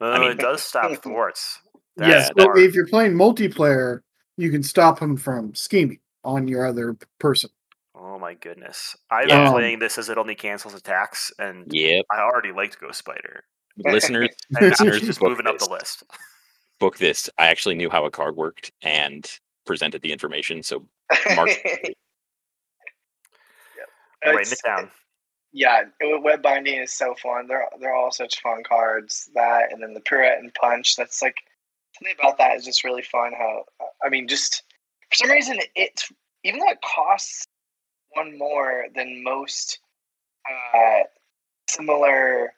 Oh, 0.06 0.20
mean- 0.20 0.30
it 0.32 0.38
does 0.38 0.62
stop 0.62 0.90
thwarts. 1.02 1.58
yes, 1.98 2.08
That's 2.28 2.30
but 2.36 2.42
smart. 2.44 2.58
if 2.58 2.74
you're 2.74 2.86
playing 2.88 3.12
multiplayer, 3.14 4.00
you 4.36 4.50
can 4.50 4.62
stop 4.62 4.98
him 5.00 5.16
from 5.16 5.54
scheming 5.54 6.00
on 6.24 6.48
your 6.48 6.66
other 6.66 6.96
person. 7.18 7.50
Oh 7.94 8.18
my 8.18 8.34
goodness. 8.34 8.96
I've 9.10 9.28
Yeah. 9.28 9.38
been 9.38 9.46
um 9.48 9.52
playing 9.52 9.78
this 9.78 9.98
as 9.98 10.08
it 10.08 10.18
only 10.18 10.34
cancels 10.34 10.74
attacks, 10.74 11.30
and 11.38 11.66
Yep. 11.72 12.04
I 12.10 12.20
already 12.20 12.52
liked 12.52 12.80
Ghost 12.80 12.98
Spider. 12.98 13.44
Listeners, 13.76 14.28
And 14.50 14.64
this 14.64 14.80
listeners, 14.80 14.96
is 15.02 15.06
just 15.08 15.20
book 15.20 15.30
moving 15.30 15.46
up 15.46 15.58
the 15.58 15.68
list. 15.70 16.02
Book 16.80 16.98
this. 16.98 17.30
I 17.38 17.46
actually 17.46 17.74
knew 17.76 17.88
how 17.90 18.04
a 18.04 18.10
card 18.10 18.36
worked 18.36 18.72
and 18.82 19.24
presented 19.66 20.02
the 20.02 20.12
information. 20.12 20.62
So 20.62 20.86
Mark- 21.36 21.50
I'm 24.24 24.34
writing 24.36 24.52
it 24.52 24.58
down. 24.64 24.90
Yeah, 25.52 25.82
web 26.00 26.42
binding 26.42 26.80
is 26.80 26.92
so 26.92 27.14
fun. 27.14 27.46
They're 27.46 27.68
they're 27.80 27.94
all 27.94 28.10
such 28.10 28.40
fun 28.40 28.62
cards. 28.64 29.30
That 29.34 29.72
and 29.72 29.82
then 29.82 29.94
the 29.94 30.00
pirouette 30.00 30.38
and 30.38 30.52
punch. 30.54 30.96
That's 30.96 31.20
like 31.20 31.36
something 31.98 32.14
about 32.18 32.38
that 32.38 32.56
is 32.56 32.64
just 32.64 32.84
really 32.84 33.02
fun. 33.02 33.32
How 33.36 33.64
I 34.04 34.08
mean, 34.08 34.28
just 34.28 34.62
for 35.10 35.16
some 35.16 35.30
reason, 35.30 35.58
it's 35.74 36.10
even 36.44 36.60
though 36.60 36.70
it 36.70 36.80
costs 36.82 37.46
one 38.14 38.36
more 38.38 38.86
than 38.94 39.22
most 39.22 39.78
uh, 40.74 41.00
similar 41.68 42.54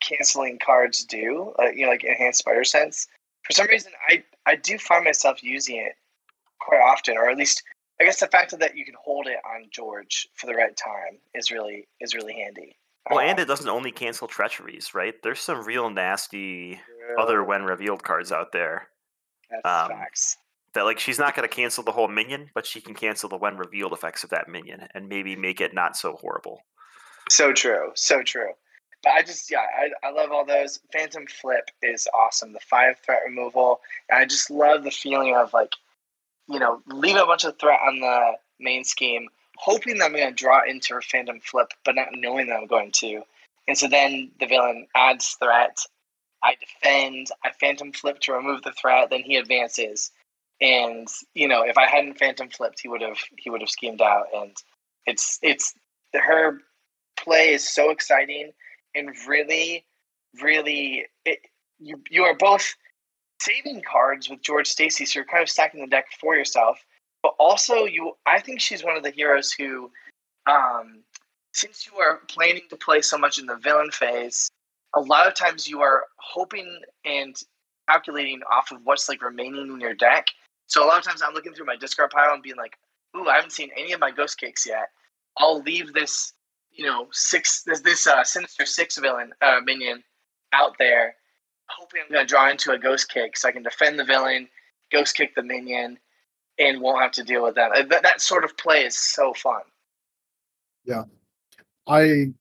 canceling 0.00 0.58
cards 0.58 1.04
do, 1.04 1.54
uh, 1.58 1.70
you 1.70 1.84
know, 1.84 1.90
like 1.90 2.04
enhanced 2.04 2.40
spider 2.40 2.64
sense. 2.64 3.08
For 3.44 3.52
some 3.52 3.68
reason, 3.68 3.92
I 4.08 4.22
I 4.46 4.56
do 4.56 4.78
find 4.78 5.04
myself 5.04 5.42
using 5.42 5.76
it 5.76 5.94
quite 6.60 6.80
often, 6.80 7.16
or 7.16 7.30
at 7.30 7.38
least 7.38 7.62
I 8.02 8.04
guess 8.04 8.18
the 8.18 8.26
fact 8.26 8.58
that 8.58 8.76
you 8.76 8.84
can 8.84 8.94
hold 9.00 9.28
it 9.28 9.38
on 9.46 9.68
George 9.70 10.26
for 10.34 10.46
the 10.46 10.54
right 10.54 10.76
time 10.76 11.18
is 11.34 11.52
really 11.52 11.86
is 12.00 12.16
really 12.16 12.34
handy. 12.34 12.76
Well, 13.08 13.20
Uh, 13.20 13.28
and 13.28 13.38
it 13.38 13.46
doesn't 13.46 13.68
only 13.68 13.92
cancel 13.92 14.26
treacheries, 14.26 14.92
right? 14.92 15.14
There's 15.22 15.38
some 15.38 15.64
real 15.64 15.88
nasty 15.88 16.80
other 17.16 17.44
when 17.44 17.62
revealed 17.62 18.02
cards 18.02 18.32
out 18.32 18.50
there 18.50 18.88
that's 19.50 19.64
um, 19.64 19.96
facts. 19.96 20.36
that, 20.74 20.82
like, 20.82 20.98
she's 20.98 21.18
not 21.20 21.36
going 21.36 21.48
to 21.48 21.54
cancel 21.54 21.84
the 21.84 21.92
whole 21.92 22.08
minion, 22.08 22.50
but 22.54 22.66
she 22.66 22.80
can 22.80 22.94
cancel 22.94 23.28
the 23.28 23.36
when 23.36 23.56
revealed 23.56 23.92
effects 23.92 24.24
of 24.24 24.30
that 24.30 24.48
minion 24.48 24.88
and 24.94 25.08
maybe 25.08 25.36
make 25.36 25.60
it 25.60 25.72
not 25.72 25.96
so 25.96 26.14
horrible. 26.14 26.60
So 27.30 27.52
true, 27.52 27.92
so 27.94 28.24
true. 28.24 28.50
But 29.04 29.12
I 29.12 29.22
just 29.22 29.48
yeah, 29.48 29.66
I, 29.76 30.08
I 30.08 30.10
love 30.10 30.32
all 30.32 30.44
those. 30.44 30.80
Phantom 30.92 31.26
Flip 31.26 31.70
is 31.82 32.08
awesome. 32.14 32.52
The 32.52 32.60
five 32.60 32.98
threat 33.04 33.22
removal, 33.24 33.80
and 34.10 34.18
I 34.18 34.24
just 34.24 34.50
love 34.50 34.82
the 34.82 34.90
feeling 34.90 35.36
of 35.36 35.52
like, 35.52 35.72
you 36.52 36.58
know, 36.58 36.82
leave 36.86 37.16
a 37.16 37.26
bunch 37.26 37.44
of 37.44 37.58
threat 37.58 37.80
on 37.86 38.00
the 38.00 38.32
main 38.60 38.84
scheme, 38.84 39.28
hoping 39.56 39.98
that 39.98 40.06
I'm 40.06 40.12
going 40.12 40.28
to 40.28 40.34
draw 40.34 40.60
into 40.66 40.94
her 40.94 41.02
Phantom 41.02 41.40
Flip, 41.40 41.68
but 41.84 41.94
not 41.94 42.08
knowing 42.12 42.48
that 42.48 42.56
I'm 42.56 42.66
going 42.66 42.92
to. 42.92 43.22
And 43.66 43.78
so 43.78 43.88
then 43.88 44.30
the 44.38 44.46
villain 44.46 44.86
adds 44.94 45.36
threat. 45.40 45.78
I 46.42 46.56
defend. 46.60 47.28
I 47.44 47.50
Phantom 47.60 47.92
Flip 47.92 48.18
to 48.20 48.32
remove 48.32 48.62
the 48.62 48.72
threat. 48.72 49.10
Then 49.10 49.22
he 49.22 49.36
advances, 49.36 50.10
and 50.60 51.08
you 51.34 51.48
know, 51.48 51.62
if 51.62 51.78
I 51.78 51.86
hadn't 51.86 52.18
Phantom 52.18 52.48
Flipped, 52.48 52.80
he 52.80 52.88
would 52.88 53.02
have 53.02 53.18
he 53.38 53.48
would 53.50 53.60
have 53.60 53.70
schemed 53.70 54.02
out. 54.02 54.26
And 54.34 54.56
it's 55.06 55.38
it's 55.42 55.74
her 56.14 56.58
play 57.16 57.54
is 57.54 57.68
so 57.68 57.90
exciting 57.90 58.52
and 58.94 59.10
really, 59.26 59.84
really, 60.42 61.06
it, 61.24 61.38
you 61.78 62.00
you 62.10 62.24
are 62.24 62.36
both 62.36 62.74
saving 63.44 63.82
cards 63.82 64.28
with 64.28 64.42
George 64.42 64.66
Stacy, 64.66 65.04
so 65.04 65.18
you're 65.18 65.26
kind 65.26 65.42
of 65.42 65.48
stacking 65.48 65.80
the 65.80 65.86
deck 65.86 66.06
for 66.20 66.36
yourself. 66.36 66.84
But 67.22 67.34
also, 67.38 67.84
you 67.84 68.12
I 68.26 68.40
think 68.40 68.60
she's 68.60 68.84
one 68.84 68.96
of 68.96 69.02
the 69.02 69.10
heroes 69.10 69.52
who, 69.52 69.90
um, 70.46 71.02
since 71.52 71.86
you 71.86 71.98
are 71.98 72.20
planning 72.28 72.62
to 72.70 72.76
play 72.76 73.00
so 73.00 73.18
much 73.18 73.38
in 73.38 73.46
the 73.46 73.56
villain 73.56 73.90
phase, 73.90 74.48
a 74.94 75.00
lot 75.00 75.26
of 75.26 75.34
times 75.34 75.68
you 75.68 75.80
are 75.80 76.04
hoping 76.18 76.80
and 77.04 77.36
calculating 77.88 78.40
off 78.50 78.70
of 78.72 78.78
what's 78.84 79.08
like 79.08 79.22
remaining 79.22 79.70
in 79.70 79.80
your 79.80 79.94
deck. 79.94 80.26
So 80.66 80.84
a 80.84 80.86
lot 80.86 80.98
of 80.98 81.04
times 81.04 81.22
I'm 81.22 81.34
looking 81.34 81.52
through 81.52 81.66
my 81.66 81.76
discard 81.76 82.10
pile 82.10 82.32
and 82.32 82.42
being 82.42 82.56
like, 82.56 82.76
"Ooh, 83.16 83.28
I 83.28 83.36
haven't 83.36 83.52
seen 83.52 83.70
any 83.76 83.92
of 83.92 84.00
my 84.00 84.10
ghost 84.10 84.38
kicks 84.38 84.66
yet. 84.66 84.90
I'll 85.38 85.60
leave 85.62 85.92
this 85.92 86.32
you 86.72 86.86
know 86.86 87.08
six 87.12 87.62
this 87.62 87.80
this 87.80 88.06
uh, 88.06 88.24
sinister 88.24 88.66
six 88.66 88.98
villain 88.98 89.32
uh, 89.42 89.60
minion 89.64 90.02
out 90.52 90.76
there, 90.78 91.16
hoping 91.78 92.02
I'm 92.04 92.12
going 92.12 92.26
to 92.26 92.28
draw 92.28 92.50
into 92.50 92.72
a 92.72 92.78
ghost 92.78 93.10
kick 93.10 93.36
so 93.36 93.48
I 93.48 93.52
can 93.52 93.62
defend 93.62 93.98
the 93.98 94.04
villain, 94.04 94.48
ghost 94.90 95.16
kick 95.16 95.34
the 95.34 95.42
minion, 95.42 95.98
and 96.58 96.80
won't 96.80 97.02
have 97.02 97.12
to 97.12 97.24
deal 97.24 97.42
with 97.42 97.54
that. 97.56 97.88
That, 97.88 98.02
that 98.02 98.20
sort 98.20 98.44
of 98.44 98.56
play 98.56 98.84
is 98.84 98.96
so 98.96 99.32
fun. 99.34 99.62
Yeah. 100.84 101.04
I 101.86 102.32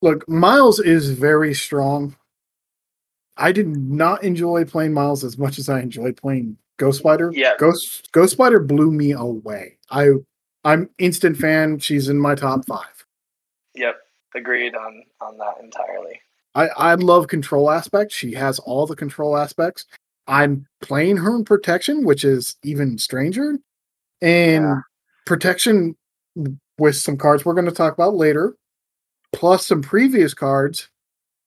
look, 0.00 0.28
Miles 0.28 0.78
is 0.78 1.10
very 1.10 1.54
strong. 1.54 2.16
I 3.36 3.52
did 3.52 3.68
not 3.68 4.22
enjoy 4.22 4.64
playing 4.64 4.92
Miles 4.92 5.24
as 5.24 5.38
much 5.38 5.58
as 5.58 5.68
I 5.68 5.80
enjoyed 5.80 6.16
playing 6.16 6.58
Ghost 6.76 6.98
Spider. 6.98 7.32
Yeah. 7.34 7.54
Ghost 7.58 8.10
Ghost 8.12 8.32
Spider 8.32 8.60
blew 8.60 8.90
me 8.90 9.12
away. 9.12 9.78
I 9.90 10.10
I'm 10.64 10.90
instant 10.98 11.36
fan. 11.36 11.78
She's 11.78 12.08
in 12.08 12.18
my 12.18 12.34
top 12.34 12.66
five. 12.66 13.06
Yep, 13.74 13.96
agreed 14.34 14.74
on 14.74 15.02
on 15.20 15.38
that 15.38 15.56
entirely. 15.62 16.20
I, 16.54 16.68
I 16.68 16.94
love 16.94 17.28
control 17.28 17.70
aspects. 17.70 18.14
She 18.14 18.32
has 18.34 18.58
all 18.58 18.86
the 18.86 18.96
control 18.96 19.36
aspects. 19.36 19.86
I'm 20.26 20.66
playing 20.80 21.16
her 21.18 21.34
in 21.34 21.44
protection, 21.44 22.04
which 22.04 22.24
is 22.24 22.56
even 22.62 22.98
stranger. 22.98 23.58
And 24.20 24.64
Yeah. 24.64 24.80
protection 25.26 25.96
with 26.78 26.96
some 26.96 27.16
cards 27.16 27.44
we're 27.44 27.54
going 27.54 27.66
to 27.66 27.72
talk 27.72 27.92
about 27.92 28.14
later 28.14 28.54
plus 29.32 29.66
some 29.66 29.82
previous 29.82 30.34
cards, 30.34 30.88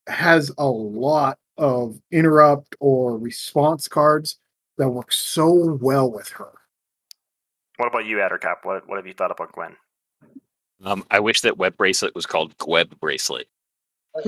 has 0.07 0.51
a 0.57 0.67
lot 0.67 1.37
of 1.57 1.99
interrupt 2.11 2.75
or 2.79 3.17
response 3.17 3.87
cards 3.87 4.37
that 4.77 4.89
work 4.89 5.11
so 5.11 5.77
well 5.81 6.11
with 6.11 6.29
her. 6.29 6.51
What 7.77 7.87
about 7.87 8.05
you, 8.05 8.17
Addercap? 8.17 8.57
What 8.63 8.87
what 8.87 8.97
have 8.97 9.07
you 9.07 9.13
thought 9.13 9.31
about 9.31 9.51
Gwen? 9.53 9.75
Um, 10.83 11.05
I 11.09 11.19
wish 11.19 11.41
that 11.41 11.57
web 11.57 11.77
bracelet 11.77 12.13
was 12.15 12.25
called 12.25 12.57
Gweb 12.57 12.99
bracelet. 12.99 13.47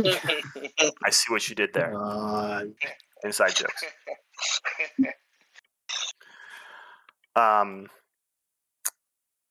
I 1.05 1.09
see 1.09 1.31
what 1.31 1.47
you 1.49 1.55
did 1.55 1.73
there. 1.73 1.93
Uh, 1.95 2.63
Inside 3.23 3.55
jokes. 3.55 3.83
Um, 7.35 7.87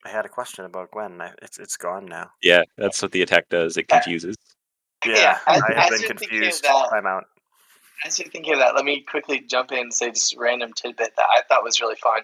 I 0.04 0.08
had 0.08 0.24
a 0.26 0.28
question 0.28 0.64
about 0.64 0.90
Gwen. 0.90 1.20
I, 1.20 1.30
it's 1.42 1.58
it's 1.58 1.76
gone 1.76 2.06
now. 2.06 2.30
Yeah, 2.42 2.62
that's 2.76 3.00
what 3.00 3.12
the 3.12 3.22
attack 3.22 3.48
does. 3.48 3.76
It 3.76 3.88
confuses. 3.88 4.36
Yeah, 5.04 5.14
Yeah, 5.14 5.38
as- 5.46 5.62
I 5.62 5.80
have 5.80 5.90
been 5.90 6.00
you're 6.00 6.08
thinking 6.08 6.14
of 6.14 6.18
confused. 6.30 6.64
that- 6.64 6.88
I'm 6.92 7.06
out. 7.06 7.24
As 8.04 8.18
you're 8.18 8.28
thinking 8.28 8.52
of 8.54 8.58
that, 8.58 8.74
let 8.74 8.84
me 8.84 9.00
quickly 9.00 9.40
jump 9.40 9.72
in 9.72 9.78
and 9.78 9.94
say 9.94 10.10
just 10.10 10.34
a 10.34 10.38
random 10.38 10.72
tidbit 10.74 11.14
that 11.16 11.26
I 11.32 11.42
thought 11.48 11.64
was 11.64 11.80
really 11.80 11.94
fun. 11.96 12.18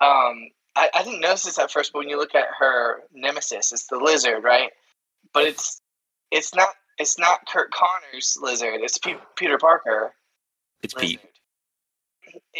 Um, 0.00 0.48
I, 0.74 0.88
I 0.94 1.02
didn't 1.02 1.20
notice 1.20 1.44
this 1.44 1.58
at 1.58 1.70
first, 1.70 1.92
but 1.92 1.98
when 1.98 2.08
you 2.08 2.16
look 2.16 2.34
at 2.34 2.46
her 2.58 3.02
nemesis, 3.12 3.72
it's 3.72 3.86
the 3.88 3.98
lizard, 3.98 4.42
right? 4.42 4.70
But 5.34 5.44
it's 5.44 5.82
it's 6.30 6.54
not 6.54 6.68
it's 6.98 7.18
not 7.18 7.46
Curt 7.46 7.70
Connors' 7.72 8.38
lizard. 8.40 8.80
It's 8.80 8.98
Pe- 8.98 9.16
Peter 9.36 9.58
Parker. 9.58 10.14
It's 10.82 10.94
Pete. 10.94 11.20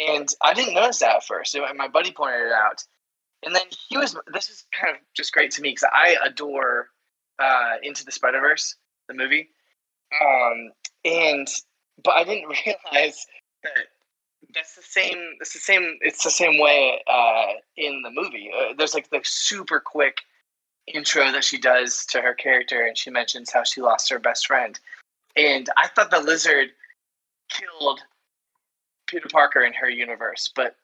And 0.09 0.27
I 0.43 0.53
didn't 0.53 0.75
notice 0.75 0.99
that 0.99 1.17
at 1.17 1.25
first. 1.25 1.55
and 1.55 1.77
My 1.77 1.87
buddy 1.87 2.11
pointed 2.11 2.47
it 2.47 2.51
out, 2.51 2.83
and 3.43 3.55
then 3.55 3.63
he 3.89 3.97
was. 3.97 4.15
This 4.31 4.49
is 4.49 4.65
kind 4.79 4.95
of 4.95 5.01
just 5.15 5.33
great 5.33 5.51
to 5.51 5.61
me 5.61 5.69
because 5.69 5.89
I 5.91 6.15
adore 6.25 6.89
uh, 7.39 7.75
Into 7.81 8.05
the 8.05 8.11
Spider 8.11 8.39
Verse, 8.39 8.75
the 9.07 9.13
movie. 9.13 9.49
Um, 10.21 10.71
and 11.05 11.47
but 12.03 12.11
I 12.11 12.23
didn't 12.23 12.49
realize 12.65 13.25
that 13.63 13.71
that's 14.53 14.75
the 14.75 14.83
same. 14.83 15.17
It's 15.39 15.53
the 15.53 15.59
same. 15.59 15.97
It's 16.01 16.23
the 16.23 16.31
same 16.31 16.59
way 16.59 17.01
uh, 17.07 17.53
in 17.77 18.01
the 18.03 18.11
movie. 18.11 18.51
Uh, 18.55 18.73
there's 18.77 18.93
like 18.93 19.09
the 19.09 19.21
super 19.23 19.79
quick 19.79 20.17
intro 20.87 21.31
that 21.31 21.43
she 21.43 21.57
does 21.57 22.05
to 22.07 22.21
her 22.21 22.33
character, 22.33 22.85
and 22.85 22.97
she 22.97 23.09
mentions 23.09 23.51
how 23.51 23.63
she 23.63 23.81
lost 23.81 24.09
her 24.09 24.19
best 24.19 24.47
friend. 24.47 24.79
And 25.35 25.69
I 25.77 25.87
thought 25.87 26.11
the 26.11 26.19
lizard 26.19 26.69
killed 27.49 28.01
Peter 29.07 29.27
Parker 29.31 29.61
in 29.61 29.73
her 29.73 29.89
universe, 29.89 30.51
but 30.55 30.75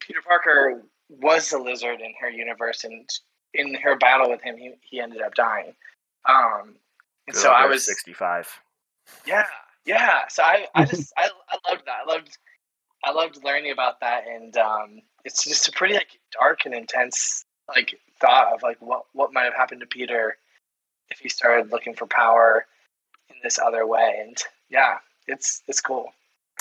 Peter 0.00 0.20
Parker 0.26 0.82
was 1.08 1.50
the 1.50 1.58
lizard 1.58 2.00
in 2.00 2.14
her 2.20 2.30
universe, 2.30 2.84
and 2.84 3.08
in 3.54 3.74
her 3.74 3.96
battle 3.96 4.30
with 4.30 4.42
him, 4.42 4.56
he, 4.56 4.74
he 4.80 5.00
ended 5.00 5.22
up 5.22 5.34
dying. 5.34 5.74
Um, 6.28 6.76
and 7.26 7.34
Good 7.34 7.36
so 7.36 7.50
I 7.50 7.66
was 7.66 7.84
65. 7.86 8.60
yeah, 9.26 9.44
yeah. 9.84 10.22
So 10.28 10.42
I, 10.42 10.66
I 10.74 10.84
just 10.86 11.12
I, 11.16 11.28
I 11.48 11.70
loved 11.70 11.86
that. 11.86 11.98
I 12.06 12.12
loved 12.12 12.38
I 13.04 13.12
loved 13.12 13.44
learning 13.44 13.70
about 13.70 14.00
that, 14.00 14.24
and 14.26 14.56
um, 14.56 15.00
it's 15.24 15.44
just 15.44 15.68
a 15.68 15.72
pretty 15.72 15.94
like 15.94 16.18
dark 16.32 16.66
and 16.66 16.74
intense 16.74 17.44
like 17.68 17.98
thought 18.20 18.52
of 18.54 18.62
like 18.62 18.76
what 18.80 19.04
what 19.12 19.32
might 19.32 19.44
have 19.44 19.54
happened 19.54 19.80
to 19.80 19.86
Peter 19.86 20.36
if 21.10 21.18
he 21.18 21.28
started 21.28 21.70
looking 21.70 21.94
for 21.94 22.06
power 22.06 22.66
in 23.30 23.36
this 23.42 23.58
other 23.58 23.86
way. 23.86 24.18
And 24.26 24.36
yeah, 24.70 24.98
it's 25.26 25.62
it's 25.68 25.80
cool. 25.80 26.10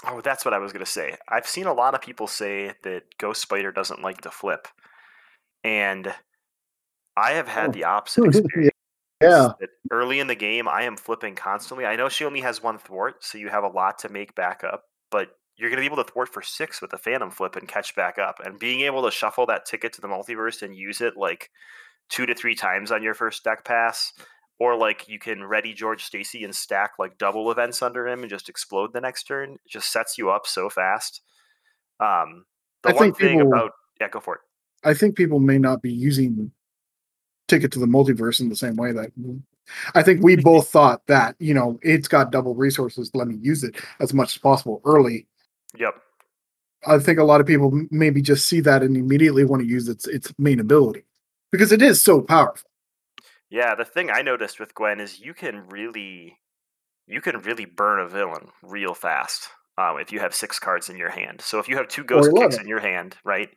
Oh, 0.05 0.21
that's 0.21 0.43
what 0.45 0.53
I 0.53 0.57
was 0.59 0.73
gonna 0.73 0.85
say. 0.85 1.15
I've 1.29 1.47
seen 1.47 1.65
a 1.65 1.73
lot 1.73 1.93
of 1.95 2.01
people 2.01 2.27
say 2.27 2.73
that 2.83 3.03
Ghost 3.17 3.41
Spider 3.41 3.71
doesn't 3.71 4.01
like 4.01 4.21
to 4.21 4.31
flip, 4.31 4.67
and 5.63 6.13
I 7.17 7.31
have 7.31 7.47
had 7.47 7.69
Oh. 7.69 7.71
the 7.71 7.83
opposite 7.85 8.25
experience. 8.35 8.71
yeah. 9.21 9.53
early 9.91 10.19
in 10.19 10.27
the 10.27 10.35
game, 10.35 10.67
I 10.67 10.83
am 10.83 10.97
flipping 10.97 11.33
constantly. 11.35 11.85
I 11.85 11.95
know 11.95 12.09
she 12.09 12.25
only 12.25 12.41
has 12.41 12.61
one 12.61 12.77
thwart, 12.77 13.23
so 13.23 13.37
you 13.37 13.47
have 13.49 13.63
a 13.63 13.69
lot 13.69 13.97
to 13.99 14.09
make 14.09 14.35
back 14.35 14.63
up, 14.63 14.83
but 15.09 15.37
you're 15.57 15.69
going 15.69 15.77
to 15.77 15.81
be 15.81 15.93
able 15.93 16.03
to 16.03 16.11
thwart 16.11 16.29
for 16.29 16.41
six 16.41 16.81
with 16.81 16.93
a 16.93 16.97
Phantom 16.97 17.31
flip 17.31 17.55
and 17.55 17.67
catch 17.67 17.95
back 17.95 18.17
up. 18.17 18.39
And 18.43 18.59
being 18.59 18.81
able 18.81 19.03
to 19.03 19.11
shuffle 19.11 19.45
that 19.45 19.65
ticket 19.65 19.93
to 19.93 20.01
the 20.01 20.07
multiverse 20.07 20.61
and 20.61 20.75
use 20.75 21.01
it 21.01 21.15
like 21.15 21.49
two 22.09 22.25
to 22.25 22.35
three 22.35 22.55
times 22.55 22.91
on 22.91 23.01
your 23.01 23.13
first 23.13 23.43
deck 23.43 23.63
pass, 23.63 24.11
or 24.59 24.75
like 24.75 25.07
you 25.07 25.19
can 25.19 25.43
ready 25.43 25.73
George 25.73 26.03
Stacy 26.03 26.43
and 26.43 26.55
stack 26.55 26.91
like 26.99 27.17
double 27.17 27.51
events 27.51 27.81
under 27.81 28.07
him 28.07 28.21
and 28.21 28.29
just 28.29 28.49
explode 28.49 28.93
the 28.93 29.01
next 29.01 29.23
turn, 29.23 29.53
it 29.53 29.59
just 29.69 29.91
sets 29.91 30.17
you 30.17 30.29
up 30.29 30.45
so 30.45 30.69
fast. 30.69 31.21
Um, 31.99 32.45
the 32.83 32.89
I 32.89 32.93
one 32.93 33.13
thing 33.13 33.39
people- 33.39 33.53
about 33.53 33.71
yeah, 33.99 34.09
go 34.09 34.19
for 34.19 34.35
it. 34.35 34.41
I 34.83 34.93
think 34.93 35.15
people 35.15 35.39
may 35.39 35.57
not 35.57 35.81
be 35.81 35.91
using 35.91 36.51
Ticket 37.47 37.71
to 37.71 37.79
the 37.79 37.85
Multiverse 37.85 38.39
in 38.39 38.49
the 38.49 38.55
same 38.55 38.75
way 38.75 38.91
that 38.91 39.11
I 39.95 40.03
think 40.03 40.23
we 40.23 40.35
both 40.35 40.67
thought 40.67 41.05
that, 41.07 41.35
you 41.39 41.53
know, 41.53 41.79
it's 41.81 42.07
got 42.07 42.31
double 42.31 42.55
resources, 42.55 43.09
let 43.13 43.27
me 43.27 43.35
use 43.41 43.63
it 43.63 43.75
as 43.99 44.13
much 44.13 44.35
as 44.35 44.37
possible 44.37 44.81
early. 44.85 45.27
Yep. 45.77 45.95
I 46.87 46.99
think 46.99 47.19
a 47.19 47.23
lot 47.23 47.41
of 47.41 47.47
people 47.47 47.85
maybe 47.89 48.21
just 48.21 48.47
see 48.47 48.59
that 48.61 48.83
and 48.83 48.95
immediately 48.95 49.43
want 49.43 49.61
to 49.61 49.67
use 49.67 49.87
its 49.87 50.07
its 50.07 50.33
main 50.37 50.59
ability 50.59 51.05
because 51.51 51.71
it 51.71 51.81
is 51.81 52.01
so 52.01 52.21
powerful. 52.21 52.69
Yeah, 53.49 53.75
the 53.75 53.85
thing 53.85 54.09
I 54.09 54.21
noticed 54.21 54.59
with 54.59 54.75
Gwen 54.75 54.99
is 54.99 55.19
you 55.19 55.33
can 55.33 55.67
really, 55.69 56.37
you 57.07 57.21
can 57.21 57.39
really 57.41 57.65
burn 57.65 57.99
a 57.99 58.07
villain 58.07 58.49
real 58.63 58.93
fast 58.93 59.49
um, 59.77 59.97
if 59.99 60.11
you 60.11 60.19
have 60.19 60.33
six 60.33 60.59
cards 60.59 60.89
in 60.89 60.97
your 60.97 61.11
hand. 61.11 61.41
So 61.41 61.59
if 61.59 61.69
you 61.69 61.77
have 61.77 61.87
two 61.87 62.03
ghost 62.03 62.31
kicks 62.35 62.55
11. 62.55 62.61
in 62.61 62.67
your 62.67 62.79
hand, 62.79 63.15
right, 63.23 63.49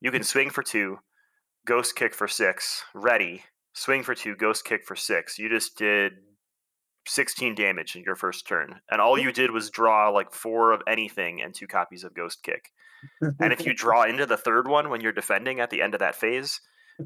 you 0.00 0.10
can 0.10 0.22
swing 0.22 0.50
for 0.50 0.62
two, 0.62 0.98
ghost 1.66 1.96
kick 1.96 2.14
for 2.14 2.28
six, 2.28 2.84
ready, 2.94 3.42
swing 3.74 4.02
for 4.02 4.14
two, 4.14 4.36
ghost 4.36 4.64
kick 4.64 4.84
for 4.84 4.96
six. 4.96 5.38
You 5.38 5.48
just 5.48 5.76
did 5.76 6.12
16 7.06 7.54
damage 7.54 7.96
in 7.96 8.02
your 8.02 8.14
first 8.16 8.46
turn, 8.46 8.80
and 8.90 9.00
all 9.00 9.18
you 9.18 9.32
did 9.32 9.50
was 9.50 9.70
draw 9.70 10.08
like 10.10 10.32
four 10.32 10.72
of 10.72 10.82
anything 10.86 11.42
and 11.42 11.54
two 11.54 11.66
copies 11.66 12.04
of 12.04 12.14
ghost 12.14 12.42
kick. 12.42 12.70
And 13.40 13.52
if 13.52 13.66
you 13.66 13.74
draw 13.74 14.04
into 14.04 14.26
the 14.26 14.36
third 14.36 14.68
one 14.68 14.88
when 14.88 15.00
you're 15.00 15.10
defending 15.12 15.58
at 15.58 15.70
the 15.70 15.82
end 15.82 15.94
of 15.94 16.00
that 16.00 16.14
phase, 16.14 16.60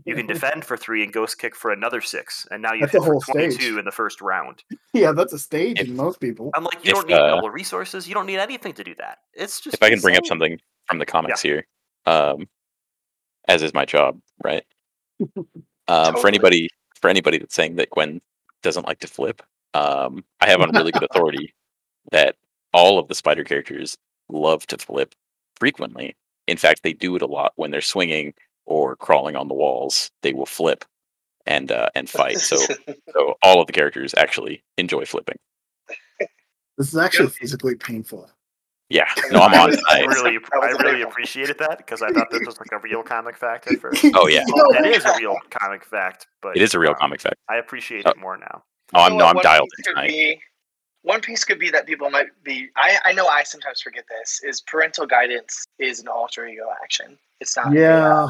you 0.04 0.14
can 0.14 0.26
defend 0.34 0.64
for 0.64 0.76
three 0.76 1.02
and 1.02 1.10
ghost 1.12 1.38
kick 1.38 1.56
for 1.56 1.70
another 1.70 2.02
six, 2.02 2.46
and 2.50 2.60
now 2.60 2.74
you 2.74 2.80
That's 2.80 2.92
hit 2.92 3.02
for 3.02 3.18
22 3.32 3.50
stage. 3.52 3.72
in 3.78 3.84
the 3.86 3.90
first 3.92 4.20
round. 4.20 4.62
yeah, 4.92 5.12
that's 5.12 5.32
a 5.32 5.38
stage 5.38 5.80
If- 5.80 5.88
in 5.88 5.96
most 5.96 6.20
people. 6.20 6.50
I'm 6.54 6.64
like, 6.64 6.84
you 6.84 6.90
If, 6.90 6.94
don't 6.96 7.08
need 7.08 7.14
uh, 7.14 7.36
double 7.36 7.48
resources. 7.50 8.06
You 8.06 8.12
don't 8.14 8.26
need 8.26 8.38
anything 8.38 8.74
to 8.74 8.84
do 8.84 8.94
that. 8.96 9.18
It's 9.32 9.60
just 9.60 9.74
if 9.74 9.82
I 9.82 9.88
can 9.88 10.00
bring 10.00 10.16
up 10.16 10.26
something 10.26 10.58
from 10.86 10.98
the 10.98 11.06
comics 11.06 11.40
here, 11.40 11.66
um, 12.04 12.46
as 13.48 13.62
is 13.62 13.72
my 13.72 13.84
job, 13.86 14.20
right? 14.44 14.64
Um, 15.88 16.06
Totally. 16.06 16.20
For 16.20 16.28
anybody, 16.28 16.68
for 17.00 17.08
anybody 17.08 17.38
that's 17.38 17.54
saying 17.54 17.76
that 17.76 17.90
Gwen 17.90 18.20
doesn't 18.64 18.86
like 18.88 18.98
to 18.98 19.06
flip, 19.06 19.40
um, 19.76 20.24
I 20.40 20.48
have 20.48 20.60
on 20.60 20.70
really 20.70 20.92
good 20.92 21.02
authority 21.10 21.54
that 22.12 22.36
all 22.72 22.98
of 22.98 23.08
the 23.08 23.14
spider 23.14 23.44
characters 23.44 23.96
love 24.28 24.66
to 24.68 24.78
flip 24.78 25.14
frequently. 25.58 26.16
In 26.46 26.56
fact, 26.56 26.82
they 26.82 26.92
do 26.92 27.16
it 27.16 27.22
a 27.22 27.26
lot 27.26 27.52
when 27.56 27.70
they're 27.70 27.80
swinging 27.80 28.34
or 28.64 28.96
crawling 28.96 29.36
on 29.36 29.48
the 29.48 29.54
walls. 29.54 30.10
They 30.22 30.32
will 30.32 30.46
flip 30.46 30.84
and 31.46 31.70
uh, 31.72 31.88
and 31.94 32.08
fight. 32.08 32.38
So, 32.38 32.56
so 33.12 33.34
all 33.42 33.60
of 33.60 33.66
the 33.66 33.72
characters 33.72 34.14
actually 34.16 34.62
enjoy 34.78 35.04
flipping. 35.04 35.38
This 36.78 36.88
is 36.92 36.96
actually 36.96 37.26
Yep. 37.26 37.34
physically 37.34 37.74
painful. 37.74 38.30
Yeah, 38.88 39.08
no, 39.32 39.40
I'm 39.40 39.52
on. 39.54 39.74
I 39.88 40.02
I, 40.02 40.04
really, 40.04 40.38
I 40.62 40.70
really 40.82 41.02
appreciated 41.02 41.58
that 41.58 41.78
because 41.78 42.02
I 42.02 42.10
thought 42.10 42.30
this 42.30 42.46
was 42.46 42.58
like 42.60 42.70
a 42.70 42.78
real 42.78 43.02
comic 43.02 43.36
fact 43.36 43.66
at 43.66 43.80
first. 43.80 44.04
Oh, 44.14 44.28
yeah. 44.28 44.44
No, 44.46 44.64
It 44.78 44.86
is 44.96 45.04
a 45.04 45.16
real 45.18 45.36
comic 45.50 45.84
fact, 45.84 46.28
but 46.40 46.56
it 46.56 46.62
is 46.62 46.74
a 46.74 46.78
real 46.78 46.90
um, 46.90 46.96
comic 47.00 47.20
fact. 47.20 47.34
I 47.48 47.56
appreciate 47.56 48.06
Uh, 48.06 48.10
it 48.10 48.18
more 48.18 48.36
now. 48.36 48.62
Oh, 48.94 49.02
I'm 49.02 49.16
no, 49.16 49.26
I'm 49.26 49.36
one 49.36 49.42
dialed 49.42 49.68
piece 49.76 49.86
in 49.86 49.94
could 49.94 50.00
tonight. 50.00 50.08
be- 50.08 50.40
One 51.02 51.20
piece 51.20 51.44
could 51.44 51.58
be 51.58 51.70
that 51.70 51.86
people 51.86 52.10
might 52.10 52.28
be. 52.42 52.68
I, 52.76 52.98
I 53.04 53.12
know 53.12 53.26
I 53.26 53.42
sometimes 53.42 53.80
forget 53.80 54.04
this. 54.08 54.40
Is 54.42 54.60
parental 54.60 55.06
guidance 55.06 55.66
is 55.78 56.00
an 56.00 56.08
alter 56.08 56.46
ego 56.46 56.66
action. 56.82 57.18
It's 57.40 57.56
not. 57.56 57.72
Yeah. 57.72 58.28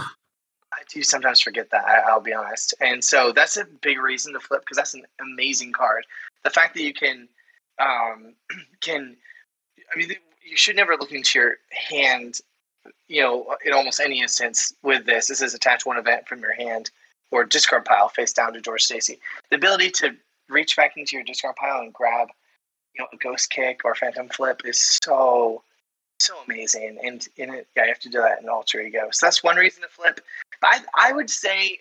I 0.72 0.82
do 0.92 1.02
sometimes 1.02 1.40
forget 1.40 1.70
that. 1.70 1.84
I, 1.86 2.00
I'll 2.10 2.20
be 2.20 2.34
honest, 2.34 2.74
and 2.80 3.02
so 3.02 3.32
that's 3.32 3.56
a 3.56 3.64
big 3.80 3.98
reason 3.98 4.32
to 4.34 4.40
flip 4.40 4.60
because 4.62 4.76
that's 4.76 4.92
an 4.94 5.04
amazing 5.20 5.72
card. 5.72 6.04
The 6.44 6.50
fact 6.50 6.74
that 6.74 6.82
you 6.82 6.92
can, 6.92 7.28
um, 7.78 8.34
can, 8.80 9.16
I 9.94 9.98
mean, 9.98 10.10
you 10.44 10.56
should 10.56 10.76
never 10.76 10.96
look 10.96 11.12
into 11.12 11.38
your 11.38 11.56
hand. 11.70 12.40
You 13.08 13.22
know, 13.22 13.56
in 13.64 13.72
almost 13.72 14.00
any 14.00 14.20
instance 14.20 14.72
with 14.82 15.06
this, 15.06 15.28
this 15.28 15.40
is 15.40 15.54
attach 15.54 15.86
one 15.86 15.96
event 15.96 16.28
from 16.28 16.40
your 16.40 16.52
hand 16.52 16.90
or 17.30 17.44
discard 17.44 17.84
pile 17.84 18.08
face 18.08 18.32
down 18.32 18.52
to 18.52 18.60
George 18.60 18.82
Stacy. 18.82 19.18
The 19.50 19.56
ability 19.56 19.90
to 19.92 20.14
reach 20.48 20.76
back 20.76 20.96
into 20.96 21.16
your 21.16 21.24
discard 21.24 21.56
pile 21.56 21.80
and 21.80 21.92
grab, 21.92 22.28
you 22.94 23.02
know, 23.02 23.08
a 23.12 23.16
ghost 23.16 23.50
kick 23.50 23.80
or 23.84 23.94
phantom 23.94 24.28
flip 24.28 24.62
is 24.64 24.80
so 25.04 25.62
so 26.18 26.34
amazing. 26.46 26.98
And 27.02 27.26
in 27.36 27.52
it, 27.52 27.68
yeah, 27.76 27.84
you 27.84 27.88
have 27.88 28.00
to 28.00 28.08
do 28.08 28.20
that 28.20 28.40
in 28.40 28.48
alter 28.48 28.80
ego. 28.80 29.08
So 29.12 29.26
that's 29.26 29.42
one 29.42 29.56
reason 29.56 29.82
to 29.82 29.88
flip. 29.88 30.20
But 30.60 30.70
I, 30.96 31.10
I 31.10 31.12
would 31.12 31.28
say 31.28 31.80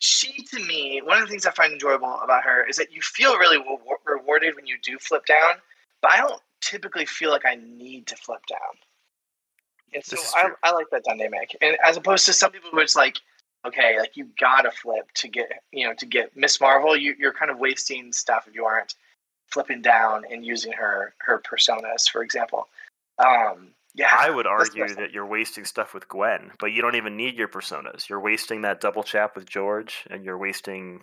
she, 0.00 0.42
to 0.42 0.58
me, 0.66 1.00
one 1.02 1.16
of 1.16 1.26
the 1.26 1.30
things 1.30 1.46
I 1.46 1.50
find 1.50 1.72
enjoyable 1.72 2.20
about 2.22 2.44
her 2.44 2.66
is 2.68 2.76
that 2.76 2.92
you 2.92 3.00
feel 3.00 3.38
really 3.38 3.58
re- 3.58 3.96
rewarded 4.04 4.54
when 4.54 4.66
you 4.66 4.76
do 4.82 4.98
flip 4.98 5.24
down, 5.24 5.54
but 6.02 6.10
I 6.10 6.18
don't 6.18 6.42
typically 6.60 7.06
feel 7.06 7.30
like 7.30 7.46
I 7.46 7.54
need 7.54 8.06
to 8.08 8.16
flip 8.16 8.44
down. 8.46 8.58
And 9.94 10.04
so 10.04 10.18
I. 10.34 10.50
I 10.62 10.72
like 10.72 10.90
that 10.90 11.04
dynamic. 11.04 11.56
And 11.62 11.78
as 11.82 11.96
opposed 11.96 12.26
to 12.26 12.32
some 12.32 12.50
people 12.50 12.70
who 12.70 12.80
it's 12.80 12.96
like, 12.96 13.18
okay, 13.66 13.98
like 13.98 14.16
you 14.16 14.28
gotta 14.38 14.70
flip 14.70 15.10
to 15.14 15.28
get 15.28 15.50
you 15.72 15.86
know 15.86 15.94
to 15.94 16.06
get 16.06 16.36
Ms. 16.36 16.60
Marvel. 16.60 16.96
You, 16.96 17.14
you're 17.18 17.32
kind 17.32 17.50
of 17.50 17.58
wasting 17.58 18.12
stuff 18.12 18.46
if 18.46 18.54
you 18.54 18.64
aren't 18.64 18.94
flipping 19.50 19.82
down 19.82 20.24
and 20.30 20.44
using 20.44 20.72
her 20.72 21.14
her 21.18 21.40
personas, 21.40 22.08
for 22.10 22.22
example. 22.22 22.68
Um, 23.18 23.70
yeah, 23.94 24.14
I 24.18 24.30
would 24.30 24.46
argue 24.46 24.88
that 24.96 25.12
you're 25.12 25.26
wasting 25.26 25.64
stuff 25.64 25.94
with 25.94 26.08
Gwen, 26.08 26.50
but 26.58 26.72
you 26.72 26.82
don't 26.82 26.96
even 26.96 27.16
need 27.16 27.36
your 27.36 27.48
personas. 27.48 28.08
You're 28.08 28.20
wasting 28.20 28.62
that 28.62 28.80
double 28.80 29.04
chap 29.04 29.36
with 29.36 29.46
George, 29.46 30.04
and 30.10 30.24
you're 30.24 30.38
wasting 30.38 31.02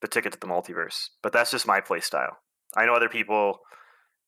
the 0.00 0.08
ticket 0.08 0.32
to 0.32 0.38
the 0.40 0.46
multiverse. 0.46 1.08
But 1.22 1.32
that's 1.32 1.50
just 1.50 1.66
my 1.66 1.80
play 1.80 1.98
style. 1.98 2.38
I 2.76 2.86
know 2.86 2.94
other 2.94 3.08
people 3.08 3.60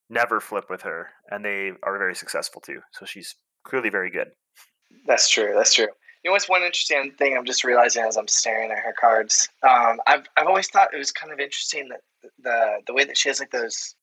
never 0.09 0.41
flip 0.41 0.64
with 0.68 0.83
her, 0.83 1.11
and 1.31 1.45
they 1.45 1.72
are 1.85 1.99
very 1.99 2.16
successful 2.16 2.61
too. 2.61 2.81
So 2.93 3.07
she's 3.07 3.37
clearly 3.62 3.91
very 3.91 4.11
good. 4.11 4.28
That's 5.07 5.28
true. 5.28 5.53
That's 5.55 5.72
true. 5.72 5.87
You 6.22 6.30
know 6.30 6.32
what's 6.32 6.48
one 6.48 6.62
interesting 6.62 7.12
thing 7.12 7.36
I'm 7.36 7.46
just 7.46 7.64
realizing 7.64 8.04
as 8.04 8.16
I'm 8.16 8.28
staring 8.28 8.70
at 8.70 8.78
her 8.78 8.94
cards? 8.98 9.48
Um, 9.62 10.00
I've 10.06 10.26
I've 10.36 10.46
always 10.46 10.68
thought 10.68 10.92
it 10.92 10.98
was 10.98 11.12
kind 11.12 11.32
of 11.32 11.40
interesting 11.40 11.88
that 11.88 12.00
the 12.42 12.80
the 12.86 12.92
way 12.92 13.04
that 13.04 13.16
she 13.16 13.28
has 13.30 13.40
like 13.40 13.50
those 13.50 13.94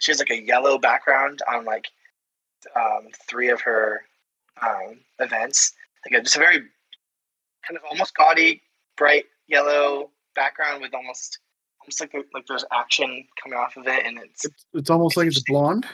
she 0.00 0.10
has 0.10 0.18
like 0.18 0.30
a 0.30 0.42
yellow 0.42 0.78
background 0.78 1.40
on 1.50 1.64
like 1.64 1.86
um, 2.76 3.08
three 3.28 3.48
of 3.48 3.60
her 3.62 4.02
um, 4.60 5.00
events. 5.18 5.72
Like 6.04 6.20
a, 6.20 6.22
just 6.22 6.36
a 6.36 6.40
very 6.40 6.58
kind 7.66 7.76
of 7.76 7.82
almost 7.88 8.14
gaudy, 8.16 8.62
bright 8.96 9.24
yellow 9.46 10.10
background 10.34 10.82
with 10.82 10.94
almost 10.94 11.38
almost 11.80 12.00
like 12.00 12.14
like 12.34 12.46
there's 12.46 12.64
action 12.72 13.24
coming 13.42 13.58
off 13.58 13.76
of 13.76 13.86
it, 13.86 14.04
and 14.04 14.18
it's 14.18 14.44
It's, 14.44 14.66
it's 14.74 14.90
almost 14.90 15.16
like 15.16 15.26
it's 15.26 15.42
blonde. 15.42 15.86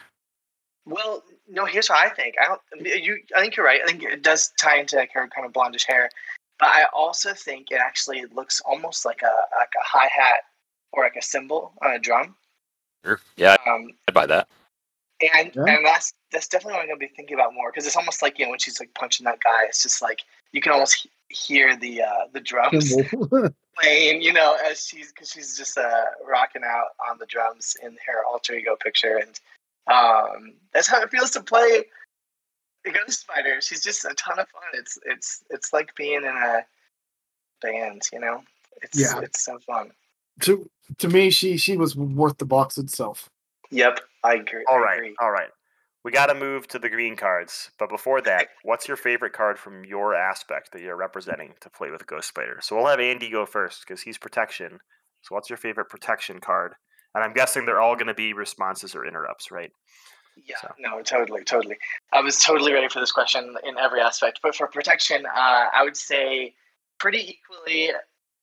Well, 0.89 1.23
no. 1.49 1.65
Here's 1.65 1.89
what 1.89 2.05
I 2.05 2.09
think. 2.15 2.35
I 2.43 2.47
don't. 2.47 2.61
You. 3.05 3.19
I 3.37 3.41
think 3.41 3.57
you're 3.57 3.67
right. 3.67 3.81
I 3.83 3.87
think 3.87 4.03
it 4.03 4.23
does 4.23 4.51
tie 4.59 4.79
into 4.79 4.97
like 4.97 5.13
her 5.13 5.29
kind 5.29 5.47
of 5.47 5.53
blondish 5.53 5.87
hair, 5.87 6.11
but 6.59 6.69
I 6.69 6.85
also 6.93 7.35
think 7.35 7.71
it 7.71 7.81
actually 7.81 8.25
looks 8.35 8.61
almost 8.65 9.05
like 9.05 9.23
a 9.23 9.35
like 9.59 9.73
a 9.81 9.85
hi 9.85 10.07
hat 10.07 10.41
or 10.93 11.05
like 11.05 11.17
a 11.17 11.23
cymbal 11.23 11.73
on 11.83 11.93
a 11.93 11.99
drum. 11.99 12.35
Sure. 13.05 13.21
Yeah, 13.37 13.57
Um, 13.67 13.91
I'd 14.09 14.15
buy 14.15 14.27
that. 14.27 14.49
and 15.35 15.53
Yeah. 15.55 15.65
and 15.77 15.85
that's 15.87 16.13
that's 16.33 16.49
definitely 16.49 16.75
what 16.75 16.83
I'm 16.83 16.89
gonna 16.89 16.99
be 16.99 17.09
thinking 17.09 17.35
about 17.35 17.55
more 17.55 17.71
because 17.71 17.87
it's 17.87 17.97
almost 17.97 18.23
like 18.23 18.39
you 18.39 18.45
know 18.45 18.51
when 18.51 18.59
she's 18.59 18.81
like 18.81 18.93
punching 18.95 19.25
that 19.25 19.41
guy, 19.41 19.65
it's 19.65 19.83
just 19.83 20.03
like 20.03 20.21
you 20.53 20.61
can 20.61 20.73
almost 20.73 20.95
he- 20.97 21.11
hear 21.29 21.77
the 21.77 22.03
uh, 22.03 22.27
the 22.33 22.41
drums 22.41 22.95
playing, 23.81 24.23
you 24.23 24.33
know, 24.33 24.57
as 24.65 24.87
she's 24.87 25.13
because 25.13 25.31
she's 25.31 25.57
just 25.57 25.77
uh, 25.79 26.05
rocking 26.27 26.63
out 26.65 26.89
on 27.11 27.19
the 27.19 27.27
drums 27.27 27.77
in 27.83 27.97
her 28.07 28.25
alter 28.27 28.55
ego 28.55 28.77
picture, 28.83 29.17
and 29.19 29.39
um, 29.93 30.55
that's 30.73 30.89
how 30.89 31.01
it 31.03 31.11
feels 31.11 31.31
to 31.33 31.43
play 31.43 31.85
a 32.87 32.91
Ghost 32.91 33.21
Spider. 33.21 33.61
She's 33.61 33.83
just 33.83 34.05
a 34.05 34.15
ton 34.15 34.39
of 34.39 34.49
fun. 34.49 34.63
It's 34.75 34.99
it's 35.05 35.43
it's 35.51 35.73
like 35.73 35.95
being 35.97 36.23
in 36.25 36.27
a 36.27 36.65
band, 37.63 38.03
you 38.13 38.21
know. 38.21 38.43
It's 38.83 38.99
Yeah. 38.99 39.21
it's 39.21 39.45
so 39.45 39.59
fun. 39.67 39.91
to 40.43 40.69
to 40.99 41.09
me, 41.09 41.31
she 41.31 41.57
she 41.57 41.77
was 41.77 41.97
worth 41.97 42.39
the 42.39 42.45
box 42.45 42.79
itself. 42.79 43.29
Yep, 43.71 44.01
I 44.25 44.35
agree. 44.35 44.65
All 44.71 44.79
right, 44.81 44.99
agree. 44.99 45.17
all 45.21 45.31
right. 45.31 45.51
We 46.05 46.13
got 46.13 46.27
to 46.27 46.35
move 46.35 46.69
to 46.69 46.79
the 46.79 46.89
green 46.89 47.17
cards, 47.17 47.71
but 47.79 47.91
before 47.91 48.21
that, 48.23 48.49
what's 48.63 48.87
your 48.89 48.97
favorite 48.97 49.33
card 49.33 49.59
from 49.59 49.85
your 49.85 50.15
aspect 50.15 50.73
that 50.73 50.81
you're 50.81 50.97
representing 50.97 51.55
to 51.61 51.69
play 51.69 51.91
with 51.91 52.07
Ghost 52.07 52.29
Spider? 52.29 52.61
So 52.63 52.77
we'll 52.77 52.87
have 52.87 53.01
Andy 53.01 53.29
go 53.29 53.45
first 53.45 53.85
because 53.87 54.01
he's 54.03 54.17
protection. 54.17 54.79
So 55.23 55.35
what's 55.35 55.51
your 55.51 55.57
favorite 55.59 55.89
protection 55.91 56.41
card? 56.41 56.75
And 57.19 57.25
I'm 57.25 57.33
guessing 57.35 57.67
they're 57.67 57.81
all 57.81 57.97
going 57.97 58.07
to 58.07 58.15
be 58.15 58.33
responses 58.33 58.95
or 58.95 59.05
interrupts, 59.05 59.51
right? 59.51 59.73
Yeah, 60.37 60.55
So- 60.61 60.73
no, 60.79 61.03
totally, 61.03 61.43
totally. 61.43 61.77
I 62.13 62.21
was 62.21 62.39
totally 62.39 62.73
ready 62.73 62.89
for 62.89 63.01
this 63.01 63.11
question 63.11 63.57
in 63.65 63.77
every 63.77 64.01
aspect. 64.01 64.39
But 64.41 64.55
for 64.55 64.69
protection, 64.69 65.27
uh, 65.27 65.67
I 65.75 65.83
would 65.83 65.97
say 65.97 66.55
pretty 67.01 67.29
equally. 67.31 67.91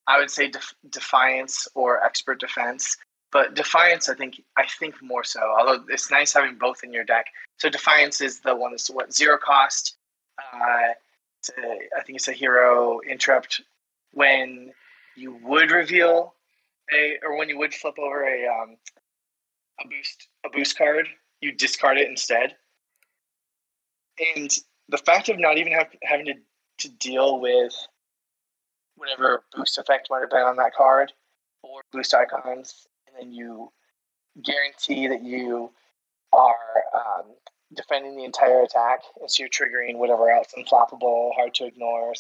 I 0.08 0.20
would 0.20 0.30
say 0.30 0.50
def- 0.50 0.74
defiance 0.90 1.70
or 1.74 2.04
expert 2.04 2.42
defense. 2.42 2.98
But 3.32 3.54
defiance, 3.54 4.10
I 4.10 4.14
think, 4.14 4.42
I 4.58 4.66
think 4.78 5.02
more 5.02 5.24
so. 5.24 5.40
Although 5.58 5.86
it's 5.88 6.12
nice 6.12 6.34
having 6.34 6.56
both 6.58 6.84
in 6.84 6.92
your 6.92 7.06
deck. 7.06 7.28
So 7.58 7.70
defiance 7.70 8.20
is 8.20 8.42
the 8.42 8.54
one 8.58 8.72
that's 8.72 8.90
what 8.90 9.14
zero 9.14 9.38
cost. 9.38 9.96
Uh, 10.54 10.58
a- 11.58 11.90
I 11.98 12.04
think 12.04 12.18
it's 12.18 12.28
a 12.28 12.34
hero 12.34 13.00
interrupt 13.08 13.62
when 14.12 14.74
you 15.16 15.36
would 15.44 15.72
reveal 15.72 16.35
a, 16.94 17.18
or 17.24 17.38
when 17.38 17.50
you 17.50 17.58
would 17.58 17.74
flip 17.74 17.96
over 17.98 18.24
a 18.24 18.48
um, 18.48 18.78
a 19.84 19.88
boost 19.88 20.28
a 20.46 20.50
boost 20.50 20.78
card 20.78 21.08
you 21.42 21.52
discard 21.52 21.98
it 21.98 22.10
instead. 22.10 22.56
And 24.36 24.50
the 24.90 24.98
fact 24.98 25.30
of 25.30 25.40
not 25.40 25.58
even 25.58 25.74
have, 25.74 25.90
having 26.04 26.26
to, 26.28 26.34
to 26.80 26.90
deal 26.90 27.40
with 27.40 27.74
whatever 28.96 29.44
boost 29.56 29.78
effect 29.78 30.08
might 30.10 30.22
have 30.22 30.30
been 30.30 30.42
on 30.42 30.56
that 30.58 30.74
card 30.74 31.12
or 31.64 31.82
boost 31.92 32.14
icons, 32.14 32.88
and 33.08 33.16
then 33.20 33.34
you 33.34 33.72
guarantee 34.44 35.08
that 35.08 35.24
you 35.24 35.72
are 36.32 36.56
um, 36.94 37.26
defending 37.74 38.16
the 38.16 38.24
entire 38.24 38.62
attack, 38.62 39.02
and 39.20 39.30
so 39.30 39.44
you're 39.44 39.50
triggering 39.50 39.98
whatever 39.98 40.30
else 40.30 40.54
unflappable, 40.58 41.34
hard 41.36 41.54
to 41.56 41.66
ignore, 41.66 42.14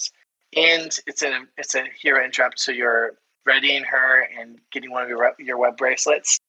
and 0.55 0.99
it's 1.07 1.22
a 1.22 1.41
it's 1.57 1.76
a 1.76 1.84
hero 2.01 2.24
interrupt, 2.24 2.59
so 2.59 2.72
you're 2.72 3.13
readying 3.46 3.84
her 3.84 4.28
and 4.39 4.60
getting 4.72 4.91
one 4.91 5.04
of 5.04 5.10
your 5.10 5.34
your 5.39 5.58
web 5.58 5.78
bracelets. 5.78 6.39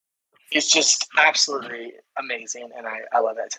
It's 0.53 0.71
just 0.71 1.09
absolutely 1.19 1.95
amazing, 2.19 2.71
and 2.77 2.87
I, 2.87 3.01
I 3.13 3.21
love 3.21 3.37
it. 3.39 3.59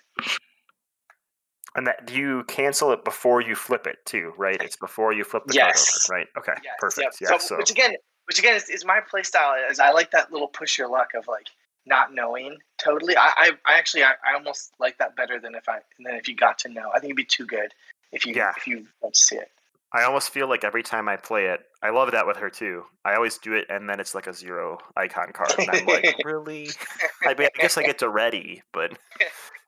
And 1.75 1.85
that 1.85 2.09
you 2.11 2.43
cancel 2.47 2.91
it 2.91 3.03
before 3.03 3.41
you 3.41 3.55
flip 3.55 3.85
it 3.85 3.97
too, 4.05 4.33
right? 4.37 4.59
It's 4.61 4.77
before 4.77 5.13
you 5.13 5.23
flip 5.23 5.43
the 5.45 5.53
Yes. 5.53 6.07
card 6.07 6.15
over, 6.15 6.19
right? 6.19 6.27
Okay, 6.37 6.61
Yes, 6.63 6.73
perfect. 6.79 7.17
yep. 7.21 7.29
Yeah, 7.29 7.37
so, 7.37 7.47
so, 7.47 7.57
which 7.57 7.69
again, 7.69 7.95
which 8.25 8.39
again 8.39 8.55
is, 8.55 8.69
is 8.69 8.85
my 8.85 8.99
play 9.01 9.23
style. 9.23 9.53
Is 9.69 9.79
I 9.79 9.91
like 9.91 10.11
that 10.11 10.31
little 10.31 10.47
push 10.47 10.77
your 10.77 10.87
luck 10.87 11.09
of 11.13 11.27
like 11.27 11.47
not 11.85 12.13
knowing 12.13 12.57
totally. 12.77 13.15
I, 13.15 13.31
I, 13.37 13.51
I 13.65 13.77
actually 13.77 14.03
I, 14.03 14.13
I 14.25 14.33
almost 14.33 14.73
like 14.79 14.97
that 14.97 15.15
better 15.15 15.39
than 15.39 15.55
if 15.55 15.67
I 15.69 15.79
than 15.99 16.15
if 16.15 16.27
you 16.27 16.35
got 16.35 16.57
to 16.59 16.69
know. 16.69 16.89
I 16.89 16.99
think 16.99 17.11
it'd 17.11 17.17
be 17.17 17.25
too 17.25 17.45
good 17.45 17.73
if 18.11 18.25
you 18.25 18.33
Yeah. 18.33 18.53
if 18.57 18.65
you 18.65 18.87
don't 19.01 19.15
see 19.15 19.35
it. 19.35 19.51
I 19.93 20.03
almost 20.03 20.31
feel 20.31 20.49
like 20.49 20.63
every 20.63 20.83
time 20.83 21.07
I 21.07 21.15
play 21.15 21.45
it, 21.45 21.61
I 21.81 21.91
love 21.91 22.11
that 22.11 22.27
with 22.27 22.37
her 22.37 22.49
too. 22.49 22.83
I 23.05 23.15
always 23.15 23.37
do 23.37 23.53
it, 23.53 23.65
and 23.69 23.89
then 23.89 23.99
it's 23.99 24.13
like 24.13 24.27
a 24.27 24.33
zero 24.33 24.77
icon 24.97 25.31
card, 25.33 25.53
and 25.57 25.69
I'm 25.69 25.85
like, 25.85 26.15
really? 26.25 26.69
I, 27.23 27.33
mean, 27.35 27.47
I 27.55 27.61
guess 27.61 27.77
I 27.77 27.83
get 27.83 27.99
to 27.99 28.09
ready, 28.09 28.61
but 28.73 28.97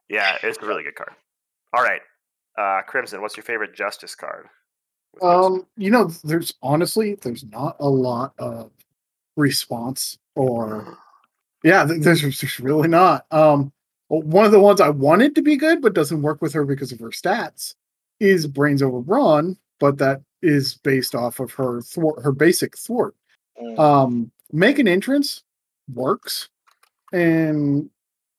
yeah, 0.10 0.38
it's 0.44 0.58
a 0.62 0.66
really 0.66 0.84
good 0.84 0.96
card. 0.96 1.14
All 1.74 1.84
right, 1.84 2.02
uh, 2.58 2.82
Crimson, 2.88 3.22
what's 3.22 3.38
your 3.38 3.46
favorite 3.46 3.76
Justice 3.76 4.16
card? 4.16 4.48
Um, 5.22 5.66
you 5.78 5.90
know, 5.90 6.06
there's 6.24 6.54
honestly 6.62 7.16
there's 7.16 7.44
not 7.46 7.76
a 7.80 7.90
lot 7.90 8.34
of 8.38 8.72
response 9.38 10.18
or 10.36 10.98
yeah, 11.64 11.84
there's, 11.86 12.22
there's 12.22 12.60
really 12.60 12.88
not. 12.88 13.26
Um, 13.32 13.72
one 14.08 14.46
of 14.46 14.52
the 14.52 14.60
ones 14.60 14.82
I 14.82 14.90
wanted 14.90 15.36
to 15.36 15.42
be 15.42 15.56
good 15.56 15.82
but 15.82 15.94
doesn't 15.94 16.22
work 16.22 16.42
with 16.42 16.54
her 16.54 16.66
because 16.66 16.92
of 16.92 17.00
her 17.00 17.10
stats 17.10 17.76
is 18.20 18.48
Brains 18.48 18.82
over 18.82 19.02
Brawn, 19.02 19.58
but 19.80 19.98
that 19.98 20.22
is 20.42 20.76
based 20.76 21.16
off 21.16 21.40
of 21.40 21.52
her 21.54 21.82
thwart, 21.82 22.24
her 22.24 22.32
basic 22.32 22.78
thwart. 22.78 23.16
Mm. 23.62 23.80
Um, 23.80 24.32
make 24.52 24.80
an 24.80 24.88
entrance 24.88 25.44
works, 25.94 26.50
and 27.12 27.90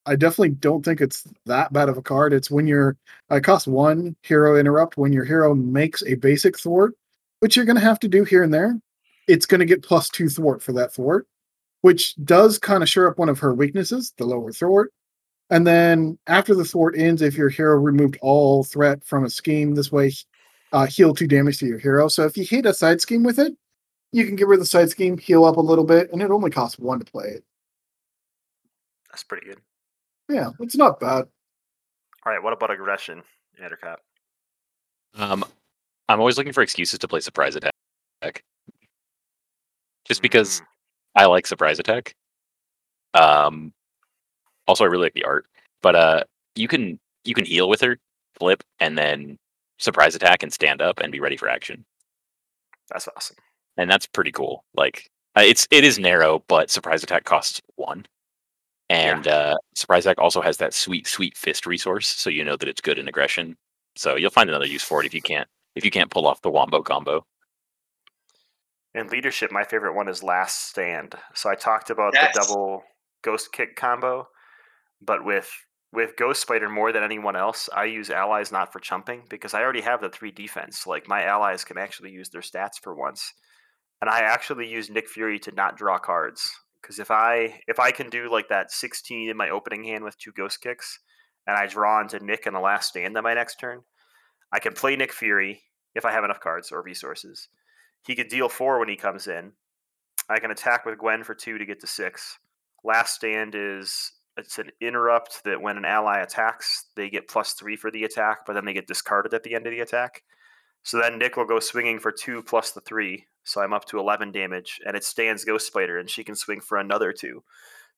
I 0.07 0.17
definitely 0.17 0.51
don't 0.51 0.85
think 0.85 1.01
it's 1.01 1.25
that 1.47 1.73
bad 1.73 1.89
of 1.89 1.99
a 1.99 2.03
card. 2.03 2.33
It's 2.33 2.51
when 2.51 2.67
you're 2.67 2.97
it 3.31 3.43
costs 3.43 3.67
one 3.67 4.17
hero 4.23 4.59
interrupt 4.59 4.97
when 4.97 5.13
your 5.13 5.25
hero 5.25 5.55
makes 5.55 6.03
a 6.05 6.15
basic 6.15 6.59
thwart, 6.59 6.95
which 7.41 7.57
you're 7.57 7.67
going 7.67 7.77
to 7.77 7.83
have 7.83 8.01
to 8.01 8.09
do 8.09 8.25
here 8.25 8.43
and 8.43 8.53
there. 8.53 8.81
It's 9.29 9.47
going 9.47 9.61
to 9.61 9.67
get 9.67 9.83
plus 9.83 10.09
two 10.09 10.29
thwart 10.29 10.63
for 10.63 10.73
that 10.73 10.93
thwart, 10.95 11.27
which 11.83 12.17
does 12.25 12.59
kind 12.59 12.83
of 12.83 12.89
shore 12.89 13.09
up 13.09 13.19
one 13.19 13.29
of 13.29 13.39
her 13.39 13.55
weaknesses, 13.55 14.13
the 14.17 14.25
lower 14.25 14.53
thwart. 14.53 14.93
And 15.51 15.67
then 15.67 16.19
after 16.27 16.55
the 16.55 16.65
thwart 16.65 16.97
ends, 16.97 17.23
if 17.23 17.37
your 17.37 17.49
hero 17.49 17.77
removed 17.77 18.19
all 18.23 18.65
threat 18.65 19.05
from 19.05 19.25
a 19.25 19.31
scheme, 19.31 19.75
this 19.75 19.93
way 19.93 20.13
uh, 20.73 20.87
heal 20.87 21.15
two 21.15 21.27
damage 21.27 21.59
to 21.59 21.67
your 21.67 21.79
hero. 21.79 22.09
So 22.09 22.25
if 22.25 22.37
you 22.37 22.45
hit 22.45 22.67
a 22.67 22.75
side 22.75 23.01
scheme 23.01 23.23
with 23.23 23.39
it, 23.39 23.55
you 24.13 24.27
can 24.27 24.37
get 24.37 24.47
rid 24.47 24.57
of 24.57 24.61
the 24.61 24.67
side 24.67 24.91
scheme, 24.91 25.19
heal 25.19 25.45
up 25.45 25.57
a 25.57 25.61
little 25.61 25.85
bit, 25.85 26.13
and 26.13 26.23
it 26.23 26.31
only 26.31 26.51
costs 26.51 26.79
one 26.79 26.99
to 26.99 27.05
play 27.05 27.27
it. 27.29 27.45
That's 29.11 29.25
pretty 29.25 29.47
good. 29.47 29.61
Yeah, 30.29 30.51
it's 30.61 30.77
not 30.77 31.01
bad. 31.01 31.27
All 32.25 32.33
right, 32.33 32.43
what 32.43 32.53
about 32.53 32.71
aggression, 32.71 33.23
Addercop? 33.61 33.97
Um, 35.17 35.45
I'm 36.09 36.21
always 36.21 36.39
looking 36.39 36.53
for 36.53 36.63
excuses 36.63 36.99
to 36.99 37.09
play 37.09 37.21
surprise 37.21 37.57
attack. 37.57 37.73
Just 40.05 40.23
because 40.23 40.61
Mm, 40.61 40.67
I 41.17 41.27
like 41.27 41.47
surprise 41.47 41.79
attack. 41.79 42.15
Um, 43.15 43.73
also 44.67 44.85
I 44.85 44.89
really 44.89 45.05
like 45.05 45.15
the 45.15 45.25
art, 45.25 45.47
but 45.83 45.97
uh, 45.97 46.25
you 46.55 46.69
can 46.69 46.99
you 47.25 47.35
can 47.35 47.45
heal 47.45 47.69
with 47.69 47.81
her, 47.81 47.99
flip, 48.39 48.63
and 48.79 48.97
then 48.97 49.39
surprise 49.81 50.15
attack 50.15 50.43
and 50.43 50.53
stand 50.53 50.81
up 50.81 51.01
and 51.01 51.11
be 51.11 51.19
ready 51.21 51.37
for 51.37 51.49
action, 51.49 51.85
that's 52.91 53.09
awesome. 53.17 53.37
and 53.77 53.91
that's 53.91 54.07
pretty 54.07 54.31
cool. 54.33 54.65
Like 54.75 55.11
uh, 55.37 55.43
it's 55.43 55.67
it 55.71 55.83
is 55.85 55.99
narrow, 55.99 56.45
but 56.49 56.71
surprise 56.71 57.03
attack 57.03 57.25
costs 57.25 57.61
one, 57.77 58.07
and 58.89 59.27
uh, 59.27 59.57
surprise 59.75 60.07
attack 60.07 60.19
also 60.19 60.41
has 60.41 60.59
that 60.59 60.75
sweet 60.75 61.07
sweet 61.07 61.37
fist 61.37 61.67
resource, 61.67 62.07
so 62.09 62.31
you 62.31 62.45
know 62.45 62.57
that 62.57 62.69
it's 62.69 62.81
good 62.81 62.99
in 62.99 63.09
aggression. 63.09 63.57
So 63.97 64.17
you'll 64.17 64.31
find 64.31 64.49
another 64.49 64.67
use 64.67 64.85
for 64.85 65.01
it 65.03 65.07
if 65.07 65.15
you 65.15 65.23
can't 65.23 65.49
if 65.75 65.85
you 65.85 65.91
can't 65.91 66.11
pull 66.11 66.27
off 66.27 66.43
the 66.43 66.51
wombo 66.51 66.83
combo. 66.83 67.25
In 68.95 69.07
leadership, 69.09 69.53
my 69.53 69.63
favorite 69.63 69.95
one 69.95 70.09
is 70.09 70.23
Last 70.23 70.69
Stand. 70.71 71.15
So 71.35 71.49
I 71.49 71.55
talked 71.55 71.91
about 71.91 72.13
Yes. 72.15 72.35
the 72.35 72.41
double 72.41 72.83
Ghost 73.23 73.53
Kick 73.53 73.77
combo, 73.77 74.27
but 75.01 75.25
with 75.25 75.49
with 75.93 76.17
Ghost 76.17 76.41
Spider 76.41 76.69
more 76.69 76.93
than 76.93 77.03
anyone 77.03 77.37
else, 77.37 77.69
I 77.75 77.85
use 77.85 78.11
allies 78.11 78.53
not 78.53 78.73
for 78.73 78.79
chumping 78.79 79.23
because 79.29 79.55
I 79.55 79.63
already 79.63 79.81
have 79.81 80.01
the 80.01 80.09
three 80.09 80.31
defense. 80.31 80.87
Like 80.87 81.09
my 81.09 81.25
allies 81.25 81.65
can 81.65 81.79
actually 81.79 82.11
use 82.11 82.29
their 82.29 82.43
stats 82.43 82.79
for 82.81 82.95
once, 82.95 83.33
and 84.01 84.09
I 84.09 84.21
actually 84.21 84.69
use 84.69 84.91
Nick 84.91 85.09
Fury 85.09 85.39
to 85.41 85.53
not 85.53 85.77
draw 85.77 85.99
cards 85.99 86.51
because 86.81 86.99
if 86.99 87.11
I 87.11 87.61
if 87.67 87.81
I 87.81 87.91
can 87.91 88.09
do 88.09 88.31
like 88.31 88.49
that 88.49 88.71
sixteen 88.71 89.29
in 89.29 89.37
my 89.37 89.51
opening 89.51 89.85
hand 89.85 90.05
with 90.05 90.19
two 90.19 90.33
Ghost 90.33 90.61
Kicks, 90.61 91.01
and 91.47 91.57
I 91.57 91.67
draw 91.67 92.01
into 92.01 92.25
Nick 92.25 92.47
in 92.47 92.55
the 92.55 92.61
Last 92.61 92.91
Stand 92.91 93.17
on 93.17 93.25
my 93.25 93.35
next 93.35 93.57
turn, 93.57 93.83
I 94.53 94.61
can 94.61 94.73
play 94.73 94.97
Nick 94.97 95.13
Fury 95.13 95.63
if 95.95 96.05
I 96.05 96.13
have 96.13 96.25
enough 96.25 96.41
cards 96.41 96.71
or 96.71 96.83
resources. 96.83 97.49
He 98.07 98.15
can 98.15 98.29
deal 98.29 98.49
four 98.49 98.79
when 98.79 98.89
he 98.89 98.97
comes 98.97 99.27
in. 99.27 99.53
I 100.29 100.39
can 100.39 100.53
attack 100.53 100.87
with 100.87 100.99
Gwen 100.99 101.25
for 101.25 101.35
two 101.35 101.59
to 101.59 101.67
get 101.67 101.81
to 101.81 101.87
six. 101.87 102.39
Last 102.85 103.17
stand 103.17 103.55
is 103.55 104.13
it's 104.37 104.59
an 104.59 104.71
interrupt 104.81 105.45
that 105.45 105.61
when 105.61 105.77
an 105.77 105.85
ally 105.85 106.21
attacks, 106.21 106.87
they 106.97 107.11
get 107.11 107.29
plus 107.29 107.53
three 107.53 107.77
for 107.77 107.91
the 107.91 108.05
attack, 108.05 108.47
but 108.47 108.55
then 108.55 108.65
they 108.65 108.73
get 108.73 108.87
discarded 108.87 109.35
at 109.35 109.43
the 109.43 109.55
end 109.55 109.67
of 109.67 109.73
the 109.73 109.81
attack. 109.81 110.23
So 110.83 110.99
then 110.99 111.19
Nick 111.19 111.37
will 111.37 111.45
go 111.45 111.61
swinging 111.61 111.99
for 111.99 112.13
two 112.13 112.43
plus 112.43 112.73
the 112.73 112.81
three. 112.81 113.27
So 113.45 113.61
I'm 113.61 113.73
up 113.73 113.85
to 113.87 113.99
11 113.99 114.33
damage, 114.33 114.81
and 114.87 114.97
it 114.97 115.05
stands 115.05 115.45
Ghost 115.45 115.67
Spider, 115.67 115.99
and 115.99 116.09
she 116.09 116.25
can 116.25 116.35
swing 116.35 116.61
for 116.61 116.79
another 116.79 117.13
two. 117.13 117.43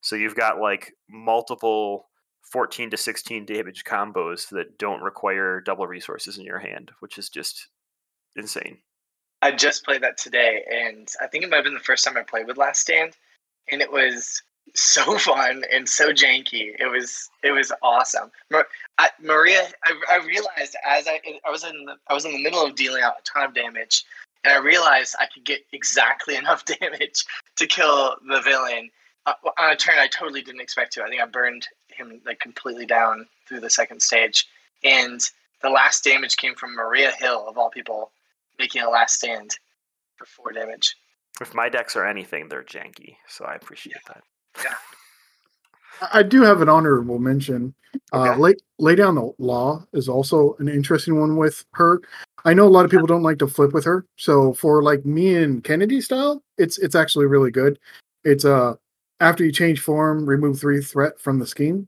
So 0.00 0.16
you've 0.16 0.34
got 0.34 0.58
like 0.58 0.94
multiple 1.08 2.08
14 2.42 2.90
to 2.90 2.96
16 2.96 3.46
damage 3.46 3.84
combos 3.84 4.48
that 4.50 4.78
don't 4.78 5.00
require 5.00 5.60
double 5.60 5.86
resources 5.86 6.38
in 6.38 6.44
your 6.44 6.58
hand, 6.58 6.90
which 7.00 7.18
is 7.18 7.28
just 7.28 7.68
insane. 8.36 8.78
I 9.40 9.50
just 9.52 9.84
played 9.84 10.02
that 10.02 10.18
today, 10.18 10.62
and 10.70 11.08
I 11.20 11.26
think 11.26 11.44
it 11.44 11.50
might 11.50 11.56
have 11.56 11.64
been 11.64 11.74
the 11.74 11.80
first 11.80 12.04
time 12.04 12.16
I 12.16 12.22
played 12.22 12.46
with 12.46 12.58
Last 12.58 12.80
Stand, 12.80 13.16
and 13.70 13.80
it 13.80 13.90
was 13.90 14.42
so 14.74 15.18
fun 15.18 15.64
and 15.72 15.88
so 15.88 16.12
janky. 16.12 16.74
It 16.78 16.90
was 16.90 17.30
it 17.42 17.52
was 17.52 17.72
awesome. 17.82 18.30
Mar- 18.50 18.68
I, 18.98 19.10
Maria, 19.20 19.68
I, 19.84 19.94
I 20.12 20.24
realized 20.24 20.76
as 20.86 21.06
I 21.06 21.20
I 21.46 21.50
was 21.50 21.64
in 21.64 21.84
the, 21.84 21.96
I 22.08 22.14
was 22.14 22.24
in 22.24 22.32
the 22.32 22.42
middle 22.42 22.64
of 22.64 22.74
dealing 22.74 23.02
out 23.02 23.14
a 23.20 23.22
ton 23.22 23.44
of 23.44 23.54
damage, 23.54 24.04
and 24.44 24.52
I 24.52 24.58
realized 24.58 25.16
I 25.18 25.26
could 25.26 25.44
get 25.44 25.64
exactly 25.72 26.36
enough 26.42 26.64
damage 26.64 27.24
to 27.56 27.66
kill 27.66 28.16
the 28.26 28.40
villain 28.40 28.90
uh, 29.26 29.34
on 29.58 29.72
a 29.72 29.76
turn 29.76 29.98
I 29.98 30.08
totally 30.08 30.42
didn't 30.42 30.60
expect 30.60 30.92
to. 30.94 31.02
I 31.02 31.08
think 31.08 31.22
I 31.22 31.26
burned 31.26 31.68
him 31.88 32.20
like 32.24 32.40
completely 32.40 32.86
down 32.86 33.26
through 33.48 33.60
the 33.60 33.70
second 33.70 34.02
stage, 34.02 34.46
and 34.84 35.20
the 35.62 35.70
last 35.70 36.02
damage 36.04 36.36
came 36.36 36.54
from 36.54 36.74
Maria 36.74 37.12
Hill 37.12 37.46
of 37.48 37.56
all 37.56 37.70
people 37.70 38.10
making 38.58 38.82
a 38.82 38.90
last 38.90 39.14
stand 39.14 39.56
for 40.16 40.26
four 40.26 40.52
damage. 40.52 40.96
If 41.40 41.54
my 41.54 41.68
decks 41.68 41.96
are 41.96 42.04
anything, 42.04 42.48
they're 42.48 42.62
janky, 42.62 43.16
so 43.26 43.44
I 43.44 43.54
appreciate 43.54 43.96
that. 44.06 44.22
I 44.56 46.08
I 46.14 46.22
do 46.22 46.42
have 46.42 46.60
an 46.60 46.68
honorable 46.68 47.18
mention. 47.18 47.74
Uh, 48.12 48.30
Okay. 48.30 48.40
lay, 48.40 48.54
lay 48.78 48.94
down 48.94 49.14
the 49.14 49.32
law 49.38 49.84
is 49.92 50.08
also 50.08 50.56
an 50.58 50.68
interesting 50.68 51.20
one 51.20 51.36
with 51.36 51.64
her. 51.74 52.00
I 52.44 52.54
know 52.54 52.66
a 52.66 52.70
lot 52.70 52.84
of 52.84 52.90
people 52.90 53.06
don't 53.06 53.22
like 53.22 53.38
to 53.38 53.46
flip 53.46 53.72
with 53.72 53.84
her, 53.84 54.04
so 54.16 54.52
for 54.54 54.82
like 54.82 55.04
me 55.06 55.36
and 55.36 55.62
Kennedy 55.62 56.00
style, 56.00 56.42
it's 56.58 56.78
it's 56.78 56.94
actually 56.96 57.26
really 57.26 57.50
good. 57.52 57.78
It's 58.24 58.44
uh 58.44 58.74
after 59.20 59.44
you 59.44 59.52
change 59.52 59.80
form, 59.80 60.26
remove 60.26 60.58
three 60.58 60.80
threat 60.80 61.20
from 61.20 61.38
the 61.38 61.46
scheme. 61.46 61.86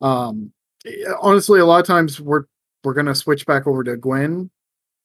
Um, 0.00 0.52
eh, 0.84 1.04
honestly, 1.20 1.60
a 1.60 1.66
lot 1.66 1.78
of 1.80 1.86
times 1.86 2.20
we're 2.20 2.44
we're 2.82 2.94
gonna 2.94 3.14
switch 3.14 3.46
back 3.46 3.66
over 3.68 3.84
to 3.84 3.96
Gwen, 3.96 4.50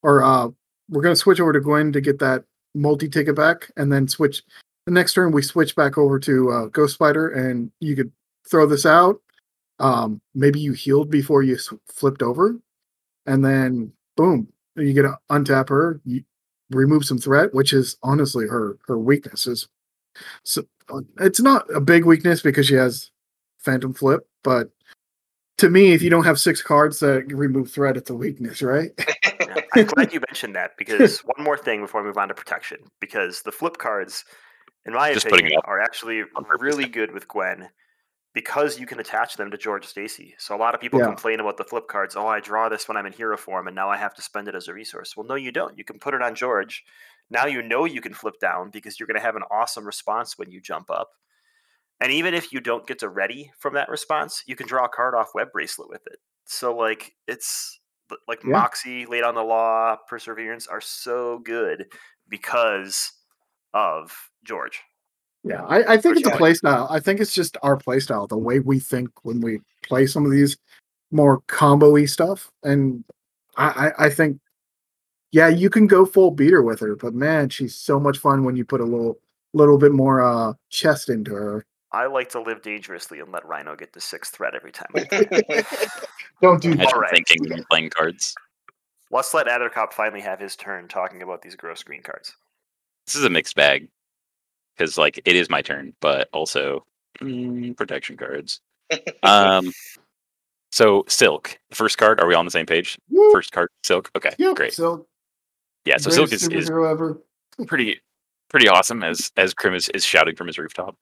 or 0.02 0.24
uh 0.24 0.48
we're 0.90 1.04
gonna 1.04 1.16
switch 1.16 1.40
over 1.40 1.54
to 1.54 1.60
Gwen 1.62 1.92
to 1.94 2.02
get 2.02 2.18
that 2.20 2.44
multi 2.74 3.08
ticket 3.10 3.36
back, 3.36 3.70
and 3.78 3.92
then 3.92 4.08
switch 4.08 4.42
the 4.90 4.96
next 4.96 5.14
turn 5.14 5.32
we 5.32 5.44
switch 5.44 5.76
back 5.76 6.00
over 6.00 6.18
to 6.18 6.50
uh, 6.50 6.66
Ghost 6.66 6.96
Spider, 6.96 7.30
and 7.30 7.72
you 7.80 7.96
could 7.96 8.12
throw 8.50 8.66
this 8.66 8.88
out. 8.88 9.22
Um, 9.78 10.20
maybe 10.34 10.60
you 10.60 10.74
healed 10.74 11.12
before 11.12 11.44
you 11.44 11.60
flipped 11.88 12.24
over, 12.24 12.60
and 13.28 13.46
then 13.46 13.94
boom, 14.18 14.48
you 14.76 14.94
get 14.94 15.04
to 15.04 15.16
untap 15.30 15.70
her, 15.70 16.02
you 16.06 16.24
remove 16.72 17.06
some 17.06 17.20
threat, 17.20 17.54
which 17.54 17.72
is 17.72 17.98
honestly 18.02 18.48
her 18.48 18.80
her 18.88 18.98
weakness 18.98 19.46
is. 19.46 19.68
So 20.44 20.64
uh, 20.92 21.02
it's 21.20 21.40
not 21.40 21.68
a 21.74 21.80
big 21.80 22.06
weakness 22.06 22.42
because 22.42 22.66
she 22.66 22.74
has 22.74 23.12
Phantom 23.60 23.94
Flip, 23.94 24.28
but 24.44 24.72
to 25.60 25.70
me, 25.70 25.94
if 25.94 26.02
you 26.02 26.10
don't 26.10 26.26
have 26.26 26.40
six 26.40 26.64
cards 26.64 27.00
that 27.02 27.32
remove 27.32 27.72
threat, 27.72 27.96
it's 27.96 28.10
a 28.10 28.16
weakness, 28.16 28.64
right? 28.64 28.90
I'm 29.76 29.86
glad 29.86 30.12
you 30.14 30.22
mentioned 30.28 30.56
that 30.56 30.72
because 30.78 31.20
one 31.36 31.44
more 31.44 31.58
thing 31.58 31.82
before 31.82 32.02
we 32.02 32.08
move 32.08 32.18
on 32.18 32.30
to 32.30 32.34
protection, 32.34 32.80
because 33.00 33.44
the 33.44 33.52
flip 33.52 33.78
cards, 33.78 34.26
in 34.86 34.94
my 34.94 35.14
Just 35.14 35.28
opinion, 35.28 35.62
are 35.66 35.80
actually 35.80 36.24
100%. 36.24 36.62
really 36.62 36.88
good 36.88 37.12
with 37.12 37.28
Gwen 37.28 37.70
because 38.34 38.80
you 38.80 38.86
can 38.86 39.00
attach 39.00 39.36
them 39.36 39.50
to 39.52 39.58
George 39.58 39.86
Stacy. 39.86 40.36
So 40.38 40.56
a 40.56 40.58
lot 40.58 40.76
of 40.76 40.82
people 40.82 41.00
Yeah. 41.00 41.06
complain 41.08 41.40
about 41.40 41.58
the 41.58 41.64
flip 41.64 41.88
cards. 41.88 42.16
Oh, 42.16 42.28
I 42.28 42.40
draw 42.40 42.70
this 42.70 42.88
when 42.88 42.96
I'm 42.96 43.06
in 43.06 43.14
hero 43.14 43.38
form, 43.38 43.68
and 43.68 43.76
now 43.76 43.90
I 43.90 43.98
have 43.98 44.14
to 44.16 44.22
spend 44.22 44.48
it 44.48 44.56
as 44.56 44.68
a 44.68 44.74
resource. 44.74 45.18
Well, 45.18 45.26
no, 45.26 45.36
you 45.36 45.52
don't. 45.52 45.78
You 45.78 45.84
can 45.84 46.00
put 46.00 46.14
it 46.14 46.22
on 46.22 46.36
George. 46.36 46.86
Now 47.30 47.46
you 47.46 47.62
know 47.62 47.86
you 47.86 48.02
can 48.02 48.14
flip 48.14 48.40
down 48.40 48.70
because 48.70 49.00
you're 49.00 49.08
going 49.08 49.20
to 49.20 49.26
have 49.26 49.36
an 49.36 49.44
awesome 49.52 49.86
response 49.86 50.38
when 50.38 50.52
you 50.52 50.62
jump 50.62 50.90
up. 50.90 51.12
And 52.00 52.12
even 52.12 52.34
if 52.34 52.54
you 52.54 52.62
don't 52.62 52.88
get 52.88 53.00
to 53.00 53.10
ready 53.10 53.52
from 53.58 53.74
that 53.74 53.90
response, 53.90 54.44
you 54.48 54.56
can 54.56 54.68
draw 54.68 54.86
a 54.86 54.90
card 54.90 55.14
off 55.16 55.36
Web 55.36 55.52
Bracelet 55.52 55.90
with 55.90 56.06
it. 56.08 56.20
So 56.46 56.74
like 56.76 57.16
it's 57.28 57.80
like 58.28 58.44
Yeah. 58.44 58.52
Moxie, 58.52 59.06
Lay 59.06 59.22
Down 59.22 59.36
the 59.36 59.44
Law, 59.44 59.98
Perseverance 60.08 60.66
are 60.66 60.82
so 60.82 61.40
good 61.40 61.94
because 62.30 63.12
of 63.74 64.29
George. 64.44 64.82
Yeah, 65.44 65.64
I, 65.64 65.94
I 65.94 65.98
think 65.98 66.18
it's 66.18 66.28
a 66.28 66.32
Yeah. 66.32 66.38
play 66.38 66.54
style. 66.54 66.88
I 66.90 67.00
think 67.00 67.20
it's 67.22 67.34
just 67.34 67.56
our 67.64 67.78
play 67.78 68.00
style, 68.00 68.28
the 68.28 68.38
way 68.38 68.60
we 68.60 68.80
think 68.80 69.10
when 69.24 69.40
we 69.40 69.60
play 69.84 70.06
some 70.06 70.26
of 70.26 70.32
these 70.32 70.58
more 71.12 71.40
combo-y 71.48 72.06
stuff. 72.06 72.52
And 72.64 73.04
I, 73.56 73.92
I, 73.98 74.06
I 74.06 74.10
think, 74.10 74.40
yeah, 75.32 75.48
you 75.48 75.70
can 75.70 75.88
go 75.88 76.06
full 76.06 76.32
beater 76.32 76.62
with 76.62 76.80
her, 76.82 76.96
but 76.96 77.14
man, 77.14 77.50
she's 77.50 77.76
so 77.76 78.00
much 78.00 78.18
fun 78.18 78.44
when 78.44 78.56
you 78.58 78.66
put 78.66 78.82
a 78.82 78.86
little 78.86 79.18
little 79.54 79.78
bit 79.80 79.92
more 79.92 80.22
uh 80.22 80.54
chest 80.70 81.10
into 81.10 81.32
her. 81.34 81.66
I 81.92 82.06
like 82.06 82.30
to 82.32 82.42
live 82.42 82.62
dangerously 82.62 83.20
and 83.20 83.32
let 83.32 83.44
Rhino 83.48 83.76
get 83.76 83.94
the 83.94 84.02
sixth 84.02 84.36
threat 84.36 84.54
every 84.54 84.72
time. 84.72 84.90
Don't 86.42 86.62
do 86.62 86.72
Imagine 86.72 86.78
that. 86.78 86.94
Alright. 86.94 87.12
thinking 87.12 87.38
when 87.42 87.58
you're 87.58 87.66
playing 87.70 87.90
cards. 87.90 88.36
Let's 89.10 89.34
let 89.34 89.48
Addercop 89.48 89.94
finally 89.94 90.22
have 90.22 90.40
his 90.40 90.56
turn 90.56 90.88
talking 90.88 91.24
about 91.24 91.42
these 91.42 91.56
gross 91.56 91.82
green 91.82 92.04
cards. 92.04 92.36
This 93.08 93.16
is 93.16 93.24
a 93.24 93.30
mixed 93.30 93.56
bag 93.56 93.88
because 94.80 94.98
like 94.98 95.20
it 95.26 95.36
is 95.36 95.50
my 95.50 95.62
turn, 95.62 95.94
but 96.00 96.30
also 96.32 96.86
mm, 97.20 97.76
protection 97.76 98.18
cards. 98.18 98.62
Um, 99.22 99.72
so 100.72 101.04
silk. 101.08 101.60
The 101.70 101.76
first 101.76 102.00
card. 102.00 102.20
Are 102.20 102.28
we 102.28 102.34
on 102.34 102.46
the 102.46 102.50
same 102.52 102.66
page? 102.66 102.98
Woo! 103.12 103.32
First 103.32 103.52
card, 103.52 103.70
silk. 103.84 104.10
Okay, 104.16 104.34
Yep, 104.40 104.56
great. 104.56 104.74
So 104.74 105.06
Yeah, 105.86 105.98
so 105.98 106.10
silk 106.10 106.32
is, 106.32 106.48
is 106.48 106.70
ever. 106.72 107.20
pretty 107.68 108.02
pretty 108.50 108.68
awesome 108.68 109.04
as 109.04 109.32
as 109.38 109.54
Krim 109.54 109.76
is, 109.76 109.90
is 109.90 110.04
shouting 110.04 110.36
from 110.36 110.48
his 110.48 110.58
rooftop. 110.58 110.96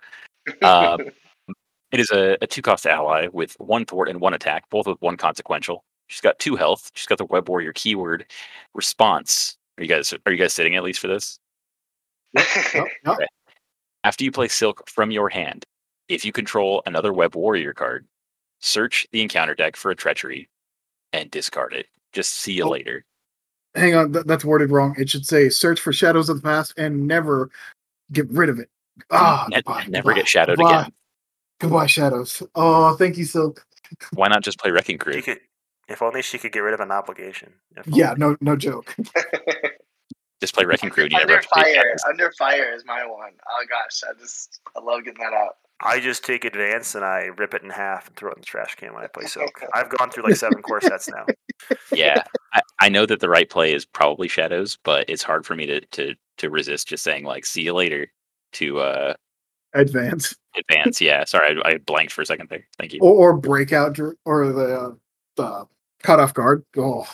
Um, 0.61 0.99
it 1.91 2.01
is 2.01 2.11
a, 2.11 2.37
a 2.41 2.47
two 2.47 2.61
cost 2.61 2.85
ally 2.85 3.27
with 3.31 3.55
one 3.57 3.85
thwart 3.85 4.09
and 4.09 4.19
one 4.19 4.33
attack, 4.33 4.69
both 4.69 4.87
with 4.87 5.01
one 5.01 5.15
consequential. 5.15 5.85
She's 6.07 6.21
got 6.21 6.39
two 6.39 6.57
health. 6.57 6.91
She's 6.93 7.07
got 7.07 7.19
the 7.19 7.25
web 7.25 7.47
warrior 7.47 7.71
keyword 7.71 8.25
response. 8.73 9.55
Are 9.77 9.83
you 9.83 9.89
guys 9.89 10.13
are 10.25 10.31
you 10.31 10.37
guys 10.37 10.53
sitting 10.53 10.75
at 10.75 10.83
least 10.83 10.99
for 10.99 11.07
this? 11.07 11.39
Yep, 12.33 12.87
yep. 13.05 13.17
After 14.03 14.23
you 14.23 14.31
play 14.31 14.47
silk 14.47 14.89
from 14.89 15.11
your 15.11 15.29
hand, 15.29 15.63
if 16.07 16.23
you 16.23 16.31
control 16.31 16.81
another 16.85 17.11
web 17.11 17.35
warrior 17.35 17.73
card, 17.73 18.05
search 18.59 19.07
the 19.11 19.21
encounter 19.21 19.55
deck 19.55 19.75
for 19.75 19.91
a 19.91 19.95
treachery 19.95 20.49
and 21.13 21.29
discard 21.31 21.73
it. 21.73 21.87
Just 22.13 22.33
see 22.33 22.53
you 22.53 22.63
Oh. 22.63 22.69
later. 22.69 23.03
Hang 23.75 23.95
on, 23.95 24.13
th- 24.13 24.25
that's 24.25 24.45
worded 24.45 24.71
wrong. 24.71 24.95
It 24.97 25.09
should 25.09 25.25
say 25.25 25.49
search 25.49 25.79
for 25.79 25.93
shadows 25.93 26.29
of 26.29 26.37
the 26.37 26.41
past 26.41 26.73
and 26.77 27.05
never 27.07 27.49
get 28.11 28.29
rid 28.31 28.49
of 28.49 28.59
it. 28.59 28.69
Ah, 29.11 29.45
Ne- 29.49 29.57
goodbye, 29.57 29.85
never 29.87 30.09
goodbye, 30.09 30.19
get 30.21 30.27
shadowed 30.27 30.57
goodbye. 30.57 30.79
again. 30.81 30.93
Goodbye, 31.59 31.85
shadows. 31.87 32.41
Oh, 32.55 32.95
thank 32.95 33.17
you, 33.17 33.25
Silk. 33.25 33.65
Why 34.13 34.27
not 34.29 34.43
just 34.43 34.57
play 34.59 34.71
Wrecking 34.71 34.97
Crew? 34.97 35.21
could, 35.21 35.39
if 35.87 36.01
only 36.01 36.21
she 36.21 36.37
could 36.39 36.51
get 36.53 36.59
rid 36.61 36.73
of 36.73 36.79
an 36.79 36.91
obligation. 36.91 37.53
If 37.75 37.85
Yeah, 37.87 38.11
only. 38.13 38.19
no, 38.19 38.37
no 38.41 38.55
joke. 38.55 38.95
Just 40.41 40.53
play 40.53 40.65
Wrecking 40.65 40.89
Crew. 40.89 41.05
And 41.05 41.11
you 41.11 41.17
never 41.17 41.33
under 41.33 41.41
have 41.41 41.49
to 41.49 41.63
pay 41.63 41.75
fire, 41.75 41.95
under 42.07 42.31
fire 42.37 42.73
is 42.73 42.83
my 42.85 43.05
one. 43.05 43.31
Oh 43.49 43.65
gosh, 43.69 44.01
I 44.07 44.19
just 44.19 44.59
I 44.75 44.79
love 44.81 45.03
getting 45.03 45.23
that 45.23 45.33
out. 45.33 45.57
I 45.81 45.99
just 45.99 46.23
take 46.23 46.43
advance 46.43 46.95
and 46.95 47.05
I 47.05 47.29
rip 47.37 47.53
it 47.53 47.61
in 47.61 47.69
half 47.69 48.07
and 48.07 48.15
throw 48.15 48.31
it 48.31 48.37
in 48.37 48.41
the 48.41 48.45
trash 48.45 48.75
can 48.75 48.93
when 48.93 49.03
I 49.03 49.07
play 49.07 49.25
Silk. 49.25 49.61
I've 49.73 49.89
gone 49.89 50.09
through 50.09 50.23
like 50.23 50.35
seven 50.35 50.61
core 50.61 50.81
sets 50.81 51.07
now. 51.07 51.25
yeah 51.91 52.23
I, 52.53 52.61
I 52.81 52.89
know 52.89 53.05
that 53.05 53.19
the 53.19 53.29
right 53.29 53.49
play 53.49 53.73
is 53.73 53.83
probably 53.83 54.27
shadows 54.27 54.77
but 54.83 55.09
it's 55.09 55.23
hard 55.23 55.43
for 55.43 55.55
me 55.55 55.65
to 55.65 55.81
to 55.81 56.13
to 56.37 56.49
resist 56.51 56.87
just 56.87 57.03
saying 57.03 57.23
like 57.23 57.47
see 57.47 57.63
you 57.63 57.73
later 57.73 58.11
to 58.53 58.79
uh 58.79 59.13
Advance 59.73 60.35
advance 60.55 61.01
yeah 61.01 61.25
sorry 61.25 61.59
i, 61.65 61.69
I 61.69 61.77
blanked 61.79 62.13
for 62.13 62.21
a 62.21 62.27
second 62.27 62.49
there 62.49 62.67
thank 62.77 62.93
you 62.93 62.99
or, 63.01 63.31
or 63.31 63.37
breakout 63.37 63.97
or 64.23 64.51
the 64.51 64.79
uh, 64.79 64.91
the 65.35 65.67
cut 66.03 66.19
off 66.19 66.33
guard. 66.33 66.63
Oh, 66.77 67.07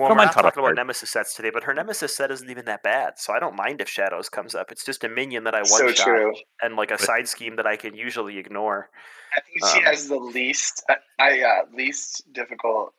Well, 0.00 0.08
don't 0.08 0.18
we're 0.18 0.24
not 0.24 0.32
talking 0.34 0.62
about. 0.62 0.74
Nemesis 0.74 1.10
sets 1.10 1.34
today, 1.34 1.50
but 1.50 1.62
her 1.64 1.74
Nemesis 1.74 2.14
set 2.16 2.30
isn't 2.30 2.48
even 2.50 2.64
that 2.66 2.82
bad, 2.82 3.18
so 3.18 3.32
I 3.32 3.38
don't 3.38 3.56
mind 3.56 3.80
if 3.80 3.88
Shadows 3.88 4.28
comes 4.28 4.54
up. 4.54 4.72
It's 4.72 4.84
just 4.84 5.04
a 5.04 5.08
minion 5.08 5.44
that 5.44 5.54
I 5.54 5.58
one 5.60 5.66
So 5.66 5.92
shot 5.92 6.04
true. 6.06 6.34
and 6.62 6.76
like 6.76 6.90
a 6.90 6.94
But- 6.94 7.00
side 7.06 7.28
scheme 7.28 7.56
that 7.56 7.66
I 7.66 7.76
can 7.76 7.94
usually 7.94 8.38
ignore. 8.38 8.90
I 9.36 9.40
think 9.40 9.72
she 9.72 9.78
Um, 9.78 9.84
has 9.84 10.08
the 10.08 10.16
least, 10.16 10.82
uh, 10.88 10.94
I 11.18 11.40
uh, 11.42 11.62
least 11.72 12.32
difficult 12.32 12.94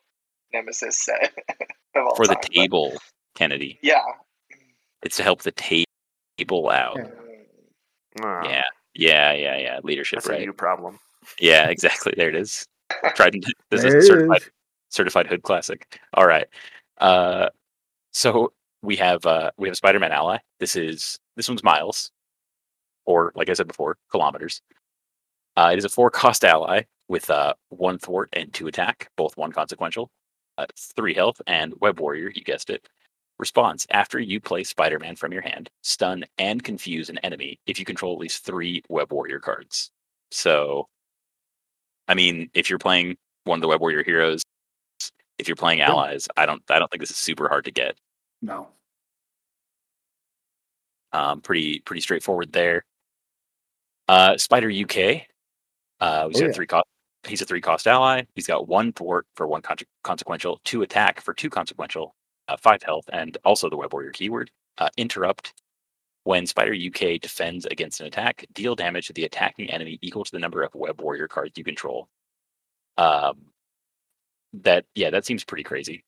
nemesis 0.53 0.97
set 1.03 1.33
of 1.95 2.05
all 2.05 2.15
For 2.15 2.25
the 2.27 2.35
time, 2.35 2.41
but- 2.43 2.53
table, 2.53 2.93
Kennedy. 3.35 3.79
Yeah. 3.81 4.01
It's 5.03 5.17
to 5.17 5.23
help 5.23 5.41
the 5.41 5.51
table 5.51 6.69
out. 6.69 6.97
Yeah. 6.97 8.25
Uh, 8.25 8.43
Yeah. 8.47 8.63
Yeah, 8.93 9.31
yeah, 9.33 9.57
yeah. 9.57 9.79
Leadership, 9.83 10.17
that's 10.17 10.27
right? 10.29 10.41
a 10.41 10.43
you 10.43 10.53
problem. 10.53 10.99
Yeah, 11.39 11.69
exactly. 11.69 12.13
There 12.17 12.27
it 12.29 12.35
is. 12.35 12.65
Tried 13.15 13.33
and 13.35 13.43
this 13.69 13.81
There 13.83 13.97
is 13.97 14.03
it 14.05 14.07
certified 14.07 14.41
is. 14.41 14.49
certified 14.89 15.27
hood 15.27 15.43
classic. 15.43 15.99
All 16.15 16.27
right. 16.27 16.45
Uh 16.97 17.49
so 18.13 18.53
we 18.83 18.95
have 18.97 19.25
uh 19.25 19.51
we 19.57 19.67
have 19.69 19.77
Spider-Man 19.77 20.11
ally. 20.11 20.37
This 20.59 20.75
is 20.75 21.19
this 21.37 21.49
one's 21.49 21.63
miles. 21.63 22.11
Or 23.05 23.31
like 23.35 23.49
I 23.49 23.53
said 23.53 23.67
before, 23.67 23.97
kilometers. 24.11 24.61
Uh 25.57 25.71
it 25.73 25.79
is 25.79 25.85
a 25.85 25.89
four 25.89 26.09
cost 26.11 26.43
ally 26.45 26.83
with 27.09 27.29
uh 27.29 27.53
one 27.69 27.97
thwart 27.99 28.29
and 28.33 28.53
two 28.53 28.67
attack, 28.67 29.09
both 29.17 29.37
one 29.37 29.51
consequential, 29.51 30.09
uh, 30.57 30.65
three 30.95 31.13
health, 31.13 31.41
and 31.47 31.73
web 31.81 31.99
warrior, 31.99 32.31
you 32.33 32.43
guessed 32.43 32.69
it. 32.69 32.87
Response 33.39 33.87
after 33.91 34.19
you 34.19 34.39
play 34.39 34.63
Spider-Man 34.63 35.15
from 35.15 35.33
your 35.33 35.41
hand, 35.41 35.69
stun 35.81 36.25
and 36.37 36.63
confuse 36.63 37.09
an 37.09 37.17
enemy 37.19 37.59
if 37.67 37.79
you 37.79 37.85
control 37.85 38.13
at 38.13 38.19
least 38.19 38.45
three 38.45 38.83
web 38.89 39.11
warrior 39.11 39.39
cards. 39.39 39.91
So 40.31 40.87
I 42.07 42.13
mean, 42.15 42.49
if 42.53 42.69
you're 42.69 42.79
playing 42.79 43.17
one 43.45 43.57
of 43.57 43.61
the 43.61 43.67
web 43.67 43.81
warrior 43.81 44.03
heroes, 44.03 44.43
if 45.41 45.47
you're 45.49 45.55
playing 45.57 45.81
allies, 45.81 46.27
I 46.37 46.45
don't 46.45 46.61
I 46.69 46.79
don't 46.79 46.89
think 46.89 47.01
this 47.01 47.11
is 47.11 47.17
super 47.17 47.49
hard 47.49 47.65
to 47.65 47.71
get. 47.71 47.95
No. 48.41 48.69
Um, 51.11 51.41
pretty 51.41 51.79
pretty 51.79 52.01
straightforward 52.01 52.53
there. 52.53 52.85
Uh, 54.07 54.37
Spider 54.37 54.69
UK. 54.71 55.23
Uh, 55.99 56.27
he's 56.29 56.41
Oh, 56.41 56.45
yeah. 56.45 56.51
three 56.53 56.67
cost. 56.67 56.85
He's 57.27 57.41
a 57.41 57.45
three 57.45 57.61
cost 57.61 57.85
ally. 57.87 58.23
He's 58.33 58.47
got 58.47 58.67
one 58.67 58.93
thwart 58.93 59.27
for 59.35 59.45
one 59.45 59.61
con- 59.61 59.77
consequential, 60.03 60.59
two 60.63 60.81
attack 60.81 61.21
for 61.21 61.33
two 61.33 61.49
consequential, 61.49 62.15
uh, 62.47 62.57
five 62.57 62.81
health, 62.81 63.05
and 63.13 63.37
also 63.45 63.69
the 63.69 63.77
web 63.77 63.93
warrior 63.93 64.11
keyword. 64.11 64.49
Uh, 64.77 64.89
interrupt. 64.97 65.53
When 66.23 66.45
Spider 66.45 66.73
UK 66.73 67.19
defends 67.19 67.65
against 67.65 67.99
an 67.99 68.05
attack, 68.05 68.45
deal 68.53 68.75
damage 68.75 69.07
to 69.07 69.13
the 69.13 69.25
attacking 69.25 69.69
enemy 69.71 69.97
equal 70.03 70.23
to 70.23 70.31
the 70.31 70.37
number 70.39 70.61
of 70.61 70.73
web 70.75 71.01
warrior 71.01 71.27
cards 71.27 71.53
you 71.57 71.63
control. 71.63 72.09
Um, 72.97 73.50
that 74.53 74.85
yeah, 74.95 75.09
that 75.09 75.25
seems 75.25 75.43
pretty 75.43 75.63
crazy. 75.63 76.03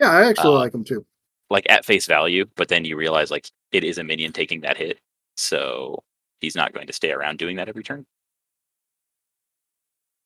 Yeah, 0.00 0.10
I 0.10 0.28
actually 0.28 0.54
Uh, 0.54 0.58
like 0.58 0.72
them 0.72 0.84
too. 0.84 1.06
like 1.50 1.66
at 1.70 1.84
face 1.84 2.06
value, 2.06 2.46
but 2.56 2.68
then 2.68 2.84
you 2.84 2.96
realize 2.96 3.30
like 3.30 3.48
it 3.72 3.84
is 3.84 3.98
a 3.98 4.04
minion 4.04 4.32
taking 4.32 4.60
that 4.62 4.76
hit, 4.76 4.98
so 5.36 6.02
he's 6.40 6.56
not 6.56 6.72
going 6.72 6.86
to 6.88 6.92
stay 6.92 7.12
around 7.12 7.38
doing 7.38 7.56
that 7.56 7.68
every 7.68 7.82
turn. 7.82 8.06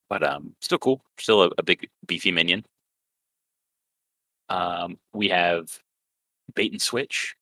But 0.08 0.22
um, 0.22 0.54
still 0.60 0.78
cool, 0.78 1.02
still 1.18 1.42
a, 1.42 1.50
a 1.58 1.62
big 1.62 1.88
beefy 2.06 2.30
minion. 2.32 2.64
Um, 4.48 4.98
we 5.12 5.28
have 5.30 5.68
bait 6.54 6.70
and 6.72 6.80
switch, 6.80 7.34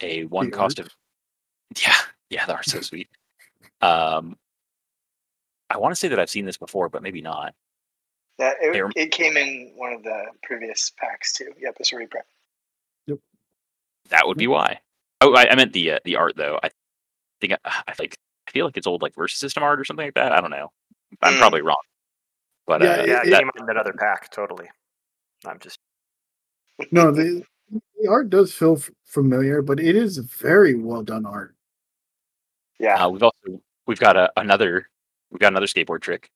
a 0.00 0.24
one 0.26 0.50
The 0.50 0.56
cost 0.56 0.78
art. 0.78 0.86
of 0.88 0.94
yeah, 1.82 1.96
yeah, 2.30 2.46
the 2.46 2.54
art's 2.54 2.70
so 2.70 2.80
sweet. 2.80 3.08
Um, 3.80 4.36
I 5.68 5.78
want 5.78 5.92
to 5.92 5.96
say 5.96 6.08
that 6.08 6.20
I've 6.20 6.30
seen 6.30 6.46
this 6.46 6.56
before, 6.58 6.88
but 6.88 7.02
maybe 7.02 7.20
not. 7.20 7.54
Yeah, 8.38 8.52
it, 8.60 8.74
Here. 8.74 8.90
it 8.96 9.12
came 9.12 9.36
in 9.36 9.72
one 9.76 9.92
of 9.92 10.02
the 10.02 10.24
previous 10.42 10.92
packs 10.98 11.32
too. 11.32 11.52
Yep, 11.58 11.76
it's 11.80 11.92
a 11.92 11.96
reprint. 11.96 12.26
Yep. 13.06 13.18
That 14.10 14.26
would 14.26 14.36
be 14.36 14.46
why. 14.46 14.80
Oh, 15.22 15.34
I, 15.34 15.50
I 15.50 15.54
meant 15.54 15.72
the 15.72 15.92
uh, 15.92 15.98
the 16.04 16.16
art 16.16 16.34
though. 16.36 16.58
I 16.62 16.68
think 17.40 17.54
I, 17.54 17.58
I 17.88 17.94
like 17.98 18.14
I 18.46 18.50
feel 18.50 18.66
like 18.66 18.76
it's 18.76 18.86
old 18.86 19.00
like 19.02 19.14
versus 19.14 19.38
system 19.38 19.62
art 19.62 19.80
or 19.80 19.84
something 19.84 20.06
like 20.06 20.14
that. 20.14 20.32
I 20.32 20.40
don't 20.40 20.50
know. 20.50 20.70
I'm 21.22 21.34
Mm. 21.34 21.38
probably 21.38 21.62
wrong. 21.62 21.80
But 22.66 22.82
Yeah, 22.82 22.88
uh, 22.90 23.04
Yeah, 23.06 23.20
it 23.22 23.28
it- 23.28 23.38
came 23.38 23.48
out 23.48 23.60
in 23.60 23.70
another 23.70 23.92
pack, 23.94 24.30
totally. 24.30 24.68
I'm 25.46 25.58
just 25.58 25.78
No, 26.92 27.10
the, 27.10 27.42
the 28.00 28.08
art 28.10 28.28
does 28.28 28.52
feel 28.52 28.76
f- 28.76 28.90
familiar, 29.06 29.62
but 29.62 29.80
it 29.80 29.96
is 29.96 30.18
very 30.18 30.74
well 30.74 31.02
done 31.02 31.24
art. 31.24 31.54
Yeah. 32.78 33.02
uh, 33.02 33.08
we've 33.08 33.22
also 33.22 33.60
we've 33.86 33.98
got 33.98 34.16
a, 34.18 34.30
another 34.36 34.88
we've 35.30 35.40
got 35.40 35.52
another 35.52 35.66
skateboard 35.66 36.02
trick. 36.02 36.30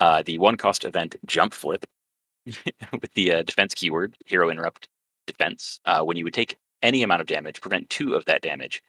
Uh, 0.00 0.22
the 0.24 0.38
one 0.38 0.56
cost 0.56 0.84
event 0.84 1.16
jump 1.26 1.54
flip 1.54 1.86
with 2.46 3.12
the 3.14 3.32
uh, 3.32 3.42
defense 3.42 3.74
keyword 3.74 4.16
hero 4.26 4.50
interrupt 4.50 4.88
defense. 5.26 5.80
Uh, 5.84 6.02
when 6.02 6.16
you 6.16 6.24
would 6.24 6.34
take 6.34 6.56
any 6.82 7.02
amount 7.02 7.20
of 7.20 7.26
damage, 7.26 7.60
prevent 7.60 7.88
two 7.90 8.14
of 8.14 8.24
that 8.26 8.42
damage. 8.42 8.82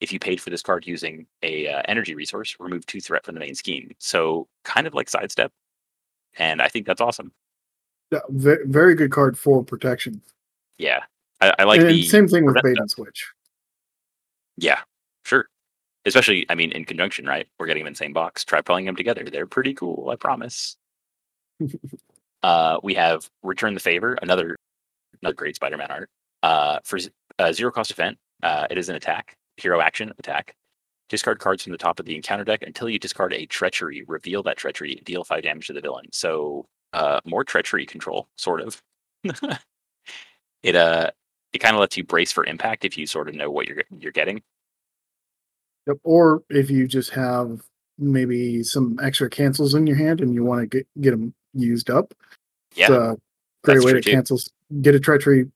If 0.00 0.12
you 0.12 0.18
paid 0.18 0.40
for 0.40 0.50
this 0.50 0.62
card 0.62 0.86
using 0.86 1.26
a 1.42 1.68
uh, 1.68 1.82
energy 1.86 2.14
resource, 2.14 2.56
remove 2.58 2.84
two 2.86 3.00
threat 3.00 3.24
from 3.24 3.34
the 3.34 3.40
main 3.40 3.54
scheme. 3.54 3.92
So 3.98 4.48
kind 4.64 4.86
of 4.86 4.94
like 4.94 5.08
sidestep, 5.08 5.52
and 6.38 6.60
I 6.60 6.68
think 6.68 6.86
that's 6.86 7.00
awesome. 7.00 7.32
Yeah, 8.10 8.18
very 8.30 8.94
good 8.94 9.10
card 9.10 9.38
for 9.38 9.64
protection. 9.64 10.20
Yeah, 10.76 11.00
I, 11.40 11.54
I 11.60 11.64
like 11.64 11.80
and 11.80 11.90
the 11.90 12.02
same 12.02 12.28
thing 12.28 12.44
with 12.44 12.56
bait 12.62 12.78
and 12.78 12.90
switch. 12.90 13.32
Yeah. 14.56 14.80
Especially, 16.04 16.46
I 16.48 16.54
mean, 16.54 16.72
in 16.72 16.84
conjunction, 16.84 17.26
right? 17.26 17.46
We're 17.58 17.66
getting 17.66 17.82
them 17.82 17.88
in 17.88 17.92
the 17.92 17.98
same 17.98 18.12
box. 18.12 18.44
Try 18.44 18.60
pulling 18.60 18.86
them 18.86 18.96
together. 18.96 19.24
They're 19.24 19.46
pretty 19.46 19.74
cool, 19.74 20.10
I 20.10 20.16
promise. 20.16 20.76
uh, 22.42 22.78
we 22.82 22.94
have 22.94 23.28
Return 23.42 23.74
the 23.74 23.80
Favor, 23.80 24.18
another 24.20 24.56
another 25.22 25.34
great 25.34 25.56
Spider-Man 25.56 25.90
art. 25.90 26.10
Uh, 26.42 26.78
for 26.84 26.98
z- 26.98 27.10
uh, 27.38 27.52
zero 27.52 27.70
cost 27.70 27.92
event, 27.92 28.18
uh, 28.42 28.66
it 28.70 28.78
is 28.78 28.88
an 28.88 28.96
attack, 28.96 29.36
hero 29.56 29.80
action 29.80 30.12
attack. 30.18 30.54
Discard 31.08 31.38
cards 31.38 31.62
from 31.62 31.72
the 31.72 31.78
top 31.78 32.00
of 32.00 32.06
the 32.06 32.16
encounter 32.16 32.42
deck 32.44 32.62
until 32.62 32.88
you 32.88 32.98
discard 32.98 33.32
a 33.34 33.46
treachery. 33.46 34.02
Reveal 34.08 34.42
that 34.44 34.56
treachery. 34.56 35.00
Deal 35.04 35.24
five 35.24 35.42
damage 35.42 35.66
to 35.66 35.72
the 35.72 35.80
villain. 35.80 36.06
So 36.10 36.66
uh, 36.92 37.20
more 37.24 37.44
treachery 37.44 37.86
control, 37.86 38.28
sort 38.36 38.60
of. 38.60 38.82
it 40.62 40.74
uh, 40.74 41.10
it 41.52 41.58
kind 41.58 41.76
of 41.76 41.80
lets 41.80 41.96
you 41.96 42.04
brace 42.04 42.32
for 42.32 42.44
impact 42.44 42.84
if 42.84 42.96
you 42.96 43.06
sort 43.06 43.28
of 43.28 43.34
know 43.34 43.50
what 43.50 43.68
you're 43.68 43.82
you're 43.98 44.12
getting. 44.12 44.42
Yep. 45.86 45.96
Or 46.04 46.42
if 46.50 46.70
you 46.70 46.86
just 46.86 47.10
have 47.10 47.60
maybe 47.98 48.62
some 48.62 48.98
extra 49.02 49.28
cancels 49.28 49.74
in 49.74 49.86
your 49.86 49.96
hand 49.96 50.20
and 50.20 50.34
you 50.34 50.44
want 50.44 50.60
to 50.62 50.66
get 50.66 50.86
get 51.00 51.10
them 51.12 51.34
used 51.54 51.90
up, 51.90 52.14
Yeah, 52.74 52.86
it's 52.86 52.90
a 52.92 53.18
great 53.64 53.84
way 53.84 53.92
to 53.92 54.00
too. 54.00 54.10
cancel. 54.12 54.38
Get 54.80 54.94
a 54.94 55.00
treachery 55.00 55.50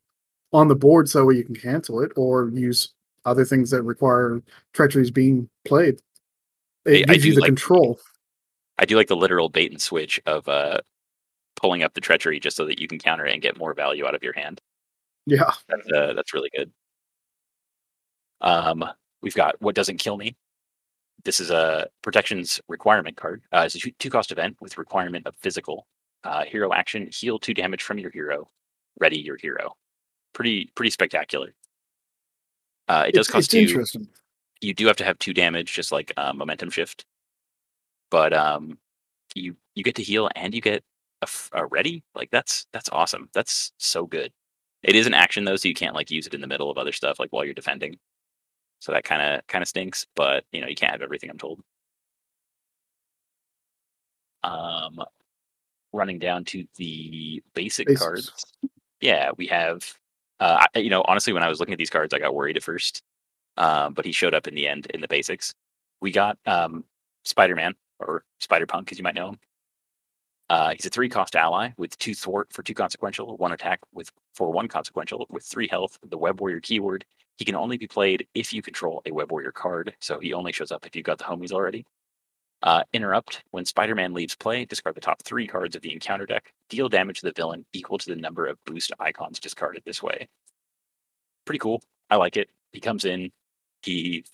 on 0.53 0.69
the 0.69 0.75
board 0.77 1.09
so 1.09 1.27
that 1.27 1.37
you 1.37 1.45
can 1.45 1.55
cancel 1.57 2.01
it, 2.03 2.13
or 2.17 2.49
use 2.51 2.93
other 3.25 3.45
things 3.45 3.71
that 3.71 3.83
require 3.83 4.43
treacheries 4.73 5.11
being 5.11 5.49
played. 5.65 6.01
It 6.85 7.09
I 7.11 7.15
gives 7.15 7.25
you 7.25 7.33
do 7.33 7.37
the 7.37 7.41
like- 7.43 7.49
control. 7.49 7.99
I 8.79 8.85
do 8.85 8.95
like 8.97 9.09
the 9.09 9.17
literal 9.17 9.49
bait 9.49 9.71
and 9.73 9.81
switch 9.81 10.21
of 10.27 10.47
uh, 10.49 10.81
pulling 11.57 11.83
up 11.83 11.95
the 11.95 12.01
treachery 12.01 12.39
just 12.39 12.57
so 12.59 12.67
that 12.67 12.79
you 12.79 12.87
can 12.87 12.99
counter 12.99 13.25
it 13.27 13.33
and 13.33 13.41
get 13.41 13.57
more 13.59 13.73
value 13.75 14.07
out 14.07 14.15
of 14.15 14.23
your 14.23 14.35
hand. 14.35 14.61
Yeah. 15.25 15.51
That's 15.69 15.89
uh, 15.91 16.13
that's 16.13 16.35
really 16.35 16.51
good. 16.55 16.71
Um, 18.43 18.85
we've 19.23 19.35
got 19.35 19.61
what 19.61 19.75
doesn't 19.75 19.99
kill 19.99 20.17
me. 20.17 20.37
This 21.25 21.41
is 21.41 21.51
a 21.51 21.89
protections 22.03 22.61
requirement 22.69 23.17
card. 23.17 23.43
Uh, 23.53 23.63
it's 23.67 23.75
a 23.75 23.79
two- 23.79 23.91
two 23.99 24.11
cost 24.11 24.31
event 24.33 24.57
with 24.61 24.79
requirement 24.79 25.27
of 25.27 25.35
physical. 25.37 25.87
Uh, 26.25 26.45
hero 26.45 26.73
action: 26.73 27.09
heal 27.13 27.39
two 27.39 27.55
damage 27.55 27.83
from 27.83 27.99
your 27.99 28.11
hero. 28.11 28.49
Ready 29.01 29.19
your 29.21 29.37
hero. 29.41 29.77
Pretty 30.33 30.71
pretty 30.75 30.91
spectacular. 30.91 31.55
Uh, 32.89 33.05
it 33.09 33.15
does 33.15 33.27
It's, 33.27 33.33
cost 33.33 33.45
it's 33.47 33.55
you 33.55 33.61
interesting. 33.69 34.09
you 34.61 34.75
do 34.75 34.87
have 34.87 34.97
to 34.97 35.05
have 35.05 35.19
two 35.19 35.35
damage, 35.35 35.73
just 35.73 35.93
like 35.93 36.13
uh, 36.17 36.33
momentum 36.33 36.71
shift. 36.71 37.05
But 38.11 38.33
um, 38.33 38.79
you 39.35 39.57
you 39.75 39.83
get 39.83 39.97
to 39.97 40.03
heal 40.03 40.29
and 40.37 40.55
you 40.55 40.61
get 40.61 40.85
a 41.55 41.67
ready. 41.67 42.05
Like 42.15 42.31
that's 42.31 42.67
that's 42.73 42.89
awesome. 42.93 43.29
That's 43.33 43.73
so 43.79 44.07
good. 44.07 44.33
It 44.83 44.95
is 44.95 45.07
an 45.07 45.15
action 45.15 45.45
though, 45.45 45.57
so 45.57 45.67
you 45.69 45.75
can't 45.75 45.95
like 45.95 46.11
use 46.11 46.27
it 46.27 46.35
in 46.35 46.41
the 46.41 46.47
middle 46.47 46.71
of 46.71 46.79
other 46.79 46.93
stuff, 46.93 47.19
like 47.19 47.31
while 47.31 47.45
you're 47.45 47.55
defending. 47.55 47.99
So 48.79 48.93
that 48.93 49.05
kind 49.05 49.23
of 49.23 49.47
kind 49.47 49.63
of 49.63 49.69
stinks. 49.69 50.07
But 50.15 50.45
you 50.53 50.61
know 50.61 50.69
you 50.69 50.77
can't 50.77 50.93
have 50.93 51.03
everything. 51.03 51.31
I'm 51.31 51.39
told. 51.39 51.61
Um, 54.45 55.01
running 55.93 56.19
down 56.19 56.45
to 56.47 56.65
the 56.77 57.43
basic 57.55 57.89
Basics. 57.89 58.01
cards. 58.03 58.45
Yeah, 59.01 59.31
we 59.37 59.47
have. 59.49 59.83
Uh, 60.41 60.65
I- 60.75 60.79
you 60.79 60.91
know, 60.91 61.03
honestly, 61.09 61.33
when 61.33 61.43
I 61.43 61.49
was 61.49 61.59
looking 61.61 61.73
at 61.73 61.79
these 61.79 61.91
cards, 61.91 62.13
I 62.15 62.19
got 62.19 62.35
worried 62.35 62.57
at 62.57 62.63
first 62.63 63.03
um, 63.57 63.95
but 63.95 64.05
he 64.05 64.13
showed 64.13 64.35
up 64.35 64.47
in 64.47 64.55
the 64.55 64.69
end 64.69 64.87
in 64.93 65.01
the 65.01 65.09
basics. 65.09 65.55
We 66.01 66.11
got 66.11 66.39
um, 66.47 66.85
Spider 67.25 67.55
Man 67.55 67.75
or 67.99 68.25
Spider 68.41 68.67
Punk, 68.67 68.93
as 68.93 68.99
you 68.99 69.05
might 69.05 69.15
know 69.15 69.31
him. 69.31 69.39
Uh, 70.49 70.71
he's 70.75 70.87
a 70.87 70.91
three 70.91 71.09
cost 71.09 71.35
ally 71.35 71.71
with 71.77 71.97
two 71.99 72.15
thwart 72.15 72.53
for 72.53 72.63
two 72.63 72.75
consequential, 72.75 73.37
one 73.39 73.53
attack 73.53 73.81
with 73.93 74.11
for 74.35 74.53
one 74.53 74.69
consequential 74.69 75.27
with 75.31 75.45
three 75.45 75.67
health. 75.69 75.99
The 76.07 76.19
Web 76.19 76.41
Warrior 76.41 76.61
keyword. 76.61 77.05
He 77.37 77.45
can 77.45 77.55
only 77.55 77.77
be 77.77 77.87
played 77.87 78.27
if 78.35 78.53
you 78.53 78.63
control 78.63 79.03
a 79.05 79.13
Web 79.13 79.31
Warrior 79.31 79.53
card, 79.53 79.95
so 80.01 80.19
he 80.19 80.33
only 80.33 80.53
shows 80.53 80.73
up 80.73 80.87
if 80.87 80.97
you've 80.97 81.05
got 81.05 81.19
the 81.19 81.25
homies 81.25 81.53
already. 81.53 81.85
Uh, 82.63 82.83
interrupt. 82.95 83.43
When 83.51 83.67
Spider 83.67 83.95
Man 83.95 84.15
leaves 84.15 84.35
play, 84.35 84.65
discard 84.65 84.97
the 84.97 85.01
top 85.01 85.23
three 85.23 85.47
cards 85.47 85.77
of 85.77 85.83
the 85.83 85.93
encounter 85.93 86.25
deck. 86.25 86.53
Deal 86.71 86.89
damage 86.89 87.21
to 87.21 87.27
the 87.27 87.33
villain 87.37 87.67
equal 87.75 87.99
to 87.99 88.09
the 88.09 88.17
number 88.17 88.47
of 88.47 88.59
boost 88.65 88.93
icons 88.99 89.39
discarded 89.39 89.83
this 89.85 90.03
way. 90.03 90.27
Pretty 91.45 91.59
cool. 91.59 91.83
I 92.09 92.17
like 92.17 92.37
it. 92.39 92.49
He 92.73 92.81
comes 92.81 93.05
in, 93.05 93.31
he 93.83 94.25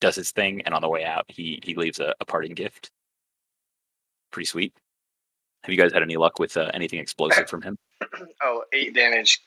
does 0.00 0.14
his 0.14 0.30
thing, 0.30 0.62
and 0.62 0.74
on 0.74 0.82
the 0.82 0.88
way 0.88 1.04
out, 1.04 1.24
he 1.28 1.60
he 1.62 1.74
leaves 1.74 1.98
a, 1.98 2.14
a 2.20 2.24
parting 2.24 2.54
gift. 2.54 2.90
Pretty 4.30 4.46
sweet. 4.46 4.72
Have 5.64 5.72
you 5.72 5.78
guys 5.78 5.92
had 5.92 6.02
any 6.02 6.16
luck 6.16 6.38
with 6.38 6.56
uh, 6.56 6.70
anything 6.74 7.00
explosive 7.00 7.48
from 7.48 7.62
him? 7.62 7.78
oh, 8.42 8.64
eight 8.72 8.94
damage 8.94 9.40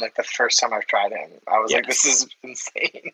like 0.00 0.14
the 0.14 0.22
first 0.22 0.60
time 0.60 0.72
I've 0.72 0.86
tried 0.86 1.12
him. 1.12 1.30
I 1.48 1.58
was 1.58 1.72
like, 1.72 1.86
this 1.86 2.04
is 2.04 2.28
insane. 2.42 3.12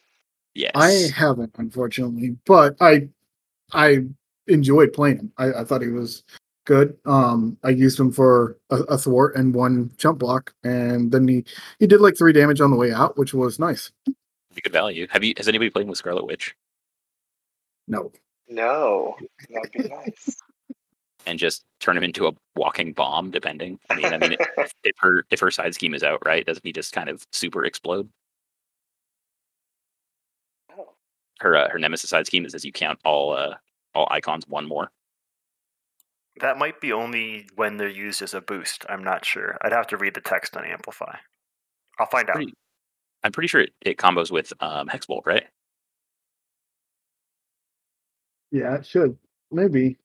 Yes. 0.55 0.73
I 0.75 1.11
haven't, 1.15 1.55
unfortunately, 1.59 2.37
but 2.47 2.77
I 2.81 3.09
I 3.73 4.05
enjoyed 4.47 4.93
playing 4.93 5.19
him. 5.19 5.33
I, 5.37 5.53
I 5.53 5.65
thought 5.65 5.83
he 5.83 5.89
was 5.89 6.23
good. 6.65 6.97
Um, 7.05 7.59
I 7.63 7.71
used 7.71 7.99
him 7.99 8.13
for 8.13 8.57
a, 8.71 8.77
a 8.83 8.99
thwart 8.99 9.37
and 9.37 9.55
one 9.55 9.91
jump 9.99 10.19
block, 10.19 10.55
and 10.65 11.13
then 11.13 11.27
he 11.29 11.45
he 11.79 11.87
did 11.87 12.01
like 12.01 12.17
three 12.17 12.33
damage 12.33 12.61
on 12.61 12.71
the 12.71 12.77
way 12.77 12.93
out, 12.93 13.19
which 13.19 13.35
was 13.35 13.59
nice. 13.59 13.91
good 14.63 14.73
value. 14.73 15.07
Have 15.11 15.25
you? 15.25 15.35
Has 15.37 15.49
anybody 15.49 15.71
played 15.71 15.89
with 15.89 15.99
Scarlet 15.99 16.27
Witch? 16.27 16.55
No, 17.89 18.11
No, 18.49 19.17
that'd 19.51 19.73
be 19.73 19.89
nice. 19.89 20.37
And 21.27 21.39
just 21.39 21.65
turn 21.81 21.97
him 21.97 22.05
into 22.05 22.27
a 22.29 22.33
walking 22.55 22.93
bomb, 22.93 23.31
depending. 23.31 23.79
I 23.91 23.95
mean, 23.97 24.07
I 24.07 24.19
mean, 24.19 24.37
if, 24.57 24.73
if 24.85 24.97
her 24.99 25.25
if 25.31 25.41
her 25.41 25.51
side 25.51 25.75
scheme 25.75 25.95
is 25.95 26.03
out, 26.03 26.23
right? 26.25 26.47
Doesn't 26.47 26.65
he 26.65 26.73
just 26.73 26.93
kind 26.93 27.09
of 27.09 27.27
super 27.33 27.65
explode? 27.65 28.09
Oh, 30.79 30.95
Her 31.41 31.57
uh, 31.57 31.69
her 31.71 31.79
nemesis 31.79 32.11
side 32.11 32.27
scheme 32.27 32.45
is 32.47 32.55
as 32.55 32.65
you 32.65 32.73
count 32.73 32.99
all 33.05 33.33
uh 33.33 33.55
all 33.95 34.09
icons 34.11 34.47
one 34.49 34.67
more. 34.67 34.91
That 36.41 36.59
might 36.59 36.81
be 36.81 36.93
only 36.93 37.49
when 37.57 37.79
they're 37.79 37.89
used 37.89 38.21
as 38.23 38.35
a 38.35 38.41
boost. 38.43 38.85
I'm 38.89 39.03
not 39.03 39.25
sure. 39.25 39.57
I'd 39.63 39.73
have 39.73 39.87
to 39.89 39.97
read 39.97 40.15
the 40.15 40.21
text 40.21 40.57
on 40.57 40.65
Amplify. 40.67 41.17
I'll 41.99 42.07
find 42.07 42.29
out. 42.31 42.43
I'm 43.25 43.33
pretty 43.33 43.49
sure 43.49 43.63
it, 43.63 43.73
it 43.81 43.97
combos 43.97 44.31
with 44.31 44.53
um 44.61 44.89
Hexbolt, 44.89 45.23
right? 45.27 45.45
yeah, 48.53 48.77
it 48.77 48.87
should 48.87 49.17
maybe. 49.51 49.99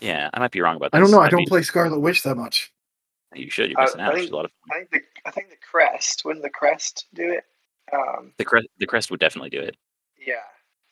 Yeah, 0.00 0.30
I 0.34 0.38
might 0.38 0.50
be 0.50 0.60
wrong 0.60 0.76
about 0.76 0.92
that. 0.92 0.98
I 0.98 1.00
don't 1.00 1.10
know. 1.10 1.20
I 1.20 1.28
don't 1.28 1.48
play 1.48 1.62
Scarlet 1.62 1.98
Witch 2.00 2.22
that 2.24 2.36
much. 2.36 2.72
You 3.34 3.50
should. 3.50 3.70
You're 3.70 3.80
I- 3.80 3.84
missing 3.84 4.00
I 4.00 4.04
out. 4.06 4.12
think- 4.14 4.22
She's 4.24 4.30
a 4.30 4.36
lot 4.36 4.44
of 4.44 4.50
fun. 4.52 4.70
I 4.70 4.78
think 4.84 4.90
the 4.92 5.28
I 5.28 5.30
think 5.30 5.50
the 5.50 5.56
crest 5.70 6.24
wouldn't 6.24 6.42
the 6.44 6.50
crest 6.50 7.06
do 7.14 7.30
it? 7.30 7.44
Um, 7.92 8.32
The 8.38 8.44
crest 8.44 8.66
the 8.78 8.86
crest 8.86 9.10
would 9.10 9.20
definitely 9.20 9.50
do 9.50 9.60
it, 9.60 9.76
yeah, 10.18 10.34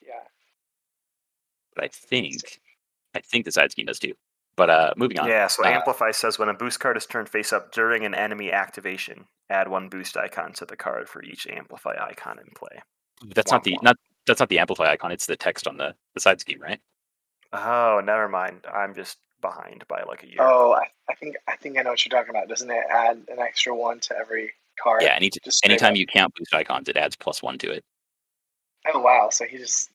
yeah. 0.01 0.21
but 1.75 1.85
I 1.85 1.89
think 1.89 2.61
I 3.15 3.21
think 3.21 3.45
the 3.45 3.53
side 3.53 3.71
scheme 3.73 3.87
does 3.87 3.99
too. 3.99 4.15
But 4.57 4.71
uh, 4.71 4.95
moving 4.97 5.19
on. 5.19 5.29
Yeah, 5.29 5.49
so 5.49 5.65
Uh, 5.65 5.69
Amplify 5.69 6.13
says 6.13 6.39
when 6.39 6.49
a 6.49 6.55
boost 6.55 6.79
card 6.79 6.97
is 6.97 7.07
turned 7.07 7.29
face 7.29 7.53
up 7.53 7.73
during 7.73 8.05
an 8.05 8.15
enemy 8.15 8.53
activation, 8.53 9.27
add 9.51 9.67
one 9.69 9.89
boost 9.89 10.17
icon 10.17 10.53
to 10.55 10.65
the 10.65 10.77
card 10.77 11.09
for 11.09 11.23
each 11.25 11.47
Amplify 11.49 11.97
icon 12.01 12.39
in 12.39 12.47
play. 12.55 12.81
That's 13.35 13.51
not 13.51 13.65
the 13.65 13.73
womp. 13.73 13.83
not 13.83 13.97
that's 14.27 14.39
not 14.41 14.49
the 14.49 14.59
amplify 14.61 14.91
icon. 14.93 15.11
It's 15.13 15.27
the 15.27 15.37
text 15.37 15.67
on 15.67 15.77
the 15.77 15.95
the 16.15 16.21
side 16.21 16.41
scheme, 16.41 16.61
right? 16.63 16.81
Oh, 17.55 18.01
never 18.05 18.29
mind. 18.29 18.67
I'm 18.73 18.95
just 18.95 19.19
behind 19.41 19.85
by 19.89 20.03
like 20.03 20.23
a 20.25 20.27
year. 20.27 20.39
Oh, 20.41 20.73
I, 20.73 20.87
I 21.09 21.15
think 21.15 21.37
I 21.47 21.57
think 21.57 21.79
I 21.79 21.83
know 21.83 21.91
what 21.91 22.05
you're 22.05 22.19
talking 22.19 22.35
about. 22.35 22.49
Doesn't 22.49 22.71
it 22.71 22.85
add 22.91 23.23
an 23.29 23.39
extra 23.39 23.75
one 23.75 24.01
to 24.01 24.17
every 24.17 24.53
card? 24.83 25.03
Yeah. 25.03 25.15
Any, 25.15 25.31
Just 25.45 25.65
anytime 25.65 25.93
up. 25.93 25.99
you 25.99 26.07
count 26.07 26.35
boost 26.35 26.55
icons, 26.55 26.89
it 26.89 26.97
adds 26.97 27.15
plus 27.17 27.43
one 27.43 27.59
to 27.59 27.71
it. 27.71 27.85
Oh 28.93 29.01
wow! 29.01 29.29
So 29.31 29.45
he 29.45 29.57
just 29.57 29.91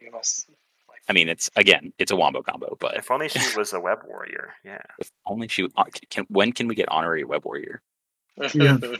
he 0.00 0.10
must 0.10 0.48
like. 0.88 1.00
I 1.08 1.12
mean, 1.12 1.28
it's 1.28 1.48
again, 1.56 1.92
it's 1.98 2.10
a 2.10 2.16
wombo 2.16 2.42
combo, 2.42 2.76
but 2.80 2.96
If 2.96 3.10
only 3.10 3.28
she 3.28 3.56
was 3.56 3.72
a 3.72 3.80
web 3.80 4.00
warrior. 4.06 4.54
Yeah. 4.64 4.82
if 4.98 5.10
only 5.26 5.48
she 5.48 5.68
uh, 5.76 5.84
can. 6.10 6.26
When 6.28 6.52
can 6.52 6.68
we 6.68 6.74
get 6.74 6.88
honorary 6.88 7.24
web 7.24 7.44
warrior? 7.44 7.80
Yeah. 8.52 8.78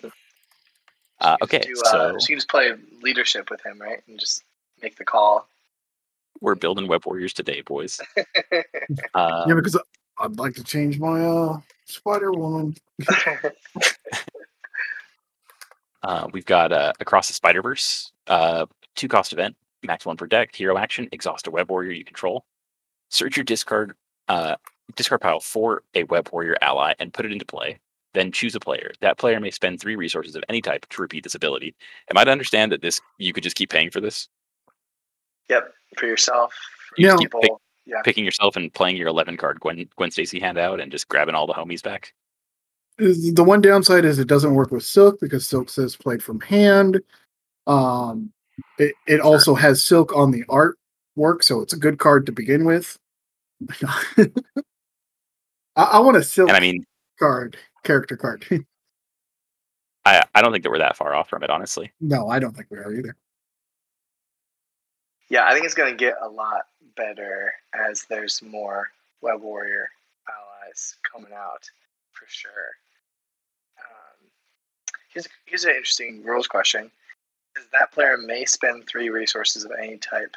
Uh, 1.21 1.37
okay, 1.43 1.61
do, 1.61 1.75
so 1.77 1.99
uh, 1.99 2.19
she 2.19 2.33
can 2.33 2.37
just 2.37 2.49
play 2.49 2.73
leadership 3.01 3.49
with 3.49 3.65
him, 3.65 3.81
right? 3.81 4.03
And 4.09 4.19
just 4.19 4.43
make 4.83 4.97
the 4.97 5.05
call. 5.05 5.49
We're 6.41 6.55
building 6.55 6.89
web 6.89 7.05
warriors 7.07 7.33
today, 7.33 7.63
boys. 7.63 8.01
Uh, 9.15 9.45
yeah, 9.49 9.55
because 9.55 9.79
I'd 10.19 10.39
like 10.39 10.55
to 10.55 10.65
change 10.65 10.99
my 10.99 11.25
uh 11.25 11.59
Spider 11.87 12.33
Woman. 12.33 12.75
uh, 16.03 16.29
we've 16.33 16.45
got 16.45 16.73
uh, 16.73 16.93
across 17.01 17.29
the 17.29 17.35
Spider 17.35 17.63
Verse, 17.63 18.13
uh, 18.27 18.67
two 18.95 19.09
cost 19.09 19.33
event, 19.33 19.57
max 19.83 20.05
one 20.05 20.17
per 20.17 20.27
deck, 20.27 20.55
hero 20.55 20.77
action, 20.77 21.09
exhaust 21.13 21.47
a 21.47 21.51
web 21.51 21.71
warrior 21.71 21.93
you 21.93 22.05
control, 22.05 22.45
search 23.09 23.37
your 23.37 23.45
discard 23.45 23.95
uh, 24.29 24.57
discard 24.97 25.21
pile 25.21 25.41
for 25.41 25.83
a 25.95 26.05
web 26.05 26.29
warrior 26.33 26.57
ally 26.61 26.95
and 26.99 27.13
put 27.13 27.25
it 27.27 27.33
into 27.33 27.45
play. 27.45 27.79
Then 28.13 28.31
choose 28.31 28.55
a 28.55 28.61
player. 28.61 28.93
That 29.01 29.19
player 29.19 29.41
may 29.41 29.51
spend 29.51 29.81
three 29.81 29.97
resources 29.97 30.37
of 30.37 30.45
any 30.49 30.61
type 30.61 30.87
to 30.91 31.03
repeat 31.03 31.25
this 31.25 31.35
ability. 31.35 31.75
Am 32.11 32.17
I 32.17 32.25
to 32.25 32.31
understand 32.31 32.71
that 32.73 32.81
this 32.81 33.01
you 33.19 33.33
could 33.33 33.43
just 33.43 33.57
keep 33.57 33.71
paying 33.71 33.91
for 33.91 34.01
this, 34.01 34.29
yep, 35.49 35.73
for 35.99 36.07
yourself. 36.07 36.55
For 36.91 36.95
Yeah. 36.99 37.17
people. 37.17 37.41
Pick- 37.41 37.51
yeah. 37.87 38.01
picking 38.03 38.25
yourself 38.25 38.57
and 38.57 38.73
playing 38.73 38.97
your 38.97 39.09
eleven 39.09 39.37
card 39.37 39.61
Gwen 39.61 39.87
Gwen 39.97 40.11
Stacy 40.11 40.41
handout 40.41 40.81
and 40.81 40.91
just 40.91 41.07
grabbing 41.09 41.35
all 41.35 41.47
the 41.47 41.53
homies 41.53 41.83
back? 41.83 42.15
The 42.97 43.45
one 43.45 43.61
downside 43.61 44.05
is 44.07 44.19
it 44.19 44.27
doesn't 44.29 44.55
work 44.55 44.71
with 44.71 44.85
Silk 44.85 45.19
because 45.21 45.47
Silk 45.47 45.69
says 45.69 45.95
played 45.97 46.23
from 46.23 46.41
hand. 46.41 47.01
Um, 47.67 48.33
it, 48.79 48.95
it 49.07 49.21
also 49.21 49.55
has 49.55 49.83
Silk 49.83 50.17
on 50.17 50.31
the 50.31 50.45
artwork, 50.45 51.43
so 51.43 51.61
it's 51.61 51.73
a 51.75 51.79
good 51.79 51.99
card 51.99 52.25
to 52.27 52.33
begin 52.33 52.65
with. 52.65 52.97
I, 54.17 55.83
I 55.83 55.99
want 55.99 56.17
a 56.17 56.23
Silk 56.23 56.49
And 56.49 56.57
I 56.57 56.61
mean, 56.61 56.85
card, 57.19 57.57
character 57.83 58.17
card. 58.17 58.47
I 60.07 60.23
I 60.35 60.43
don't 60.43 60.53
think 60.53 60.65
that 60.65 60.71
we're 60.71 60.79
that 60.79 60.97
far 60.97 61.15
off 61.15 61.29
from 61.29 61.43
it, 61.43 61.51
honestly. 61.51 61.91
no, 62.01 62.29
I 62.29 62.39
don't 62.39 62.55
think 62.57 62.69
we 62.71 62.79
are 62.79 62.93
either. 62.95 63.17
Yeah, 65.29 65.47
I 65.47 65.53
think 65.53 65.65
it's 65.65 65.75
going 65.75 65.91
to 65.91 65.97
get 65.97 66.15
a 66.23 66.29
lot 66.29 66.67
better 66.97 67.53
as 67.75 68.05
there's 68.09 68.43
more 68.43 68.89
Web 69.23 69.41
Warrior 69.43 69.89
allies 70.29 70.97
coming 71.11 71.33
out 71.33 71.69
for 72.13 72.27
sure. 72.29 72.51
Um, 73.79 74.29
here's, 75.13 75.29
here's 75.47 75.65
an 75.65 75.71
interesting 75.71 76.23
rules 76.23 76.47
question. 76.47 76.91
That 77.73 77.93
player 77.93 78.17
may 78.17 78.45
spend 78.45 78.87
three 78.87 79.09
resources 79.11 79.65
of 79.65 79.73
any 79.81 79.97
type 79.97 80.37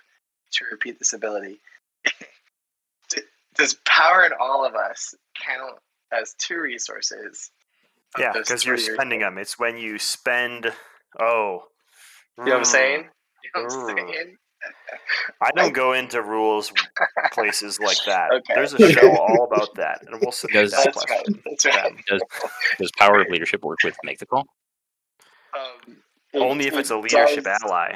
to 0.51 0.65
repeat 0.71 0.99
this 0.99 1.13
ability. 1.13 1.59
Does 3.55 3.73
power 3.85 4.23
in 4.23 4.31
all 4.39 4.63
of 4.65 4.75
us 4.75 5.15
count 5.35 5.77
as 6.13 6.35
two 6.37 6.59
resources? 6.59 7.49
Yeah, 8.17 8.31
because 8.33 8.63
you're 8.65 8.77
spending 8.77 9.19
them. 9.19 9.37
It's 9.39 9.57
when 9.59 9.77
you 9.77 9.97
spend. 9.97 10.71
Oh. 11.19 11.63
You 12.37 12.45
know 12.45 12.51
what 12.51 12.57
I'm 12.59 12.65
saying? 12.65 12.99
Mm. 13.01 13.09
You 13.43 13.49
know 13.55 13.63
what 13.63 13.73
I'm 13.73 13.95
Mm. 13.95 14.09
saying? 14.13 14.37
I 15.41 15.51
don't 15.51 15.73
go 15.73 15.93
into 15.93 16.21
rules 16.21 16.71
places 17.31 17.79
like 17.79 17.97
that. 18.05 18.31
Okay. 18.31 18.53
There's 18.55 18.73
a 18.73 18.91
show 18.91 19.15
all 19.17 19.43
about 19.51 19.73
that, 19.75 20.01
and 20.05 20.19
we'll 20.21 20.31
submit 20.31 20.63
Does- 20.63 20.71
that 20.71 20.85
That's 20.85 20.97
right. 20.97 21.07
question. 21.07 21.41
That's 21.45 21.63
to 21.63 21.69
right. 21.69 21.83
them. 21.83 21.97
Does 22.07 22.21
does 22.79 22.91
power 22.97 23.21
of 23.21 23.27
leadership 23.29 23.63
work 23.63 23.79
with 23.83 23.95
make 24.03 24.19
the 24.19 24.25
call? 24.25 24.45
Um, 25.57 25.97
Only 26.33 26.67
if 26.67 26.73
it's 26.75 26.89
a 26.91 26.97
leadership 26.97 27.43
does, 27.43 27.61
ally. 27.63 27.95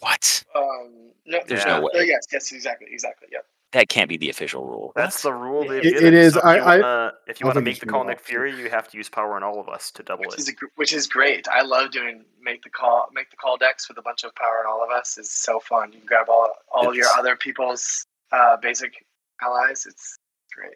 What? 0.00 0.42
Um, 0.54 1.12
no, 1.26 1.40
There's 1.46 1.64
Yeah. 1.64 1.76
no 1.78 1.82
way. 1.82 1.90
Oh, 1.94 2.00
yes, 2.00 2.26
yes, 2.32 2.52
exactly, 2.52 2.88
exactly. 2.90 3.28
Yep. 3.30 3.44
That 3.72 3.88
can't 3.88 4.08
be 4.08 4.16
the 4.16 4.30
official 4.30 4.64
rule. 4.66 4.92
That's 4.96 5.22
the 5.22 5.32
rule 5.32 5.64
they've 5.64 5.84
It- 5.84 5.92
given. 5.94 6.06
it 6.08 6.14
is. 6.14 6.32
So 6.34 6.40
if 6.40 6.44
I- 6.44 6.56
you 6.56 6.62
I- 6.62 6.80
wanna, 6.80 7.12
if 7.28 7.40
you 7.40 7.46
want 7.46 7.54
to 7.54 7.60
make 7.60 7.78
the 7.78 7.86
call 7.86 8.02
Nick. 8.04 8.18
Fury, 8.20 8.52
you 8.52 8.68
have 8.68 8.88
to 8.88 8.96
use 8.96 9.08
power 9.08 9.34
on 9.36 9.44
all 9.44 9.60
of 9.60 9.68
us 9.68 9.92
to 9.92 10.02
double 10.02 10.22
Which 10.24 10.34
it. 10.34 10.40
is 10.40 10.48
a, 10.48 10.52
which 10.74 10.92
is 10.92 11.06
great. 11.06 11.46
I 11.46 11.62
love 11.62 11.92
doing 11.92 12.24
make 12.40 12.62
the 12.62 12.70
call 12.70 13.08
make 13.12 13.30
the 13.30 13.36
call 13.36 13.56
decks 13.56 13.88
with 13.88 13.96
a 13.98 14.02
bunch 14.02 14.24
of 14.24 14.34
power 14.34 14.58
on 14.60 14.66
all 14.66 14.82
of 14.82 14.90
us. 14.90 15.16
It's 15.18 15.30
so 15.32 15.60
fun. 15.60 15.92
You 15.92 15.98
can 15.98 16.06
grab 16.06 16.28
all 16.28 16.52
all 16.68 16.88
of 16.88 16.96
your 16.96 17.06
other 17.16 17.36
people's 17.36 18.04
uh, 18.32 18.56
basic 18.56 19.04
allies. 19.40 19.86
It's 19.86 20.16
great. 20.52 20.74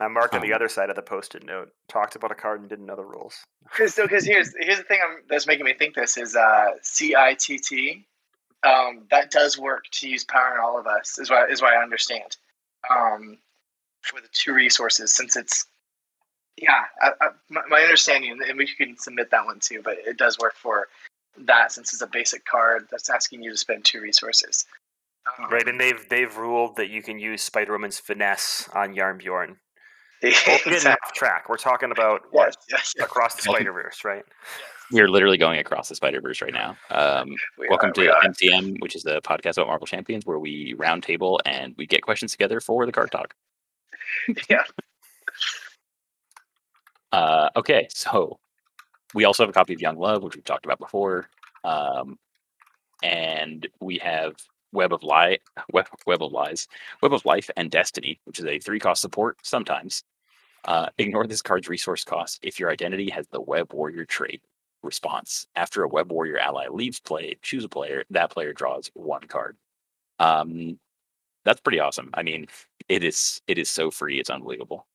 I'm 0.00 0.12
marking 0.12 0.40
the 0.42 0.48
Um, 0.52 0.54
other 0.56 0.68
side 0.68 0.90
of 0.90 0.96
the 0.96 1.02
post-it 1.02 1.42
note. 1.44 1.70
Talked 1.88 2.14
about 2.14 2.30
a 2.30 2.34
card 2.34 2.60
and 2.60 2.68
didn't 2.68 2.86
know 2.86 2.94
the 2.94 3.04
rules. 3.04 3.34
Because 3.64 3.94
so, 3.94 4.02
because 4.04 4.24
here's 4.24 4.54
here's 4.58 4.76
the 4.78 4.84
thing 4.84 5.00
I'm, 5.02 5.22
that's 5.28 5.46
making 5.46 5.64
me 5.64 5.72
think 5.74 5.94
this 5.94 6.16
is 6.18 6.36
uh, 6.36 6.72
CITT. 6.82 8.04
Um, 8.64 9.04
that 9.10 9.30
does 9.30 9.58
work 9.58 9.84
to 9.92 10.08
use 10.08 10.24
power 10.24 10.54
in 10.54 10.60
all 10.60 10.78
of 10.78 10.86
us. 10.86 11.18
Is 11.18 11.30
what 11.30 11.50
is 11.50 11.62
what 11.62 11.74
I 11.74 11.82
understand. 11.82 12.36
Um, 12.90 13.38
for 14.02 14.20
the 14.20 14.28
two 14.32 14.52
resources, 14.52 15.14
since 15.14 15.36
it's 15.36 15.66
yeah, 16.60 16.84
I, 17.00 17.10
I, 17.20 17.28
my, 17.50 17.62
my 17.68 17.80
understanding, 17.80 18.38
and 18.46 18.58
we 18.58 18.66
can 18.66 18.96
submit 18.98 19.30
that 19.30 19.44
one 19.44 19.60
too. 19.60 19.80
But 19.82 19.98
it 20.04 20.16
does 20.16 20.38
work 20.38 20.54
for 20.54 20.88
that 21.46 21.72
since 21.72 21.92
it's 21.92 22.02
a 22.02 22.06
basic 22.06 22.44
card 22.44 22.86
that's 22.90 23.10
asking 23.10 23.42
you 23.42 23.52
to 23.52 23.56
spend 23.56 23.84
two 23.84 24.00
resources. 24.00 24.66
Um, 25.38 25.50
Right, 25.50 25.68
and 25.68 25.80
they've 25.80 26.08
they've 26.08 26.36
ruled 26.36 26.76
that 26.76 26.90
you 26.90 27.02
can 27.02 27.18
use 27.18 27.42
Spider 27.42 27.72
Woman's 27.72 27.98
finesse 27.98 28.68
on 28.74 28.94
Jarnbjorn. 28.94 29.56
Both 30.22 30.44
getting 30.44 30.72
exactly. 30.72 31.06
off 31.06 31.12
track. 31.12 31.48
We're 31.48 31.58
talking 31.58 31.92
about 31.92 32.22
what 32.32 32.46
Yes, 32.46 32.56
yes, 32.70 32.94
yes. 32.96 33.06
across 33.06 33.36
the 33.36 33.42
Spider 33.50 33.72
Verse, 33.72 34.04
right? 34.04 34.24
We're 34.90 35.08
literally 35.08 35.36
going 35.38 35.58
across 35.58 35.88
the 35.88 35.94
Spider 35.94 36.20
Verse 36.20 36.40
right 36.42 36.52
now. 36.52 36.76
Um, 36.90 37.34
We 37.58 37.68
welcome 37.68 37.90
are- 37.90 37.92
to 37.94 38.00
we. 38.00 38.48
MTM, 38.48 38.80
which 38.80 38.96
is 38.96 39.02
the 39.02 39.20
podcast 39.22 39.52
about 39.58 39.66
Marvel 39.68 39.86
Champions, 39.86 40.26
where 40.26 40.38
we 40.38 40.74
roundtable 40.74 41.38
and 41.46 41.74
we 41.76 41.86
get 41.86 42.02
questions 42.02 42.32
together 42.32 42.60
for 42.60 42.86
the 42.86 42.92
card 42.92 43.10
talk. 43.10 43.34
Yeah. 44.50 44.62
Uh, 47.12 47.48
okay, 47.56 47.86
so 47.90 48.38
we 49.14 49.24
also 49.24 49.42
have 49.42 49.50
a 49.50 49.52
copy 49.52 49.72
of 49.74 49.80
Young 49.80 49.96
Love, 49.96 50.22
which 50.22 50.34
we've 50.34 50.44
talked 50.44 50.64
about 50.66 50.78
before, 50.78 51.28
um, 51.64 52.18
and 53.02 53.66
we 53.80 53.96
have 53.98 54.34
Web 54.72 54.92
of 54.92 55.02
Lie, 55.02 55.38
Web, 55.72 55.86
Web 56.06 56.22
of 56.22 56.32
Lies, 56.32 56.68
Web 57.02 57.14
of 57.14 57.24
Life, 57.24 57.48
and 57.56 57.70
Destiny, 57.70 58.20
which 58.24 58.38
is 58.38 58.44
a 58.44 58.58
three-cost 58.58 59.00
support. 59.00 59.38
Sometimes 59.42 60.04
uh, 60.66 60.88
ignore 60.98 61.26
this 61.26 61.40
card's 61.40 61.68
resource 61.68 62.04
cost 62.04 62.38
if 62.42 62.60
your 62.60 62.70
identity 62.70 63.08
has 63.08 63.26
the 63.28 63.40
Web 63.40 63.72
Warrior 63.72 64.04
trait. 64.04 64.42
Response: 64.82 65.46
After 65.56 65.82
a 65.82 65.88
Web 65.88 66.12
Warrior 66.12 66.38
ally 66.38 66.68
leaves 66.68 67.00
play, 67.00 67.36
choose 67.42 67.64
a 67.64 67.68
player. 67.68 68.04
That 68.10 68.30
player 68.30 68.52
draws 68.52 68.90
one 68.94 69.22
card. 69.22 69.56
Um, 70.18 70.78
that's 71.44 71.60
pretty 71.60 71.80
awesome. 71.80 72.10
I 72.14 72.22
mean, 72.22 72.46
it 72.88 73.02
is 73.02 73.40
it 73.48 73.58
is 73.58 73.70
so 73.70 73.90
free. 73.90 74.20
It's 74.20 74.30
unbelievable. 74.30 74.86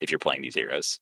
If 0.00 0.10
you're 0.10 0.18
playing 0.18 0.42
these 0.42 0.54
heroes. 0.54 1.00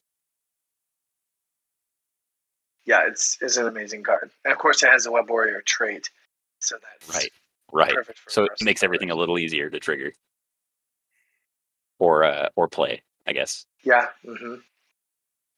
Yeah, 2.85 3.07
it's 3.07 3.39
it's 3.41 3.57
an 3.57 3.67
amazing 3.67 4.03
card, 4.03 4.31
and 4.45 4.53
of 4.53 4.59
course 4.59 4.83
it 4.83 4.91
has 4.91 5.07
a 5.07 5.13
Web 5.13 5.29
Warrior 5.29 5.63
trait, 5.63 6.11
so 6.59 6.77
that's 6.83 7.15
Right. 7.15 7.31
Right. 7.71 7.95
So 8.29 8.45
it 8.45 8.53
makes 8.63 8.83
everything 8.83 9.11
a 9.11 9.15
little 9.15 9.39
easier 9.39 9.69
to 9.69 9.79
trigger. 9.79 10.13
Or 11.99 12.25
uh 12.25 12.49
or 12.57 12.67
play, 12.69 13.03
I 13.27 13.33
guess. 13.33 13.67
Yeah. 13.85 14.07
hmm 14.25 14.57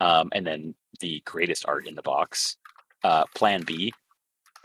Um 0.00 0.30
and 0.32 0.46
then 0.46 0.74
the 1.00 1.22
greatest 1.24 1.66
art 1.66 1.86
in 1.86 1.94
the 1.94 2.02
box. 2.02 2.56
Uh 3.02 3.24
plan 3.34 3.62
B, 3.62 3.92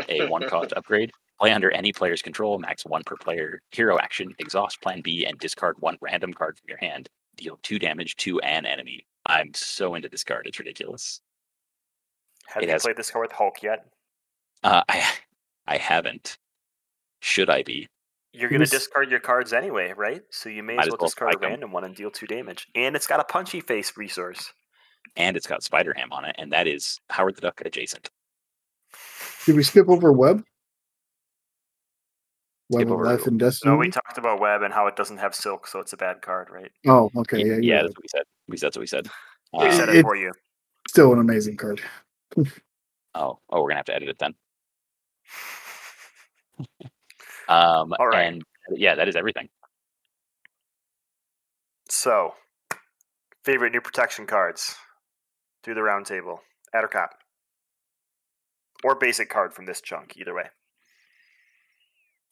a 0.10 0.28
one 0.28 0.48
cost 0.48 0.74
upgrade. 0.78 1.12
Play 1.40 1.52
under 1.52 1.70
any 1.72 1.92
player's 1.92 2.22
control, 2.22 2.58
max 2.60 2.86
one 2.86 3.04
per 3.06 3.18
player. 3.18 3.62
Hero 3.72 4.00
action, 4.00 4.34
exhaust 4.40 4.82
plan 4.82 5.02
B 5.02 5.26
and 5.26 5.38
discard 5.38 5.76
one 5.80 5.98
random 6.02 6.34
card 6.34 6.58
from 6.58 6.70
your 6.70 6.78
hand. 6.78 7.10
Deal 7.36 7.60
two 7.62 7.78
damage 7.80 8.16
to 8.18 8.40
an 8.40 8.66
enemy. 8.66 9.06
I'm 9.26 9.52
so 9.54 9.96
into 9.96 10.08
this 10.08 10.24
card, 10.24 10.48
it's 10.48 10.60
ridiculous. 10.60 11.20
Have 12.48 12.64
It 12.64 12.68
you 12.68 12.72
has- 12.74 12.84
played 12.84 12.96
this 12.98 13.12
card 13.12 13.24
with 13.28 13.32
Hulk 13.34 13.62
yet? 13.64 13.86
Uh 14.64 14.84
I 14.90 15.04
I 15.68 15.78
haven't. 15.78 16.38
Should 17.22 17.50
I 17.50 17.64
be? 17.64 17.88
You're 18.34 18.50
going 18.50 18.62
to 18.62 18.68
discard 18.68 19.10
your 19.10 19.22
cards 19.22 19.52
anyway, 19.54 19.94
right? 19.96 20.22
So 20.30 20.50
you 20.50 20.62
may 20.62 20.74
as 20.78 20.88
well 20.90 20.98
well 21.00 21.08
discard 21.08 21.36
a 21.36 21.38
random 21.40 21.72
one 21.72 21.86
and 21.86 21.96
deal 21.96 22.12
two 22.12 22.28
damage. 22.28 22.68
And 22.76 22.96
it's 22.96 23.08
got 23.08 23.20
a 23.20 23.24
punchy 23.24 23.62
face 23.62 23.94
resource. 23.98 24.54
And 25.16 25.38
it's 25.38 25.48
got 25.48 25.64
Spider 25.64 25.94
Ham 25.96 26.12
on 26.12 26.26
it, 26.26 26.36
and 26.38 26.52
that 26.52 26.68
is 26.68 27.00
Howard 27.10 27.36
the 27.36 27.42
Duck 27.42 27.62
adjacent. 27.66 28.10
Did 29.46 29.56
we 29.56 29.64
skip 29.64 29.88
over 29.90 30.12
Web? 30.12 30.44
Web 32.70 32.80
Skip 32.82 32.88
of 32.88 32.94
over- 32.94 33.06
Life 33.06 33.28
and 33.28 33.40
Destiny. 33.40 33.72
No, 33.72 33.78
we 33.78 33.90
talked 33.92 34.18
about 34.18 34.40
Web 34.42 34.62
and 34.64 34.74
how 34.74 34.88
it 34.88 34.96
doesn't 34.96 35.18
have 35.18 35.36
silk, 35.36 35.68
so 35.68 35.80
it's 35.80 35.94
a 35.94 35.98
bad 35.98 36.22
card, 36.22 36.50
right? 36.50 36.72
oh, 36.88 37.12
okay. 37.18 37.38
Yeah, 37.40 37.46
yeah, 37.46 37.60
yeah. 37.62 37.82
that's 37.84 37.94
what 37.96 38.04
we 38.04 38.08
said. 38.10 38.24
We 38.48 38.58
that's 38.58 38.76
what 38.76 38.82
we 38.82 38.88
said. 38.88 39.08
We 39.54 39.60
Uh, 39.68 39.72
said 39.72 39.90
it 39.90 39.96
it- 39.98 40.02
for 40.02 40.16
you. 40.16 40.32
Still 40.88 41.14
an 41.14 41.20
amazing 41.20 41.58
card. 41.58 41.82
oh, 42.38 43.40
oh, 43.50 43.62
we're 43.62 43.70
gonna 43.70 43.76
have 43.76 43.86
to 43.86 43.96
edit 43.96 44.10
it 44.10 44.18
then. 44.20 44.34
Um, 47.48 47.94
All 48.00 48.08
right. 48.08 48.24
and 48.34 48.44
yeah, 48.72 48.96
that 48.96 49.08
is 49.08 49.16
everything. 49.16 49.50
So, 51.90 52.34
favorite 53.44 53.72
new 53.72 53.82
protection 53.82 54.26
cards 54.26 54.76
through 55.66 55.74
the 55.74 55.84
round 55.84 56.06
table. 56.06 56.42
Addercop. 56.74 57.10
Or 58.84 58.96
basic 58.96 59.30
card 59.30 59.54
from 59.54 59.66
this 59.66 59.82
chunk, 59.82 60.16
either 60.16 60.34
way. 60.34 60.46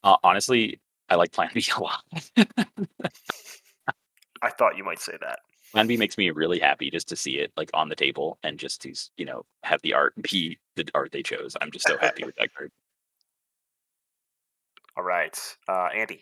Uh, 0.04 0.18
honestly, 0.24 0.80
I 1.10 1.16
like 1.16 1.32
Plan 1.32 1.50
B 1.54 1.66
a 1.76 1.80
lot. 1.82 2.04
I 4.42 4.50
thought 4.50 4.78
you 4.78 4.84
might 4.84 5.00
say 5.00 5.14
that. 5.20 5.40
Plan 5.72 5.88
B 5.88 5.98
makes 5.98 6.18
me 6.18 6.30
really 6.30 6.60
happy 6.60 6.92
just 6.92 7.10
to 7.10 7.16
see 7.16 7.40
it 7.40 7.52
like 7.58 7.72
on 7.74 7.90
the 7.90 7.96
table 7.96 8.38
and 8.44 8.60
just 8.60 8.82
to 8.84 8.94
you 9.18 9.26
know 9.26 9.44
have 9.64 9.82
the 9.82 9.94
art 9.94 10.14
be 10.22 10.60
the 10.76 10.86
art 10.94 11.12
they 11.12 11.24
chose. 11.24 11.58
I'm 11.60 11.72
just 11.72 11.88
so 11.88 11.98
happy 11.98 12.24
with 12.24 12.36
that 12.36 12.54
card. 12.54 12.72
All 14.98 15.04
right. 15.04 15.36
Uh, 15.68 15.88
Andy. 15.96 16.22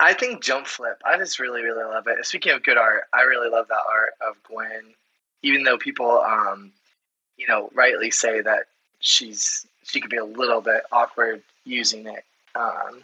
I 0.00 0.12
think 0.12 0.42
Jump 0.42 0.66
Flip. 0.66 1.00
I 1.06 1.16
just 1.16 1.38
really, 1.38 1.62
really 1.62 1.84
love 1.84 2.06
it. 2.08 2.26
Speaking 2.26 2.52
of 2.52 2.62
good 2.62 2.76
art, 2.76 3.04
I 3.14 3.22
really 3.22 3.48
love 3.48 3.68
that 3.68 3.84
art 3.90 4.12
of 4.20 4.36
Gwen. 4.42 4.94
Even 5.44 5.62
though 5.62 5.78
people, 5.78 6.20
um, 6.22 6.72
you 7.36 7.46
know, 7.46 7.70
rightly 7.74 8.10
say 8.10 8.40
that 8.40 8.66
she's 9.00 9.66
she 9.84 10.00
could 10.00 10.10
be 10.10 10.16
a 10.16 10.24
little 10.24 10.60
bit 10.60 10.82
awkward 10.90 11.42
using 11.64 12.06
it. 12.06 12.24
Um, 12.54 13.02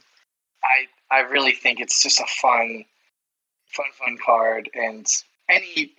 I 0.65 0.87
I 1.11 1.21
really 1.21 1.53
think 1.53 1.81
it's 1.81 2.03
just 2.03 2.21
a 2.21 2.27
fun, 2.41 2.85
fun, 3.67 3.87
fun 3.99 4.19
card. 4.25 4.71
And 4.75 5.07
any 5.49 5.93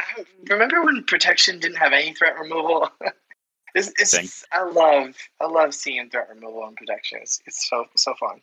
I 0.00 0.24
remember 0.48 0.82
when 0.82 1.04
protection 1.04 1.58
didn't 1.58 1.76
have 1.76 1.92
any 1.92 2.14
threat 2.14 2.38
removal. 2.38 2.88
it's, 3.74 3.92
it's. 3.98 4.44
I 4.52 4.64
love 4.64 5.16
I 5.40 5.46
love 5.46 5.74
seeing 5.74 6.08
threat 6.08 6.28
removal 6.28 6.66
and 6.66 6.76
protection. 6.76 7.18
It's, 7.22 7.42
it's 7.46 7.68
so 7.68 7.86
so 7.96 8.14
fun. 8.14 8.40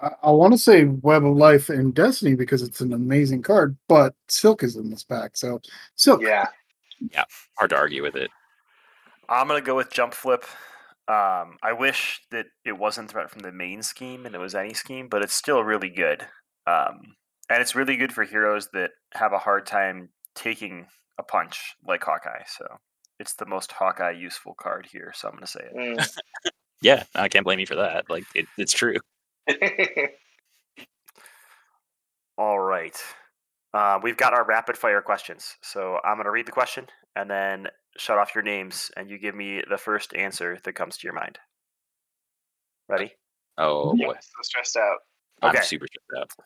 I, 0.00 0.10
I 0.22 0.30
want 0.30 0.52
to 0.52 0.58
say 0.58 0.84
Web 0.84 1.24
of 1.24 1.36
Life 1.36 1.68
and 1.68 1.94
Destiny 1.94 2.34
because 2.34 2.62
it's 2.62 2.80
an 2.80 2.92
amazing 2.92 3.42
card, 3.42 3.76
but 3.88 4.14
Silk 4.28 4.62
is 4.62 4.76
in 4.76 4.90
this 4.90 5.04
pack. 5.04 5.36
So 5.36 5.60
Silk. 5.96 6.22
Yeah. 6.22 6.46
Yeah, 7.10 7.24
hard 7.58 7.70
to 7.70 7.76
argue 7.76 8.02
with 8.02 8.14
it. 8.14 8.30
I'm 9.28 9.48
going 9.48 9.60
to 9.60 9.66
go 9.66 9.74
with 9.74 9.90
Jump 9.90 10.14
Flip. 10.14 10.44
Um, 11.08 11.56
I 11.62 11.72
wish 11.76 12.20
that 12.30 12.46
it 12.64 12.78
wasn't 12.78 13.10
threat 13.10 13.30
from 13.30 13.40
the 13.40 13.50
main 13.50 13.82
scheme 13.82 14.24
and 14.24 14.34
it 14.34 14.38
was 14.38 14.54
any 14.54 14.72
scheme, 14.72 15.08
but 15.08 15.22
it's 15.22 15.34
still 15.34 15.64
really 15.64 15.88
good. 15.88 16.24
Um, 16.66 17.16
and 17.50 17.60
it's 17.60 17.74
really 17.74 17.96
good 17.96 18.12
for 18.12 18.22
heroes 18.22 18.68
that 18.72 18.90
have 19.14 19.32
a 19.32 19.38
hard 19.38 19.66
time 19.66 20.10
taking 20.34 20.86
a 21.18 21.24
punch 21.24 21.74
like 21.86 22.04
Hawkeye. 22.04 22.44
So 22.46 22.66
it's 23.18 23.34
the 23.34 23.46
most 23.46 23.72
Hawkeye 23.72 24.12
useful 24.12 24.54
card 24.54 24.86
here. 24.90 25.12
So 25.14 25.28
I'm 25.28 25.34
going 25.34 25.44
to 25.44 25.50
say 25.50 25.60
it. 25.60 25.76
Mm. 25.76 26.18
Yeah, 26.82 27.04
I 27.14 27.28
can't 27.28 27.44
blame 27.44 27.60
you 27.60 27.66
for 27.66 27.76
that. 27.76 28.10
Like 28.10 28.24
it, 28.34 28.46
it's 28.58 28.72
true. 28.72 28.96
All 32.38 32.58
right. 32.58 32.96
Uh, 33.74 33.98
we've 34.02 34.16
got 34.16 34.34
our 34.34 34.44
rapid 34.44 34.76
fire 34.76 35.00
questions. 35.02 35.56
So 35.62 35.98
I'm 36.04 36.16
going 36.16 36.24
to 36.24 36.30
read 36.30 36.46
the 36.46 36.52
question 36.52 36.86
and 37.16 37.30
then 37.30 37.68
shut 37.98 38.18
off 38.18 38.34
your 38.34 38.42
names, 38.44 38.90
and 38.96 39.10
you 39.10 39.18
give 39.18 39.34
me 39.34 39.62
the 39.68 39.76
first 39.76 40.14
answer 40.14 40.58
that 40.64 40.72
comes 40.72 40.96
to 40.96 41.06
your 41.06 41.12
mind. 41.14 41.38
Ready? 42.88 43.12
Oh 43.58 43.94
Yeah, 43.96 44.06
boy, 44.06 44.14
so 44.14 44.42
stressed 44.42 44.76
out. 44.76 44.98
I'm 45.42 45.50
Okay. 45.50 45.62
super 45.62 45.86
stressed 45.86 46.22
out. 46.38 46.44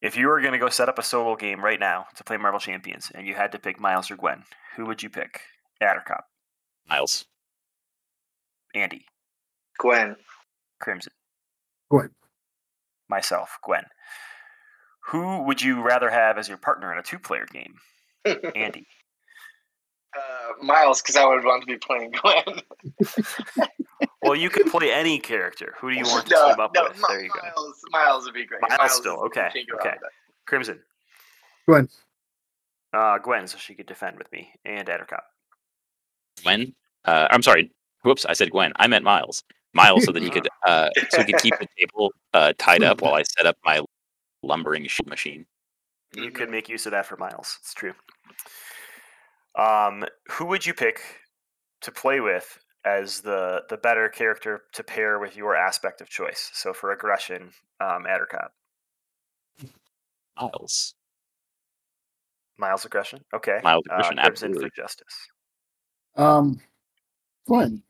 If 0.00 0.16
you 0.16 0.26
were 0.28 0.40
going 0.40 0.52
to 0.54 0.58
go 0.58 0.68
set 0.70 0.88
up 0.88 0.98
a 0.98 1.02
solo 1.02 1.36
game 1.36 1.62
right 1.62 1.78
now 1.78 2.06
to 2.16 2.24
play 2.24 2.36
Marvel 2.38 2.58
Champions 2.60 3.12
and 3.14 3.26
you 3.26 3.34
had 3.34 3.52
to 3.52 3.58
pick 3.58 3.78
Miles 3.78 4.10
or 4.10 4.16
Gwen, 4.16 4.42
who 4.76 4.86
would 4.86 5.02
you 5.02 5.10
pick? 5.10 5.42
Addercop, 5.82 6.22
Miles, 6.88 7.26
Andy, 8.74 9.04
Gwen. 9.78 10.16
Crimson, 10.80 11.12
Gwen. 11.92 12.10
myself, 13.10 13.58
Gwen. 13.62 13.84
Who 15.08 15.42
would 15.42 15.60
you 15.60 15.82
rather 15.82 16.08
have 16.08 16.38
as 16.38 16.48
your 16.48 16.56
partner 16.56 16.90
in 16.90 16.98
a 16.98 17.02
two 17.02 17.18
player 17.18 17.46
game? 17.52 17.74
Andy. 18.24 18.86
uh, 20.16 20.64
Miles, 20.64 21.02
because 21.02 21.16
I 21.16 21.26
would 21.26 21.44
want 21.44 21.60
to 21.62 21.66
be 21.66 21.76
playing 21.76 22.12
Gwen. 22.12 22.62
Well, 24.22 24.36
you 24.36 24.50
can 24.50 24.70
play 24.70 24.92
any 24.92 25.18
character. 25.18 25.74
Who 25.80 25.90
do 25.90 25.96
you 25.96 26.04
want 26.04 26.26
to 26.26 26.32
no, 26.32 26.48
team 26.48 26.60
up 26.60 26.70
no, 26.74 26.84
with? 26.84 26.96
Mi- 26.96 27.02
There 27.08 27.24
you 27.24 27.30
go. 27.30 27.40
Miles, 27.42 27.80
Miles 27.90 28.24
would 28.24 28.34
be 28.34 28.46
great. 28.46 28.62
Miles 28.62 28.92
still, 28.94 29.16
okay, 29.24 29.50
okay. 29.74 29.94
Crimson. 30.46 30.78
Gwen. 31.66 31.88
Uh, 32.92 33.18
Gwen, 33.18 33.48
so 33.48 33.58
she 33.58 33.74
could 33.74 33.86
defend 33.86 34.18
with 34.18 34.30
me, 34.30 34.48
and 34.64 34.86
Addercop. 34.86 35.22
Gwen. 36.44 36.72
Uh, 37.04 37.26
I'm 37.32 37.42
sorry. 37.42 37.72
Whoops, 38.02 38.24
I 38.24 38.32
said 38.34 38.52
Gwen. 38.52 38.72
I 38.76 38.86
meant 38.86 39.04
Miles. 39.04 39.42
Miles, 39.74 40.04
so 40.04 40.12
that 40.12 40.22
he 40.22 40.30
could 40.30 40.48
uh, 40.66 40.90
so 41.10 41.22
he 41.22 41.32
could 41.32 41.40
keep 41.42 41.58
the 41.58 41.66
table 41.78 42.12
uh, 42.34 42.52
tied 42.58 42.82
up 42.82 43.00
while 43.02 43.14
I 43.14 43.22
set 43.22 43.46
up 43.46 43.56
my 43.64 43.80
lumbering 44.42 44.86
machine. 45.06 45.46
You 46.14 46.30
could 46.30 46.50
make 46.50 46.68
use 46.68 46.84
of 46.86 46.92
that 46.92 47.06
for 47.06 47.16
Miles. 47.16 47.58
It's 47.62 47.72
true. 47.74 47.94
Um, 49.54 50.04
who 50.30 50.46
would 50.46 50.66
you 50.66 50.74
pick 50.74 51.00
to 51.82 51.90
play 51.92 52.20
with 52.20 52.58
as 52.84 53.20
the 53.20 53.62
the 53.70 53.76
better 53.76 54.08
character 54.08 54.62
to 54.72 54.82
pair 54.82 55.18
with 55.18 55.36
your 55.36 55.56
aspect 55.56 56.00
of 56.00 56.08
choice? 56.08 56.50
So 56.52 56.72
for 56.72 56.92
aggression, 56.92 57.50
um, 57.80 58.04
Addercop. 58.04 58.48
Miles. 60.40 60.94
Miles 62.58 62.84
aggression. 62.84 63.24
Okay. 63.34 63.60
Miles 63.62 63.84
Uh, 63.90 63.94
aggression, 63.94 64.16
Crimson 64.18 64.48
absolutely. 64.50 64.70
for 64.70 64.76
justice. 64.76 65.28
Um, 66.16 66.60
Gwen, 67.46 67.82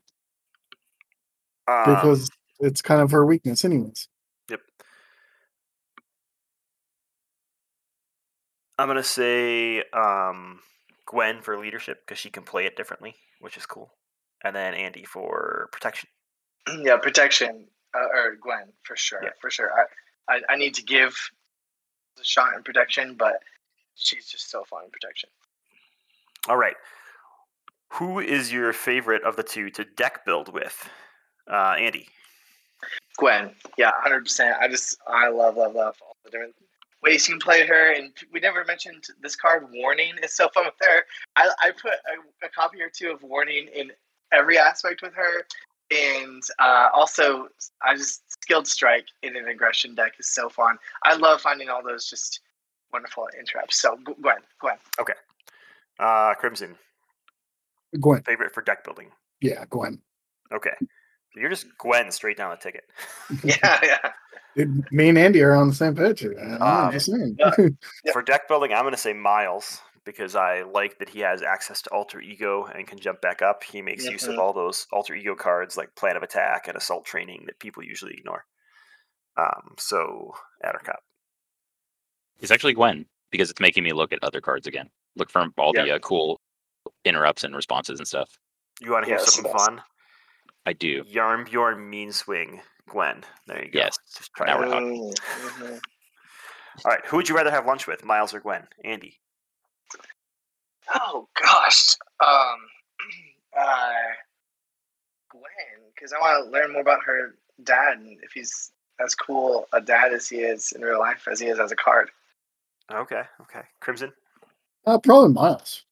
Um, 1.67 1.95
because 1.95 2.29
it's 2.59 2.81
kind 2.81 3.01
of 3.01 3.11
her 3.11 3.25
weakness, 3.25 3.63
anyways. 3.65 4.07
Yep. 4.49 4.61
I'm 8.79 8.87
gonna 8.87 9.03
say 9.03 9.83
um, 9.93 10.59
Gwen 11.05 11.41
for 11.41 11.57
leadership 11.57 12.01
because 12.05 12.17
she 12.17 12.29
can 12.29 12.43
play 12.43 12.65
it 12.65 12.75
differently, 12.75 13.15
which 13.39 13.57
is 13.57 13.65
cool. 13.65 13.93
And 14.43 14.55
then 14.55 14.73
Andy 14.73 15.03
for 15.05 15.69
protection. 15.71 16.09
yeah, 16.81 16.97
protection 16.97 17.67
uh, 17.95 18.07
or 18.13 18.35
Gwen 18.41 18.73
for 18.83 18.95
sure, 18.95 19.19
Yeah. 19.23 19.29
for 19.39 19.49
sure. 19.49 19.71
I, 20.27 20.33
I 20.35 20.41
I 20.49 20.55
need 20.57 20.73
to 20.75 20.83
give 20.83 21.15
a 22.19 22.23
shot 22.23 22.53
in 22.55 22.63
protection, 22.63 23.15
but 23.15 23.39
she's 23.95 24.25
just 24.25 24.49
so 24.49 24.63
fun 24.63 24.85
in 24.85 24.91
protection. 24.91 25.29
All 26.49 26.57
right. 26.57 26.75
Who 27.93 28.19
is 28.19 28.51
your 28.51 28.73
favorite 28.73 29.23
of 29.23 29.35
the 29.35 29.43
two 29.43 29.69
to 29.71 29.85
deck 29.85 30.25
build 30.25 30.51
with? 30.51 30.89
Uh, 31.49 31.75
Andy. 31.77 32.07
Gwen, 33.17 33.51
yeah, 33.77 33.91
hundred 33.95 34.23
percent. 34.23 34.57
I 34.59 34.67
just 34.67 34.97
I 35.07 35.29
love 35.29 35.55
love 35.57 35.75
love 35.75 35.95
all 36.01 36.15
the 36.25 36.31
different 36.31 36.55
ways 37.03 37.27
you 37.27 37.35
can 37.35 37.39
play 37.39 37.65
her, 37.65 37.93
and 37.93 38.11
we 38.31 38.39
never 38.39 38.65
mentioned 38.65 39.03
this 39.21 39.35
card. 39.35 39.67
Warning 39.71 40.13
is 40.23 40.33
so 40.33 40.49
fun 40.53 40.65
with 40.65 40.73
her. 40.81 41.03
I 41.35 41.49
I 41.61 41.71
put 41.71 41.91
a, 41.91 42.45
a 42.45 42.49
copy 42.49 42.81
or 42.81 42.89
two 42.89 43.11
of 43.11 43.21
Warning 43.23 43.67
in 43.73 43.91
every 44.31 44.57
aspect 44.57 45.01
with 45.03 45.13
her, 45.13 45.43
and 45.91 46.41
uh, 46.59 46.89
also 46.93 47.49
I 47.83 47.95
just 47.95 48.23
skilled 48.31 48.67
strike 48.67 49.05
in 49.21 49.35
an 49.35 49.47
aggression 49.47 49.93
deck 49.95 50.13
is 50.19 50.29
so 50.33 50.49
fun. 50.49 50.77
I 51.03 51.15
love 51.15 51.39
finding 51.41 51.69
all 51.69 51.83
those 51.83 52.09
just 52.09 52.39
wonderful 52.91 53.27
interrupts. 53.39 53.79
So 53.79 53.95
G- 54.07 54.13
Gwen, 54.21 54.37
Gwen, 54.59 54.77
Okay. 54.99 55.13
Uh, 55.99 56.33
Crimson. 56.33 56.75
Gwen. 58.01 58.23
Favorite 58.23 58.53
for 58.53 58.61
deck 58.61 58.83
building. 58.83 59.11
Yeah, 59.39 59.65
Gwen. 59.69 60.01
Okay. 60.51 60.73
So 61.33 61.39
you're 61.39 61.49
just 61.49 61.65
Gwen 61.77 62.11
straight 62.11 62.37
down 62.37 62.51
the 62.51 62.57
ticket. 62.57 62.83
yeah, 63.43 63.79
yeah. 63.83 64.11
Dude, 64.55 64.85
me 64.91 65.09
and 65.09 65.17
Andy 65.17 65.41
are 65.41 65.53
on 65.55 65.67
the 65.69 65.73
same 65.73 65.95
page. 65.95 66.19
here. 66.19 66.37
I'm 66.61 66.91
just 66.91 67.07
saying. 67.07 67.37
yeah. 68.05 68.11
For 68.11 68.21
deck 68.21 68.47
building, 68.47 68.71
I'm 68.71 68.83
going 68.83 68.93
to 68.93 68.97
say 68.99 69.13
Miles 69.13 69.81
because 70.05 70.35
I 70.35 70.61
like 70.61 70.99
that 70.99 71.09
he 71.09 71.21
has 71.21 71.41
access 71.41 71.81
to 71.83 71.89
alter 71.91 72.19
ego 72.21 72.65
and 72.75 72.85
can 72.85 72.99
jump 72.99 73.21
back 73.21 73.41
up. 73.41 73.63
He 73.63 73.81
makes 73.81 74.05
use 74.05 74.27
of 74.27 74.35
Mhm. 74.35 74.39
all 74.39 74.53
those 74.53 74.85
alter 74.91 75.15
ego 75.15 75.33
cards 75.33 75.75
like 75.77 75.95
plan 75.95 76.15
of 76.17 76.23
attack 76.23 76.67
and 76.67 76.77
assault 76.77 77.05
training 77.05 77.43
that 77.47 77.57
people 77.59 77.83
usually 77.83 78.13
ignore. 78.13 78.45
Um, 79.37 79.73
so 79.79 80.33
Addercop. 80.63 80.97
It's 82.41 82.51
actually 82.51 82.73
Gwen 82.73 83.05
because 83.31 83.49
it's 83.49 83.61
making 83.61 83.83
me 83.83 83.93
look 83.93 84.13
at 84.13 84.19
other 84.21 84.41
cards 84.41 84.67
again. 84.67 84.89
Look 85.15 85.31
for 85.31 85.47
all 85.57 85.73
the 85.73 85.95
uh, 85.95 85.99
cool 85.99 86.39
interrupts 87.05 87.43
and 87.43 87.55
responses 87.55 87.97
and 87.99 88.07
stuff. 88.07 88.29
You 88.81 88.91
want 88.91 89.05
to 89.05 89.09
hear 89.09 89.17
Yes, 89.17 89.33
something 89.33 89.51
yes. 89.55 89.65
fun? 89.65 89.81
I 90.65 90.73
do. 90.73 91.03
Jarnbjorn 91.03 91.87
Mean 91.89 92.11
Swing 92.11 92.61
Gwen. 92.89 93.23
There 93.47 93.63
you 93.63 93.71
go. 93.71 93.79
Yes. 93.79 93.97
Just 94.15 94.31
try 94.35 94.47
Now 94.47 94.59
we're 94.59 94.65
talking. 94.65 95.13
Mm, 95.13 95.15
mhm. 95.15 95.81
All 96.85 96.91
right. 96.91 97.05
Who 97.05 97.17
would 97.17 97.29
you 97.29 97.35
rather 97.35 97.51
have 97.51 97.65
lunch 97.65 97.87
with, 97.87 98.03
Miles 98.05 98.33
or 98.33 98.39
Gwen? 98.39 98.67
Andy. 98.83 99.19
Oh 100.93 101.27
gosh, 101.41 101.95
um, 102.19 102.29
uh, 103.59 103.91
Gwen, 105.29 105.91
because 105.93 106.11
I 106.13 106.19
want 106.19 106.45
to 106.45 106.51
learn 106.51 106.73
more 106.73 106.81
about 106.81 107.03
her 107.05 107.35
dad 107.63 107.97
and 107.99 108.17
if 108.21 108.31
he's 108.33 108.71
as 108.99 109.15
cool 109.15 109.67
a 109.73 109.81
dad 109.81 110.13
as 110.13 110.27
he 110.27 110.37
is 110.37 110.71
in 110.73 110.81
real 110.81 110.99
life 110.99 111.27
as 111.31 111.39
he 111.39 111.47
is 111.47 111.59
as 111.59 111.71
a 111.71 111.75
card. 111.75 112.09
Okay. 112.91 113.23
Okay. 113.41 113.61
Crimson. 113.79 114.11
Uh, 114.85 114.97
probably 114.97 115.33
Miles. 115.33 115.83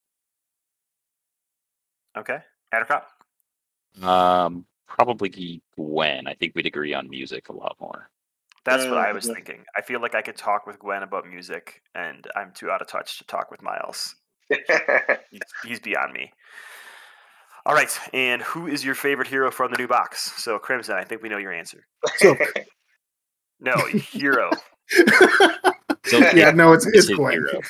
Okay. 2.17 2.39
Addercop. 2.73 3.03
Um, 4.01 4.65
probably 4.87 5.61
Gwen. 5.75 6.27
I 6.27 6.33
think 6.33 6.53
we'd 6.55 6.65
agree 6.65 6.93
on 6.93 7.09
music 7.09 7.49
a 7.49 7.53
lot 7.53 7.75
more. 7.79 8.09
That's 8.63 8.85
what 8.85 8.97
I 8.97 9.11
was 9.11 9.25
thinking. 9.25 9.63
I 9.75 9.81
feel 9.81 10.01
like 10.01 10.13
I 10.13 10.21
could 10.21 10.37
talk 10.37 10.67
with 10.67 10.77
Gwen 10.77 11.01
about 11.01 11.27
music, 11.27 11.81
and 11.95 12.27
I'm 12.35 12.51
too 12.53 12.69
out 12.69 12.81
of 12.81 12.87
touch 12.87 13.17
to 13.17 13.23
talk 13.25 13.49
with 13.49 13.61
Miles. 13.63 14.15
He's, 15.31 15.41
he's 15.63 15.79
beyond 15.79 16.13
me. 16.13 16.31
All 17.65 17.73
right. 17.73 17.89
And 18.13 18.41
who 18.41 18.67
is 18.67 18.83
your 18.83 18.95
favorite 18.95 19.27
hero 19.27 19.49
from 19.49 19.71
the 19.71 19.77
new 19.77 19.87
box? 19.87 20.33
So, 20.43 20.59
Crimson, 20.59 20.95
I 20.95 21.03
think 21.05 21.21
we 21.23 21.29
know 21.29 21.37
your 21.37 21.53
answer. 21.53 21.85
Silk. 22.17 22.39
No, 23.63 23.75
hero. 23.93 24.49
So, 26.05 26.17
yeah, 26.33 26.49
no, 26.49 26.73
it's 26.73 26.87
it's 26.87 27.07
his 27.07 27.15
Gwen. 27.15 27.33
hero. 27.33 27.61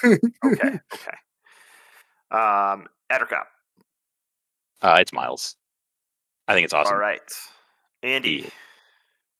Okay. 0.45 0.79
Okay. 0.93 1.17
Um, 2.31 2.87
Addercop. 3.11 3.43
Uh, 4.81 4.97
it's 5.01 5.11
Miles. 5.11 5.57
I 6.47 6.53
think 6.53 6.65
it's 6.65 6.73
awesome. 6.73 6.93
All 6.93 6.99
right. 6.99 7.21
Andy. 8.03 8.49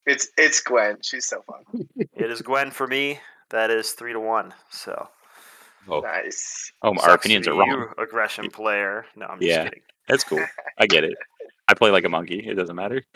it's 0.05 0.27
it's 0.37 0.61
Gwen. 0.61 0.97
She's 1.01 1.25
so 1.25 1.41
fun. 1.43 1.87
It 2.15 2.29
is 2.31 2.41
Gwen 2.41 2.71
for 2.71 2.87
me. 2.87 3.19
That 3.49 3.69
is 3.71 3.91
three 3.91 4.13
to 4.13 4.19
one. 4.19 4.53
So, 4.69 5.09
Oh, 5.89 5.99
Nice. 6.01 6.71
oh 6.83 6.89
our 6.89 6.95
sucks 6.95 7.05
to 7.07 7.13
opinions 7.13 7.47
are 7.47 7.53
wrong. 7.55 7.69
You 7.69 7.89
aggression 8.03 8.49
player. 8.49 9.05
No, 9.15 9.25
I'm 9.25 9.39
just 9.39 9.49
Yeah. 9.49 9.63
kidding. 9.65 9.81
That's 10.07 10.23
cool. 10.23 10.45
I 10.77 10.85
get 10.87 11.03
it. 11.03 11.15
I 11.67 11.73
play 11.73 11.89
like 11.91 12.05
a 12.05 12.09
monkey. 12.09 12.39
It 12.47 12.53
doesn't 12.55 12.75
matter. 12.75 13.03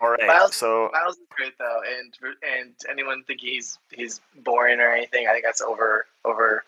All 0.00 0.10
right. 0.10 0.26
Miles- 0.26 0.54
so, 0.54 0.90
Miles 0.92 1.14
is 1.16 1.22
great 1.30 1.54
though, 1.58 1.80
and 1.98 2.14
and 2.58 2.74
anyone 2.90 3.24
think 3.24 3.40
he's 3.40 3.78
he's 3.92 4.20
boring 4.44 4.78
or 4.80 4.90
anything, 4.92 5.26
I 5.28 5.32
think 5.32 5.44
that's 5.44 5.60
over 5.62 6.06
overrated. 6.24 6.62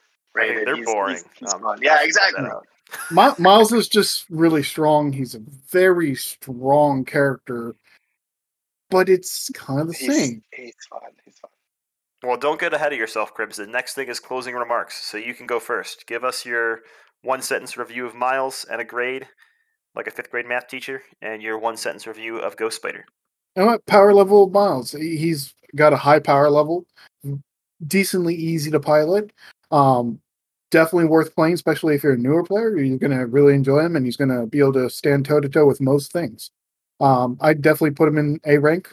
I 0.62 0.65
they're 0.65 0.77
He's- 0.77 0.86
boring. 0.86 1.15
He's, 1.16 1.24
he's 1.39 1.55
Um, 1.55 1.62
fun. 1.62 1.78
Yeah, 1.82 1.99
exactly. 2.03 2.45
Out. 2.93 3.39
Mi- 3.39 3.43
Miles 3.43 3.73
is 3.73 3.89
just 3.89 4.27
really 4.31 4.62
strong. 4.62 5.12
He's 5.12 5.35
a 5.35 5.40
very 5.70 6.15
strong 6.15 7.05
character, 7.05 7.74
but 8.90 9.09
it's 9.09 9.51
kind 9.55 9.81
of 9.81 9.89
the 9.89 9.94
He's, 9.94 10.16
same. 10.16 10.43
he's 10.52 10.74
fun. 10.90 11.01
He's 11.24 11.39
fun. 11.39 11.51
Well, 12.23 12.36
don't 12.36 12.59
get 12.60 12.74
ahead 12.74 12.93
of 12.93 12.98
yourself, 12.98 13.32
Cribs. 13.35 13.59
The 13.59 13.66
Next 13.66 13.94
thing 13.94 14.09
is 14.09 14.19
closing 14.20 14.55
remarks. 14.55 15.05
So 15.05 15.16
you 15.19 15.35
can 15.35 15.47
go 15.47 15.60
first. 15.60 16.06
Give 16.06 16.24
us 16.24 16.44
your 16.44 16.81
one 17.23 17.43
sentence 17.43 17.77
review 17.77 18.06
of 18.06 18.15
Miles 18.15 18.65
and 18.70 18.81
a 18.81 18.85
grade, 18.85 19.27
like 19.94 20.06
a 20.06 20.10
fifth 20.10 20.31
grade 20.31 20.47
math 20.47 20.69
teacher, 20.69 21.02
and 21.23 21.43
your 21.43 21.59
one 21.59 21.77
sentence 21.77 22.06
review 22.06 22.39
of 22.39 22.56
Ghost 22.56 22.77
Spider. 22.77 23.05
You 23.56 23.62
know 23.62 23.66
what? 23.69 23.86
Power 23.86 24.12
level 24.12 24.44
of 24.44 24.52
Miles. 24.52 24.93
He- 24.93 25.16
He's 25.16 25.55
got 25.77 25.93
a 25.93 25.97
high 25.97 26.19
power 26.20 26.48
level, 26.51 26.86
decently 27.86 28.35
easy 28.35 28.70
to 28.70 28.81
pilot. 28.81 29.32
Um, 29.70 30.20
definitely 30.70 31.07
worth 31.07 31.35
playing, 31.35 31.55
especially 31.55 31.95
if 31.95 32.03
you're 32.03 32.12
a 32.12 32.19
newer 32.19 32.45
player. 32.45 32.77
You're 32.77 32.99
going 32.99 33.16
to 33.16 33.27
really 33.27 33.55
enjoy 33.55 33.81
him, 33.81 33.97
and 33.97 34.05
he's 34.05 34.16
going 34.16 34.31
to 34.31 34.47
be 34.47 34.59
able 34.59 34.74
to 34.74 34.90
stand 34.90 35.24
toe 35.24 35.40
to 35.40 35.49
toe 35.49 35.66
with 35.66 35.81
most 35.81 36.12
things. 36.12 36.51
Um, 37.01 37.39
I'd 37.40 37.62
definitely 37.62 37.93
put 37.93 38.09
him 38.09 38.19
in 38.19 38.40
A 38.45 38.59
rank. 38.59 38.93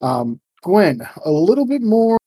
Um, 0.00 0.40
Gwen, 0.62 1.06
a 1.24 1.30
little 1.30 1.66
bit 1.66 1.82
more 1.82 2.18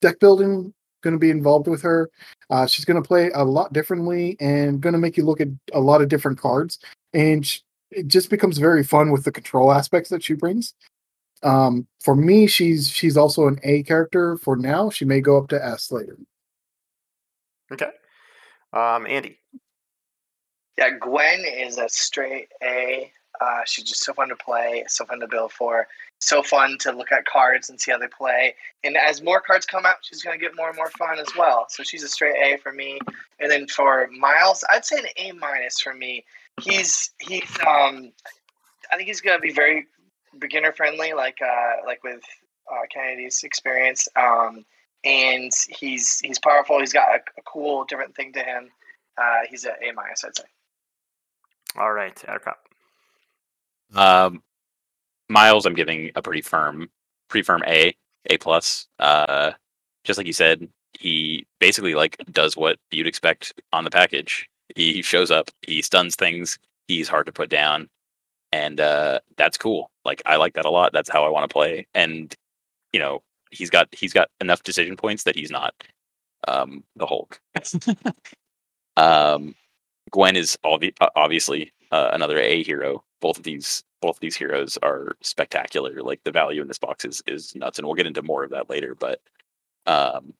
deck 0.00 0.18
building 0.20 0.72
going 1.02 1.14
to 1.14 1.18
be 1.18 1.30
involved 1.30 1.68
with 1.68 1.82
her. 1.82 2.10
Uh, 2.50 2.66
she's 2.66 2.84
going 2.84 3.00
to 3.00 3.06
play 3.06 3.30
a 3.34 3.44
lot 3.44 3.72
differently 3.72 4.36
and 4.40 4.80
going 4.80 4.92
to 4.92 4.98
make 4.98 5.16
you 5.16 5.24
look 5.24 5.40
at 5.40 5.48
a 5.72 5.80
lot 5.80 6.02
of 6.02 6.08
different 6.08 6.38
cards. 6.38 6.78
And 7.12 7.46
sh- 7.46 7.60
it 7.90 8.08
just 8.08 8.30
becomes 8.30 8.58
very 8.58 8.84
fun 8.84 9.10
with 9.10 9.24
the 9.24 9.32
control 9.32 9.72
aspects 9.72 10.10
that 10.10 10.22
she 10.22 10.34
brings. 10.34 10.74
Um, 11.42 11.86
for 12.00 12.16
me, 12.16 12.46
she's 12.46 12.90
she's 12.90 13.16
also 13.16 13.46
an 13.46 13.60
A 13.62 13.84
character 13.84 14.36
for 14.38 14.56
now. 14.56 14.90
She 14.90 15.04
may 15.04 15.20
go 15.20 15.38
up 15.38 15.48
to 15.48 15.64
S 15.64 15.92
later. 15.92 16.16
Okay. 17.72 17.90
Um, 18.72 19.06
Andy. 19.06 19.38
Yeah, 20.76 20.90
Gwen 20.90 21.44
is 21.44 21.78
a 21.78 21.88
straight 21.88 22.48
A. 22.62 23.12
Uh, 23.40 23.60
she's 23.66 23.84
just 23.84 24.02
so 24.04 24.12
fun 24.12 24.28
to 24.28 24.36
play, 24.36 24.84
so 24.88 25.04
fun 25.04 25.20
to 25.20 25.28
build 25.28 25.52
for, 25.52 25.86
so 26.18 26.42
fun 26.42 26.76
to 26.80 26.90
look 26.90 27.12
at 27.12 27.24
cards 27.24 27.70
and 27.70 27.80
see 27.80 27.92
how 27.92 27.98
they 27.98 28.08
play. 28.08 28.54
And 28.82 28.96
as 28.96 29.22
more 29.22 29.40
cards 29.40 29.64
come 29.64 29.86
out, 29.86 29.96
she's 30.02 30.22
going 30.22 30.38
to 30.38 30.44
get 30.44 30.56
more 30.56 30.68
and 30.68 30.76
more 30.76 30.90
fun 30.90 31.18
as 31.20 31.28
well. 31.36 31.66
So 31.68 31.84
she's 31.84 32.02
a 32.02 32.08
straight 32.08 32.36
A 32.36 32.58
for 32.58 32.72
me. 32.72 32.98
And 33.38 33.50
then 33.50 33.68
for 33.68 34.08
Miles, 34.08 34.64
I'd 34.70 34.84
say 34.84 34.98
an 34.98 35.06
A 35.16 35.32
minus 35.32 35.80
for 35.80 35.94
me. 35.94 36.24
He's 36.60 37.12
he's 37.20 37.48
um, 37.66 38.12
I 38.92 38.96
think 38.96 39.08
he's 39.08 39.20
going 39.20 39.36
to 39.36 39.42
be 39.42 39.52
very 39.52 39.86
beginner 40.38 40.72
friendly, 40.72 41.12
like 41.12 41.38
uh, 41.40 41.86
like 41.86 42.02
with 42.02 42.22
uh, 42.70 42.86
Kennedy's 42.92 43.42
experience. 43.44 44.08
Um, 44.16 44.64
and 45.04 45.52
he's 45.68 46.20
he's 46.20 46.38
powerful. 46.38 46.80
He's 46.80 46.92
got 46.92 47.08
a, 47.08 47.16
a 47.16 47.42
cool 47.44 47.84
different 47.84 48.14
thing 48.14 48.32
to 48.34 48.40
him. 48.40 48.70
Uh, 49.16 49.40
he's 49.48 49.64
an 49.64 49.72
A 49.82 49.92
minus, 49.92 50.24
I'd 50.24 50.36
say. 50.36 50.44
All 51.76 51.92
right, 51.92 52.14
Addercop. 52.16 52.54
Um, 53.94 54.42
Miles, 55.28 55.66
I'm 55.66 55.74
giving 55.74 56.10
a 56.14 56.22
pretty 56.22 56.40
firm, 56.40 56.88
pretty 57.28 57.44
firm 57.44 57.62
A, 57.66 57.94
A 58.30 58.38
plus. 58.38 58.86
Uh, 58.98 59.52
just 60.04 60.18
like 60.18 60.26
you 60.26 60.32
said, 60.32 60.68
he 60.98 61.46
basically 61.60 61.94
like 61.94 62.16
does 62.32 62.56
what 62.56 62.78
you'd 62.90 63.06
expect 63.06 63.52
on 63.72 63.84
the 63.84 63.90
package. 63.90 64.48
He 64.74 65.02
shows 65.02 65.30
up, 65.30 65.50
he 65.62 65.82
stuns 65.82 66.14
things, 66.16 66.58
he's 66.88 67.08
hard 67.08 67.26
to 67.26 67.32
put 67.32 67.48
down, 67.48 67.88
and 68.52 68.80
uh, 68.80 69.20
that's 69.36 69.58
cool. 69.58 69.90
Like 70.04 70.22
I 70.26 70.36
like 70.36 70.54
that 70.54 70.64
a 70.64 70.70
lot. 70.70 70.92
That's 70.92 71.10
how 71.10 71.24
I 71.24 71.28
want 71.28 71.48
to 71.48 71.52
play. 71.52 71.86
And 71.94 72.34
you 72.92 73.00
know, 73.00 73.22
he's 73.50 73.70
got 73.70 73.88
he's 73.92 74.12
got 74.12 74.28
enough 74.40 74.62
decision 74.62 74.96
points 74.96 75.24
that 75.24 75.36
he's 75.36 75.50
not 75.50 75.74
um, 76.46 76.84
the 76.96 77.06
Hulk. 77.06 77.40
um, 78.96 79.54
Gwen 80.10 80.36
is 80.36 80.58
obvi- 80.64 80.94
obviously 81.16 81.72
uh, 81.90 82.10
another 82.12 82.38
A 82.38 82.62
hero. 82.62 83.04
Both 83.20 83.38
of 83.38 83.44
these 83.44 83.82
both 84.00 84.16
of 84.16 84.20
these 84.20 84.36
heroes 84.36 84.78
are 84.82 85.16
spectacular. 85.22 86.02
Like 86.02 86.20
the 86.24 86.30
value 86.30 86.62
in 86.62 86.68
this 86.68 86.78
box 86.78 87.04
is 87.04 87.22
is 87.26 87.54
nuts, 87.54 87.78
and 87.78 87.86
we'll 87.86 87.96
get 87.96 88.06
into 88.06 88.22
more 88.22 88.44
of 88.44 88.50
that 88.50 88.70
later. 88.70 88.94
But 88.94 89.20
um, 89.86 90.34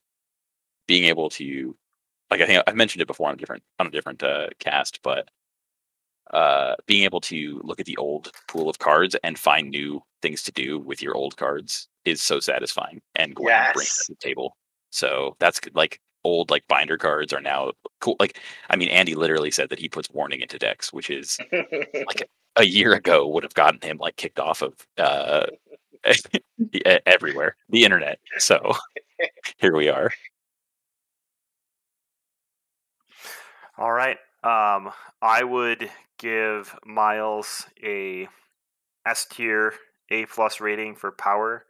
being 0.87 1.05
able 1.05 1.31
to 1.31 1.77
like 2.31 2.41
I 2.41 2.47
think 2.47 2.63
I've 2.67 2.77
mentioned 2.77 3.03
it 3.03 3.09
before 3.09 3.29
on 3.29 3.35
a 3.35 3.39
different 3.39 3.63
on 3.79 3.87
a 3.87 3.91
different 3.91 4.23
uh, 4.23 4.49
cast, 4.59 5.01
but 5.03 5.29
uh, 6.33 6.75
being 6.87 7.05
able 7.05 7.21
to 7.23 7.61
look 7.65 7.81
at 7.81 7.87
the 7.87 7.97
old 7.97 8.31
pool 8.49 8.69
of 8.69 8.79
cards 8.79 9.17
and 9.25 9.39
find 9.39 9.71
new 9.71 10.03
things 10.23 10.43
to 10.43 10.53
do 10.53 10.79
with 10.79 11.03
your 11.03 11.15
old 11.15 11.37
cards 11.37 11.89
is 12.05 12.21
so 12.21 12.41
satisfying. 12.41 13.01
And 13.15 13.35
Gwen 13.35 13.73
brings 13.75 13.89
Yes. 13.89 13.97
that 13.99 14.05
to 14.07 14.19
the 14.21 14.29
table. 14.29 14.57
So 14.91 15.37
that's 15.39 15.61
like 15.75 16.01
old 16.25 16.51
like 16.51 16.67
binder 16.69 16.99
cards 16.99 17.33
are 17.33 17.41
now 17.41 17.73
cool. 18.01 18.17
Like 18.19 18.39
I 18.71 18.77
mean, 18.77 18.89
Andy 18.89 19.15
literally 19.15 19.51
said 19.51 19.69
that 19.71 19.79
he 19.79 19.89
puts 19.89 20.11
warning 20.11 20.41
into 20.41 20.59
decks, 20.59 20.93
which 20.93 21.11
is 21.11 21.39
like 22.07 22.29
a 22.57 22.65
year 22.65 22.93
ago 22.95 23.27
would 23.29 23.43
have 23.45 23.55
gotten 23.55 23.81
him 23.81 23.99
like 23.99 24.17
kicked 24.17 24.41
off 24.41 24.63
of 24.63 24.75
uh, 24.99 25.47
everywhere, 27.07 27.57
the 27.69 27.85
internet. 27.85 28.19
So 28.39 28.73
here 29.59 29.77
we 29.77 29.89
are. 29.89 30.11
All 33.77 33.93
right. 33.93 34.19
Um, 34.43 34.91
I 35.23 35.43
would 35.45 35.91
give 36.19 36.75
Miles 36.85 37.67
a 37.83 38.29
S 39.07 39.27
tier, 39.27 39.75
A 40.11 40.27
plus 40.27 40.61
rating 40.61 40.97
for 40.97 41.13
power, 41.13 41.65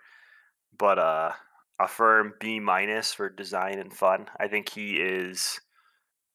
but 0.77 0.99
uh, 0.99 1.33
a 1.79 1.89
firm 1.89 2.35
B 2.41 2.61
minus 2.61 3.13
for 3.13 3.29
design 3.29 3.79
and 3.79 3.93
fun. 3.93 4.27
I 4.39 4.49
think 4.49 4.69
he 4.69 4.97
is 4.97 5.61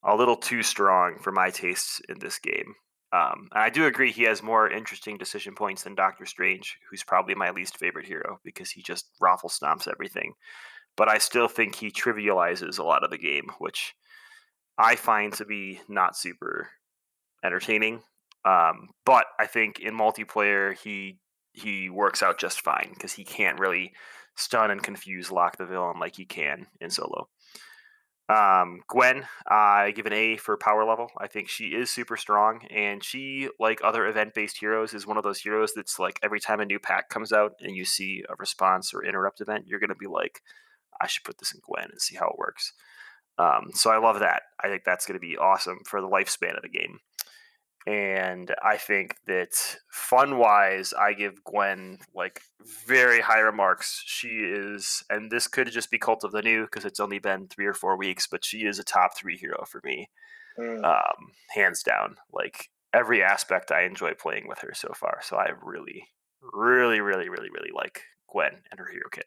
a 0.04 0.16
little 0.16 0.36
too 0.36 0.64
strong 0.64 1.18
for 1.20 1.32
my 1.32 1.50
tastes 1.50 2.02
in 2.10 2.20
this 2.20 2.40
game. 2.40 2.76
Um, 3.14 3.50
and 3.54 3.64
I 3.64 3.70
do 3.70 3.86
agree 3.86 4.12
he 4.12 4.24
has 4.24 4.42
more 4.42 4.70
interesting 4.70 5.18
decision 5.18 5.54
points 5.54 5.84
than 5.84 5.94
Doctor 5.94 6.26
Strange, 6.26 6.78
who's 6.90 7.04
probably 7.04 7.36
my 7.36 7.52
least 7.52 7.78
favorite 7.78 8.08
hero 8.08 8.40
because 8.44 8.72
he 8.72 8.82
just 8.82 9.10
raffle 9.22 9.50
stomps 9.50 9.88
everything. 9.88 10.34
But 10.98 11.10
I 11.10 11.20
still 11.20 11.48
think 11.48 11.76
he 11.76 11.92
trivializes 11.92 12.80
a 12.80 12.84
lot 12.84 13.04
of 13.04 13.12
the 13.12 13.18
game, 13.18 13.52
which 13.60 13.94
I 14.78 14.96
find 14.96 15.32
to 15.34 15.46
be 15.46 15.80
not 15.88 16.18
super 16.18 16.70
entertaining. 17.44 18.02
Um, 18.46 18.90
but 19.06 19.26
I 19.40 19.46
think 19.46 19.80
in 19.80 19.96
multiplayer 19.96 20.78
he 20.78 21.20
he 21.54 21.90
works 21.90 22.24
out 22.24 22.40
just 22.40 22.62
fine 22.62 22.90
because 22.94 23.14
he 23.14 23.24
can't 23.24 23.60
really 23.60 23.94
stun 24.36 24.72
and 24.72 24.82
confuse 24.82 25.32
lock 25.32 25.58
the 25.58 25.66
villain 25.66 26.00
like 26.00 26.16
he 26.16 26.26
can 26.26 26.68
in 26.82 26.90
solo. 26.90 27.30
Um, 28.30 28.80
Gwen, 28.88 29.26
I 29.48 29.92
give 29.92 30.06
an 30.06 30.14
A 30.14 30.38
for 30.38 30.58
power 30.58 30.86
level. 30.86 31.10
I 31.20 31.28
think 31.28 31.50
she 31.50 31.66
is 31.66 31.92
super 31.92 32.18
strong, 32.18 32.66
and 32.72 33.04
she, 33.04 33.50
like 33.60 33.82
other 33.84 34.08
event-based 34.08 34.58
heroes, 34.58 34.94
is 34.94 35.06
one 35.06 35.18
of 35.18 35.24
those 35.24 35.40
heroes 35.40 35.74
that's 35.76 36.00
like 36.00 36.20
every 36.24 36.40
time 36.40 36.62
a 36.62 36.66
new 36.66 36.80
pack 36.80 37.10
comes 37.10 37.32
out 37.34 37.54
and 37.62 37.76
you 37.76 37.86
see 37.86 38.24
a 38.30 38.36
response 38.40 38.94
or 38.94 39.04
interrupt 39.04 39.42
event, 39.42 39.68
you're 39.68 39.80
gonna 39.80 39.94
be 39.94 40.08
like, 40.08 40.42
I 41.02 41.08
should 41.08 41.26
put 41.26 41.38
this 41.38 41.54
in 41.54 41.62
Gwen 41.64 41.90
and 41.92 42.02
see 42.02 42.16
how 42.16 42.28
it 42.28 42.38
works. 42.38 42.74
Um, 43.38 43.72
so 43.74 43.92
I 43.92 43.98
love 43.98 44.20
that. 44.20 44.44
I 44.64 44.68
think 44.68 44.84
that's 44.86 45.06
going 45.06 45.20
to 45.20 45.26
be 45.26 45.38
awesome 45.38 45.80
for 45.86 46.02
the 46.02 46.08
lifespan 46.08 46.56
of 46.56 46.62
the 46.62 46.70
game. 46.70 47.00
And 47.86 48.56
I 48.64 48.78
think 48.78 49.18
that 49.28 49.76
fun 49.90 50.38
wise, 50.38 50.94
I 50.94 51.12
give 51.14 51.44
Gwen 51.44 52.00
like 52.16 52.42
very 52.88 53.20
high 53.20 53.40
remarks. 53.42 54.02
She 54.06 54.28
is, 54.30 55.04
and 55.10 55.30
this 55.30 55.48
could 55.48 55.70
just 55.70 55.92
be 55.92 55.98
Cult 56.00 56.24
of 56.24 56.32
the 56.32 56.42
New 56.42 56.64
because 56.64 56.86
it's 56.86 57.02
only 57.02 57.20
been 57.20 57.48
three 57.48 57.66
or 57.66 57.74
four 57.74 57.98
weeks, 57.98 58.26
but 58.26 58.46
she 58.46 58.60
is 58.60 58.80
a 58.80 58.84
top 58.86 59.18
three 59.18 59.38
hero 59.38 59.66
for 59.68 59.82
me, 59.84 60.10
Mm. 60.58 60.84
um, 60.86 61.32
hands 61.50 61.84
down. 61.84 62.16
Like 62.32 62.70
every 62.94 63.22
aspect, 63.22 63.72
I 63.72 63.82
enjoy 63.84 64.14
playing 64.14 64.48
with 64.48 64.60
her 64.60 64.74
so 64.74 64.94
far. 64.96 65.20
So 65.22 65.36
I 65.36 65.50
really, 65.62 66.08
really, 66.42 67.02
really, 67.02 67.28
really, 67.28 67.50
really 67.50 67.72
like 67.74 68.04
Gwen 68.32 68.62
and 68.72 68.80
her 68.80 68.88
hero 68.90 69.10
kit. 69.12 69.26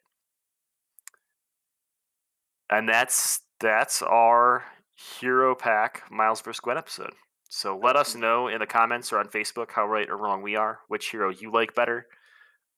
And 2.70 2.88
that's 2.88 3.40
that's 3.60 4.02
our 4.02 4.64
hero 4.94 5.54
pack 5.54 6.04
Miles 6.10 6.40
vs. 6.40 6.60
Gwen 6.60 6.78
episode. 6.78 7.12
So 7.48 7.78
let 7.82 7.96
us 7.96 8.14
know 8.14 8.48
in 8.48 8.58
the 8.58 8.66
comments 8.66 9.12
or 9.12 9.18
on 9.18 9.28
Facebook 9.28 9.70
how 9.72 9.86
right 9.86 10.08
or 10.08 10.16
wrong 10.16 10.42
we 10.42 10.56
are, 10.56 10.80
which 10.88 11.10
hero 11.10 11.30
you 11.30 11.52
like 11.52 11.74
better, 11.74 12.06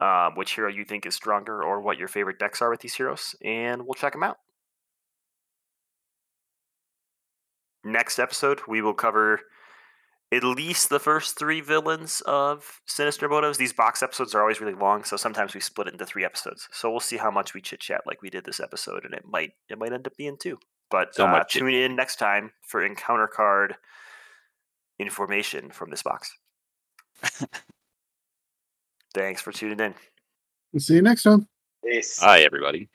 um, 0.01 0.35
which 0.35 0.55
hero 0.55 0.69
you 0.69 0.85
think 0.85 1.07
is 1.07 1.15
stronger, 1.15 1.63
or 1.63 1.81
what 1.81 1.99
your 1.99 2.09
favorite 2.09 2.39
decks 2.39 2.61
are 2.63 2.71
with 2.71 2.81
these 2.81 2.95
heroes, 2.95 3.35
and 3.45 3.83
we'll 3.87 3.95
check 3.95 4.13
them 4.13 4.23
out. 4.23 4.39
Next 7.85 8.19
episode, 8.19 8.61
we 8.69 8.83
will 8.83 8.95
cover 8.95 9.41
at 10.31 10.45
least 10.45 10.91
the 10.91 11.01
first 11.01 11.39
three 11.39 11.63
villains 11.63 12.21
of 12.27 12.83
Sinister 12.85 13.29
Motives. 13.29 13.57
These 13.57 13.73
box 13.73 14.03
episodes 14.03 14.35
are 14.35 14.43
always 14.43 14.61
really 14.61 14.75
long, 14.75 15.05
so 15.05 15.17
sometimes 15.17 15.55
we 15.55 15.61
split 15.61 15.87
it 15.87 15.95
into 15.95 16.05
three 16.05 16.25
episodes. 16.25 16.69
So 16.71 16.91
we'll 16.91 17.01
see 17.01 17.17
how 17.17 17.31
much 17.31 17.55
we 17.55 17.63
chit 17.63 17.81
chat 17.81 18.03
like 18.07 18.21
we 18.21 18.29
did 18.29 18.45
this 18.45 18.61
episode, 18.61 19.05
and 19.05 19.15
it 19.15 19.25
might 19.27 19.53
it 19.71 19.79
might 19.79 19.93
end 19.93 20.07
up 20.07 20.17
being 20.17 20.37
two. 20.39 20.59
But 20.91 21.15
So 21.15 21.27
uh, 21.27 21.45
tune 21.49 21.73
in 21.73 21.97
next 21.97 22.17
time 22.17 22.53
for 22.61 22.85
encounter 22.85 23.27
card 23.27 23.77
information 24.99 25.71
from 25.71 25.91
this 25.91 26.03
box. 26.03 26.37
Thanks 29.15 29.41
for 29.41 29.53
tuning 29.53 29.81
in. 29.81 29.95
See 30.79 30.95
you 30.95 31.03
next 31.03 31.23
time. 31.23 31.49
Peace. 31.85 32.19
Hi, 32.21 32.41
everybody. 32.41 32.89